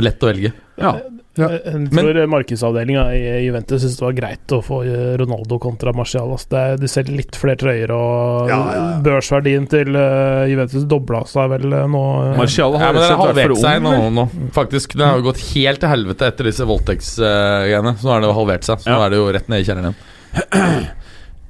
lett 0.00 0.22
å 0.22 0.30
velge. 0.30 0.52
Ja. 0.80 0.94
Ja. 1.36 1.48
Jeg 1.56 1.86
tror 1.88 2.18
markedsavdelinga 2.28 3.02
i 3.16 3.20
Juventus 3.46 3.80
syntes 3.80 3.96
det 3.96 4.04
var 4.04 4.16
greit 4.16 4.52
å 4.52 4.58
få 4.64 4.82
eh, 4.84 5.14
Ronaldo 5.20 5.56
kontra 5.62 5.94
Marcial. 5.96 6.34
Er, 6.52 6.74
de 6.80 6.90
selger 6.90 7.16
litt 7.22 7.38
flere 7.40 7.56
trøyer, 7.60 7.92
og 7.96 8.50
Ja, 8.52 8.58
ja, 8.58 8.74
ja. 8.76 8.98
børsverdien 9.04 9.64
til 9.72 9.96
eh, 9.96 10.50
Juventus 10.52 10.84
dobla 10.88 11.22
seg 11.30 11.48
vel 11.54 11.72
eh, 11.72 11.86
nå. 11.88 12.02
Marcial 12.36 12.42
Martial 12.42 12.76
Ja, 12.76 12.82
har 12.84 12.98
vært 12.98 13.22
halvert 13.22 13.62
seg 13.62 13.80
nå, 13.84 13.94
nå. 14.18 14.26
Faktisk, 14.52 14.98
det 15.00 15.08
har 15.08 15.20
jo 15.20 15.28
gått 15.30 15.40
helt 15.54 15.80
til 15.80 15.92
helvete 15.94 16.28
etter 16.28 16.50
disse 16.50 16.68
voldtektsgreiene. 16.68 17.96
Så 17.96 18.08
nå 18.10 18.16
er 18.16 18.24
det 18.24 18.28
jo 18.32 18.36
halvert 18.42 18.68
seg. 18.68 18.84
Så 18.84 18.92
nå 18.92 19.00
er 19.00 19.14
det 19.14 19.22
jo 19.22 19.30
rett 19.38 19.48
ned 19.52 19.64
i 19.64 19.68
kjelleren 19.70 19.88
igjen. 19.88 20.92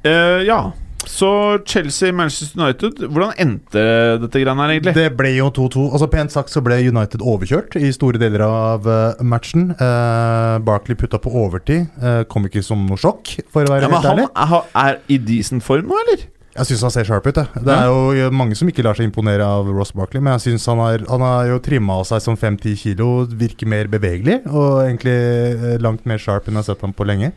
Uh, 0.07 0.39
ja. 0.53 0.63
Så 1.09 1.29
Chelsea-Manchester 1.69 2.59
United, 2.61 3.05
hvordan 3.09 3.33
endte 3.41 3.85
dette 4.23 4.43
greiene 4.43 4.65
her, 4.65 4.75
egentlig? 4.77 4.95
Det 4.97 5.09
ble 5.19 5.33
jo 5.37 5.49
2-2. 5.55 5.87
Altså 5.93 6.09
Pent 6.13 6.35
sagt 6.35 6.53
så 6.53 6.63
ble 6.65 6.79
United 6.89 7.25
overkjørt 7.25 7.79
i 7.81 7.93
store 7.95 8.21
deler 8.23 8.45
av 8.47 8.87
uh, 8.89 9.23
matchen. 9.25 9.71
Uh, 9.81 10.59
Barkley 10.65 10.99
putta 10.99 11.21
på 11.23 11.33
overtid. 11.45 11.89
Uh, 12.03 12.23
kom 12.31 12.47
ikke 12.49 12.65
som 12.67 12.85
noe 12.89 13.01
sjokk, 13.01 13.37
for 13.53 13.67
å 13.67 13.75
være 13.75 13.89
Ja, 13.89 13.91
men 13.93 13.99
helt 14.01 14.11
han 14.13 14.23
ærlig. 14.23 14.31
er, 14.37 14.79
er 14.87 15.03
i 15.13 15.21
decent 15.33 15.67
form 15.67 15.91
nå, 15.91 15.99
eller? 16.07 16.29
Jeg 16.53 16.69
syns 16.69 16.83
han 16.85 16.93
ser 16.93 17.07
sharp 17.09 17.27
ut. 17.31 17.39
jeg. 17.41 17.63
Det 17.65 17.73
er 17.73 17.87
jo 17.89 18.27
mange 18.37 18.57
som 18.59 18.69
ikke 18.69 18.85
lar 18.85 18.99
seg 18.99 19.07
imponere 19.09 19.45
av 19.47 19.71
Ross 19.73 19.95
Barkley, 19.97 20.21
men 20.21 20.35
jeg 20.37 20.51
synes 20.51 20.67
han 20.69 20.83
har, 20.85 21.05
han 21.09 21.25
har 21.25 21.47
jo 21.49 21.61
trimma 21.65 21.97
av 22.03 22.05
seg 22.11 22.21
som 22.21 22.37
5-10 22.37 22.75
kilo, 22.77 23.07
virker 23.25 23.71
mer 23.73 23.89
bevegelig 23.93 24.43
og 24.51 24.83
egentlig 24.83 25.79
langt 25.81 26.05
mer 26.09 26.21
sharp 26.21 26.51
enn 26.51 26.59
jeg 26.61 26.67
har 26.67 26.75
sett 26.75 26.85
ham 26.85 26.93
på 26.97 27.09
lenge. 27.09 27.33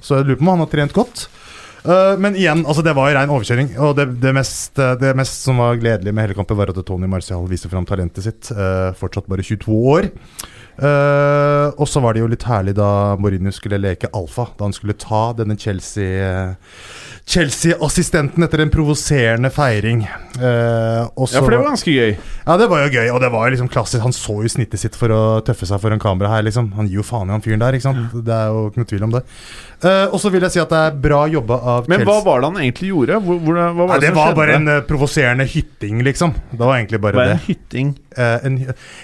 Så 0.00 0.22
jeg 0.22 0.30
lurer 0.30 0.40
på 0.40 0.46
om 0.46 0.54
han 0.54 0.64
har 0.64 0.72
trent 0.72 0.96
godt. 0.96 1.26
Eh, 1.86 2.18
men 2.18 2.36
igjen, 2.36 2.64
altså 2.66 2.82
det 2.82 2.94
var 2.96 3.10
jo 3.10 3.16
rein 3.18 3.32
overkjøring. 3.32 3.72
Og 3.86 3.94
det, 3.98 4.08
det, 4.22 4.34
mest, 4.36 4.74
eh, 4.82 4.96
det 5.00 5.14
mest 5.18 5.46
som 5.46 5.62
var 5.62 5.78
gledelig 5.80 6.14
med 6.14 6.28
hele 6.28 6.38
kampen, 6.38 6.58
var 6.58 6.72
at 6.72 6.82
Tony 6.88 7.08
Marcial 7.10 7.46
viste 7.50 7.70
fram 7.72 7.86
talentet 7.86 8.26
sitt. 8.26 8.50
Uh, 8.50 8.90
fortsatt 8.98 9.28
bare 9.30 9.44
22 9.46 9.80
år. 9.94 10.10
Uh, 10.76 11.72
og 11.80 11.86
så 11.88 12.02
var 12.04 12.12
det 12.12 12.20
jo 12.20 12.28
litt 12.28 12.44
herlig 12.44 12.74
da 12.76 13.16
Mourinho 13.20 13.52
skulle 13.54 13.80
leke 13.80 14.10
alfa. 14.16 14.50
Da 14.58 14.66
han 14.66 14.76
skulle 14.76 14.98
ta 15.00 15.30
denne 15.38 15.56
Chelsea 15.60 16.56
Chelsea-assistenten 17.26 18.44
etter 18.46 18.60
en 18.62 18.70
provoserende 18.70 19.50
feiring. 19.50 20.04
Uh, 20.38 21.08
Ja, 21.34 21.40
for 21.40 21.50
det 21.54 21.58
var 21.58 21.72
ganske 21.72 21.94
gøy. 21.94 22.12
ja, 22.16 22.56
det 22.60 22.68
var 22.70 22.84
jo 22.84 22.92
gøy, 22.92 23.08
og 23.10 23.20
det 23.24 23.30
var 23.34 23.46
jo 23.46 23.54
liksom 23.56 23.70
klassisk. 23.72 24.02
Han 24.04 24.14
så 24.14 24.36
jo 24.44 24.52
snittet 24.52 24.82
sitt 24.82 24.98
for 24.98 25.10
å 25.10 25.22
tøffe 25.46 25.66
seg 25.66 25.80
foran 25.82 26.02
kamera 26.02 26.30
her, 26.36 26.44
liksom. 26.46 26.70
Han 26.76 26.86
gir 26.86 27.00
jo 27.00 27.06
faen 27.06 27.32
i 27.32 27.34
han 27.34 27.42
fyren 27.42 27.64
der, 27.64 27.74
ikke 27.74 27.88
sant. 27.88 28.14
Det 28.14 28.36
er 28.36 28.52
jo 28.54 28.68
ikke 28.70 28.82
noe 28.82 28.90
tvil 28.92 29.08
om 29.08 29.16
det. 29.16 29.24
Eh, 29.84 30.06
og 30.08 30.16
så 30.22 30.30
vil 30.32 30.40
jeg 30.46 30.54
si 30.54 30.60
at 30.62 30.70
det 30.72 30.78
er 30.88 30.94
bra 31.04 31.18
jobba 31.28 31.56
av 31.68 31.88
Men 31.92 32.00
hva 32.08 32.14
var 32.24 32.40
det 32.40 32.48
han 32.48 32.58
egentlig 32.62 32.88
gjorde? 32.94 33.18
Hvor, 33.26 33.36
hvor, 33.44 33.58
hva 33.60 33.72
var 33.76 33.90
Nei, 33.90 33.98
det, 34.00 34.08
det 34.08 34.16
var 34.16 34.30
skjedde? 34.30 34.38
bare 34.38 34.54
en 34.56 34.70
uh, 34.72 34.76
provoserende 34.88 35.46
hytting, 35.52 35.98
liksom. 36.06 36.32
Det 36.52 36.60
var 36.62 36.78
egentlig 36.78 37.00
bare 37.04 37.18
Hva 37.18 37.26
er 37.26 37.32
det. 37.34 37.42
hytting. 37.50 37.90
Uh, 38.16 38.46
en, 38.48 38.56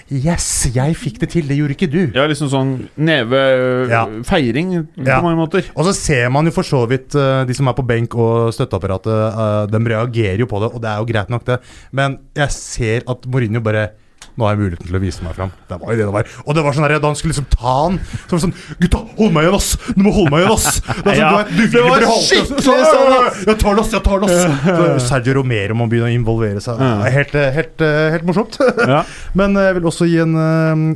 yes, 0.09 0.47
jeg 0.73 0.97
fikk 0.97 1.19
det 1.21 1.29
til, 1.35 1.45
det 1.51 1.59
gjorde 1.59 1.77
ikke 1.77 1.91
du. 1.93 1.99
Ja, 2.17 2.25
liksom 2.31 2.49
sånn 2.49 2.73
neve 2.97 3.43
Ja. 3.91 4.03
Feiring 4.25 4.73
på 4.97 5.05
Ja. 5.05 5.21
mange 5.21 5.37
måter. 5.43 5.69
Og 5.77 5.85
så 5.85 5.93
ser 5.93 6.29
man 6.33 6.49
jo 6.49 6.55
for 6.57 6.65
så 6.65 6.81
vidt 6.89 7.13
de 7.13 7.53
som 7.53 7.69
er 7.69 7.77
på 7.77 7.85
benk 7.85 8.15
og 8.17 8.49
støtteapparatet, 8.57 9.69
de 9.69 9.83
reagerer 9.93 10.41
jo 10.41 10.49
på 10.49 10.59
det, 10.63 10.71
og 10.73 10.81
det 10.81 10.89
er 10.89 10.97
jo 11.03 11.05
greit 11.13 11.29
nok, 11.29 11.45
det. 11.45 11.59
Men 11.93 12.17
jeg 12.33 12.49
ser 12.55 13.05
at 13.07 13.29
Mourinho 13.29 13.61
bare 13.61 13.91
nå 14.33 14.45
har 14.47 14.55
jeg 14.55 14.61
muligheten 14.63 14.87
til 14.89 14.97
å 14.97 15.01
vise 15.03 15.23
meg 15.25 15.35
fram. 15.37 15.51
Det 15.69 15.77
var 15.77 15.93
jo 15.93 15.97
det 15.99 16.05
det 16.07 16.13
var. 16.15 16.29
Og 16.47 16.55
det 16.57 16.63
var 16.65 16.73
sånn 16.73 16.85
her, 16.87 16.95
da 16.97 17.09
han 17.11 17.17
skulle 17.19 17.33
liksom 17.35 17.49
ta 17.53 17.73
han 17.83 17.97
Så 18.01 18.31
var 18.31 18.39
det 18.39 18.43
sånn 18.47 18.55
Gutta, 18.81 19.01
hold 19.19 19.33
meg 19.35 19.45
igjen, 19.45 19.57
ass! 19.59 19.67
Du 19.93 20.01
må 20.05 20.13
holde 20.15 20.33
meg 20.33 20.43
igjen, 20.43 20.53
ass! 20.55 20.79
Det, 20.83 20.95
sånn, 21.03 21.19
Ja, 21.19 21.29
du, 21.49 21.59
du, 21.59 21.65
det 21.73 21.83
var 21.85 22.05
skikkelig 22.23 22.65
sånn, 22.65 23.13
ass. 23.19 23.43
Jeg 23.45 23.57
tar 23.61 23.77
det, 23.77 23.83
ass! 23.83 23.93
Jeg 23.93 24.03
tar 24.07 24.23
det, 24.23 24.29
ass! 24.31 24.65
Så 25.03 25.07
Sergio 25.11 25.35
Romero 25.37 25.77
må 25.77 25.87
begynne 25.91 26.09
å 26.09 26.15
involvere 26.15 26.63
seg. 26.63 26.81
Det 26.81 26.89
er 27.09 27.15
Helt, 27.17 27.35
eh, 27.37 27.49
helt, 27.59 27.83
eh, 27.85 28.07
helt 28.15 28.25
morsomt. 28.27 28.57
Ja. 28.89 29.03
Men 29.39 29.57
eh, 29.59 29.67
jeg 29.69 29.77
vil 29.77 29.89
også 29.91 30.07
gi 30.09 30.17
en 30.23 30.33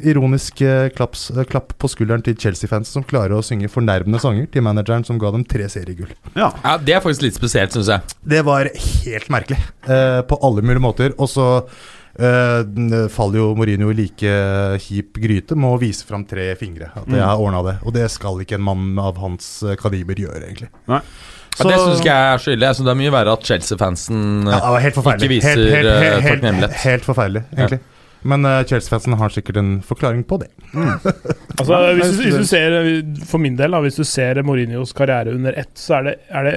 ironisk 0.08 0.64
klapps, 0.98 1.28
eh, 1.36 1.46
klapp 1.50 1.76
på 1.78 1.92
skulderen 1.94 2.26
til 2.26 2.38
Chelsea-fans 2.42 2.90
som 2.94 3.06
klarer 3.08 3.38
å 3.38 3.44
synge 3.46 3.70
fornærmende 3.72 4.22
sanger 4.24 4.50
til 4.54 4.66
manageren 4.66 5.06
som 5.08 5.22
ga 5.22 5.32
dem 5.36 5.46
tre 5.48 5.70
seriegull. 5.72 6.10
Ja. 6.34 6.50
Ja, 6.64 6.78
Det 6.82 6.98
er 6.98 7.04
faktisk 7.06 7.28
litt 7.28 7.38
spesielt, 7.38 7.76
syns 7.76 7.92
jeg. 7.94 8.18
Det 8.34 8.42
var 8.48 8.72
helt 8.74 9.30
merkelig 9.34 9.62
på 9.88 10.40
alle 10.44 10.64
mulige 10.66 10.84
måter. 10.84 11.14
Og 11.22 11.30
så 11.32 11.48
faller 13.14 13.38
jo 13.42 13.48
Mourinho 13.58 13.92
i 13.94 13.98
like 13.98 14.36
kjip 14.82 15.20
gryte 15.22 15.58
med 15.58 15.76
å 15.76 15.80
vise 15.82 16.06
fram 16.08 16.26
tre 16.26 16.50
fingre. 16.60 16.90
At 16.98 17.10
jeg 17.14 17.22
har 17.24 17.42
ordna 17.42 17.64
det. 17.68 17.76
Og 17.86 17.94
det 17.94 18.08
skal 18.14 18.42
ikke 18.42 18.58
en 18.58 18.66
mann 18.66 18.88
av 19.02 19.20
hans 19.22 19.50
eh, 19.64 19.78
kaliber 19.80 20.18
gjøre, 20.18 20.42
egentlig. 20.48 20.72
Nei. 20.90 21.02
Ja, 21.58 21.66
det 21.66 21.78
syns 21.82 22.02
ikke 22.02 22.14
jeg 22.14 22.34
er 22.34 22.42
skyldig. 22.44 22.66
Jeg 22.68 22.78
synes 22.78 22.88
det 22.88 22.94
er 22.94 23.00
mye 23.00 23.14
verre 23.16 23.34
at 23.34 23.46
Chelsea-fansen 23.50 24.20
Ja, 24.46 24.60
forferdelig. 24.94 25.26
ikke 25.26 25.32
viser 25.32 25.54
helt, 25.58 25.72
helt, 25.74 25.88
eh, 25.88 26.02
helt, 26.02 26.08
helt, 26.08 26.28
takknemlighet. 26.28 26.82
helt 26.84 27.08
forferdelig, 27.08 27.44
egentlig. 27.56 27.80
Men 28.28 28.46
uh, 28.46 28.60
Chelsea-fansen 28.68 29.16
har 29.20 29.34
sikkert 29.34 29.60
en 29.62 29.78
forklaring 29.86 30.26
på 30.28 30.42
det. 30.44 30.52
Altså, 31.58 31.78
hvis, 31.98 32.12
du, 32.14 32.20
hvis 32.22 32.36
du 32.38 32.46
ser, 32.46 32.74
For 33.26 33.42
min 33.42 33.56
del, 33.58 33.74
da, 33.74 33.80
hvis 33.82 33.96
du 33.98 34.04
ser 34.06 34.38
Mourinhos 34.46 34.92
karriere 34.94 35.34
under 35.34 35.56
ett, 35.58 35.72
så 35.80 35.96
er 35.98 36.06
det, 36.06 36.14
er 36.30 36.46
det 36.46 36.54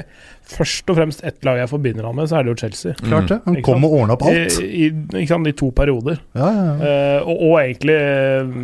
først 0.50 0.90
og 0.90 0.98
fremst 0.98 1.22
ett 1.26 1.46
lag 1.46 1.60
jeg 1.60 1.70
forbinder 1.70 2.06
han 2.08 2.16
med, 2.18 2.28
så 2.28 2.40
er 2.40 2.44
det 2.44 2.52
jo 2.52 2.58
Chelsea. 2.64 2.94
Klart 3.00 3.30
det. 3.30 3.38
Han 3.46 3.56
Ikke 3.56 3.66
kom 3.70 3.78
sant? 3.80 3.88
og 3.88 3.96
ordna 4.00 4.16
opp 4.16 4.24
alt. 4.28 4.58
i, 4.60 4.88
ikke 5.22 5.30
sant, 5.30 5.48
I 5.48 5.56
to 5.56 5.70
perioder. 5.76 6.20
Ja, 6.36 6.50
ja, 6.56 6.64
ja. 6.68 6.94
Uh, 7.20 7.30
og, 7.30 7.44
og 7.48 7.54
egentlig 7.62 7.96
eh, 7.96 8.54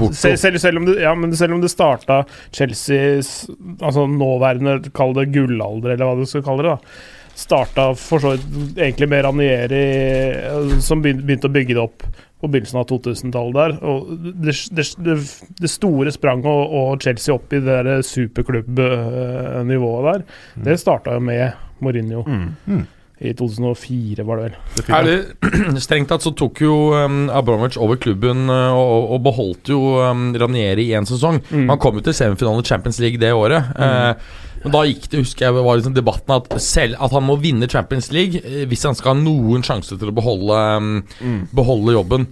Porto. 0.00 0.18
selv, 0.24 0.38
selv, 0.42 0.62
selv, 0.64 0.80
om 0.80 0.88
det, 0.88 0.96
ja, 1.04 1.14
men 1.18 1.34
selv 1.38 1.56
om 1.56 1.62
det 1.62 1.70
starta 1.72 2.22
Chelseas 2.54 3.34
altså 3.78 4.08
nåværende, 4.10 4.80
kall 4.96 5.14
det 5.18 5.28
gullalder, 5.34 5.94
eller 5.94 6.10
hva 6.10 6.18
du 6.18 6.26
skal 6.30 6.44
kalle 6.46 6.66
det, 6.66 6.74
da 6.74 7.12
starta 7.34 7.88
for 7.98 8.22
så 8.22 8.30
vidt 8.34 8.78
egentlig 8.78 9.08
med 9.10 9.24
Ranieri, 9.26 9.84
eh, 10.38 10.78
som 10.84 11.02
begynte 11.02 11.48
å 11.50 11.54
bygge 11.54 11.74
det 11.74 11.82
opp 11.82 12.00
på 12.40 12.48
begynnelsen 12.52 12.80
av 12.80 12.86
2000-tallet 12.90 13.56
der. 13.56 13.70
Og 13.88 13.98
det, 14.44 14.54
det, 14.76 14.84
det, 15.60 15.70
store 15.72 16.10
spranget 16.14 16.50
og, 16.50 16.64
og 16.78 16.88
Chelsea 17.04 17.34
opp 17.34 17.52
i 17.52 17.64
det 17.64 17.78
der 17.88 18.02
superklubbnivået 18.04 20.04
der, 20.10 20.20
det 20.66 20.82
starta 20.82 21.08
jo 21.16 21.22
med 21.24 21.44
Mourinho. 21.84 22.20
Mm. 22.26 22.84
I 23.22 23.30
2004, 23.38 24.24
var 24.26 24.40
det 24.40 24.46
vel. 24.48 24.88
Er 24.90 25.06
det, 25.06 25.18
strengt 25.84 26.10
tatt 26.10 26.24
så 26.24 26.32
tok 26.34 26.64
jo 26.64 26.74
um, 26.98 27.28
Abramovic 27.30 27.76
over 27.78 27.98
klubben 28.02 28.48
uh, 28.50 28.74
og, 28.74 29.12
og 29.14 29.20
beholdt 29.28 29.70
jo 29.70 29.78
um, 30.02 30.32
Ranieri 30.34 30.88
i 30.90 30.96
en 30.98 31.06
sesong. 31.06 31.38
Mm. 31.52 31.68
Han 31.70 31.80
kom 31.82 32.00
jo 32.00 32.02
til 32.08 32.16
semifinalen 32.18 32.64
i 32.64 32.66
Champions 32.66 32.98
League 33.04 33.22
det 33.22 33.30
året. 33.30 33.70
Eh, 33.78 34.32
men 34.64 34.74
da 34.74 34.82
gikk 34.88 35.06
det, 35.12 35.22
husker 35.22 35.46
jeg, 35.46 35.54
var 35.54 35.78
liksom 35.78 35.94
debatten 35.94 36.34
at 36.34 36.50
selv 36.64 36.98
at 37.04 37.14
han 37.14 37.26
må 37.28 37.38
vinne 37.38 37.70
Champions 37.70 38.10
League 38.14 38.42
uh, 38.42 38.64
hvis 38.70 38.82
han 38.88 38.98
skal 38.98 39.14
ha 39.14 39.22
noen 39.22 39.62
sjanse 39.66 39.94
til 39.94 40.10
å 40.10 40.16
beholde, 40.16 40.64
um, 41.22 41.46
beholde 41.54 41.94
jobben. 41.94 42.26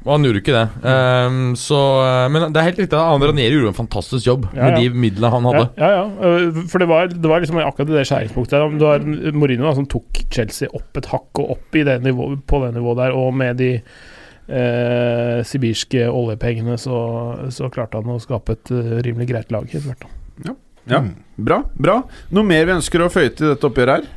Og 0.00 0.14
han 0.14 0.24
gjorde 0.24 0.40
ikke 0.40 0.54
det. 0.54 0.66
Um, 0.80 1.40
så, 1.60 1.78
uh, 2.00 2.26
men 2.32 2.46
det 2.48 2.60
er 2.60 2.68
helt 2.70 2.78
riktig. 2.80 2.96
at 2.96 3.24
Ranieri 3.28 3.56
gjorde 3.58 3.72
en 3.74 3.80
fantastisk 3.82 4.26
jobb 4.30 4.46
Ja, 4.54 4.70
med 4.70 4.78
de 4.80 5.02
midlene 5.02 5.32
han 5.34 5.48
hadde. 5.50 5.66
Ja, 5.76 5.90
ja, 5.92 5.98
ja. 5.98 6.30
Øh, 6.30 6.62
For 6.72 6.80
det 6.80 6.88
var, 6.88 7.10
det 7.12 7.28
var 7.28 7.42
liksom 7.44 7.60
akkurat 7.60 7.92
det 7.92 8.06
skjæringspunktet. 8.08 8.56
der. 8.56 8.78
Du 8.80 8.86
har 8.88 9.04
Mourinho 9.36 9.68
da, 9.68 9.74
som 9.76 9.88
tok 9.90 10.22
Chelsea 10.32 10.70
opp 10.72 10.96
et 10.96 11.10
hakk 11.12 11.42
og 11.42 11.52
opp 11.56 11.76
i 11.76 11.84
det 11.84 11.98
nivået, 12.06 12.40
på 12.48 12.62
det 12.64 12.72
nivået 12.78 13.02
der, 13.02 13.16
og 13.16 13.34
med 13.36 13.60
de 13.60 13.70
eh, 14.48 15.42
sibirske 15.44 16.08
oljepengene 16.08 16.78
så, 16.80 17.00
så 17.52 17.68
klarte 17.72 18.00
han 18.00 18.16
å 18.16 18.20
skape 18.22 18.56
et 18.56 18.72
eh, 18.72 18.96
rimelig 19.04 19.28
greit 19.30 19.52
lag. 19.52 19.68
etter 19.68 19.90
hvert 19.90 20.06
da. 20.06 20.16
Ja. 20.90 21.02
Bra. 21.36 21.60
bra 21.76 22.00
Noe 22.34 22.42
mer 22.42 22.64
vi 22.66 22.72
ønsker 22.78 23.04
å 23.04 23.10
føye 23.12 23.30
til 23.36 23.52
dette 23.52 23.68
oppgjøret 23.68 24.00
her? 24.00 24.08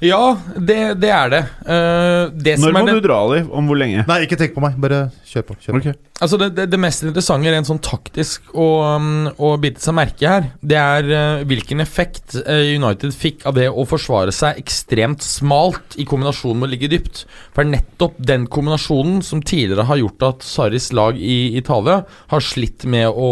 Ja, 0.00 0.20
det, 0.56 0.78
det 1.00 1.10
er 1.12 1.32
det. 1.32 1.40
Uh, 1.60 2.32
det 2.32 2.56
Når 2.56 2.70
som 2.70 2.76
må 2.76 2.80
er 2.80 2.88
det, 2.88 2.94
du 3.00 3.08
dra, 3.08 3.18
Liv? 3.34 3.50
Om 3.52 3.66
hvor 3.68 3.80
lenge? 3.80 4.04
Nei, 4.08 4.22
ikke 4.24 4.38
tenk 4.40 4.54
på 4.56 4.62
meg. 4.64 4.78
Bare 4.80 5.08
kjør 5.28 5.50
på. 5.50 5.58
Kjør 5.60 5.76
på. 5.76 5.96
Altså 6.20 6.36
det, 6.36 6.50
det, 6.52 6.66
det 6.68 6.80
mest 6.80 7.00
interessante 7.00 7.48
rent 7.52 7.68
sånn 7.68 7.80
taktisk 7.80 8.50
å, 8.52 8.66
um, 9.00 9.28
å 9.40 9.54
bite 9.60 9.80
seg 9.80 9.96
merke 9.96 10.28
her, 10.28 10.48
det 10.60 10.76
er 10.76 11.06
uh, 11.08 11.44
hvilken 11.48 11.80
effekt 11.80 12.34
uh, 12.36 12.60
United 12.60 13.14
fikk 13.16 13.46
av 13.48 13.56
det 13.56 13.70
å 13.72 13.86
forsvare 13.88 14.34
seg 14.34 14.60
ekstremt 14.60 15.24
smalt 15.24 15.96
i 15.96 16.04
kombinasjon 16.08 16.58
med 16.60 16.68
å 16.68 16.72
ligge 16.74 16.90
dypt. 16.92 17.22
For 17.56 17.64
nettopp 17.64 18.18
den 18.20 18.44
kombinasjonen 18.52 19.22
som 19.24 19.40
tidligere 19.40 19.86
har 19.88 20.02
gjort 20.02 20.26
at 20.28 20.44
Sarris 20.44 20.90
lag 20.96 21.16
i 21.16 21.56
Italia 21.56 22.02
har 22.32 22.44
slitt 22.44 22.84
med 22.84 23.08
å, 23.08 23.30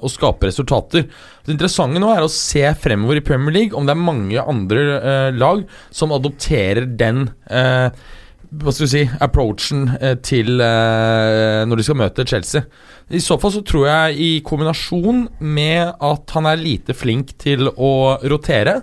å 0.00 0.10
skape 0.10 0.48
resultater. 0.48 1.10
Det 1.44 1.54
interessante 1.54 2.00
nå 2.00 2.08
er 2.14 2.24
å 2.24 2.32
se 2.32 2.64
fremover 2.80 3.20
i 3.20 3.24
Premier 3.26 3.56
League 3.56 3.76
om 3.76 3.84
det 3.84 3.92
er 3.92 4.00
mange 4.00 4.46
andre 4.52 4.86
eh, 4.98 5.28
lag 5.36 5.62
som 5.92 6.12
adopterer 6.16 6.88
den 7.00 7.26
uh, 7.52 7.92
hva 8.50 8.72
skal 8.74 8.88
du 8.88 8.90
si, 8.90 9.02
approachen 9.22 9.84
eh, 10.00 10.16
til 10.26 10.58
eh, 10.62 11.62
når 11.68 11.78
de 11.78 11.86
skal 11.86 11.98
møte 12.00 12.26
Chelsea. 12.26 12.64
I 13.10 13.22
så 13.22 13.36
fall 13.40 13.54
så 13.54 13.62
tror 13.66 13.86
jeg 13.86 14.16
i 14.18 14.30
kombinasjon 14.46 15.26
med 15.42 15.92
at 15.94 16.34
han 16.34 16.48
er 16.50 16.58
lite 16.58 16.96
flink 16.96 17.36
til 17.42 17.70
å 17.70 17.92
rotere, 18.30 18.80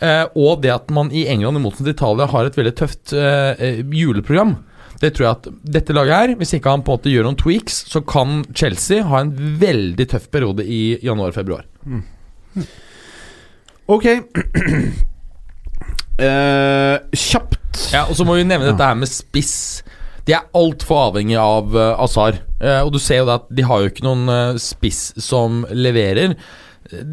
eh, 0.00 0.24
og 0.32 0.62
det 0.64 0.72
at 0.72 0.92
man 0.96 1.12
i 1.12 1.26
England 1.32 1.60
i 1.60 1.64
motsetning 1.64 1.92
til 1.92 1.98
Italia 1.98 2.30
har 2.32 2.48
et 2.48 2.56
veldig 2.56 2.74
tøft 2.80 3.12
juleprogram. 3.12 4.56
Det 4.96 5.10
tror 5.12 5.26
jeg 5.26 5.34
at 5.34 5.48
dette 5.76 5.92
laget 5.92 6.16
her, 6.16 6.34
hvis 6.40 6.54
ikke 6.56 6.72
han 6.72 6.84
på 6.84 6.94
en 6.94 6.96
måte 6.96 7.12
gjør 7.12 7.28
noen 7.28 7.36
tweaks, 7.36 7.82
så 7.92 8.00
kan 8.00 8.46
Chelsea 8.56 9.04
ha 9.04 9.20
en 9.20 9.34
veldig 9.60 10.06
tøff 10.08 10.30
periode 10.32 10.64
i 10.64 10.96
januar-februar. 11.04 11.68
Ok. 13.92 14.08
Eh, 16.16 16.96
kjapt. 17.12 17.58
Ja, 17.92 18.06
Og 18.08 18.16
så 18.18 18.26
må 18.26 18.38
vi 18.38 18.46
nevne 18.48 18.70
dette 18.72 18.88
her 18.90 18.98
med 18.98 19.10
spiss. 19.10 19.56
De 20.26 20.34
er 20.34 20.48
altfor 20.58 21.12
avhengig 21.12 21.36
av 21.38 21.70
uh, 21.76 21.94
Azar. 22.02 22.40
Uh, 22.58 22.80
og 22.86 22.92
du 22.96 22.98
ser 23.02 23.20
jo 23.22 23.28
det 23.28 23.36
at 23.42 23.48
de 23.54 23.66
har 23.68 23.82
jo 23.84 23.92
ikke 23.92 24.06
noen 24.06 24.26
uh, 24.32 24.58
spiss 24.60 25.12
som 25.22 25.62
leverer. 25.70 26.34
Eh, 26.90 27.08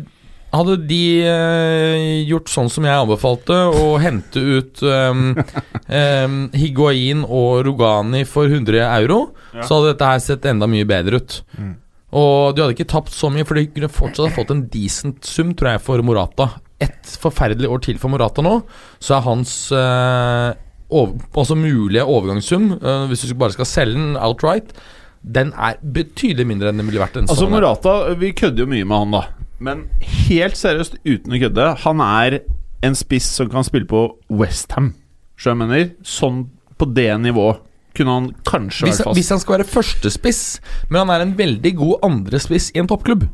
Hadde 0.54 0.76
de 0.86 0.98
eh, 1.26 2.20
gjort 2.30 2.52
sånn 2.54 2.68
som 2.70 2.86
jeg 2.86 2.94
anbefalte, 2.94 3.56
og 3.74 3.96
hente 4.04 4.38
ut 4.38 4.84
um, 4.86 5.32
um, 5.90 6.36
Higuain 6.62 7.24
og 7.26 7.64
Rogani 7.66 8.22
for 8.30 8.46
100 8.46 8.84
euro, 9.00 9.32
så 9.56 9.80
hadde 9.80 9.88
dette 9.96 10.10
her 10.12 10.22
sett 10.22 10.46
enda 10.52 10.68
mye 10.70 10.86
bedre 10.86 11.18
ut. 11.24 11.40
Og 12.14 12.54
de 12.54 12.62
hadde 12.62 12.76
ikke 12.78 12.86
tapt 12.94 13.10
så 13.18 13.32
mye, 13.34 13.48
for 13.50 13.58
de 13.58 13.66
kunne 13.74 13.90
fortsatt 13.90 14.36
fått 14.36 14.54
en 14.54 14.62
decent 14.70 15.26
sum, 15.26 15.56
tror 15.58 15.72
jeg, 15.74 15.82
for 15.90 16.06
Morata. 16.06 16.52
Et 16.82 17.16
forferdelig 17.22 17.70
år 17.70 17.84
til 17.86 18.00
for 18.02 18.12
Morata 18.12 18.44
nå, 18.44 18.58
så 19.04 19.18
er 19.18 19.26
hans 19.28 19.54
eh, 19.76 20.50
over, 20.94 21.14
altså 21.38 21.56
mulige 21.58 22.04
overgangssum, 22.04 22.72
eh, 22.80 23.06
hvis 23.12 23.26
du 23.30 23.36
bare 23.40 23.56
skal 23.56 23.70
selge 23.70 24.00
den 24.00 24.18
outright, 24.18 24.74
den 25.24 25.54
er 25.56 25.78
betydelig 25.82 26.48
mindre 26.50 26.72
enn 26.72 26.82
den 26.82 26.90
ville 26.90 27.02
vært. 27.02 27.16
Altså. 27.22 27.48
Morata, 27.50 28.14
vi 28.20 28.34
kødder 28.36 28.66
jo 28.66 28.72
mye 28.74 28.88
med 28.88 28.98
han, 29.06 29.16
da. 29.16 29.24
Men 29.64 29.86
helt 30.28 30.60
seriøst, 30.60 31.00
uten 31.08 31.38
å 31.38 31.40
kødde, 31.46 31.70
han 31.86 32.04
er 32.04 32.42
en 32.84 32.98
spiss 33.00 33.30
som 33.38 33.48
kan 33.52 33.64
spille 33.64 33.88
på 33.88 34.08
Westham. 34.34 34.92
Skjønner? 35.40 35.94
Sånn 36.04 36.48
på 36.80 36.90
det 36.92 37.12
nivået 37.24 37.62
kunne 37.94 38.14
han 38.18 38.28
kanskje 38.48 38.88
vært 38.88 39.04
fast. 39.06 39.18
hvis 39.20 39.30
han 39.30 39.42
skal 39.42 39.56
være 39.60 39.70
førstespiss, 39.70 40.42
men 40.90 41.04
han 41.04 41.12
er 41.14 41.24
en 41.24 41.36
veldig 41.38 41.72
god 41.78 42.08
andrespiss 42.10 42.72
i 42.74 42.82
en 42.82 42.90
toppklubb 42.90 43.28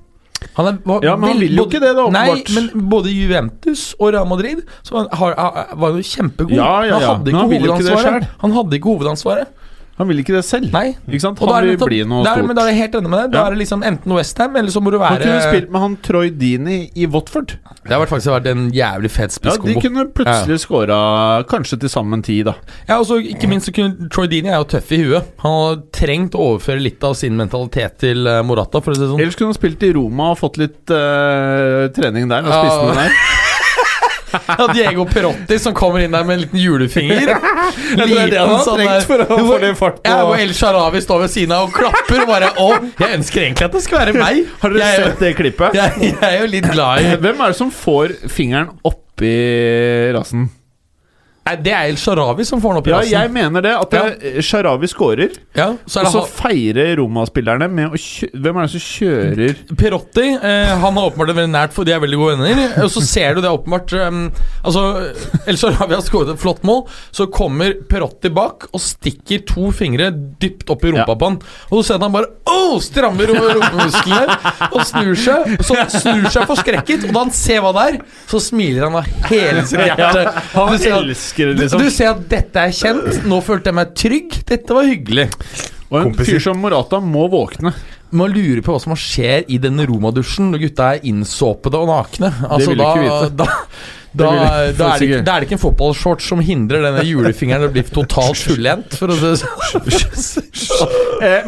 han 0.55 0.67
er, 0.69 0.77
var, 0.87 1.03
Ja, 1.03 1.15
men 1.19 1.33
han 1.33 1.41
vil 1.43 1.57
jo 1.57 1.65
ikke 1.67 1.81
det 1.83 1.91
da, 1.97 2.05
Nei, 2.13 2.41
men 2.55 2.69
både 2.91 3.11
Juventus 3.11 3.89
og 3.99 4.13
Real 4.15 4.27
Madrid 4.29 4.61
så 4.87 5.01
han 5.01 5.09
har, 5.19 5.35
har, 5.35 5.73
var 5.81 5.97
jo 5.97 6.03
kjempegod. 6.05 6.55
Ja, 6.55 6.69
ja, 6.87 6.95
ja, 6.95 6.99
han 6.99 7.23
hadde 7.23 7.33
men 7.33 7.67
ikke 7.69 7.97
han. 8.05 8.27
Han 8.43 8.55
hadde 8.55 8.79
ikke 8.79 8.93
hovedansvaret. 8.93 9.51
Han 9.99 10.07
vil 10.07 10.21
ikke 10.21 10.31
det 10.37 10.45
selv. 10.47 10.71
Nei. 10.71 10.93
Ikke 11.09 11.19
sant? 11.25 11.39
Han 11.43 11.65
vil 11.67 11.77
bli 11.81 11.97
noe 12.07 12.23
der, 12.23 12.37
stort. 12.39 12.47
Men 12.47 12.55
da 12.55 12.63
er 12.63 12.71
jeg 12.71 12.77
helt 12.85 12.93
enig 13.01 13.09
med 13.11 13.19
deg. 13.19 13.31
Da 13.33 13.39
Ja. 13.41 13.47
er 13.49 13.55
det 13.55 13.59
liksom 13.59 13.81
enten 13.83 14.13
Westham, 14.15 14.55
eller 14.55 14.71
så 14.71 14.79
må 14.81 14.91
du 14.93 14.97
Han 14.99 15.17
være 15.17 15.25
kunne 15.27 15.41
spilt 15.43 15.69
med 15.75 15.81
han 15.81 15.97
Troy 16.07 16.29
Dini 16.31 16.77
i 16.95 17.05
Watford. 17.05 17.57
Det 17.83 17.91
har 17.91 18.05
faktisk 18.07 18.31
vært 18.31 18.47
en 18.47 18.71
jævlig 18.71 19.11
fet 19.11 19.37
Ja, 19.43 19.57
De 19.57 19.75
kunne 19.75 20.05
plutselig 20.15 20.59
scora 20.63 21.43
kanskje 21.49 21.79
til 21.81 21.89
sammen 21.89 22.23
ti, 22.23 22.41
da. 22.43 22.53
Ja, 22.87 22.99
og 22.99 23.05
ikke 23.21 23.47
minst 23.51 23.67
så 23.67 23.73
kunne 23.75 24.09
Troy 24.09 24.27
Dini 24.27 24.47
er 24.47 24.63
jo 24.63 24.69
tøff 24.71 24.89
i 24.91 25.03
huet. 25.03 25.23
Han 25.43 25.51
har 25.51 25.75
trengt 25.91 26.31
å 26.31 26.55
overføre 26.55 26.79
litt 26.81 27.03
av 27.03 27.13
sin 27.19 27.35
mentalitet 27.35 27.97
til 27.99 28.25
eh, 28.25 28.41
Morata, 28.41 28.79
for 28.81 28.91
å 28.91 28.95
si 28.95 29.01
det 29.03 29.09
sånn. 29.11 29.19
Ellers 29.19 29.35
kunne 29.35 29.51
han 29.51 29.59
spilt 29.59 29.83
i 29.83 29.91
Roma 29.93 30.31
og 30.31 30.39
fått 30.39 30.57
litt 30.57 30.89
uh, 30.89 31.87
trening 31.91 32.29
der. 32.29 32.39
Og 32.47 32.49
Ja. 32.55 32.63
spist 32.63 32.83
noe 32.87 32.95
der. 32.95 33.11
Ja, 34.31 34.67
Diego 34.73 35.05
Perotti 35.09 35.57
som 35.61 35.73
kommer 35.77 36.03
inn 36.05 36.11
der 36.15 36.25
med 36.27 36.37
en 36.37 36.43
liten 36.45 36.59
julefinger. 36.61 37.31
har 37.99 38.63
sånn 38.65 38.83
der- 38.83 39.07
for 39.07 39.23
å 39.25 39.39
få 39.47 39.59
den 39.63 39.75
fart 39.79 40.01
på- 40.03 40.09
Ja, 40.11 40.21
og 40.27 40.35
El 40.39 40.53
Sharawi 40.57 41.01
står 41.05 41.23
ved 41.25 41.33
siden 41.33 41.55
av 41.55 41.69
og 41.69 41.73
klapper 41.75 42.23
og 42.23 42.27
bare 42.29 42.51
Å, 42.59 42.69
jeg 42.99 43.17
ønsker 43.19 43.45
egentlig 43.47 43.69
at 43.69 43.77
det 43.77 43.83
skal 43.85 44.01
være 44.03 44.15
meg. 44.19 44.43
Har 44.61 44.75
dere 44.75 44.85
jeg, 44.85 44.99
er 44.99 45.09
sett 45.11 45.19
det 45.25 45.33
klippet? 45.39 45.75
jeg, 45.79 46.13
jeg 46.13 46.21
er 46.29 46.39
jo 46.43 46.51
litt 46.53 46.69
glad 46.71 47.03
i 47.05 47.17
Hvem 47.23 47.43
er 47.45 47.53
det 47.55 47.59
som 47.59 47.73
får 47.73 48.15
fingeren 48.31 48.71
oppi 48.87 49.35
rassen? 50.15 50.49
Det 51.55 51.71
er 51.73 51.89
El 51.89 51.95
Sharawi 51.97 52.45
som 52.45 52.61
får 52.61 52.73
den 52.73 52.77
opp 52.81 52.87
i 52.87 52.91
rassen. 52.91 53.11
Ja, 53.11 53.21
jeg 53.25 53.31
mener 53.31 53.61
det. 53.61 53.73
At 53.79 53.89
det- 53.91 54.43
Sharawi 54.45 54.87
scorer, 54.87 55.29
Ja, 55.55 55.73
så 55.87 56.01
og 56.05 56.11
så 56.13 56.23
feirer 56.27 56.95
Roma-spillerne 56.97 57.69
med 57.69 57.89
å. 57.91 57.99
Hvem 58.33 58.57
er 58.57 58.67
det 58.67 58.71
som 58.71 58.79
kjører 58.79 59.55
Perotti 59.77 60.25
eh, 60.41 60.75
Han 60.79 60.93
har 60.95 61.09
åpenbart 61.09 61.33
veldig 61.33 61.49
nært, 61.51 61.73
for 61.73 61.83
de 61.83 61.91
er 61.93 61.99
veldig 61.99 62.17
gode 62.17 62.37
venner. 62.39 62.83
Og 62.83 62.89
så 62.91 63.01
ser 63.05 63.35
du 63.35 63.41
det 63.41 63.49
åpenbart 63.49 63.93
um, 64.07 64.31
Altså, 64.63 64.83
El 65.47 65.57
Sharawi 65.57 65.93
har 65.95 66.01
skåret 66.05 66.33
et 66.35 66.39
flott 66.41 66.63
mål. 66.63 66.85
Så 67.11 67.27
kommer 67.31 67.73
Perotti 67.89 68.29
bak 68.33 68.67
og 68.73 68.79
stikker 68.83 69.43
to 69.49 69.71
fingre 69.75 70.11
dypt 70.13 70.69
opp 70.69 70.83
i 70.85 70.91
rumpa 70.93 71.07
Ja. 71.13 71.15
på 71.15 71.25
han. 71.31 71.39
Og 71.71 71.79
så 71.83 71.87
ser 71.93 71.99
han 72.03 72.11
bare 72.13 72.29
Åh, 72.49 72.79
strammer 72.81 73.27
rum- 73.29 73.45
rumpemusklene 73.59 74.37
og 74.73 74.81
snur 74.85 75.15
seg. 75.17 75.57
Så 75.65 75.75
snur 75.99 76.29
seg 76.33 76.47
forskrekket, 76.49 77.07
og 77.09 77.13
da 77.13 77.19
han 77.25 77.31
ser 77.35 77.61
hva 77.63 77.71
det 77.75 77.83
er, 77.93 77.97
så 78.29 78.39
smiler 78.41 78.87
han 78.87 78.95
av 78.99 79.05
hele 79.29 79.63
sitt 79.69 79.79
hjerte. 79.79 80.23
Han 80.53 80.73
at- 80.73 80.81
elsker 81.39 81.47
det, 81.47 81.53
du, 81.53 81.61
liksom. 81.63 81.83
du 81.83 81.91
ser 81.93 82.11
at 82.13 82.25
dette 82.31 82.65
er 82.65 82.75
kjent. 82.75 83.21
Nå 83.29 83.41
følte 83.45 83.71
jeg 83.71 83.77
meg 83.79 83.93
trygg. 83.97 84.39
Dette 84.49 84.75
var 84.75 84.89
hyggelig. 84.89 85.29
Og 85.89 86.01
en 86.01 86.11
Kompiser. 86.11 86.35
fyr 86.35 86.43
som 86.49 86.59
Morata 86.61 86.99
må 87.01 87.27
våkne. 87.31 87.73
Man 88.11 88.33
lurer 88.33 88.61
på 88.65 88.73
hva 88.73 88.81
som 88.81 88.95
skjer 88.97 89.45
i 89.53 89.59
denne 89.61 89.85
Roma-dusjen 89.89 90.49
når 90.49 90.63
gutta 90.65 90.93
er 90.95 91.07
innsåpede 91.09 91.77
og 91.77 91.89
nakne. 91.91 92.31
Altså, 92.49 92.71
vil 92.71 92.79
du 92.79 92.83
da, 92.83 92.89
ikke 92.89 93.03
vite. 93.05 93.33
Da, 93.37 93.49
da, 94.09 94.29
da, 94.29 94.29
er 94.31 94.71
det, 94.73 95.19
da 95.25 95.35
er 95.35 95.43
det 95.43 95.49
ikke 95.49 95.57
en 95.59 95.61
fotballshorts 95.61 96.29
som 96.31 96.41
hindrer 96.41 96.87
denne 96.87 97.03
julefingeren 97.05 97.69
å 97.69 97.73
bli 97.73 97.83
totalt 97.85 98.41
fullendt, 98.47 98.97
for 98.97 99.13
å 99.13 99.17
si 99.19 99.35
det 99.85 100.01
sånn. 100.65 100.97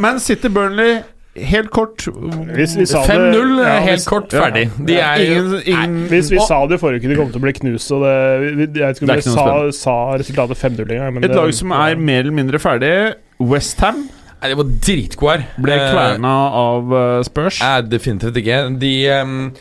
Men 0.02 0.22
City 0.22 0.54
Burnley, 0.54 1.02
helt 1.36 1.70
kort 1.72 1.98
Hvis 2.06 2.76
vi 2.78 2.86
sa 2.86 3.02
det- 3.06 3.14
5-0, 3.16 3.64
ja, 3.64 3.80
helt 3.80 4.06
kort, 4.06 4.34
Ja. 4.34 4.42
ferdig. 4.50 4.70
De 4.86 4.96
er 5.00 5.16
Ingen, 5.16 5.62
ingen 5.66 6.08
Hvis 6.10 6.30
vi 6.32 6.38
Og- 6.38 6.48
sa 6.48 6.66
det 6.68 6.76
i 6.76 6.82
forrige 6.82 7.00
uke, 7.02 7.10
de 7.10 7.16
kom 7.16 7.32
til 7.32 7.40
å 7.40 7.44
bli 7.44 7.54
knust, 7.54 7.92
og 7.92 8.02
det, 8.04 8.56
vi- 8.58 8.80
jeg 8.80 8.88
vet 8.88 9.02
ikke 9.02 9.10
om 9.10 9.16
vi 9.16 9.22
sa, 9.22 9.72
sa 9.72 10.18
resultatet 10.18 10.58
5-0 10.58 10.92
engang. 10.92 11.18
Et 11.18 11.22
det- 11.32 11.36
lag 11.36 11.54
som 11.54 11.72
er 11.72 11.96
mer 11.96 12.20
eller 12.20 12.32
mindre 12.34 12.60
ferdig. 12.60 13.16
Westham 13.40 14.10
Nei, 14.42 14.50
De 14.50 14.56
var 14.56 14.64
dritgode 14.64 15.38
her. 15.38 15.48
ble 15.62 15.72
Eh, 15.74 15.94
kverna 15.94 16.52
av 16.52 16.92
uh, 16.92 17.22
Spurs. 17.24 17.60
Nei, 17.62 17.82
definitivt 17.82 18.34
ikke. 18.36 18.80
De 18.80 19.08
um, 19.22 19.52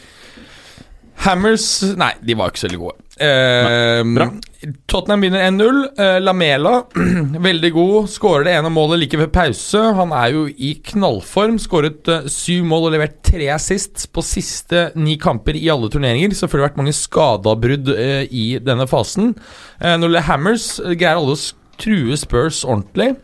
Hammers 1.16 1.82
Nei, 1.98 2.12
de 2.24 2.34
var 2.34 2.48
ikke 2.50 2.62
så 2.62 2.68
veldig 2.68 2.78
gode. 2.78 2.96
Eh, 3.20 4.02
bra. 4.16 4.30
Tottenham 4.86 5.20
vinner 5.20 5.42
1-0. 5.50 5.80
Eh, 5.98 6.20
Lamela, 6.20 6.84
veldig 7.48 7.72
god. 7.72 8.08
Skårer 8.10 8.46
det 8.48 8.54
ene 8.56 8.72
målet 8.72 9.02
like 9.02 9.20
ved 9.20 9.32
pause. 9.34 9.82
Han 9.96 10.14
er 10.16 10.32
jo 10.34 10.46
i 10.48 10.72
knallform. 10.90 11.58
Skåret 11.60 12.08
eh, 12.08 12.28
syv 12.32 12.64
mål 12.70 12.88
og 12.88 12.96
levert 12.96 13.18
tre 13.26 13.50
assist 13.52 14.08
på 14.14 14.24
siste 14.24 14.88
ni 14.96 15.18
kamper 15.20 15.58
i 15.58 15.68
alle 15.72 15.92
turneringer. 15.92 16.32
Selvfølgelig 16.36 16.68
vært 16.70 16.80
mange 16.80 16.96
skadeavbrudd 16.96 17.92
eh, 17.96 18.22
i 18.32 18.46
denne 18.64 18.88
fasen. 18.90 19.34
Når 19.80 20.12
det 20.12 20.26
Hammers, 20.26 20.64
greier 20.92 21.16
alle 21.16 21.36
å 21.36 21.42
true 21.80 22.16
Spurs 22.20 22.64
ordentlig. 22.68 23.14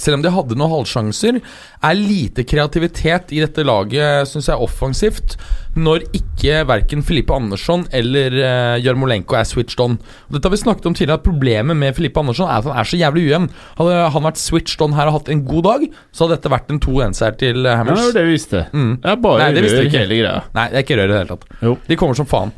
Selv 0.00 0.18
om 0.18 0.24
de 0.24 0.32
hadde 0.34 0.56
noen 0.58 0.72
halvsjanser, 0.72 1.38
er 1.84 1.98
lite 1.98 2.44
kreativitet 2.48 3.30
i 3.36 3.42
dette 3.44 3.62
laget, 3.66 4.26
syns 4.30 4.48
jeg, 4.50 4.58
offensivt, 4.64 5.36
når 5.74 6.04
ikke 6.14 6.60
verken 6.70 7.02
Filippe 7.06 7.34
Andersson 7.34 7.84
eller 7.94 8.34
uh, 8.38 8.74
Jarmolenko 8.82 9.38
er 9.38 9.46
switched 9.48 9.80
on. 9.82 9.96
Og 10.28 10.36
dette 10.36 10.46
har 10.46 10.54
vi 10.54 10.60
snakket 10.62 10.86
om 10.90 10.94
tidligere, 10.94 11.18
at 11.18 11.26
problemet 11.26 11.78
med 11.78 11.96
Filippe 11.98 12.22
Andersson 12.22 12.46
er 12.50 12.60
at 12.60 12.68
han 12.70 12.78
er 12.78 12.90
så 12.90 12.98
jævlig 13.00 13.26
ujevn. 13.28 13.48
Hadde 13.80 13.96
han 14.14 14.26
vært 14.28 14.42
switched 14.42 14.84
on 14.86 14.94
her 14.98 15.10
og 15.10 15.18
hatt 15.20 15.32
en 15.34 15.42
god 15.46 15.66
dag, 15.68 15.88
så 16.14 16.24
hadde 16.26 16.38
dette 16.38 16.54
vært 16.54 16.70
en 16.74 16.82
2-1-seier 16.86 17.38
til 17.42 17.66
Hammers. 17.70 18.04
Ja, 18.04 18.14
det 18.18 18.26
visste. 18.30 18.66
Mm. 18.74 18.92
Det 19.02 19.14
er 19.14 19.18
bare 19.26 19.42
Nei, 19.42 19.50
det 19.56 19.66
visste 19.66 19.80
rør 19.82 19.90
ikke. 19.90 20.04
hele 20.04 20.20
greia. 20.22 20.36
Nei, 20.58 20.68
det 20.70 20.78
er 20.80 20.86
ikke 20.86 21.00
rør 21.00 21.10
i 21.10 21.14
det 21.14 21.20
hele 21.22 21.34
tatt. 21.34 21.50
Jo. 21.70 21.74
De 21.90 21.98
kommer 22.02 22.18
som 22.22 22.30
faen. 22.30 22.54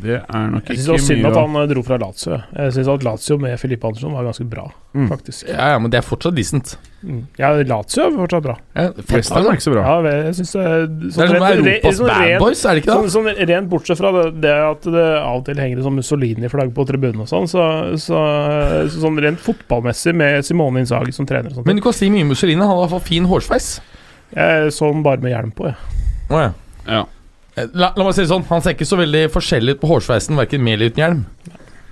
Det 0.00 0.16
er 0.22 0.46
nok 0.50 0.64
Jeg 0.64 0.76
ikke 0.76 0.80
syns 0.80 0.86
det 0.86 0.92
var 0.94 1.02
synd 1.06 1.26
at 1.30 1.36
han 1.40 1.56
eh, 1.60 1.66
dro 1.74 1.82
fra 1.86 1.96
Lazio. 2.00 2.30
jeg. 2.32 2.42
Jeg 2.56 2.72
syns 2.76 2.88
at 2.94 3.02
Lazio 3.04 3.36
med 3.38 3.58
Filippe 3.60 3.86
Andersson 3.86 4.12
var 4.16 4.24
ganske 4.24 4.46
bra, 4.50 4.66
Mm. 4.94 5.06
faktisk. 5.08 5.46
Ja, 5.48 5.68
ja, 5.70 5.78
men 5.78 5.90
det 5.92 5.98
er 6.00 6.02
fortsatt 6.02 6.34
decent. 6.34 6.76
Mm. 7.04 7.20
Ja, 7.38 7.50
Lazio 7.62 8.02
er 8.08 8.10
fortsatt 8.16 8.42
bra. 8.42 8.56
Ja, 8.74 8.82
er 8.88 8.92
ikke 8.96 9.62
så 9.62 9.72
bra. 9.74 9.82
Ja, 9.86 10.10
jeg 10.24 10.34
synes 10.40 10.52
det 10.52 10.64
er 10.66 10.86
Det 10.86 11.06
er 11.06 11.12
som 11.12 11.22
Europas 11.36 11.96
sånn 12.00 12.08
bad 12.10 12.26
rent- 12.26 12.40
boys, 12.40 12.64
er 12.64 12.74
det 12.74 12.82
ikke 12.82 12.92
Sånn, 12.96 13.02
det? 13.04 13.12
sånn 13.36 13.48
rent 13.52 13.68
bortsett 13.70 13.98
fra 13.98 14.10
det, 14.16 14.40
det 14.40 14.54
at 14.70 14.82
det 14.82 15.06
av 15.20 15.36
og 15.36 15.44
til 15.46 15.54
henger 15.62 15.78
et 15.78 15.84
sånn 15.84 15.98
Mussolini-flagg 16.00 16.74
på 16.74 16.86
tribunen 16.88 17.20
og 17.20 17.28
sånn, 17.30 17.46
så, 17.46 17.68
så, 18.00 18.18
så 18.90 19.04
sånn 19.06 19.20
rent 19.22 19.38
fotballmessig 19.38 20.14
med 20.14 20.44
Simone 20.44 20.80
Inzaghi 20.82 21.12
som 21.12 21.26
trener 21.26 21.50
og 21.52 21.60
sånt 21.60 21.66
Men 21.66 21.76
du 21.76 21.82
kan 21.82 21.92
si 21.92 22.10
mye 22.10 22.24
Mussolini. 22.26 22.58
Han 22.60 22.68
har 22.68 22.76
i 22.76 22.86
hvert 22.88 22.96
fall 22.98 23.06
fin 23.06 23.24
hårsveis. 23.30 23.80
Jeg 24.34 24.72
så 24.72 24.92
den 24.92 25.02
bare 25.02 25.20
med 25.22 25.32
hjelm 25.32 25.52
på, 25.54 25.66
jeg. 25.70 25.76
Å, 26.30 26.40
ja. 26.40 26.52
Ja. 26.86 27.04
Eh, 27.60 27.70
La, 27.74 27.92
la 27.96 28.06
meg 28.06 28.16
si 28.16 28.24
det 28.24 28.30
sånn, 28.32 28.46
han 28.50 28.64
ser 28.64 28.76
ikke 28.76 28.88
så 28.88 28.98
veldig 29.00 29.26
forskjellig 29.34 29.76
ut 29.76 29.82
på 29.82 29.92
hårsveisen, 29.92 30.38
verken 30.40 30.64
med 30.64 30.78
eller 30.78 30.92
uten 30.92 31.04
hjelm. 31.04 31.22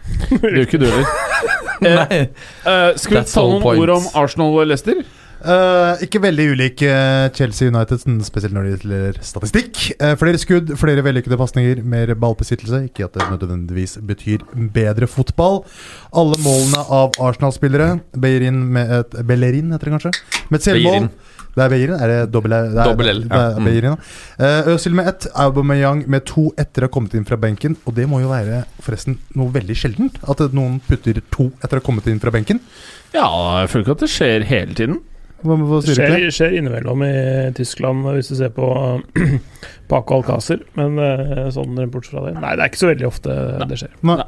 Det 0.09 0.41
gjør 0.41 0.65
ikke 0.65 0.81
du 0.81 0.89
heller. 0.89 1.15
Nei. 1.85 2.21
Eh, 2.25 2.91
skal 2.99 3.21
vi 3.21 3.25
ta 3.29 3.45
noen 3.45 3.63
point. 3.63 3.83
ord 3.85 3.97
om 3.99 4.11
Arsenal 4.19 4.57
og 4.57 4.69
Leicester? 4.71 5.05
Uh, 5.39 5.95
ikke 6.03 6.19
veldig 6.19 6.45
ulik 6.51 6.81
uh, 6.83 7.29
Chelsea 7.31 7.71
United, 7.71 8.01
sånn 8.03 8.17
spesielt 8.27 8.57
når 8.57 8.65
det 8.65 8.73
gjelder 8.73 9.21
statistikk. 9.23 9.85
Uh, 10.03 10.17
flere 10.19 10.41
skudd, 10.43 10.73
flere 10.81 11.05
vellykkede 11.07 11.39
pasninger, 11.39 11.85
mer 11.87 12.11
ballbesittelse. 12.19 12.81
Ikke 12.89 13.07
at 13.07 13.15
det 13.15 13.29
nødvendigvis 13.31 14.01
betyr 14.09 14.43
bedre 14.75 15.07
fotball. 15.07 15.63
Alle 16.11 16.41
målene 16.43 16.83
av 16.83 17.15
Arsenal-spillere. 17.23 18.01
Bellerin 18.19 18.65
med 18.75 18.91
et 18.99 19.19
Bellerin, 19.29 19.71
heter 19.77 19.93
det 19.93 19.99
kanskje? 19.99 20.15
Med 20.49 20.59
et 20.59 20.67
selvmål. 20.67 20.99
Bellerin. 21.05 21.37
Det 21.59 21.65
er 21.67 21.73
Beirin? 21.75 21.97
Er 21.99 22.13
det 22.13 22.19
dobbel 22.35 22.55
det 22.55 22.61
er- 22.79 22.87
Dobbel 22.87 23.11
L, 23.11 23.21
Det 23.27 23.41
ja. 23.43 23.59
Bellerin, 23.59 23.97
ja. 23.97 23.97
Eh, 24.39 24.71
Øzil 24.75 24.95
med 24.95 25.09
ett, 25.11 25.27
Aubameyang 25.35 26.05
med 26.07 26.25
to 26.31 26.49
etter 26.57 26.87
å 26.87 26.89
ha 26.89 26.95
kommet 26.95 27.15
inn 27.19 27.27
fra 27.27 27.37
benken. 27.41 27.75
Og 27.87 27.97
det 27.99 28.07
må 28.11 28.21
jo 28.23 28.31
være 28.31 28.63
forresten 28.85 29.19
noe 29.35 29.51
veldig 29.55 29.77
sjeldent. 29.77 30.21
At 30.29 30.39
noen 30.55 30.79
putter 30.87 31.19
to 31.35 31.51
etter 31.59 31.79
å 31.79 31.83
ha 31.83 31.87
kommet 31.91 32.07
inn 32.07 32.21
fra 32.23 32.31
benken. 32.35 32.61
Ja, 33.17 33.27
jeg 33.65 33.73
føler 33.73 33.85
ikke 33.89 33.97
at 33.99 34.05
det 34.07 34.13
skjer 34.15 34.45
hele 34.49 34.75
tiden. 34.79 35.01
Hva, 35.39 35.55
hva 35.55 35.79
sier 35.87 35.95
skjer, 35.95 36.15
det? 36.19 36.31
skjer 36.35 36.55
innimellom 36.59 37.03
i 37.07 37.53
Tyskland, 37.55 38.03
hvis 38.17 38.31
du 38.33 38.35
ser 38.41 38.51
på 38.51 38.67
Paco 39.91 40.19
Alcácer, 40.19 40.65
men 40.79 40.99
eh, 40.99 41.45
sånn 41.55 41.79
bortsett 41.93 42.17
fra 42.17 42.25
det 42.27 42.33
Nei, 42.41 42.57
det 42.59 42.65
er 42.65 42.73
ikke 42.73 42.81
så 42.83 42.91
veldig 42.91 43.07
ofte 43.07 43.37
det 43.71 43.79
skjer. 43.79 43.93
Nei. 44.11 44.25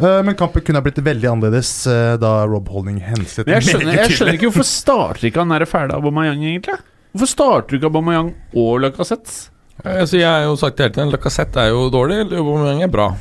Eh, 0.00 0.22
men 0.24 0.36
kampen 0.38 0.64
kunne 0.64 0.80
ha 0.80 0.84
blitt 0.84 0.98
veldig 1.04 1.28
annerledes 1.28 1.70
eh, 1.90 2.14
da 2.20 2.32
Rob 2.48 2.68
Holding 2.72 3.00
henset 3.04 3.48
jeg 3.50 3.66
skjønner, 3.66 3.98
jeg 3.98 4.16
skjønner 4.16 4.38
ikke 4.38 4.48
hvorfor 4.48 4.68
starter 4.68 5.28
ikke 5.28 5.42
han 5.42 5.52
der 5.52 5.66
ferdig 5.68 5.96
Aubameyang, 5.98 6.40
egentlig? 6.40 6.78
Hvorfor 7.12 7.30
starter 7.34 7.68
du 7.74 7.80
ikke 7.80 7.90
Aubameyang 7.90 8.32
og 8.56 8.80
Lacassette? 8.84 9.50
Altså, 9.84 10.18
jeg 10.20 10.28
har 10.28 10.44
jo 10.44 10.56
sagt 10.60 10.76
det 10.76 10.88
hele 10.88 10.96
tiden, 10.96 11.12
Lacassette 11.14 11.62
er 11.62 11.72
jo 11.72 11.88
dårlig, 11.92 12.22
Aubameyang 12.28 12.84
er 12.84 12.92
bra. 12.92 13.12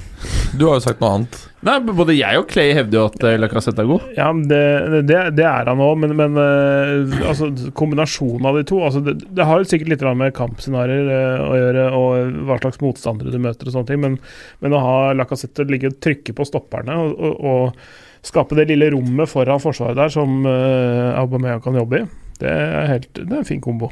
Du 0.58 0.66
har 0.68 0.80
jo 0.80 0.84
sagt 0.84 1.00
noe 1.00 1.12
annet. 1.16 1.38
Nei, 1.64 1.76
både 1.84 2.16
jeg 2.16 2.40
og 2.40 2.46
Clay 2.50 2.72
hevder 2.76 2.98
jo 2.98 3.06
at 3.10 3.24
eh, 3.28 3.38
Lacassette 3.40 3.84
er 3.84 3.88
god. 3.90 4.08
Ja, 4.16 4.30
men 4.36 4.46
det, 4.48 4.60
det, 5.08 5.20
det 5.36 5.46
er 5.48 5.70
han 5.70 5.84
òg, 5.84 5.96
men, 6.02 6.16
men 6.20 6.40
eh, 6.40 7.16
altså, 7.28 7.50
kombinasjonen 7.78 8.48
av 8.48 8.60
de 8.60 8.66
to 8.68 8.80
altså, 8.86 9.04
det, 9.04 9.18
det 9.36 9.48
har 9.48 9.60
jo 9.60 9.70
sikkert 9.70 9.94
litt 9.94 10.06
med 10.20 10.36
kampscenarioer 10.38 11.12
eh, 11.16 11.44
å 11.46 11.58
gjøre, 11.60 11.88
og 12.00 12.44
hva 12.50 12.60
slags 12.64 12.80
motstandere 12.84 13.34
du 13.36 13.40
møter 13.44 13.68
og 13.68 13.76
sånne 13.76 13.92
ting, 13.92 14.04
men, 14.04 14.20
men 14.64 14.76
å 14.76 14.84
ha 14.84 15.00
Lacassette 15.20 15.68
ligge 15.68 15.92
og 15.92 16.00
trykke 16.04 16.36
på 16.36 16.48
stopperne 16.48 16.96
og, 17.00 17.16
og, 17.16 17.44
og 17.52 18.30
skape 18.30 18.58
det 18.60 18.70
lille 18.72 18.92
rommet 18.96 19.32
foran 19.32 19.62
forsvaret 19.64 19.96
der 19.96 20.12
som 20.12 20.42
uh, 20.44 21.16
Aubameyang 21.22 21.62
kan 21.64 21.78
jobbe 21.80 22.02
i, 22.02 22.08
det 22.42 22.52
er, 22.52 22.90
helt, 22.90 23.12
det 23.16 23.30
er 23.30 23.40
en 23.40 23.48
fin 23.48 23.64
kombo. 23.64 23.92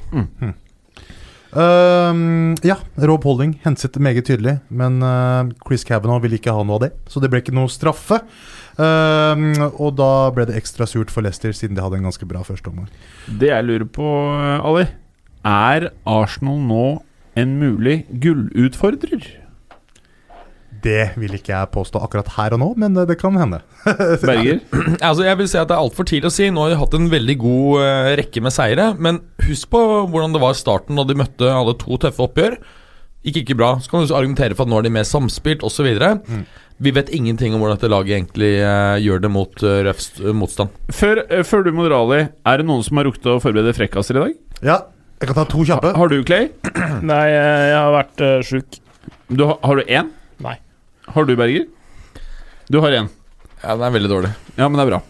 Ehm, 1.57 2.53
ja, 2.61 2.77
Rob 3.01 3.23
Holding 3.25 3.55
henset 3.63 3.97
meget 3.97 4.27
tydelig, 4.29 4.59
men 4.69 5.01
uh, 5.01 5.49
Chris 5.65 5.85
Cavanagh 5.87 6.21
ville 6.21 6.37
ikke 6.37 6.53
ha 6.53 6.61
noe 6.61 6.77
av 6.77 6.83
det, 6.85 6.91
så 7.09 7.21
det 7.23 7.31
ble 7.33 7.41
ikke 7.41 7.55
noe 7.55 7.71
straffe. 7.71 8.21
Uh, 8.77 9.65
og 9.71 9.95
da 9.97 10.29
ble 10.35 10.45
det 10.49 10.57
ekstra 10.59 10.85
surt 10.89 11.09
for 11.13 11.25
Leicester, 11.25 11.55
siden 11.55 11.77
de 11.77 11.81
hadde 11.81 11.97
en 11.97 12.05
ganske 12.05 12.29
bra 12.29 12.43
første 12.45 12.69
omgang. 12.69 12.91
Det 13.41 13.49
jeg 13.49 13.65
lurer 13.65 13.87
på, 13.89 14.05
eh, 14.37 14.67
Ali, 14.69 14.85
er 15.47 15.89
Arsenal 16.05 16.61
nå 16.61 16.85
en 17.37 17.57
mulig 17.57 18.03
gullutfordrer? 18.21 19.25
Det 20.87 21.03
vil 21.19 21.35
ikke 21.35 21.51
jeg 21.51 21.69
påstå 21.73 21.99
akkurat 22.05 22.29
her 22.37 22.55
og 22.55 22.61
nå, 22.63 22.69
men 22.79 22.95
eh, 23.01 23.07
det 23.09 23.17
kan 23.19 23.35
hende. 23.39 23.59
Berger? 24.23 24.61
Altså, 25.07 25.25
jeg 25.27 25.37
vil 25.41 25.49
si 25.51 25.59
at 25.59 25.67
Det 25.69 25.75
er 25.75 25.83
altfor 25.83 26.07
tidlig 26.07 26.31
å 26.31 26.35
si. 26.37 26.47
Nå 26.53 26.63
har 26.63 26.71
de 26.73 26.79
hatt 26.79 26.95
en 26.97 27.09
veldig 27.11 27.37
god 27.43 27.83
eh, 27.83 28.11
rekke 28.21 28.43
med 28.45 28.55
seire. 28.55 28.89
Men 29.03 29.19
husk 29.47 29.69
på 29.73 29.81
hvordan 30.07 30.35
det 30.35 30.43
var 30.43 30.55
i 30.55 30.59
starten 30.63 30.95
da 30.99 31.05
de 31.09 31.17
møtte 31.19 31.51
alle 31.51 31.75
to 31.81 31.99
tøffe 32.05 32.23
oppgjør. 32.29 32.57
Gikk 33.27 33.41
ikke 33.41 33.57
bra. 33.59 33.73
Så 33.83 33.91
kan 33.91 34.05
du 34.07 34.13
argumentere 34.15 34.55
for 34.55 34.63
at 34.63 34.71
nå 34.71 34.79
er 34.79 34.87
de 34.87 34.93
mer 34.95 35.07
samspilt 35.07 35.65
osv. 35.67 35.89
Mm. 35.99 36.45
Vi 36.85 36.91
vet 36.93 37.09
ingenting 37.11 37.55
om 37.57 37.63
hvordan 37.63 37.79
dette 37.79 37.89
laget 37.91 38.13
egentlig 38.19 38.51
uh, 38.61 38.95
gjør 39.01 39.23
det 39.23 39.31
mot 39.33 39.63
uh, 39.65 39.79
røff 39.87 40.03
motstand. 40.37 40.69
Før, 40.93 41.23
før 41.49 41.65
du 41.65 41.71
må 41.75 41.87
dra, 41.89 41.97
Ali, 42.05 42.19
er 42.47 42.61
det 42.61 42.67
noen 42.69 42.85
som 42.85 42.99
har 43.01 43.07
rukket 43.09 43.25
å 43.33 43.39
forberede 43.43 43.73
frekkaser 43.75 44.19
i 44.19 44.21
dag? 44.21 44.35
Ja, 44.61 44.77
jeg 45.17 45.31
kan 45.31 45.39
ta 45.39 45.47
to 45.49 45.65
kjappe. 45.65 45.91
Har 45.97 46.13
du, 46.13 46.19
Clay? 46.29 46.51
Nei, 47.09 47.23
jeg 47.33 47.73
har 47.73 47.89
vært 47.97 48.21
uh, 48.23 48.35
sjuk. 48.45 48.77
Du, 49.33 49.41
har- 49.49 49.57
har 49.65 49.81
du 49.81 49.89
én? 49.89 50.13
Har 51.13 51.25
du, 51.25 51.35
Berger? 51.39 51.65
Du 52.69 52.79
har 52.83 52.91
én. 52.91 53.07
Ja, 53.63 53.75
Den 53.75 53.81
er 53.87 53.91
veldig 53.99 54.09
dårlig. 54.11 54.29
Ja, 54.57 54.67
men 54.69 54.77
det 54.77 54.85
er 54.85 54.91
bra. 54.91 55.01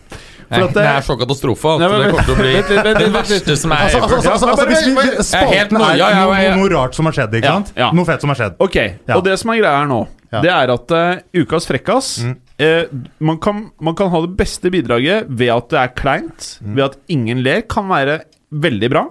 Nei, 0.50 0.62
at 0.64 0.70
det- 0.72 0.76
det 0.80 0.84
er 0.88 1.02
så 1.04 1.18
katastrofe 1.20 1.74
at 1.76 1.80
Nei, 1.82 1.88
men- 1.90 2.00
det 2.00 2.12
kommer 2.12 2.24
til 2.24 2.36
å 2.36 2.38
bli 2.40 2.54
Vent 2.54 2.70
litt, 2.70 2.84
vent 2.86 3.00
det 3.00 3.12
verste 3.14 3.58
som 3.58 3.72
er 3.74 3.76
Altså, 3.78 4.00
altså, 4.02 4.32
altså, 4.32 4.48
altså, 4.48 4.66
hvis 4.68 4.86
vi, 4.86 4.94
Jeg 4.96 4.96
er 4.96 5.12
helt 5.12 5.70
spalten 5.70 5.78
nå- 5.78 5.90
er 5.92 5.98
ja, 5.98 6.10
ja, 6.10 6.24
noe, 6.26 6.38
ja. 6.44 6.56
noe 6.56 6.70
rart 6.70 6.96
som 6.96 7.06
har 7.06 7.12
skjedd, 7.12 7.34
ikke 7.34 7.44
Ja, 7.44 7.52
sant? 7.52 7.74
ja. 7.76 7.92
Noe 7.92 8.06
fett 8.06 8.22
som 8.22 8.30
har 8.30 8.36
skjedd. 8.38 8.56
Ok, 8.60 8.76
Ja. 9.08 9.16
og 9.18 9.24
det 9.26 9.40
som 9.40 9.50
er 9.52 9.58
greia 9.60 9.78
her 9.82 9.88
nå, 9.88 10.08
det 10.32 10.46
er 10.50 10.72
at 10.72 10.92
eh, 10.92 11.20
ukas 11.44 11.68
frekkas 11.68 12.24
Mm. 12.24 12.38
eh, 12.60 12.84
man, 13.20 13.38
kan, 13.40 13.72
man 13.82 13.94
kan 13.96 14.10
ha 14.10 14.22
det 14.22 14.38
beste 14.38 14.72
bidraget 14.72 15.26
ved 15.28 15.50
at 15.50 15.68
det 15.70 15.80
er 15.80 15.88
kleint, 15.90 16.60
Mm. 16.64 16.76
ved 16.76 16.84
at 16.86 16.96
ingen 17.10 17.44
ler, 17.44 17.62
kan 17.64 17.84
være 17.90 18.22
veldig 18.54 18.90
bra. 18.90 19.06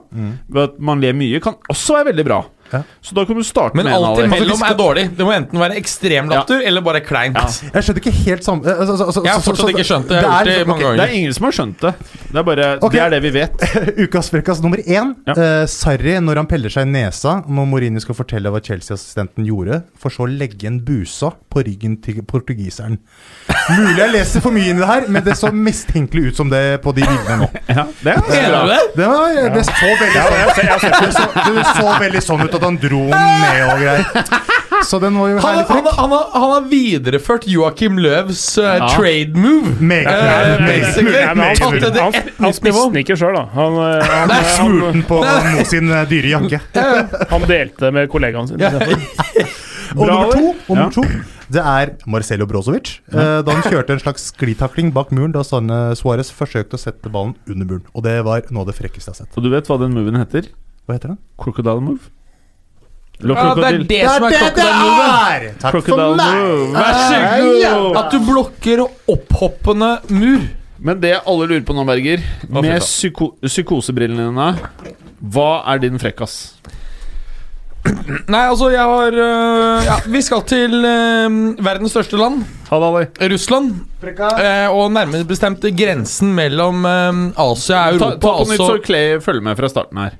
Ved 0.49 0.63
at 0.71 0.81
man 0.81 1.01
ler 1.03 1.13
mye, 1.13 1.39
kan 1.43 1.57
også 1.71 2.03
være 2.03 2.15
veldig 2.15 2.25
bra. 2.25 2.45
Ja. 2.73 2.83
Så 3.03 3.15
da 3.15 3.25
kan 3.25 3.37
du 3.37 3.43
starte 3.47 3.77
Men 3.77 3.85
med 3.87 3.95
en 3.95 3.99
alt 3.99 4.07
av 4.11 4.17
dem. 4.23 4.33
imellom 4.33 4.63
er 4.67 4.75
dårlig. 4.79 5.05
Det 5.17 5.25
må 5.27 5.33
enten 5.37 5.59
være 5.61 5.77
ekstrem 5.81 6.29
latter 6.33 6.63
eller 6.67 6.81
bare 6.81 7.01
kleint. 7.01 7.37
Jeg 7.37 7.83
skjønner 7.83 8.01
ikke 8.03 8.15
helt 8.27 8.45
samme 8.45 8.65
altså, 8.67 8.93
altså, 8.97 9.07
altså, 9.07 9.25
Jeg 9.25 9.33
har 9.33 9.41
så- 9.41 9.45
så- 9.45 9.51
fortsatt 9.51 9.67
så- 9.67 9.75
ikke 9.77 9.87
skjønt 9.87 10.09
det. 10.09 10.17
Jeg 10.17 10.31
har 10.31 10.45
gjort 10.45 10.47
det 10.47 10.57
er- 10.57 10.71
okay. 10.71 10.83
ganger. 10.83 10.97
Det 10.97 11.09
er 11.11 11.15
ingen 11.17 11.33
som 11.35 11.45
har 11.45 11.53
skjønt 11.53 11.81
det. 11.81 11.95
Det 12.33 12.37
er 12.37 12.43
bare 12.43 12.67
okay. 12.83 12.97
Det 12.97 13.01
er 13.07 13.11
det 13.11 13.23
vi 13.23 13.31
vet. 13.31 13.57
Ukas 14.07 14.31
frekkas 14.31 14.63
nummer 14.63 14.79
én. 14.79 15.15
Ja. 15.27 15.33
Uh, 15.37 15.67
Sarri 15.67 16.17
når 16.21 16.37
han 16.37 16.47
peller 16.47 16.69
seg 16.71 16.87
i 16.87 16.91
nesa 16.91 17.43
når 17.47 17.67
Mourinho 17.71 18.01
skal 18.01 18.15
fortelle 18.15 18.51
hva 18.51 18.61
Chelsea-assistenten 18.61 19.47
gjorde, 19.47 19.83
for 19.99 20.11
så 20.11 20.27
å 20.27 20.31
legge 20.39 20.67
en 20.67 20.81
busa 20.81 21.33
på 21.51 21.63
ryggen 21.65 22.01
til 22.03 22.23
portugiseren. 22.23 22.99
Mulig 23.71 23.97
jeg 23.99 24.13
leser 24.13 24.41
for 24.45 24.55
mye 24.55 24.71
inn 24.71 24.77
i 24.77 24.81
det 24.83 24.89
her, 24.91 25.07
men 25.09 25.25
det 25.27 25.35
så 25.39 25.51
mistenkelig 25.53 26.29
ut 26.33 26.37
som 26.37 26.51
det 26.53 26.81
på 26.85 26.93
de 26.95 27.03
bildene 27.07 27.39
nå. 27.43 27.49
Ja, 27.69 27.85
det 28.03 28.13
er 28.15 28.23
Mener 28.27 28.63
du 28.63 28.71
det? 28.71 28.81
Det, 28.97 29.07
var, 29.07 29.35
det 29.55 29.65
så 29.67 29.91
veldig 30.01 30.23
sånn 30.57 30.97
det, 31.01 31.11
så, 31.17 31.25
det 31.57 31.65
så 31.77 31.95
veldig 32.03 32.23
sånn 32.27 32.45
ut 32.47 32.55
at 32.59 32.66
han 32.67 32.77
dro 32.83 33.03
den 33.11 33.41
ned 33.43 33.63
og 33.71 33.81
greier. 33.83 34.45
Så 34.87 34.99
den 35.01 35.15
var 35.17 35.31
jo 35.31 35.37
Han, 35.41 35.45
herlig 35.47 35.63
han, 35.71 35.85
frekk. 35.87 35.95
han, 35.97 36.11
har- 36.13 36.33
han 36.37 36.51
har 36.53 36.65
videreført 36.71 37.47
Joakim 37.49 37.97
Løvs 38.03 38.43
uh, 38.61 38.67
Ja. 38.77 38.89
trade 38.93 39.33
move. 39.41 39.73
Mega, 39.81 40.11
meget- 40.11 40.67
basically, 40.67 41.15
Ja, 41.17 41.31
han, 41.33 41.57
tatt 41.57 41.95
det 41.95 42.03
han, 42.03 42.19
han 42.45 42.53
spiste 42.55 42.83
den 42.93 43.01
ikke 43.01 43.17
sjøl, 43.19 43.39
da. 43.39 43.47
Han, 43.57 43.79
eh, 43.87 44.05
han, 44.11 44.29
Nei, 44.35 44.43
Smurte 44.53 44.91
den 44.93 45.07
på 45.09 45.23
Mo 45.25 45.65
sin 45.71 45.91
eh, 45.91 46.05
dyre 46.11 46.35
jakke. 46.35 46.61
han 47.33 47.47
delte 47.49 47.91
med 47.97 48.11
kollegaen 48.13 48.51
sin. 48.53 48.61
Ja. 48.61 48.75
Og 49.97 50.03
nummer 50.11 50.31
to, 50.35 50.53
og 50.69 50.77
nummer 50.77 50.93
to 50.99 51.07
det 51.47 51.63
er 51.63 51.93
Marcelo 52.11 52.43
Brozovic. 52.51 52.97
Da 53.07 53.47
han 53.47 53.63
kjørte 53.63 53.95
en 53.95 54.01
slags 54.03 54.25
sklitakling 54.33 54.89
bak 54.95 55.13
muren 55.15 55.31
da 55.31 55.45
Sanne 55.47 55.77
Suárez 55.95 56.33
forsøkte 56.35 56.75
å 56.75 56.81
sette 56.83 57.07
ballen 57.15 57.37
under 57.47 57.69
muren. 57.71 57.85
Og 57.95 58.03
det 58.03 58.17
var 58.27 58.43
noe 58.51 58.65
av 58.67 58.73
det 58.73 58.75
frekkeste 58.81 59.13
jeg 59.13 59.15
har 59.15 59.21
sett. 59.29 59.39
Og 59.39 59.47
du 59.47 59.53
vet 59.55 59.71
hva 59.71 59.79
den 59.79 59.95
moven 59.95 60.19
heter? 60.19 60.49
Hva 60.91 60.97
heter 60.99 61.15
den? 61.15 61.21
Crocodile 61.39 61.79
move. 61.87 62.11
Ja, 63.17 63.55
det 63.57 63.65
er 63.65 63.79
det 63.89 64.03
som 64.05 64.27
er 64.29 64.35
crocodile 64.37 64.75
move. 64.83 65.05
er! 65.09 65.45
Takk 65.63 65.79
for 65.87 66.03
meg! 66.19 66.35
move. 66.37 66.67
Vær 66.75 66.99
så 67.01 67.21
god! 67.41 67.99
At 68.03 68.13
du 68.13 68.19
blokker 68.27 68.83
opphoppende 68.85 69.91
mur. 70.13 70.45
Men 70.77 71.01
det 71.01 71.15
alle 71.23 71.47
lurer 71.49 71.65
på 71.65 71.73
nå, 71.77 71.87
Berger, 71.89 72.21
Hva 72.53 72.61
med 72.65 72.85
psyko 72.85 73.31
psykosebrillene 73.41 74.29
dine, 74.29 74.51
hva 75.33 75.51
er 75.73 75.81
din 75.87 75.97
frekkas? 76.01 76.37
Nei, 78.27 78.43
altså, 78.43 78.69
jeg 78.75 78.83
har 78.83 79.15
uh, 79.15 79.85
ja, 79.87 79.97
Vi 80.11 80.21
skal 80.25 80.43
til 80.49 80.75
uh, 80.83 81.37
verdens 81.63 81.95
største 81.95 82.19
land, 82.21 82.43
Ha 82.67 82.81
det, 82.83 83.31
Russland. 83.33 83.73
Uh, 84.03 84.75
og 84.75 84.91
nærmere 84.93 85.25
bestemt 85.25 85.63
grensen 85.79 86.33
mellom 86.35 86.85
øh, 86.85 87.21
Asia 87.39 87.87
og 87.87 87.95
Europa. 87.95 88.11
ta 88.11 88.19
på 88.27 88.51
nytt, 88.51 88.61
så 88.61 88.79
Clay 88.85 89.21
følger 89.23 89.47
med 89.47 89.59
fra 89.59 89.71
starten 89.71 90.03
her. 90.03 90.17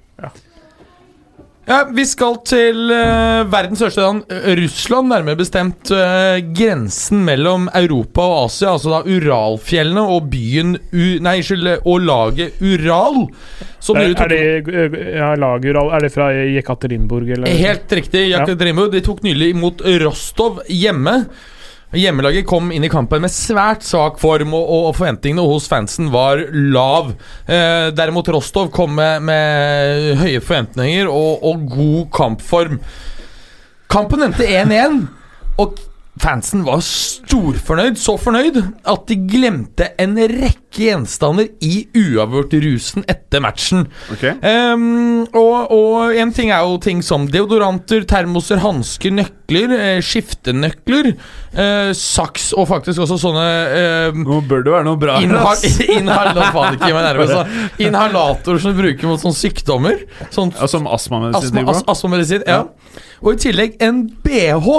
Ja, 1.67 1.81
Vi 1.91 2.05
skal 2.07 2.37
til 2.47 2.93
uh, 2.95 3.49
verdens 3.51 3.81
største 3.81 4.05
land, 4.05 4.21
øh, 4.31 4.53
Russland. 4.61 5.09
Nærmere 5.11 5.39
bestemt 5.41 5.91
uh, 5.91 6.37
grensen 6.55 7.25
mellom 7.27 7.67
Europa 7.75 8.23
og 8.23 8.45
Asia. 8.45 8.71
Altså 8.77 8.93
da 8.93 9.01
Uralfjellene 9.17 10.05
og 10.15 10.29
byen 10.31 10.77
U... 10.95 11.07
Nei, 11.27 11.41
unnskyld, 11.41 11.67
og 11.83 12.07
laget 12.07 12.63
Ural. 12.63 13.19
Som 13.83 13.99
Er, 13.99 14.15
tok- 14.15 14.31
er, 14.31 14.31
det, 14.31 15.03
ja, 15.19 15.33
lager, 15.43 15.81
er 15.83 16.07
det 16.07 16.13
fra 16.15 16.31
Jekaterinburg, 16.37 17.35
eller? 17.35 17.51
Helt 17.51 17.99
riktig, 17.99 18.29
Jakaterinburg. 18.31 18.95
De 18.95 19.03
tok 19.07 19.27
nylig 19.27 19.51
imot 19.57 19.83
Rostov 20.07 20.63
hjemme. 20.71 21.25
Hjemmelaget 21.97 22.47
kom 22.49 22.71
inn 22.75 22.85
i 22.85 22.91
kampen 22.93 23.25
med 23.25 23.33
svært 23.33 23.85
svak 23.87 24.21
form, 24.21 24.53
og, 24.57 24.71
og 24.89 24.97
forventningene 24.99 25.45
hos 25.49 25.69
fansen 25.71 26.11
var 26.13 26.43
lav. 26.53 27.15
Eh, 27.49 27.89
derimot 27.97 28.29
Rostov 28.35 28.71
kom 28.75 28.97
med, 28.99 29.25
med 29.25 30.17
høye 30.21 30.43
forventninger 30.45 31.09
og, 31.09 31.45
og 31.47 31.67
god 31.73 32.09
kampform. 32.17 32.81
Kampen 33.93 34.27
endte 34.27 34.45
1-1, 34.45 35.05
og 35.63 35.79
fansen 36.23 36.65
var 36.67 36.81
storfornøyd. 36.85 37.99
Så 38.01 38.17
fornøyd 38.21 38.61
at 38.89 39.09
de 39.11 39.19
glemte 39.29 39.91
en 40.01 40.17
rekke 40.17 40.65
gjenstander 40.77 41.49
i 41.65 41.87
uavgjort-rusen 41.97 43.07
etter 43.09 43.43
matchen. 43.45 43.87
Ok 44.13 44.25
Um, 44.47 45.25
og, 45.37 45.73
og 45.73 46.17
en 46.17 46.31
ting 46.35 46.51
er 46.55 46.65
jo 46.67 46.77
ting 46.83 47.01
som 47.05 47.27
deodoranter, 47.31 48.05
termoser, 48.09 48.61
hansker, 48.63 49.13
nøkler, 49.15 49.73
eh, 49.77 49.99
skiftenøkler, 50.05 51.09
eh, 51.57 51.91
saks 51.97 52.51
og 52.57 52.69
faktisk 52.71 53.05
også 53.05 53.19
sånne 53.21 53.47
eh, 53.77 54.21
Nå 54.21 54.41
bør 54.49 54.65
det 54.67 54.75
være 54.75 54.87
noe 54.89 55.01
bra. 55.01 55.19
Inhal 55.25 55.65
inhal 55.99 56.33
nå 56.37 56.49
faen 56.55 56.79
ikke, 56.79 56.93
jeg 56.93 57.07
nervøs, 57.09 57.35
da. 57.35 57.67
Inhalatorer 57.89 58.63
som 58.63 58.75
du 58.75 58.81
bruker 58.83 59.11
mot 59.11 59.23
sånne 59.23 59.41
sykdommer. 59.41 60.03
Sånt, 60.35 60.59
Ja, 60.61 60.71
som 60.71 60.89
astmamedisin. 60.91 61.41
astma, 61.43 61.63
tenker 61.63 61.93
astma 61.97 62.23
ja. 62.23 62.43
Ja. 62.47 63.05
Og 63.23 63.35
i 63.35 63.43
tillegg 63.49 63.79
en 63.83 64.05
BH. 64.25 64.73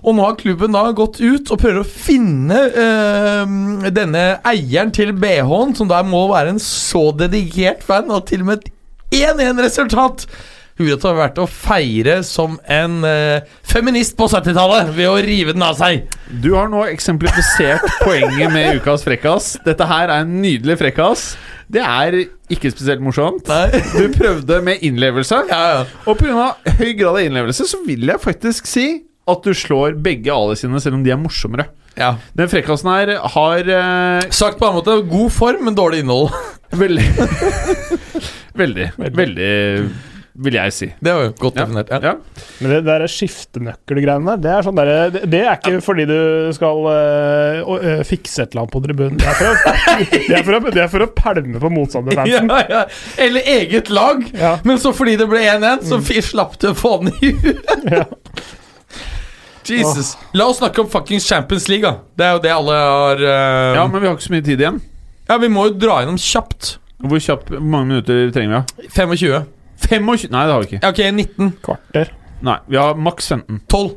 Og 0.00 0.14
nå 0.16 0.24
har 0.24 0.38
klubben 0.40 0.72
da 0.72 0.86
gått 0.96 1.18
ut 1.20 1.50
og 1.52 1.60
prøver 1.60 1.82
å 1.82 1.88
finne 1.88 2.60
øh, 2.72 3.90
denne 3.92 4.22
eieren 4.48 4.92
til 4.96 5.12
BH-en, 5.12 5.74
som 5.76 5.90
da 5.90 6.00
må 6.06 6.26
være 6.32 6.54
en 6.54 6.62
så 6.62 7.10
dedikert 7.18 7.84
fan, 7.84 8.08
og 8.10 8.24
til 8.30 8.44
og 8.44 8.50
med 8.52 8.62
et 8.62 8.72
1-1-resultat. 9.20 10.24
Huret 10.80 11.02
har 11.04 11.16
vært 11.18 11.38
å 11.42 11.44
feire 11.50 12.20
som 12.24 12.54
en 12.72 13.02
øh, 13.04 13.42
feminist 13.68 14.14
på 14.16 14.24
70-tallet 14.32 14.94
ved 14.96 15.10
å 15.10 15.18
rive 15.20 15.52
den 15.52 15.64
av 15.66 15.74
seg. 15.76 16.06
Du 16.40 16.54
har 16.56 16.70
nå 16.72 16.86
eksemplifisert 16.88 17.84
poenget 18.06 18.48
med 18.54 18.78
ukas 18.80 19.04
frekkas. 19.04 19.50
Dette 19.66 19.84
her 19.90 20.06
er 20.08 20.22
en 20.24 20.38
nydelig 20.40 20.78
frekkas. 20.80 21.26
Det 21.70 21.84
er 21.84 22.16
ikke 22.50 22.72
spesielt 22.72 23.04
morsomt. 23.04 23.44
Nei. 23.52 23.82
Du 23.92 24.08
prøvde 24.16 24.62
med 24.64 24.80
innlevelse, 24.88 25.42
Ja, 25.52 25.60
ja. 25.74 25.84
og 26.08 26.16
pga. 26.18 26.48
høy 26.80 26.94
grad 26.96 27.12
av 27.12 27.22
innlevelse 27.26 27.68
så 27.68 27.84
vil 27.84 28.08
jeg 28.14 28.24
faktisk 28.24 28.66
si 28.70 28.88
at 29.32 29.46
du 29.46 29.54
slår 29.56 29.96
begge 30.02 30.32
Ali 30.34 30.56
sine, 30.60 30.80
selv 30.82 30.98
om 30.98 31.04
de 31.06 31.12
er 31.14 31.20
morsommere. 31.20 31.68
ja. 31.98 32.14
Den 32.36 32.48
frekkasen 32.52 32.90
her 32.92 33.14
har 33.34 33.58
eh, 33.76 34.28
Sagt 34.30 34.58
på 34.60 34.68
en 34.68 34.78
måte 34.78 34.98
god 35.10 35.30
form, 35.34 35.64
men 35.68 35.74
dårlig 35.78 36.04
innhold. 36.04 36.30
veldig 36.82 37.08
Veldig, 38.60 38.90
veldig 38.98 39.50
vil 40.40 40.54
jeg 40.56 40.72
si. 40.72 40.86
Det 41.04 41.12
var 41.12 41.24
jo 41.26 41.32
godt 41.42 41.56
Ja, 41.58 41.64
definert. 41.66 41.90
Ja. 41.90 41.98
ja. 42.12 42.44
Men 42.62 42.70
det 42.72 42.78
der 42.86 43.02
skiftenøkkelgreiene 43.10 44.30
der, 44.30 44.38
det 44.40 44.52
er 44.54 44.64
sånn 44.64 44.78
der, 44.78 44.90
det, 45.12 45.22
det 45.34 45.40
er 45.42 45.58
ikke 45.58 45.80
fordi 45.84 46.06
du 46.08 46.14
skal 46.56 46.86
øh, 46.88 47.58
å, 47.68 47.74
øh, 47.82 48.00
fikse 48.08 48.46
et 48.46 48.54
eller 48.54 48.62
annet 48.62 48.72
på 48.72 48.80
tribunen. 48.86 49.18
Det 49.20 49.26
er 49.28 49.36
for 49.36 49.50
å, 49.50 49.74
det 50.30 50.38
er 50.38 50.46
for 50.46 50.56
å, 50.56 50.60
det 50.78 50.84
er 50.86 50.88
for 50.94 51.04
å 51.04 51.10
pælme 51.18 51.60
på 51.60 51.72
motstanderfansen. 51.74 52.48
Ja, 52.54 52.62
ja. 52.72 52.82
Eller 53.26 53.50
eget 53.58 53.90
lag. 53.92 54.22
Ja. 54.38 54.54
Men 54.64 54.80
så 54.80 54.94
fordi 54.96 55.18
det 55.20 55.28
ble 55.28 55.42
1-1, 55.50 55.84
så 55.90 56.00
fi- 56.08 56.22
slapp 56.24 56.56
du 56.62 56.70
å 56.72 56.74
få 56.78 56.94
den 57.02 57.12
i 57.20 57.34
huet. 57.42 58.08
Jesus. 59.78 60.12
La 60.34 60.46
oss 60.50 60.58
snakke 60.60 60.82
om 60.82 60.90
fuckings 60.90 61.26
Champions 61.28 61.68
League, 61.70 61.86
da. 61.86 62.02
Det 62.18 62.26
er 62.26 62.36
jo 62.36 62.42
det 62.44 62.52
alle 62.54 62.76
har 62.80 63.22
uh... 63.22 63.78
ja, 63.78 63.86
men 63.86 64.02
vi 64.02 64.08
har 64.08 64.16
ikke 64.18 64.26
så 64.26 64.34
mye 64.34 64.46
tid 64.46 64.60
igjen. 64.64 64.80
ja, 65.30 65.38
vi 65.38 65.50
må 65.52 65.68
jo 65.68 65.76
dra 65.78 66.00
gjennom 66.02 66.18
kjapt. 66.20 66.76
Hvor 67.00 67.22
kjapt, 67.24 67.52
hvor 67.54 67.64
mange 67.64 67.92
minutter 67.94 68.30
trenger 68.34 68.50
vi? 68.52 68.86
da? 68.86 68.88
25. 68.96 69.44
25? 69.88 70.32
Nei, 70.34 70.46
det 70.46 70.54
har 70.54 70.64
vi 70.64 70.68
ikke. 70.68 70.80
Ja, 70.82 70.90
ok, 70.92 71.04
19. 71.16 71.52
Kvarter. 71.64 72.10
Nei, 72.44 72.56
Vi 72.68 72.80
har 72.80 72.98
maks 72.98 73.28
15. 73.32 73.60
12. 73.68 73.92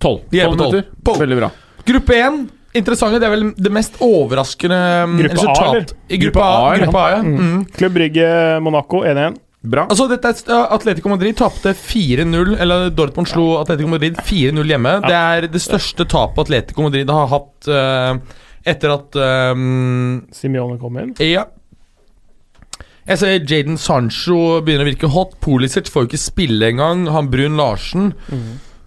12. 0.00 0.16
Er 0.32 0.48
12 0.48 0.56
12. 0.56 0.56
minutter. 0.56 0.88
12. 1.04 1.20
Veldig 1.20 1.38
bra. 1.42 1.50
Gruppe 1.90 2.16
1. 2.16 2.40
Interessante. 2.80 3.18
Det 3.18 3.26
er 3.26 3.34
vel 3.34 3.46
det 3.58 3.72
mest 3.74 3.96
overraskende 4.04 4.80
mm, 5.10 5.20
Gruppe 5.24 5.46
A, 5.50 5.68
eller? 5.68 5.94
i 6.08 6.18
gruppe 6.22 6.42
A. 6.44 6.50
Gruppe 6.50 6.74
A, 6.74 6.82
Gruppe 6.84 7.00
A, 7.02 7.06
ja. 7.10 7.22
Mm. 7.22 7.64
Klubb 7.76 7.96
Brygge 7.98 8.26
Monaco 8.62 9.04
1-1. 9.04 9.38
Bra. 9.60 9.84
Altså, 9.92 10.06
dette 10.08 10.30
er, 10.30 10.60
Atletico 10.72 11.10
Madrid 11.12 11.36
tapte 11.36 11.74
4-0 11.76 12.54
Eller 12.56 12.86
Dortmund 12.96 13.28
slo 13.28 13.58
Atletico 13.60 13.90
Madrid 13.92 14.16
4-0 14.24 14.72
hjemme. 14.72 14.94
Det 15.04 15.16
er 15.18 15.48
det 15.52 15.60
største 15.60 16.06
tapet 16.08 16.46
Atletico 16.46 16.86
Madrid 16.86 17.12
har 17.12 17.28
hatt 17.28 17.68
uh, 17.68 18.38
etter 18.64 18.94
at 18.94 19.18
um, 19.52 20.22
Simione 20.32 20.80
kom 20.80 20.96
inn. 21.00 21.12
Ja. 21.24 21.46
Jeg 23.08 23.20
ser 23.20 23.36
Jaden 23.48 23.78
Sancho 23.80 24.60
begynner 24.64 24.86
å 24.86 24.90
virke 24.90 25.12
hot. 25.12 25.36
Pulisic 25.44 25.88
får 25.92 26.04
jo 26.04 26.10
ikke 26.10 26.22
spille 26.24 26.72
engang. 26.72 27.06
Han 27.12 27.30
Brun 27.32 27.60
Larsen 27.60 28.12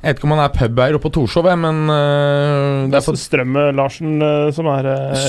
Jeg 0.03 0.11
vet 0.11 0.19
ikke 0.19 0.27
om 0.27 0.33
han 0.35 0.43
er 0.43 0.51
pubeier 0.51 0.97
oppe 0.97 1.07
på 1.07 1.13
Torshov, 1.15 1.47
men 1.63 1.77
uh, 1.87 2.89
Det 2.91 2.97
er 2.99 3.05
for 3.05 3.19
Strømme-Larsen 3.19 4.17
uh, 4.19 4.49
som 4.51 4.67
er 4.73 4.89
uh, 4.91 5.27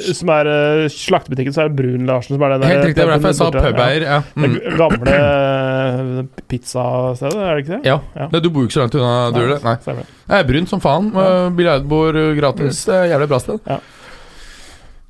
Som 0.00 0.32
er 0.32 0.48
uh, 0.48 0.84
slaktebutikken, 0.88 1.52
så 1.52 1.66
er 1.66 1.68
det 1.68 1.76
Brun-Larsen 1.76 2.38
som 2.38 2.44
er 2.46 2.54
der 2.54 2.72
Helt 2.72 2.86
riktig, 2.88 3.02
det 3.02 3.08
var 3.10 3.18
derfor 3.18 3.34
jeg 3.34 3.40
sa 3.42 3.50
pubeier. 3.52 4.06
Ja. 4.08 4.20
Ja. 4.22 4.22
Mm. 4.40 4.54
Det 4.54 4.78
gamle 4.80 5.18
eh, 5.18 6.40
pizzastedet, 6.48 7.36
er 7.36 7.52
det 7.52 7.64
ikke 7.66 7.74
det? 7.74 7.82
Ja. 7.90 7.98
Ja. 8.16 8.30
Du 8.32 8.48
bor 8.48 8.64
jo 8.64 8.70
ikke 8.70 8.78
så 8.78 8.86
langt 8.86 8.96
unna, 8.96 9.12
du 9.34 9.42
gjør 9.42 9.52
det? 9.56 9.60
Nei. 9.66 9.76
Stemmer 9.84 10.08
det. 10.08 10.16
Er 10.38 10.48
brun 10.48 10.70
som 10.72 10.80
faen. 10.80 11.12
Uh, 11.12 11.50
Biljardbord 11.58 12.20
gratis. 12.38 12.86
Mm. 12.88 13.10
Jævlig 13.12 13.30
bra 13.34 13.42
sted. 13.44 13.60
Ja. 13.68 13.78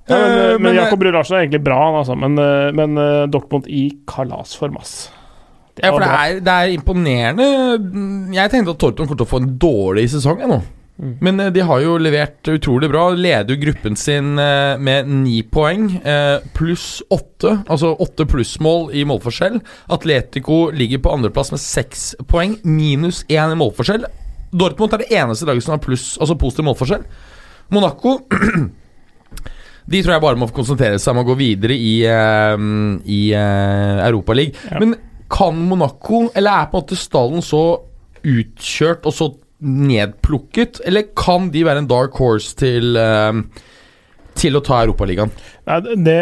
Ja, 0.06 0.16
men, 0.18 0.38
Eh, 0.38 0.52
men, 0.52 0.62
men, 0.62 0.74
Jakob 0.74 1.00
Brun-Larsen 1.00 1.36
er 1.36 1.44
egentlig 1.46 1.62
bra, 1.64 1.80
altså. 1.98 2.14
Men, 2.14 2.38
eh, 2.38 2.70
men 2.76 2.98
eh, 3.00 3.26
Dortmund 3.32 3.68
i 3.68 3.86
kalasform, 4.08 4.76
ass. 4.80 5.10
Ja, 5.82 5.90
for 5.90 6.04
det 6.04 6.08
er, 6.08 6.40
det 6.44 6.54
er 6.54 6.72
imponerende. 6.76 7.46
Jeg 8.36 8.52
tenkte 8.52 8.76
at 8.76 8.80
Torton 8.82 9.08
kommer 9.08 9.18
til 9.18 9.26
å 9.26 9.32
få 9.32 9.42
en 9.42 9.52
dårlig 9.58 10.08
sesong 10.12 10.44
ennå. 10.44 10.60
nå. 10.60 10.84
Mm. 10.94 11.14
Men 11.20 11.40
eh, 11.40 11.50
de 11.50 11.62
har 11.66 11.80
jo 11.82 11.96
levert 11.98 12.50
utrolig 12.52 12.88
bra. 12.92 13.08
Leder 13.18 13.54
jo 13.54 13.62
gruppen 13.64 13.96
sin 13.98 14.38
eh, 14.38 14.74
med 14.78 15.10
ni 15.10 15.40
poeng, 15.42 15.88
eh, 16.06 16.38
pluss 16.54 17.02
åtte. 17.10 17.56
Altså 17.66 17.94
åtte 17.98 18.26
plussmål 18.30 18.92
i 18.94 19.04
målforskjell. 19.08 19.58
Atletico 19.94 20.68
ligger 20.74 21.02
på 21.02 21.16
andreplass 21.16 21.50
med 21.54 21.62
seks 21.62 22.12
poeng, 22.30 22.58
minus 22.62 23.24
én 23.26 23.54
i 23.54 23.58
målforskjell. 23.58 24.06
Dortmund 24.54 24.94
er 24.94 25.02
det 25.02 25.10
eneste 25.18 25.48
laget 25.48 25.66
som 25.66 25.74
har 25.74 25.82
pluss, 25.82 26.14
altså 26.20 26.38
positiv 26.38 26.68
målforskjell. 26.68 27.06
Monaco 27.74 28.18
De 29.84 30.00
tror 30.00 30.14
jeg 30.14 30.22
bare 30.22 30.38
må 30.40 30.46
konsentrere 30.52 30.96
seg 31.00 31.12
om 31.12 31.20
å 31.20 31.26
gå 31.28 31.34
videre 31.36 31.74
i, 31.76 31.98
uh, 32.08 32.54
i 33.04 33.18
uh, 33.36 33.98
Europaligaen. 34.06 34.54
Ja. 34.70 34.80
Men 34.80 34.94
kan 35.34 35.58
Monaco, 35.68 36.28
eller 36.34 36.62
er 36.62 36.70
på 36.70 36.78
en 36.78 36.84
måte 36.84 36.98
stallen 36.98 37.42
så 37.44 37.64
utkjørt 38.24 39.06
og 39.08 39.16
så 39.16 39.30
nedplukket, 39.64 40.82
eller 40.86 41.08
kan 41.16 41.48
de 41.52 41.64
være 41.66 41.82
en 41.82 41.90
dark 41.90 42.16
horse 42.20 42.54
til 42.58 42.98
uh, 43.00 43.40
til 44.34 44.58
å 44.58 44.62
ta 44.64 44.80
Europaligaen? 44.82 45.32
Det, 46.04 46.20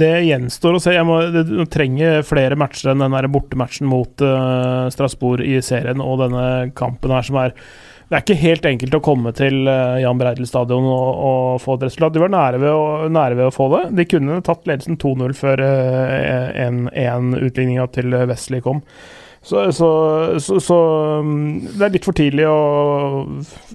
det 0.00 0.12
gjenstår 0.26 0.76
å 0.76 0.82
se. 0.82 0.94
Jeg 0.96 1.06
må, 1.06 1.20
du 1.30 1.62
trenger 1.70 2.24
flere 2.26 2.58
matcher 2.58 2.92
enn 2.92 3.04
den 3.04 3.32
bortematchen 3.32 3.88
mot 3.90 4.24
uh, 4.24 4.88
Strasbourg 4.92 5.44
i 5.46 5.60
serien 5.64 6.02
og 6.02 6.22
denne 6.24 6.46
kampen 6.78 7.14
her 7.14 7.26
som 7.26 7.38
er 7.42 7.54
Det 8.10 8.16
er 8.18 8.22
ikke 8.24 8.40
helt 8.40 8.64
enkelt 8.66 8.94
å 8.96 9.02
komme 9.06 9.30
til 9.38 9.68
eh, 9.70 10.00
Jan 10.02 10.18
Breidel 10.18 10.48
stadion 10.50 10.82
og, 10.82 11.10
og 11.30 11.60
få 11.62 11.76
et 11.76 11.84
resultat. 11.86 12.16
De 12.16 12.22
var 12.24 12.32
nære 12.34 12.58
ved, 12.58 12.72
å, 12.74 13.06
nære 13.06 13.36
ved 13.38 13.46
å 13.46 13.54
få 13.54 13.68
det. 13.70 13.82
De 14.00 14.06
kunne 14.10 14.40
tatt 14.42 14.66
ledelsen 14.66 14.98
2-0 14.98 15.34
før 15.38 15.62
uh, 15.62 16.48
en, 16.58 16.88
en 16.90 17.28
utligninga 17.38 17.86
til 17.94 18.16
Wesley 18.26 18.64
kom. 18.64 18.82
Så, 19.46 19.62
så, 19.72 19.90
så, 20.42 20.58
så 20.58 20.78
um, 21.22 21.60
det 21.62 21.86
er 21.86 21.94
litt 21.94 22.08
for 22.08 22.18
tidlig 22.18 22.48
å 22.50 23.22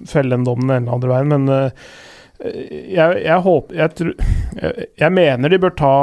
felle 0.04 0.36
den 0.36 0.44
dommen 0.44 0.68
den 0.68 0.92
andre 0.92 1.14
veien, 1.14 1.32
men 1.32 1.48
uh, 1.48 1.88
jeg, 2.44 3.22
jeg 3.24 3.40
håper 3.48 3.80
jeg, 3.80 3.94
tror, 3.96 4.12
jeg, 4.60 4.88
jeg 5.00 5.16
mener 5.16 5.48
de 5.48 5.62
bør 5.64 5.72
ta 5.80 5.94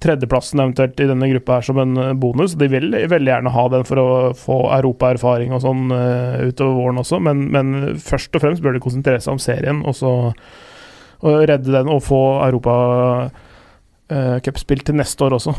tredjeplassen 0.00 0.60
eventuelt 0.62 1.00
i 1.00 1.06
denne 1.10 1.28
gruppa 1.32 1.58
her 1.58 1.66
som 1.66 1.78
en 1.82 1.96
uh, 2.00 2.12
bonus. 2.16 2.54
De 2.60 2.68
vil 2.72 2.90
veldig 2.90 3.32
gjerne 3.34 3.52
ha 3.54 3.64
den 3.74 3.84
for 3.88 4.00
å 4.00 4.08
få 4.38 4.56
europaerfaring 4.78 5.52
og 5.56 5.62
sånn 5.64 5.90
uh, 5.92 6.40
utover 6.48 6.74
våren 6.78 7.02
også, 7.02 7.20
men, 7.22 7.46
men 7.52 7.74
først 8.00 8.34
og 8.36 8.44
fremst 8.44 8.64
bør 8.64 8.76
de 8.78 8.82
konsentrere 8.84 9.20
seg 9.20 9.36
om 9.36 9.42
serien 9.42 9.84
og 9.84 9.96
så 9.98 10.14
og 11.20 11.42
redde 11.50 11.68
den 11.68 11.88
og 11.92 11.98
få 12.00 12.18
Europa 12.46 12.74
uh, 13.28 14.38
til 14.40 14.96
neste 14.96 15.26
år 15.26 15.36
også. 15.36 15.52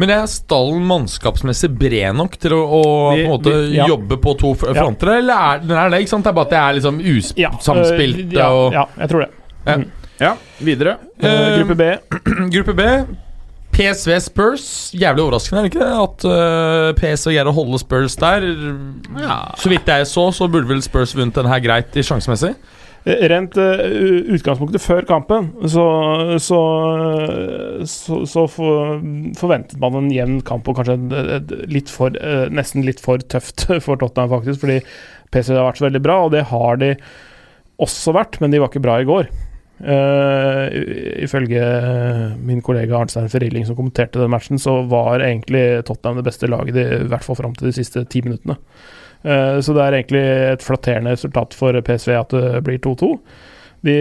Men 0.00 0.08
er 0.14 0.28
stallen 0.30 0.84
mannskapsmessig 0.88 1.68
bred 1.76 2.14
nok 2.16 2.36
til 2.40 2.54
å, 2.56 2.60
å 2.64 2.82
Vi- 3.12 3.24
på 3.24 3.26
en 3.26 3.30
måte 3.34 3.52
vi- 3.52 3.76
ja. 3.76 3.86
jobbe 3.90 4.16
på 4.22 4.32
to 4.40 4.54
fronter, 4.54 5.10
Ja. 5.12 5.18
eller 5.18 5.34
er 5.34 5.58
den 5.66 5.76
er 5.76 5.90
det? 5.90 6.00
ikke 6.00 6.08
sant? 6.14 6.24
Det 6.24 6.30
er 6.30 6.38
bare 6.38 6.46
at 6.46 6.50
det 6.54 6.60
er 6.62 6.72
liksom 6.78 7.00
usamspilt 7.12 8.22
uh, 8.32 8.38
ja, 8.38 8.70
ja, 8.72 8.86
jeg 9.02 9.08
tror 9.12 9.20
det. 9.26 9.30
Ja. 9.66 9.76
Mm. 9.76 9.86
Ja, 10.22 10.32
videre. 10.62 10.96
Uh, 11.22 11.28
Eh, 11.28 11.58
gruppe 11.58 11.76
B. 11.76 11.84
Gruppe 12.54 12.74
B. 12.78 12.82
PSV 13.72 14.18
Spurs. 14.20 14.66
Jævlig 14.92 15.24
overraskende, 15.24 15.62
er 15.62 15.66
det 15.66 15.72
ikke 15.72 15.86
det? 15.86 15.94
At 16.04 16.26
uh, 16.28 16.92
PSV 16.98 17.32
greier 17.32 17.48
å 17.48 17.56
holde 17.56 17.80
Spurs 17.80 18.16
der. 18.20 18.46
Så 19.60 19.72
vidt 19.72 19.88
jeg 19.88 20.08
så, 20.10 20.28
så 20.34 20.48
burde 20.52 20.68
vel 20.68 20.84
Spurs 20.84 21.16
vunnet 21.16 21.38
den 21.38 21.48
her 21.50 21.62
greit 21.64 21.96
i 21.96 22.04
sjansemessig. 22.06 22.52
Eh, 23.02 23.24
Rent 23.32 23.56
uh, 23.58 23.80
utgangspunktet 24.30 24.84
før 24.84 25.06
kampen, 25.08 25.48
så, 25.66 25.86
så, 26.38 26.58
så, 27.88 28.18
så 28.30 28.44
for, 28.46 29.00
forventet 29.40 29.80
man 29.82 29.98
en 29.98 30.12
jevn 30.14 30.38
kamp 30.46 30.68
og 30.70 30.78
kanskje 30.78 30.98
et, 31.00 31.32
et, 31.40 31.56
litt 31.72 31.90
for, 31.90 32.14
uh, 32.22 32.46
nesten 32.52 32.86
litt 32.86 33.02
for 33.02 33.24
tøft 33.24 33.66
for 33.84 33.98
Tottenham, 33.98 34.30
faktisk. 34.36 34.62
Fordi 34.62 34.78
PSV 35.32 35.56
har 35.58 35.70
vært 35.70 35.82
så 35.82 35.88
veldig 35.88 36.04
bra, 36.04 36.20
og 36.26 36.36
det 36.36 36.44
har 36.52 36.78
de 36.82 36.92
også 37.82 38.14
vært, 38.14 38.38
men 38.38 38.52
de 38.52 38.62
var 38.62 38.70
ikke 38.70 38.84
bra 38.84 39.00
i 39.02 39.08
går. 39.08 39.32
Eh, 39.82 40.66
ifølge 41.24 41.62
min 42.38 42.60
kollega 42.62 43.00
Arnstein 43.00 43.30
Ferrilling 43.32 43.66
som 43.66 43.76
kommenterte 43.76 44.20
den 44.20 44.30
matchen, 44.30 44.58
så 44.58 44.82
var 44.86 45.24
egentlig 45.24 45.82
Tottenham 45.88 46.20
det 46.20 46.28
beste 46.28 46.50
laget, 46.50 46.76
i 46.78 47.08
hvert 47.10 47.26
fall 47.26 47.38
fram 47.40 47.56
til 47.58 47.70
de 47.70 47.74
siste 47.80 48.04
ti 48.06 48.22
minuttene. 48.22 48.58
Uh, 49.22 49.60
så 49.62 49.70
det 49.70 49.82
er 49.84 49.94
egentlig 49.94 50.22
et 50.50 50.64
flatterende 50.66 51.12
resultat 51.14 51.54
for 51.54 51.76
PSV 51.86 52.14
at 52.18 52.32
det 52.34 52.62
blir 52.66 52.80
2-2. 52.82 53.10
De, 53.86 53.94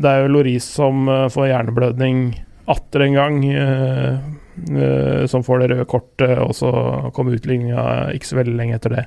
det 0.00 0.10
er 0.10 0.24
jo 0.24 0.32
Loris 0.32 0.66
som 0.68 1.08
får 1.32 1.48
hjerneblødning 1.48 2.26
atter 2.72 3.06
en 3.06 3.16
gang. 3.16 3.38
Uh, 3.56 4.34
som 5.26 5.42
får 5.42 5.64
det 5.64 5.70
røde 5.72 5.86
kortet, 5.90 6.36
og 6.38 6.52
så 6.54 6.70
kommer 7.16 7.34
utligninga 7.34 8.12
ikke 8.14 8.28
så 8.28 8.36
veldig 8.38 8.54
lenge 8.54 8.76
etter 8.76 8.92
det. 8.94 9.06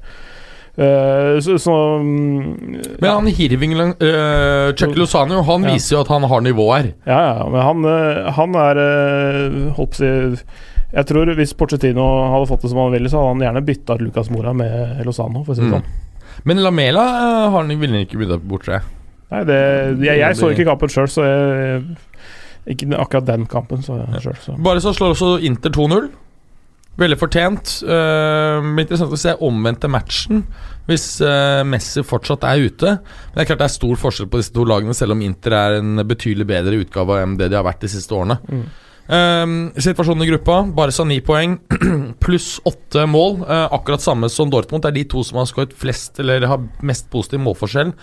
Eh, 0.78 1.40
så, 1.42 1.56
så 1.58 1.74
mm, 2.06 3.00
Men 3.02 3.10
han 3.10 3.28
Hirving 3.34 3.72
uh, 3.98 4.74
Chuck 4.78 4.94
Lozano 4.96 5.40
Han 5.48 5.64
Ja. 5.66 5.72
viser 5.74 5.96
jo 5.96 6.02
at 6.04 6.12
han 6.14 6.22
har 6.30 6.44
nivå 6.46 6.68
her. 6.70 6.92
Ja, 7.08 7.22
ja, 7.40 7.48
men 7.50 7.62
han, 7.66 7.86
eh, 7.90 8.28
han 8.38 8.54
er 8.62 8.82
eh, 8.84 9.56
Holdt 9.74 9.98
på 9.98 10.10
Jeg 10.94 11.06
tror 11.10 11.32
hvis 11.40 11.56
Porcetino 11.58 12.06
hadde 12.30 12.50
fått 12.52 12.62
det 12.62 12.70
som 12.70 12.78
han 12.84 12.94
ville, 12.94 13.10
så 13.10 13.24
hadde 13.24 13.34
han 13.34 13.42
gjerne 13.48 13.66
bytta 13.66 13.98
ut 13.98 14.04
Lucas 14.06 14.30
Mora 14.30 14.54
med 14.54 15.02
Lozano, 15.06 15.42
for 15.44 15.56
å 15.56 15.58
si 15.58 15.66
det 15.66 15.72
Mm. 15.72 15.80
sånn. 15.80 16.46
Men 16.46 16.62
Lamela 16.64 17.02
uh, 17.02 17.50
har 17.50 17.58
han 17.66 17.74
ville 17.82 18.06
ikke 18.06 18.22
bytta 18.22 18.38
bort, 18.38 18.64
tror. 18.70 18.86
Nei, 19.34 19.42
det, 19.50 19.58
jeg, 20.06 20.22
jeg 20.22 20.38
så 20.38 20.52
ikke 20.54 20.70
kampen 20.70 20.94
sjøl, 20.94 21.10
så 21.12 21.26
jeg 21.26 21.98
Ikke 22.68 22.88
akkurat 23.02 23.26
den 23.26 23.46
kampen, 23.50 23.82
så 23.82 23.98
selv, 24.22 24.38
så. 24.46 24.56
Bare 24.62 24.80
så 24.84 24.94
slår 24.94 25.16
også 25.18 25.34
Inter 25.42 25.74
2-0. 25.74 26.08
Veldig 26.98 27.18
fortjent. 27.22 27.76
Uh, 27.86 28.64
interessant 28.74 29.14
å 29.14 29.20
se 29.22 29.36
omvendte 29.46 29.90
matchen 29.92 30.42
hvis 30.88 31.20
uh, 31.22 31.62
Messi 31.68 32.02
fortsatt 32.06 32.46
er 32.48 32.64
ute. 32.64 32.96
Men 32.98 33.38
det 33.38 33.44
er 33.44 33.50
klart 33.52 33.62
det 33.62 33.68
er 33.68 33.76
stor 33.76 34.02
forskjell 34.02 34.30
på 34.32 34.42
disse 34.42 34.56
to 34.56 34.66
lagene, 34.66 34.96
selv 34.98 35.14
om 35.14 35.22
Inter 35.22 35.54
er 35.58 35.78
en 35.82 36.02
betydelig 36.08 36.48
bedre 36.50 36.82
utgave 36.82 37.22
enn 37.22 37.38
det 37.38 37.52
de 37.52 37.60
har 37.60 37.68
vært 37.68 37.84
de 37.86 37.92
siste 37.92 38.18
årene. 38.18 38.40
Mm. 38.50 38.68
Uh, 39.08 39.46
situasjonen 39.78 40.26
i 40.26 40.30
gruppa. 40.32 40.62
Barca 40.80 41.06
ni 41.06 41.20
poeng, 41.26 41.60
pluss 42.24 42.56
åtte 42.66 43.06
mål. 43.10 43.44
Uh, 43.46 43.68
akkurat 43.78 44.02
samme 44.02 44.32
som 44.34 44.50
Dortmund. 44.50 44.88
Det 44.88 44.94
er 44.94 44.98
de 44.98 45.10
to 45.14 45.26
som 45.28 45.44
har 45.44 45.52
skåret 45.52 45.78
flest, 45.78 46.18
eller 46.24 46.50
har 46.50 46.66
mest 46.82 47.12
positiv 47.14 47.46
målforskjell. 47.46 47.94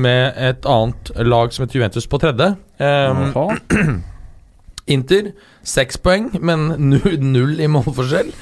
med 0.00 0.32
et 0.40 0.64
annet 0.64 1.10
lag 1.28 1.52
som 1.52 1.66
heter 1.66 1.76
Juventus 1.76 2.06
på 2.08 2.16
tredje. 2.22 2.54
Um, 2.80 4.00
Inter 4.88 5.32
seks 5.66 6.00
poeng, 6.00 6.30
men 6.40 6.70
null, 6.90 7.58
i 7.60 7.70
målforskjell. 7.70 8.32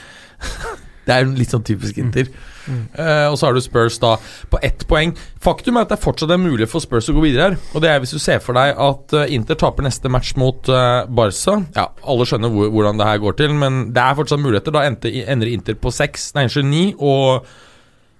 det 1.07 1.15
er 1.15 1.33
litt 1.39 1.53
sånn 1.55 1.65
typisk 1.67 1.99
Inter. 2.03 2.31
Eh, 2.67 3.27
og 3.31 3.37
så 3.39 3.47
har 3.47 3.55
du 3.55 3.63
Spurs 3.63 3.99
da 4.03 4.17
på 4.51 4.61
ett 4.67 4.85
poeng. 4.91 5.13
Faktum 5.43 5.79
er 5.79 5.87
at 5.87 5.95
det 5.95 6.01
fortsatt 6.03 6.33
er 6.35 6.43
mulig 6.43 6.69
for 6.71 6.83
Spurs 6.83 7.09
å 7.11 7.15
gå 7.17 7.23
videre 7.29 7.51
her. 7.51 7.59
Og 7.75 7.85
det 7.85 7.93
er 7.93 8.03
hvis 8.03 8.15
du 8.17 8.21
ser 8.23 8.43
for 8.43 8.59
deg 8.59 8.75
at 8.75 9.17
eh, 9.17 9.35
Inter 9.37 9.59
taper 9.61 9.87
neste 9.87 10.11
match 10.13 10.35
mot 10.41 10.71
uh, 10.73 11.07
Barca. 11.07 11.61
Ja, 11.77 11.89
alle 12.03 12.27
skjønner 12.29 12.53
hvor, 12.53 12.71
hvordan 12.75 13.01
det 13.01 13.09
her 13.11 13.23
går 13.23 13.39
til, 13.39 13.55
men 13.59 13.87
det 13.95 14.03
er 14.03 14.19
fortsatt 14.19 14.43
muligheter. 14.43 14.75
Da 14.75 14.87
ender, 14.89 15.53
Inter 15.53 15.79
på 15.79 15.95
seks, 15.95 16.33
nei, 16.37 16.49
unnskyld, 16.49 16.71
ni, 16.71 16.85
og 16.99 17.47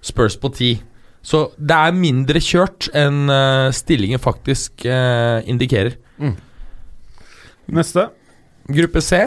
Spurs 0.05 0.39
på 0.39 0.53
ti. 0.55 0.73
Så 1.27 1.49
det 1.59 1.75
er 1.75 1.95
mindre 1.97 2.39
kjørt 2.39 2.87
enn 2.95 3.25
uh, 3.27 3.67
stillingen 3.75 4.21
faktisk 4.23 4.87
indikerer. 4.87 5.97
indikerer. 6.23 6.46
Neste. 7.73 8.07
Gruppe 8.67 9.01
C. 9.03 9.25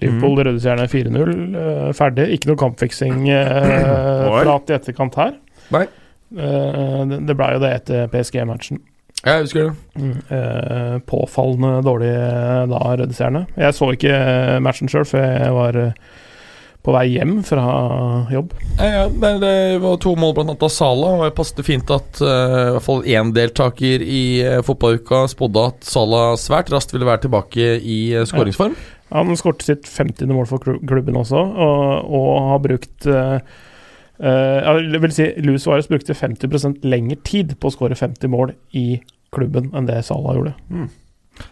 Liverpool 0.00 0.36
mm. 0.36 0.42
Rødestjerne 0.46 0.86
4-0, 0.88 1.32
eh, 1.60 1.88
ferdig. 1.96 2.26
Ikke 2.36 2.50
noe 2.50 2.60
kampfiksing-prat 2.60 4.68
i 4.70 4.76
etterkant 4.76 5.14
her. 5.18 5.32
Nei. 5.74 5.84
Eh, 6.30 7.00
det 7.10 7.18
det 7.28 7.34
ble 7.38 7.48
jo 7.56 7.62
det 7.64 7.72
etter 7.80 7.98
PSG-matchen. 8.12 8.76
Jeg 9.20 9.44
husker 9.44 9.62
det. 9.66 9.72
Mm, 10.00 10.18
eh, 10.32 10.96
påfallende 11.10 11.72
dårlig 11.84 12.12
eh, 12.14 12.62
da, 12.70 12.78
Rødestjerne. 13.02 13.42
Jeg 13.56 13.70
så 13.76 13.86
ikke 13.96 14.14
eh, 14.16 14.58
matchen 14.64 14.88
sjøl, 14.88 15.06
for 15.08 15.18
jeg 15.20 15.52
var 15.56 15.72
eh, 15.76 15.92
på 16.80 16.94
vei 16.94 17.06
hjem 17.12 17.40
fra 17.44 17.64
jobb. 18.32 18.54
Ja, 18.78 18.88
ja, 18.88 19.32
det, 19.42 19.52
var 19.82 19.98
to 20.00 20.14
mål 20.16 20.32
blant 20.36 20.52
annet 20.52 20.64
av 20.64 20.72
Sala, 20.72 21.12
og 21.18 21.26
jeg 21.26 21.34
passet 21.36 21.60
fint 21.66 21.92
at 21.92 22.22
uh, 22.24 22.30
i 22.30 22.70
hvert 22.76 22.86
fall 22.86 23.02
én 23.04 23.32
deltaker 23.36 24.04
i 24.04 24.22
uh, 24.46 24.60
fotballuka 24.64 25.26
spådde 25.28 25.66
at 25.72 25.90
Sala 25.90 26.22
svært 26.40 26.72
raskt 26.72 26.96
ville 26.96 27.08
være 27.08 27.26
tilbake 27.26 27.74
i 27.84 28.00
uh, 28.16 28.24
skåringsform. 28.28 28.78
Han 29.12 29.36
skårte 29.36 29.66
sitt 29.66 29.90
50. 29.90 30.30
mål 30.32 30.48
for 30.48 30.62
klubben 30.62 31.20
også, 31.20 31.36
og, 31.36 32.10
og 32.16 32.28
har 32.52 32.60
brukt 32.64 33.08
uh, 33.10 33.40
eh, 34.22 34.68
Jeg 34.86 35.00
vil 35.02 35.14
si 35.16 35.26
Luis 35.42 35.66
Suárez 35.66 35.90
brukte 35.90 36.14
50% 36.14 36.86
lengre 36.86 37.18
tid 37.26 37.56
på 37.58 37.68
å 37.68 37.74
skåre 37.74 37.98
50 37.98 38.30
mål 38.30 38.54
i 38.78 39.00
klubben 39.34 39.72
enn 39.74 39.88
det 39.90 39.98
Salah 40.06 40.38
gjorde. 40.38 40.54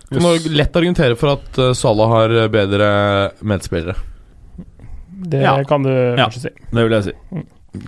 Du 0.08 0.20
må 0.22 0.36
lett 0.46 0.76
argumentere 0.78 1.18
for 1.18 1.34
at 1.34 1.50
Salah 1.58 1.74
Sala 1.76 2.06
har 2.14 2.38
bedre 2.54 2.88
medspillere. 3.42 3.98
Det 5.18 5.40
Ja. 5.42 5.62
kan 5.64 5.82
du 5.82 5.90
Ja. 5.90 6.26
kanskje 6.28 6.40
si. 6.40 6.48
Det 6.72 6.84
vil 6.88 6.90
jeg 6.92 7.04
si. 7.04 7.12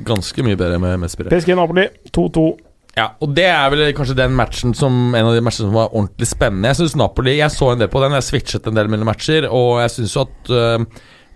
Ganske 0.05 0.43
mye 0.45 0.57
bedre 0.57 0.79
med 0.81 0.99
medspillere. 1.01 1.31
PSG 1.31 1.55
Napoli 1.57 1.87
2-2. 2.13 2.59
Ja, 2.97 3.11
og 3.23 3.35
det 3.35 3.45
er 3.47 3.71
vel 3.71 3.93
kanskje 3.95 4.17
den 4.17 4.33
matchen 4.35 4.75
som 4.75 5.15
En 5.15 5.25
av 5.27 5.33
de 5.35 5.41
matchene 5.41 5.69
som 5.71 5.73
var 5.73 5.89
ordentlig 5.95 6.27
spennende. 6.27 6.67
Jeg 6.69 6.77
synes 6.81 6.97
Napoli 6.97 7.37
Jeg 7.39 7.51
så 7.51 7.73
en 7.73 7.79
del 7.79 7.89
på 7.89 8.01
den, 8.03 8.13
jeg 8.13 8.23
switchet 8.27 8.67
en 8.67 8.75
del 8.75 8.89
mellom 8.89 9.07
matcher, 9.07 9.47
og 9.49 9.79
jeg 9.81 9.91
syns 9.91 10.15
jo 10.17 10.21
at 10.27 10.51
uh, 10.51 10.85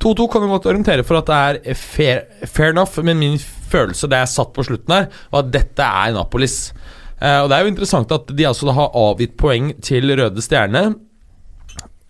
2-2 0.01 0.27
kan 0.33 0.43
jo 0.43 0.49
godt 0.59 0.67
orientere 0.67 1.05
for 1.05 1.17
at 1.17 1.27
det 1.31 1.71
er 1.71 1.75
fair, 1.75 2.23
fair 2.45 2.71
enough, 2.75 2.99
men 3.03 3.19
min 3.19 3.39
følelse 3.39 4.09
da 4.11 4.17
jeg 4.25 4.29
satt 4.35 4.53
på 4.53 4.65
slutten 4.67 4.93
her, 4.93 5.07
var 5.33 5.45
at 5.45 5.53
dette 5.53 5.79
er 5.87 6.13
Napolis. 6.13 6.73
Uh, 7.23 7.45
og 7.45 7.49
det 7.49 7.57
er 7.57 7.63
jo 7.65 7.71
interessant 7.73 8.11
at 8.13 8.27
de 8.37 8.45
altså 8.45 8.67
da 8.67 8.73
har 8.73 8.91
avgitt 8.93 9.37
poeng 9.39 9.73
til 9.81 10.11
Røde 10.19 10.43
Stjerne, 10.43 10.97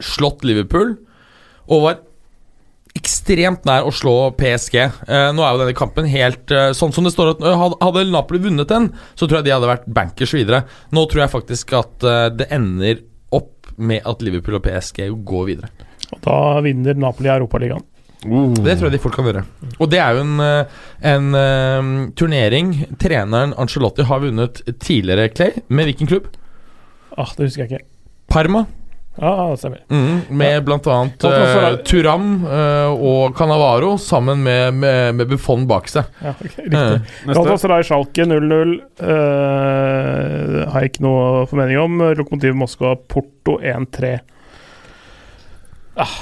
slått 0.00 0.42
Liverpool, 0.42 0.96
og 1.68 1.82
var 1.84 1.98
ekstremt 3.04 3.66
nær 3.68 3.84
å 3.86 3.92
slå 3.94 4.16
PSG. 4.38 4.76
Eh, 4.80 5.28
nå 5.36 5.44
er 5.44 5.54
jo 5.54 5.60
denne 5.62 5.76
kampen 5.76 6.08
helt 6.08 6.52
eh, 6.54 6.72
sånn 6.76 6.94
som 6.96 7.04
det 7.04 7.12
står 7.14 7.34
at 7.34 7.44
eh, 7.44 7.64
Hadde 7.84 8.06
Napoli 8.08 8.40
vunnet 8.46 8.70
den, 8.72 8.90
så 9.14 9.28
tror 9.28 9.40
jeg 9.42 9.50
de 9.50 9.54
hadde 9.54 9.70
vært 9.70 9.88
bankers 10.00 10.32
videre. 10.36 10.64
Nå 10.96 11.04
tror 11.10 11.26
jeg 11.26 11.34
faktisk 11.34 11.74
at 11.76 12.06
eh, 12.08 12.28
det 12.34 12.48
ender 12.54 13.02
opp 13.36 13.72
med 13.76 14.06
at 14.08 14.24
Liverpool 14.24 14.56
og 14.58 14.64
PSG 14.64 15.10
går 15.26 15.50
videre. 15.52 15.72
Og 16.14 16.22
da 16.24 16.38
vinner 16.64 16.96
Napoli 16.98 17.30
Europaligaen. 17.32 17.84
Det 18.24 18.78
tror 18.78 18.88
jeg 18.88 18.94
de 18.94 19.02
fort 19.02 19.16
kan 19.18 19.26
gjøre. 19.28 19.42
Og 19.76 19.90
det 19.92 19.98
er 20.00 20.16
jo 20.16 20.22
en, 20.24 20.38
eh, 20.40 20.78
en 21.12 21.26
eh, 21.36 21.90
turnering 22.16 22.72
treneren 23.02 23.52
Ancelotti 23.60 24.06
har 24.08 24.22
vunnet 24.24 24.62
tidligere, 24.80 25.28
Clay. 25.34 25.60
Med 25.68 25.90
hvilken 25.90 26.08
klubb? 26.08 26.30
Ah, 27.18 27.28
det 27.36 27.50
husker 27.50 27.66
jeg 27.66 27.70
ikke. 27.70 27.86
Parma. 28.32 28.64
Ja, 29.14 29.32
det 29.50 29.60
stemmer. 29.60 29.80
Mm, 29.88 30.22
med 30.34 30.68
annet 30.68 31.24
Og 31.24 31.34
hvorfor 31.34 31.66
eh, 31.68 31.76
Turam 31.86 32.28
uh, 32.48 32.90
og 32.94 33.36
Canavaro 33.38 33.92
sammen 34.02 34.42
med, 34.42 34.74
med, 34.74 35.14
med 35.20 35.30
Buffon 35.30 35.68
bak 35.70 35.86
seg. 35.92 36.08
Ja, 36.18 36.34
okay, 36.34 36.64
riktig. 36.66 36.82
riktig. 36.82 37.30
Galatasaray 37.30 37.86
Schalke 37.86 38.26
0-0. 38.26 38.76
uh, 39.04 40.60
har 40.72 40.82
jeg 40.82 40.94
ikke 40.94 41.06
noe 41.06 41.44
formening 41.50 41.78
om. 41.84 42.06
Lokomotiv 42.18 42.58
Moskva 42.58 42.96
Porto 42.98 43.60
1-3. 43.62 44.16
Ah, 45.94 46.14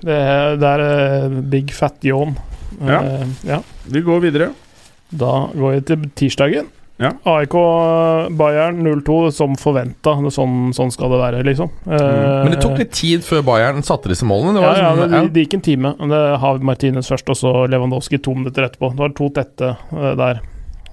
det, 0.00 0.16
det 0.60 0.68
er 0.68 0.84
eh, 0.84 1.38
big 1.52 1.72
fat 1.76 2.04
yawn. 2.06 2.36
Ja. 2.80 3.02
Eh, 3.02 3.28
ja. 3.48 3.60
Vi 3.84 4.02
går 4.06 4.22
videre. 4.24 4.52
Da 5.10 5.48
går 5.52 5.76
vi 5.76 5.84
til 5.90 6.10
tirsdagen. 6.16 6.70
Ja. 6.98 7.12
AIK 7.30 7.54
Bayern 8.38 8.80
0-2 8.82 9.30
som 9.30 9.52
forventa. 9.58 10.16
Sånn, 10.34 10.72
sånn 10.74 10.90
skal 10.90 11.12
det 11.14 11.20
være, 11.20 11.42
liksom. 11.46 11.70
Eh, 11.86 12.42
Men 12.42 12.50
det 12.50 12.58
tok 12.64 12.80
litt 12.80 12.90
tid 12.98 13.22
før 13.26 13.44
Bayern 13.46 13.84
satte 13.86 14.10
disse 14.10 14.26
målene. 14.26 14.56
Det 14.58 14.64
ja, 14.64 14.72
var 14.72 14.80
ja, 14.82 14.88
liksom, 14.96 15.12
det, 15.12 15.20
ja. 15.20 15.30
det 15.36 15.44
gikk 15.44 15.54
en 15.54 15.64
time. 15.68 15.92
Det 16.10 16.22
har 16.42 16.58
Martinez 16.72 17.10
først, 17.12 17.30
og 17.30 17.38
så 17.38 17.52
Lewandowski 17.70 18.18
to 18.18 18.34
minutter 18.34 18.66
etterpå. 18.66 18.90
Det 18.96 19.04
var 19.04 19.14
to 19.20 19.30
tette 19.38 19.70
eh, 19.78 20.12
der. 20.18 20.42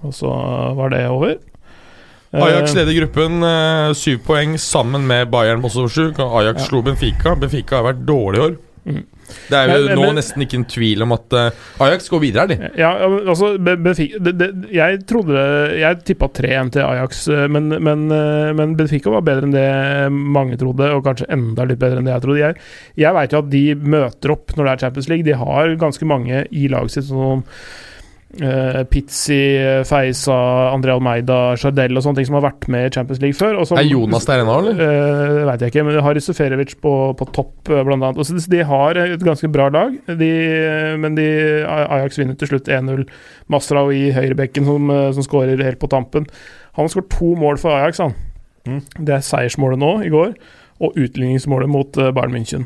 Og 0.06 0.14
så 0.14 0.30
var 0.78 0.94
det 0.94 1.02
over. 1.10 1.36
Eh, 2.36 2.46
Ajax 2.46 2.78
leder 2.78 3.00
gruppen, 3.00 3.42
syv 3.98 4.22
poeng 4.28 4.58
sammen 4.62 5.10
med 5.10 5.32
Bayern 5.34 5.66
på 5.66 5.72
også 5.74 5.90
sju. 5.90 6.06
Ajax 6.22 6.62
Ja. 6.62 6.70
slo 6.70 6.84
Benfica. 6.86 7.34
Benfica 7.40 7.82
har 7.82 7.90
vært 7.94 8.06
dårlig 8.06 8.38
i 8.42 8.46
år. 8.46 8.58
Mm. 8.86 9.04
Det 9.50 9.58
er 9.58 9.68
jo 9.72 9.88
Men- 9.88 9.98
nå 9.98 10.02
men- 10.06 10.16
nesten 10.20 10.42
ikke 10.46 10.58
en 10.60 10.66
tvil 10.70 11.02
om 11.02 11.12
at 11.16 11.34
eh, 11.34 11.50
Ajax 11.82 12.10
går 12.10 12.22
videre, 12.22 12.44
er 12.44 12.48
de. 12.48 12.70
Ja, 12.78 12.92
altså 13.26 13.58
Be- 13.58 13.76
Benfica 13.78 14.20
det, 14.20 14.34
det, 14.38 14.50
Jeg 14.74 15.00
trodde 15.10 15.36
Jeg 15.80 16.04
tippa 16.06 16.28
3-1 16.30 16.72
til 16.72 16.82
Ajax, 16.86 17.28
eh, 17.30 17.48
men, 17.48 17.70
men, 17.84 18.06
eh, 18.12 18.54
men 18.54 18.76
Benfica 18.76 19.10
var 19.10 19.22
bedre 19.26 19.44
enn 19.50 19.56
det 19.56 20.12
mange 20.12 20.58
trodde, 20.62 20.92
og 20.94 21.04
kanskje 21.04 21.30
enda 21.34 21.66
litt 21.66 21.80
bedre 21.82 21.98
enn 22.02 22.06
det 22.06 22.14
jeg 22.14 22.22
trodde. 22.28 22.40
Jeg, 22.40 22.56
jeg 22.98 23.14
veit 23.14 23.32
jo 23.32 23.42
at 23.42 23.50
de 23.50 23.66
møter 23.76 24.32
opp 24.36 24.56
når 24.56 24.64
det 24.66 24.72
er 24.76 24.84
Champions 24.86 25.10
League. 25.10 25.26
De 25.26 25.34
har 25.42 25.76
ganske 25.82 26.06
mange 26.06 26.46
i 26.52 26.68
laget 26.72 26.92
sitt, 26.92 27.10
sånn 27.10 27.44
eh, 28.42 28.82
Pizzi, 28.92 29.40
Feisa, 29.88 30.38
André 30.72 30.96
Almeida, 30.96 31.40
Jardel 31.60 32.00
og 32.00 32.06
sånne 32.06 32.22
ting 32.22 32.30
som 32.30 32.40
har 32.40 32.48
vært 32.48 32.68
med 32.72 32.88
i 32.90 32.94
Champions 32.96 33.22
League 33.24 33.38
før. 33.38 33.62
Og 33.62 33.70
som, 33.70 33.80
Er 33.80 33.88
Jonas 33.90 34.28
der 34.30 34.44
ennå, 34.44 34.58
eller? 34.64 34.80
Uh, 34.80 35.36
det 35.40 35.46
veit 35.50 35.66
jeg 35.66 35.74
ikke, 35.74 35.86
men 35.88 36.02
Haris 36.06 36.30
Seferovic 36.32 36.76
på, 36.84 36.96
på 37.20 37.30
topp, 37.36 37.54
eh, 37.72 37.86
blant 37.88 38.04
annet. 38.04 38.20
Og 38.22 38.52
de 38.56 38.66
har 38.72 39.02
et 39.06 39.26
ganske 39.30 39.52
bra 39.52 39.70
lag, 39.74 39.96
de, 40.20 40.32
men 41.02 41.18
de, 41.18 41.30
Ajax 41.66 42.20
vinner 42.20 42.38
til 42.40 42.54
slutt 42.54 42.72
1-0. 42.72 43.06
Masrao 43.52 43.92
i 43.94 44.10
høyrebekken, 44.16 44.66
som, 44.66 44.90
eh, 44.90 45.12
som 45.14 45.24
skårer 45.24 45.64
helt 45.64 45.80
på 45.80 45.90
tampen. 45.92 46.26
Han 46.74 46.86
har 46.86 46.90
skåret 46.90 47.10
to 47.10 47.36
mål 47.36 47.58
for 47.58 47.72
Ajax, 47.72 47.98
han. 47.98 48.16
Mm. 48.66 48.82
Det 49.06 49.14
er 49.14 49.26
seiersmålet 49.26 49.80
nå, 49.80 49.92
i 50.04 50.10
går, 50.10 50.34
og 50.82 50.98
utligningsmålet 50.98 51.70
mot 51.70 51.98
eh, 51.98 52.12
Bayern 52.12 52.34
München. 52.34 52.66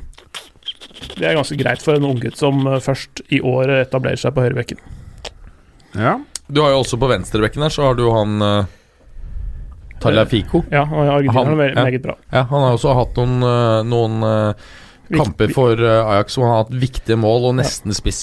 Det 1.18 1.28
er 1.28 1.36
ganske 1.36 1.58
greit 1.60 1.84
for 1.84 1.96
en 1.96 2.08
unggutt 2.08 2.40
som 2.40 2.66
eh, 2.68 2.80
først 2.80 3.22
i 3.30 3.42
år 3.42 3.82
etablerer 3.82 4.20
seg 4.20 4.36
på 4.36 4.46
høyrebekken. 4.46 4.80
Ja. 5.96 6.20
Du 6.50 6.62
har 6.62 6.72
jo 6.74 6.80
også 6.84 6.98
på 7.00 7.08
venstrebekken 7.10 7.62
her, 7.66 7.70
så 7.74 7.84
har 7.90 7.96
du 7.98 8.06
han 8.12 8.42
uh, 8.42 8.66
Tagliafico. 10.02 10.64
Ja, 10.72 10.82
og 10.86 11.08
Argentina 11.08 11.44
Han- 11.44 11.54
er 11.54 11.56
me- 11.60 11.76
ja. 11.76 11.84
meget 11.84 12.02
bra. 12.02 12.16
Ja, 12.32 12.44
han 12.50 12.62
har 12.64 12.78
også 12.78 12.94
hatt 12.96 13.18
noen, 13.20 13.42
eh, 13.44 13.84
noen 13.84 14.24
eh, 14.24 14.54
kamper 15.18 15.52
for 15.54 15.74
eh, 15.74 16.06
Ajax 16.14 16.38
hvor 16.38 16.46
han 16.48 16.54
har 16.56 16.64
hatt 16.64 16.78
viktige 16.80 17.18
mål 17.20 17.50
og 17.50 17.56
nesten 17.60 17.94
spiss. 17.98 18.22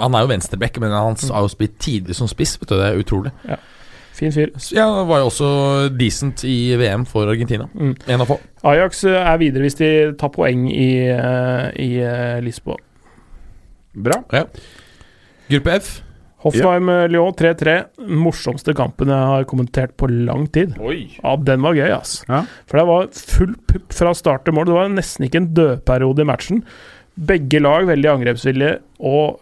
Han 0.00 0.14
er 0.14 0.24
jo 0.24 0.30
venstreback, 0.32 0.78
men 0.80 0.90
han 0.94 1.14
har 1.16 1.44
jo 1.44 1.48
spilt 1.52 1.76
tidlig 1.78 2.16
som 2.16 2.28
spiss. 2.30 2.56
Vet 2.60 2.68
du, 2.72 2.76
det 2.80 2.86
er 2.88 3.02
utrolig. 3.02 3.32
Fin 4.16 4.32
fyr. 4.32 4.50
Ja, 4.74 4.86
var 5.04 5.20
jo 5.22 5.28
også 5.30 5.50
decent 5.96 6.42
i 6.44 6.74
VM 6.76 7.04
for 7.06 7.28
Argentina. 7.30 7.68
Mm. 7.74 7.94
En 8.06 8.20
av 8.20 8.26
få. 8.32 8.40
Ajax 8.64 9.04
eh, 9.04 9.20
er 9.20 9.38
videre 9.40 9.62
hvis 9.68 9.76
de 9.78 9.90
tar 10.20 10.32
poeng 10.34 10.66
i, 10.72 10.90
eh, 11.08 11.66
i 11.80 11.90
eh, 12.00 12.40
Lisboa. 12.44 12.76
Bra. 13.94 14.22
Gruppe 15.50 15.76
F. 15.80 15.98
Hoffheim-Lyon 16.44 17.34
3-3. 17.36 17.74
Morsomste 18.16 18.74
kampen 18.76 19.12
jeg 19.12 19.28
har 19.32 19.48
kommentert 19.50 19.92
på 20.00 20.08
lang 20.08 20.46
tid. 20.54 20.72
Oi. 20.80 21.02
Ja, 21.18 21.34
den 21.36 21.60
var 21.66 21.76
gøy, 21.76 21.90
ass. 21.92 22.20
Ja. 22.30 22.44
For 22.70 22.80
det 22.80 22.86
var 22.88 23.10
full 23.16 23.52
pupp 23.68 23.92
fra 23.96 24.14
start 24.16 24.46
til 24.46 24.56
mål. 24.56 24.70
Det 24.70 24.78
var 24.78 24.90
nesten 24.94 25.28
ikke 25.28 25.42
en 25.42 25.52
dødperiode 25.56 26.24
i 26.24 26.30
matchen. 26.30 26.64
Begge 27.30 27.60
lag 27.60 27.84
veldig 27.90 28.12
angrepsvillige 28.14 28.78
og 29.04 29.40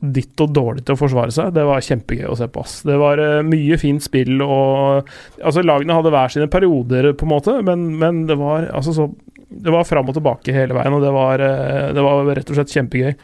ditt 0.00 0.40
og 0.40 0.54
dårlig 0.56 0.82
til 0.86 0.96
å 0.96 1.00
forsvare 1.00 1.32
seg. 1.34 1.52
Det 1.54 1.64
var 1.68 1.84
kjempegøy 1.84 2.26
å 2.32 2.36
se 2.38 2.48
på. 2.50 2.64
ass. 2.64 2.78
Det 2.88 2.96
var 2.98 3.20
eh, 3.20 3.40
mye 3.46 3.76
fint 3.80 4.02
spill 4.02 4.40
og 4.40 5.10
Altså, 5.40 5.62
lagene 5.64 5.96
hadde 5.96 6.12
hver 6.12 6.32
sine 6.32 6.48
perioder, 6.52 7.12
på 7.12 7.28
en 7.28 7.34
måte, 7.34 7.58
men, 7.66 7.90
men 8.00 8.24
det 8.28 8.38
var 8.40 8.70
altså 8.72 8.96
så 8.96 9.06
Det 9.50 9.72
var 9.72 9.84
fram 9.84 10.08
og 10.08 10.14
tilbake 10.16 10.54
hele 10.54 10.76
veien, 10.76 10.94
og 10.94 11.02
det 11.04 11.14
var, 11.14 11.42
eh, 11.44 11.88
det 11.94 12.04
var 12.06 12.28
rett 12.38 12.50
og 12.52 12.58
slett 12.58 12.74
kjempegøy. 12.74 13.14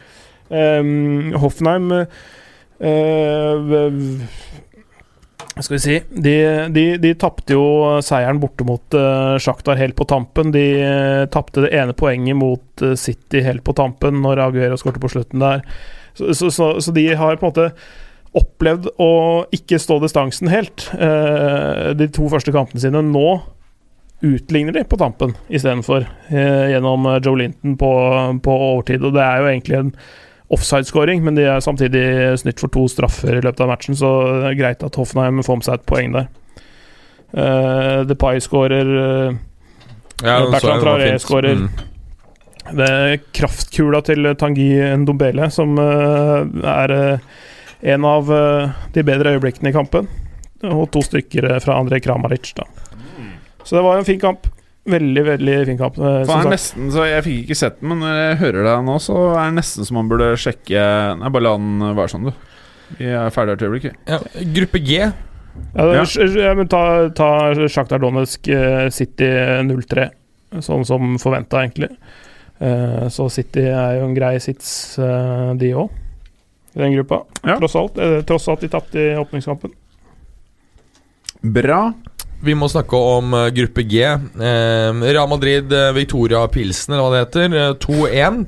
Um, 0.47 1.33
Hoffenheim 1.43 1.91
eh, 1.95 2.19
skal 5.57 5.73
vi 5.73 5.81
si 5.81 5.95
De, 6.13 6.35
de, 6.69 6.83
de 7.01 7.13
tapte 7.17 7.57
jo 7.57 7.65
seieren 8.05 8.41
borte 8.43 8.67
mot 8.69 8.97
uh, 8.99 9.37
Sjaktar 9.41 9.79
helt 9.81 9.97
på 9.97 10.05
tampen. 10.09 10.53
De 10.53 10.65
uh, 10.83 11.29
tapte 11.33 11.65
det 11.65 11.73
ene 11.77 11.97
poenget 11.97 12.37
mot 12.37 12.85
uh, 12.85 12.93
City 13.01 13.41
helt 13.47 13.65
på 13.65 13.73
tampen 13.77 14.21
når 14.25 14.45
Aguero 14.49 14.77
skårte 14.81 15.01
på 15.01 15.13
slutten 15.15 15.41
der. 15.41 15.65
Så, 16.17 16.35
så, 16.37 16.51
så, 16.53 16.69
så 16.81 16.93
de 16.97 17.07
har 17.17 17.41
på 17.41 17.49
en 17.49 17.53
måte 17.55 17.71
opplevd 18.37 18.91
å 19.01 19.13
ikke 19.55 19.79
stå 19.81 19.99
distansen 20.03 20.51
helt 20.53 20.89
uh, 20.97 21.93
de 21.97 22.09
to 22.13 22.29
første 22.33 22.53
kampene 22.55 22.83
sine. 22.83 23.03
Nå 23.05 23.29
utligner 24.25 24.73
de 24.77 24.85
på 24.89 24.99
tampen 25.01 25.35
istedenfor, 25.53 26.07
uh, 26.33 26.67
gjennom 26.73 27.05
eh, 27.11 27.19
Joe 27.25 27.37
Linton 27.37 27.77
på, 27.81 27.91
på 28.45 28.61
overtid. 28.71 29.05
Og 29.05 29.17
det 29.17 29.25
er 29.25 29.41
jo 29.41 29.51
egentlig 29.51 29.81
en 29.81 29.93
offside-scoring, 30.53 31.25
men 31.27 31.39
de 31.39 31.47
er 31.49 31.63
samtidig 31.65 32.05
snytt 32.41 32.61
for 32.63 32.73
to 32.73 32.87
straffer 32.91 33.39
i 33.39 33.43
løpet 33.43 33.65
av 33.65 33.73
matchen, 33.73 33.99
så 33.99 34.11
det 34.43 34.51
er 34.53 34.59
greit 34.61 34.85
at 34.87 34.99
Hoffenheim 34.99 35.43
får 35.47 35.59
med 35.59 35.67
seg 35.67 35.81
et 35.81 35.89
poeng 35.89 36.15
der. 36.15 36.29
Uh, 37.37 38.07
Depay 38.07 38.39
skårer 38.41 38.87
uh, 38.87 39.35
Ja, 40.23 40.39
Bertrand 40.49 40.85
Traoré 40.85 41.11
skårer. 41.21 41.67
Mm. 41.67 42.77
Det 42.79 42.87
er 42.87 43.19
kraftkula 43.35 44.01
til 44.07 44.31
Tanguy 44.39 44.79
Ndombele 45.03 45.51
som 45.55 45.75
uh, 45.79 46.47
er 46.71 46.95
en 47.87 48.07
av 48.09 48.31
de 48.95 49.05
bedre 49.05 49.35
øyeblikkene 49.37 49.71
i 49.71 49.77
kampen. 49.77 50.09
Og 50.65 50.87
to 50.95 51.03
stykker 51.05 51.51
fra 51.63 51.77
André 51.77 52.01
Kramaric, 52.03 52.55
da. 52.57 52.65
Så 53.67 53.77
det 53.77 53.83
var 53.85 53.99
en 53.99 54.07
fin 54.09 54.23
kamp. 54.23 54.47
Veldig, 54.87 55.23
veldig 55.27 55.55
fin 55.67 55.79
kamp. 55.81 55.97
eh, 55.99 56.25
som 56.25 56.39
er 56.39 56.43
sagt. 56.45 56.51
nesten, 56.53 56.91
så 56.95 57.07
Jeg 57.09 57.25
fikk 57.25 57.39
ikke 57.49 57.57
sett 57.59 57.81
den, 57.81 57.89
men 57.91 57.99
når 58.05 58.19
jeg 58.21 58.37
hører 58.45 58.63
deg 58.69 58.85
nå, 58.87 58.97
så 59.03 59.17
er 59.37 59.49
det 59.51 59.57
nesten 59.59 59.85
som 59.89 59.97
man 59.99 60.09
burde 60.09 60.29
sjekke 60.39 60.85
Nei, 61.19 61.29
bare 61.35 61.43
la 61.43 61.57
den 61.57 61.81
være 61.97 62.13
sånn, 62.13 62.29
du. 62.29 62.33
Vi 63.01 63.09
er 63.11 63.31
ferdige 63.35 63.57
et 63.59 63.65
øyeblikk. 63.67 63.97
Ja, 64.07 64.19
gruppe 64.55 64.79
G. 64.87 65.01
Ja, 65.75 65.87
er- 66.05 66.39
ja, 66.39 66.55
men 66.55 66.69
ta, 66.69 67.09
ta 67.17 67.31
Shakhtar 67.67 67.99
Donetsk 67.99 68.47
eh, 68.49 68.89
City 68.95 69.27
0-3, 69.67 70.11
sånn 70.63 70.85
som 70.87 71.17
forventa, 71.19 71.65
egentlig. 71.65 71.91
Eh, 72.61 73.09
Så 73.11 73.27
City 73.33 73.65
er 73.67 73.99
jo 73.99 74.05
en 74.07 74.15
grei 74.15 74.37
sits, 74.39 74.97
de 74.97 75.73
òg, 75.75 75.91
i 76.77 76.79
den 76.79 76.95
gruppa. 76.95 77.25
Ja. 77.43 77.57
Tross 77.59 77.75
alt. 77.75 77.99
Tross 78.29 78.47
at 78.53 78.61
de 78.61 78.69
tapte 78.69 78.95
i 79.01 79.17
åpningskampen. 79.19 79.73
Bra. 81.43 81.93
Vi 82.45 82.55
må 82.55 82.69
snakke 82.69 82.99
om 83.01 83.33
eh, 83.35 83.49
gruppe 83.57 83.83
G. 83.89 84.03
Eh, 84.05 85.03
Real 85.07 85.29
Madrid, 85.31 85.73
eh, 85.73 85.93
Victoria 85.97 86.45
Pilsen, 86.53 86.95
eller 86.95 87.07
hva 87.07 87.15
det 87.15 87.23
heter. 87.25 87.57
eh, 87.57 87.75
2-1. 87.83 88.43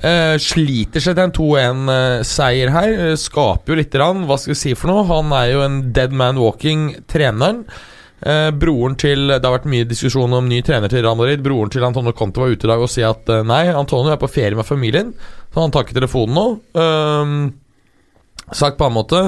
Eh, 0.00 0.34
sliter 0.40 1.02
seg 1.04 1.16
til 1.18 1.26
en 1.26 1.34
2-1-seier 1.36 2.72
her. 2.72 2.94
Eh, 3.10 3.16
skaper 3.20 3.74
jo 3.74 3.78
lite 3.82 3.98
grann. 4.00 4.24
Hva 4.26 4.38
skal 4.40 4.54
vi 4.54 4.60
si 4.62 4.74
for 4.78 4.88
noe? 4.90 5.04
Han 5.10 5.32
er 5.36 5.52
jo 5.52 5.64
en 5.66 5.80
dead 5.92 6.12
man 6.16 6.40
walking, 6.40 6.94
treneren. 7.10 7.66
Eh, 8.20 8.50
broren 8.52 8.96
til 9.00 9.28
Det 9.28 9.44
har 9.44 9.54
vært 9.58 9.68
mye 9.72 9.86
diskusjon 9.88 10.32
om 10.36 10.48
ny 10.48 10.60
trener 10.64 10.88
til 10.92 11.04
Real 11.04 11.16
Madrid. 11.16 11.42
Broren 11.44 11.70
til 11.72 11.84
Antonio 11.84 12.12
Conte 12.12 12.40
var 12.40 12.52
ute 12.52 12.64
i 12.66 12.72
dag 12.72 12.80
og 12.80 12.90
sier 12.92 13.12
at 13.12 13.28
eh, 13.32 13.44
nei, 13.44 13.66
Antonio 13.72 14.12
er 14.12 14.20
på 14.20 14.28
ferie 14.28 14.56
med 14.56 14.68
familien, 14.68 15.14
så 15.52 15.60
han 15.64 15.72
tar 15.72 15.84
ikke 15.86 15.96
telefonen 16.00 16.36
nå. 16.36 16.46
Eh, 16.82 18.52
sagt 18.56 18.76
på 18.80 18.88
en 18.88 18.96
måte 18.96 19.22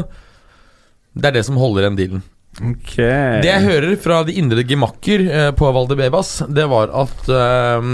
Det 1.14 1.28
er 1.28 1.36
det 1.36 1.44
som 1.47 1.56
holder 1.60 1.85
igjen 1.86 1.97
dealen. 2.01 2.23
Ok. 2.61 2.99
Det 2.99 3.49
jeg 3.49 3.65
hører 3.65 3.97
fra 3.97 4.20
de 4.29 4.35
indre 4.37 4.61
gemakker 4.69 5.24
eh, 5.24 5.51
på 5.57 5.70
Valdebebas, 5.73 6.43
det 6.53 6.66
var 6.69 6.91
at 7.01 7.31
eh, 7.33 7.87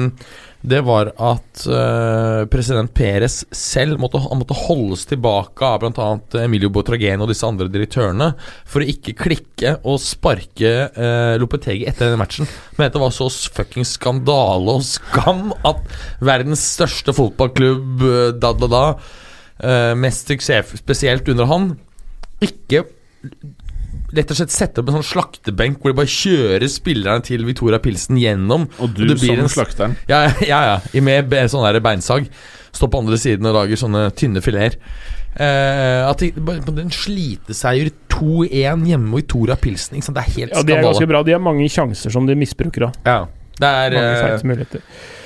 Det 0.66 0.80
var 0.82 1.12
at 1.14 1.62
eh, 1.70 2.40
president 2.50 2.90
Perez 2.90 3.44
selv 3.54 4.00
måtte, 4.02 4.18
måtte 4.34 4.56
holdes 4.58 5.06
tilbake 5.06 5.62
av 5.62 5.84
bl.a. 5.84 6.08
Emilio 6.42 6.72
Botrageno 6.74 7.22
og 7.22 7.30
disse 7.30 7.46
andre 7.46 7.68
direktørene 7.70 8.32
for 8.66 8.82
å 8.82 8.90
ikke 8.90 9.14
klikke 9.22 9.76
og 9.86 10.02
sparke 10.02 10.74
eh, 10.90 11.38
Lopetegi 11.38 11.86
etter 11.86 12.08
denne 12.08 12.18
matchen. 12.24 12.50
Men 12.74 12.90
det 12.90 13.04
var 13.04 13.14
så 13.14 13.30
fucking 13.30 13.86
skandale 13.86 14.74
og 14.74 14.82
skam 14.90 15.52
at 15.62 15.86
verdens 16.18 16.66
største 16.74 17.14
fotballklubb, 17.14 18.02
eh, 18.10 18.28
da, 18.42 18.50
da, 18.58 18.72
da, 18.74 18.84
eh, 19.62 19.94
mest 19.94 20.34
suksess 20.34 20.74
spesielt 20.82 21.30
under 21.30 21.46
han, 21.46 21.76
ikke 22.42 22.82
rett 24.16 24.30
og 24.32 24.38
slett 24.38 24.50
setter 24.54 24.82
opp 24.82 24.88
en 24.92 24.98
sånn 25.02 25.08
slaktebenk 25.10 25.80
hvor 25.82 25.92
de 25.92 25.98
bare 25.98 26.08
kjører 26.12 26.68
spillerne 26.72 27.24
til 27.26 27.44
Victoria 27.44 27.78
Pilsen 27.82 28.16
gjennom. 28.20 28.68
Og 28.80 28.94
du 28.96 29.04
og 29.04 29.18
blir 29.18 29.34
som 29.34 29.42
en- 29.44 29.52
slakteren. 29.52 29.96
Ja, 30.08 30.22
ja, 30.46 30.60
ja. 30.72 30.78
I 30.94 31.00
Med 31.04 31.30
sånn 31.52 31.66
der 31.66 31.80
beinsag. 31.84 32.28
Står 32.72 32.90
på 32.92 33.00
andre 33.00 33.16
siden 33.20 33.46
og 33.48 33.54
lager 33.56 33.76
sånne 33.80 34.06
tynne 34.16 34.40
fileter. 34.44 34.78
Eh, 35.38 36.02
at 36.08 36.18
de, 36.18 36.30
den 36.32 36.90
sliteseier 36.90 37.90
2-1 38.10 38.86
hjemme 38.88 39.06
mot 39.12 39.20
Victoria 39.22 39.56
Pilsen. 39.60 39.96
Ikke 39.98 40.08
sant? 40.08 40.16
Det 40.18 40.24
er 40.24 40.34
helt 40.40 40.52
Ja, 40.56 40.62
De 40.66 40.72
er 40.74 40.82
ganske 40.82 41.06
bra. 41.08 41.22
De 41.22 41.32
har 41.36 41.40
mange 41.42 41.68
sjanser 41.70 42.10
som 42.12 42.26
de 42.26 42.34
misbruker. 42.38 42.88
Da. 42.88 42.92
Ja. 43.06 43.18
Det 43.58 43.68
er 43.68 43.94
Mange 43.98 44.18
feilsmuligheter. 44.24 44.82
Eh, 44.82 45.17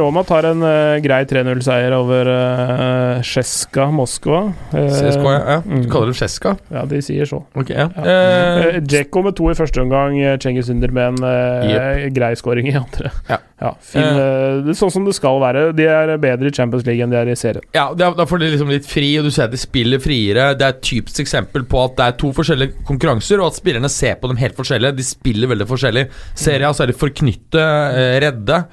Roma 0.00 0.24
tar 0.26 0.48
en 0.50 0.64
eh, 0.66 0.98
grei 1.04 1.22
3-0-seier 1.30 1.94
over 1.96 2.30
uh, 2.30 3.22
Sjeska 3.24 3.88
Moskva. 3.94 4.46
Eh, 4.72 4.90
CSK, 4.90 5.24
ja. 5.28 5.40
ja. 5.56 5.58
Du 5.64 5.76
mm. 5.84 5.88
kaller 5.92 6.12
det 6.12 6.18
Sjeska? 6.20 6.56
Ja, 6.74 6.84
de 6.88 7.02
sier 7.04 7.28
så. 7.28 7.42
Ok, 7.54 7.72
ja. 7.74 7.88
Ja. 7.94 8.04
Eh, 8.04 8.64
Eh, 8.74 8.80
Djeko 8.82 9.22
med 9.24 9.36
to 9.38 9.48
i 9.50 9.56
første 9.56 9.82
omgang, 9.82 10.16
eh, 10.20 10.36
Cengiz 10.38 10.70
Under 10.70 10.92
med 10.94 11.14
en 11.14 11.26
yep. 11.70 12.14
grei 12.14 12.34
scoring 12.38 12.68
i 12.70 12.76
andre. 12.78 13.10
Ja. 13.28 13.70
fin, 13.80 14.02
eh, 14.02 14.60
det 14.64 14.74
er 14.74 14.76
sånn 14.78 14.92
som 14.92 15.06
det 15.06 15.14
skal 15.16 15.38
være. 15.40 15.72
De 15.76 15.86
er 15.88 16.16
bedre 16.20 16.50
i 16.50 16.54
Champions 16.54 16.84
League 16.86 17.02
enn 17.04 17.12
de 17.12 17.16
er 17.16 17.30
i 17.32 17.36
serien. 17.38 17.64
Ja, 17.76 17.86
da, 17.96 18.12
får 18.28 18.42
de 18.42 18.50
liksom 18.52 18.72
litt 18.72 18.88
fri, 18.88 19.14
og 19.18 19.28
du 19.28 19.32
ser 19.34 19.46
at 19.48 19.54
de 19.54 19.60
spiller 19.60 20.02
friere. 20.02 20.50
Det 20.58 20.66
er 20.66 20.76
et 20.76 20.82
typisk 20.84 21.22
eksempel 21.24 21.64
på 21.68 21.84
at 21.84 21.96
det 21.96 22.08
er 22.08 22.18
to 22.20 22.32
forskjellige 22.36 22.84
konkurranser, 22.88 23.40
og 23.40 23.52
at 23.52 23.60
spillerne 23.60 23.90
ser 23.92 24.18
på 24.20 24.28
dem 24.28 24.40
helt 24.42 24.58
forskjellig. 24.58 24.94
De 24.98 25.06
spiller 25.06 25.50
veldig 25.54 25.68
forskjellig. 25.70 26.08
Serien 26.34 26.76
så 26.76 26.84
er 26.84 26.92
de 26.92 26.98
forknytte, 26.98 27.64
eh, 27.64 28.18
redde, 28.24 28.64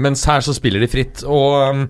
mens 0.00 0.24
her 0.28 0.44
så 0.44 0.54
spiller 0.56 0.82
de 0.82 0.90
fritt. 0.90 1.22
Og 1.28 1.58
um, 1.70 1.84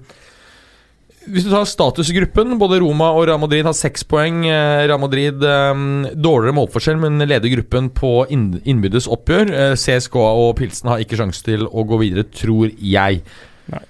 hvis 1.30 1.44
du 1.44 1.50
tar 1.52 1.68
statusgruppen, 1.68 2.56
både 2.60 2.80
Roma 2.80 3.10
og 3.12 3.26
Real 3.28 3.40
Madrid 3.42 3.66
har 3.68 3.76
seks 3.76 4.06
poeng. 4.08 4.42
Eh, 4.48 4.86
Real 4.86 5.00
Madrid 5.02 5.44
um, 5.44 6.06
dårligere 6.16 6.56
målforskjell, 6.56 6.98
men 7.02 7.20
leder 7.22 7.52
gruppen 7.52 7.90
på 7.94 8.14
inn, 8.32 8.54
innbyrdes 8.64 9.08
oppgjør. 9.10 9.52
Eh, 9.52 9.76
CSKA 9.78 10.26
og 10.40 10.54
Pilsen 10.58 10.90
har 10.92 11.04
ikke 11.04 11.18
sjanse 11.20 11.44
til 11.46 11.66
å 11.68 11.84
gå 11.86 12.00
videre, 12.00 12.24
tror 12.34 12.72
jeg. 12.72 13.22
Nei. 13.70 13.82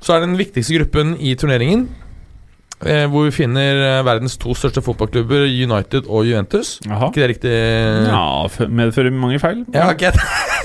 Så 0.00 0.14
er 0.14 0.22
det 0.22 0.30
den 0.30 0.40
viktigste 0.40 0.78
gruppen 0.78 1.16
i 1.20 1.34
turneringen. 1.38 1.88
Eh, 2.78 3.04
hvor 3.10 3.26
vi 3.26 3.34
finner 3.34 3.80
eh, 3.82 4.04
verdens 4.06 4.38
to 4.38 4.54
største 4.54 4.82
fotballklubber, 4.86 5.44
United 5.50 6.06
og 6.06 6.28
Juventus. 6.28 6.76
Aha. 6.86 7.10
ikke 7.10 7.24
det 7.24 7.30
riktig? 7.34 7.54
Ja, 8.06 8.68
medfører 8.70 9.12
mange 9.12 9.40
feil. 9.42 9.64
Ja, 9.74 9.90
okay. 9.90 10.14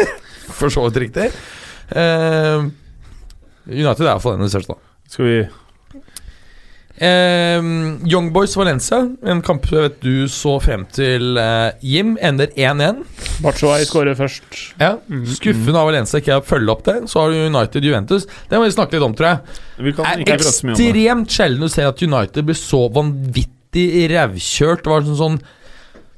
For 0.59 0.69
så 0.71 0.85
vidt 0.87 1.01
riktig. 1.07 1.31
Eh, 1.89 2.69
United 3.67 4.05
er 4.05 4.13
iallfall 4.13 4.37
den 4.39 4.49
største, 4.51 4.75
da. 4.75 5.09
Skal 5.09 5.25
vi 5.29 5.41
Eh, 7.03 7.57
Young 8.05 8.27
Boys 8.31 8.53
Valencia, 8.55 8.99
en 9.25 9.39
kamp 9.41 9.65
jeg 9.65 9.81
vet 9.81 9.95
du 10.03 10.27
så 10.29 10.59
frem 10.61 10.83
til, 10.93 11.37
eh, 11.41 11.71
Jim, 11.81 12.11
ender 12.21 12.51
1-1. 12.55 12.99
Batshuay 13.41 13.81
skårer 13.89 14.15
først. 14.15 14.43
Ja, 14.79 14.97
Mm. 15.09 15.25
Skuffende 15.25 15.75
av 15.81 15.87
Valencia 15.89 16.19
ikke 16.21 16.37
å 16.39 16.43
følge 16.45 16.69
opp 16.69 16.83
det. 16.83 17.09
Så 17.09 17.19
har 17.19 17.31
du 17.31 17.47
United 17.49 17.81
Juventus. 17.83 18.27
Det 18.47 18.59
må 18.59 18.65
vi 18.65 18.75
snakke 18.75 18.91
litt 18.93 19.01
om, 19.01 19.13
tror 19.15 19.25
jeg. 19.27 19.39
Vi 19.79 19.91
kan 19.91 20.05
Det 20.05 20.19
ikke 20.27 20.33
er 20.33 20.37
prate 20.37 20.53
så 20.53 20.63
mye 20.63 20.71
om 20.71 20.77
det. 20.77 20.93
ekstremt 20.93 21.29
sjelden 21.29 21.63
å 21.63 21.69
se 21.71 21.81
at 21.81 22.03
United 22.03 22.45
blir 22.45 22.55
så 22.55 22.93
vanvittig 22.93 24.09
rævkjørt. 24.13 24.83
Det 24.83 24.93
var 24.93 25.01
sånn 25.01 25.17
sånn 25.17 25.41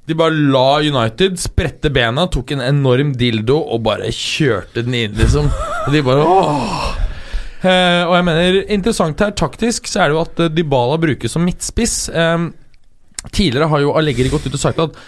De 0.07 0.13
bare 0.13 0.29
la 0.51 0.77
United 0.81 1.39
sprette 1.39 1.89
bena, 1.91 2.27
tok 2.27 2.51
en 2.51 2.59
enorm 2.59 3.15
dildo 3.15 3.57
og 3.73 3.81
bare 3.81 4.03
kjørte 4.11 4.83
den 4.85 4.93
inn, 4.93 5.13
liksom. 5.15 5.45
Og 5.87 5.91
de 5.91 6.01
bare 6.03 6.21
åh. 6.21 6.95
Eh, 7.65 8.03
og 8.05 8.15
jeg 8.17 8.25
mener, 8.27 8.61
interessant 8.73 9.21
her 9.23 9.35
taktisk, 9.37 9.89
så 9.89 10.03
er 10.03 10.11
det 10.11 10.17
jo 10.17 10.23
at 10.23 10.41
uh, 10.43 10.49
Dybala 10.53 10.97
brukes 11.01 11.33
som 11.33 11.45
midtspiss. 11.45 11.97
Um, 12.13 12.51
tidligere 13.31 13.69
har 13.71 13.81
jo 13.81 13.95
Allegri 13.97 14.29
gått 14.29 14.45
ut 14.45 14.57
og 14.57 14.61
sagt 14.61 14.81
at 14.83 14.99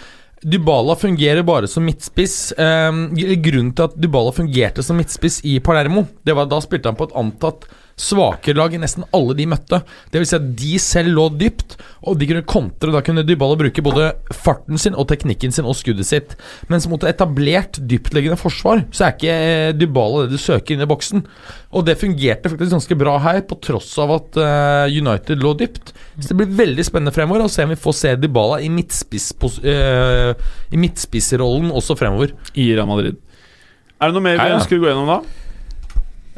Dybala 0.42 0.94
fungerer 0.98 1.46
bare 1.46 1.70
som 1.70 1.86
midtspiss. 1.86 2.52
Um, 2.58 3.08
grunnen 3.14 3.74
til 3.76 3.88
at 3.88 3.98
Dybala 3.98 4.34
fungerte 4.34 4.84
som 4.86 4.98
midtspiss 4.98 5.40
i 5.46 5.58
Palermo, 5.64 6.06
det 6.26 6.34
var 6.34 6.46
at 6.48 6.54
da 6.54 6.62
spilte 6.64 6.90
han 6.90 6.98
på 6.98 7.08
et 7.10 7.16
antatt 7.18 7.68
svakere 7.98 8.58
lag 8.58 8.74
i 8.74 8.80
nesten 8.80 9.06
alle 9.16 9.34
de 9.38 9.46
møtte. 9.50 9.80
Det 10.12 10.20
vil 10.20 10.28
si 10.28 10.36
at 10.38 10.48
de 10.58 10.78
selv 10.82 11.14
lå 11.16 11.26
dypt, 11.40 11.76
og 12.06 12.18
de 12.20 12.28
kunne 12.30 12.46
kontre. 12.48 12.92
Da 12.94 13.02
kunne 13.04 13.24
Dybala 13.26 13.58
bruke 13.60 13.84
både 13.84 14.10
farten 14.34 14.80
sin 14.80 14.96
og 14.98 15.08
teknikken 15.10 15.54
sin 15.54 15.68
og 15.68 15.76
skuddet 15.78 16.08
sitt. 16.08 16.36
Mens 16.70 16.88
mot 16.90 17.02
et 17.02 17.12
etablert, 17.12 17.80
dyptliggende 17.90 18.38
forsvar, 18.40 18.84
så 18.94 19.08
er 19.08 19.16
ikke 19.16 19.34
eh, 19.34 19.72
Dybala 19.76 20.24
det 20.24 20.36
du 20.36 20.42
søker 20.42 20.74
inn 20.74 20.84
i 20.84 20.90
boksen. 20.90 21.24
Og 21.74 21.86
det 21.88 21.98
fungerte 22.00 22.52
faktisk 22.52 22.76
ganske 22.76 22.98
bra 23.00 23.18
her, 23.26 23.42
på 23.48 23.58
tross 23.64 23.90
av 24.00 24.14
at 24.16 24.38
eh, 24.42 24.98
United 24.98 25.42
lå 25.42 25.54
dypt. 25.58 25.92
Så 26.18 26.30
det 26.30 26.38
blir 26.40 26.58
veldig 26.62 26.86
spennende 26.86 27.14
fremover 27.14 27.44
å 27.44 27.52
se 27.52 27.66
om 27.66 27.74
vi 27.74 27.80
får 27.80 27.98
se 27.98 28.14
Dybala 28.18 28.62
i, 28.64 28.70
midtspiss, 28.72 29.30
uh, 29.62 30.32
i 30.74 30.80
midtspissrollen 30.80 31.70
også 31.74 31.98
fremover. 31.98 32.34
I 32.58 32.70
Real 32.74 32.88
Madrid. 32.90 33.18
Er 33.98 34.10
det 34.10 34.14
noe 34.14 34.24
mer 34.24 34.38
vi 34.38 34.54
ønsker 34.54 34.78
å 34.78 34.82
gå 34.82 34.90
gjennom 34.90 35.10
da? 35.10 35.20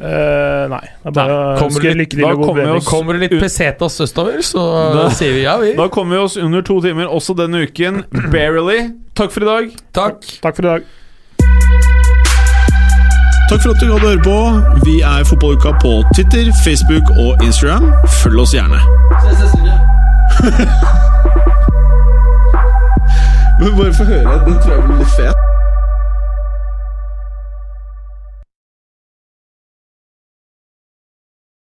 Eh, 0.01 0.69
nei. 0.73 0.81
Det 1.03 1.11
er 1.11 1.13
bare 1.13 1.35
nei. 1.53 1.59
Kommer 1.61 1.81
litt- 1.85 1.97
lykke 1.99 2.11
til 2.17 2.23
da 2.25 2.31
kommer 2.35 2.55
vi 2.65 2.71
oss- 2.79 2.87
Kommer 2.89 3.13
det 3.19 3.31
litt 3.31 3.41
pesetas 3.43 3.99
østover, 4.01 4.39
så 4.43 4.63
Da- 4.95 5.09
sier 5.11 5.33
vi 5.35 5.43
ja, 5.43 5.59
vi. 5.59 5.75
Da 5.77 5.89
kommer 5.89 6.17
vi 6.17 6.23
oss 6.23 6.37
under 6.37 6.63
to 6.63 6.81
timer 6.81 7.05
også 7.07 7.35
denne 7.37 7.63
uken. 7.67 8.05
Barely. 8.33 8.91
Takk 9.15 9.31
for 9.31 9.41
i 9.41 9.45
dag. 9.45 9.71
Takk. 9.93 10.21
Takk 10.41 10.57
for 10.57 10.63
i 10.63 10.67
dag. 10.67 10.83
Takk 13.51 13.61
for 13.63 13.71
at 13.75 13.81
du 13.81 13.87
hadde 13.93 14.09
høre 14.09 14.23
på. 14.23 14.85
Vi 14.87 15.01
er 15.03 15.25
Fotballuka 15.27 15.73
på 15.83 15.93
Twitter, 16.15 16.53
Facebook 16.65 17.11
og 17.19 17.43
Instagram. 17.45 17.93
Følg 18.23 18.41
oss 18.41 18.55
gjerne. 18.55 18.79
Men 23.61 23.75
bare 23.77 23.93
få 23.93 24.05
høre. 24.05 24.45
Den 24.47 24.55
tror 24.63 24.73
jeg 24.73 24.83
blir 24.87 24.99
litt 24.99 25.15
fet. 25.19 25.50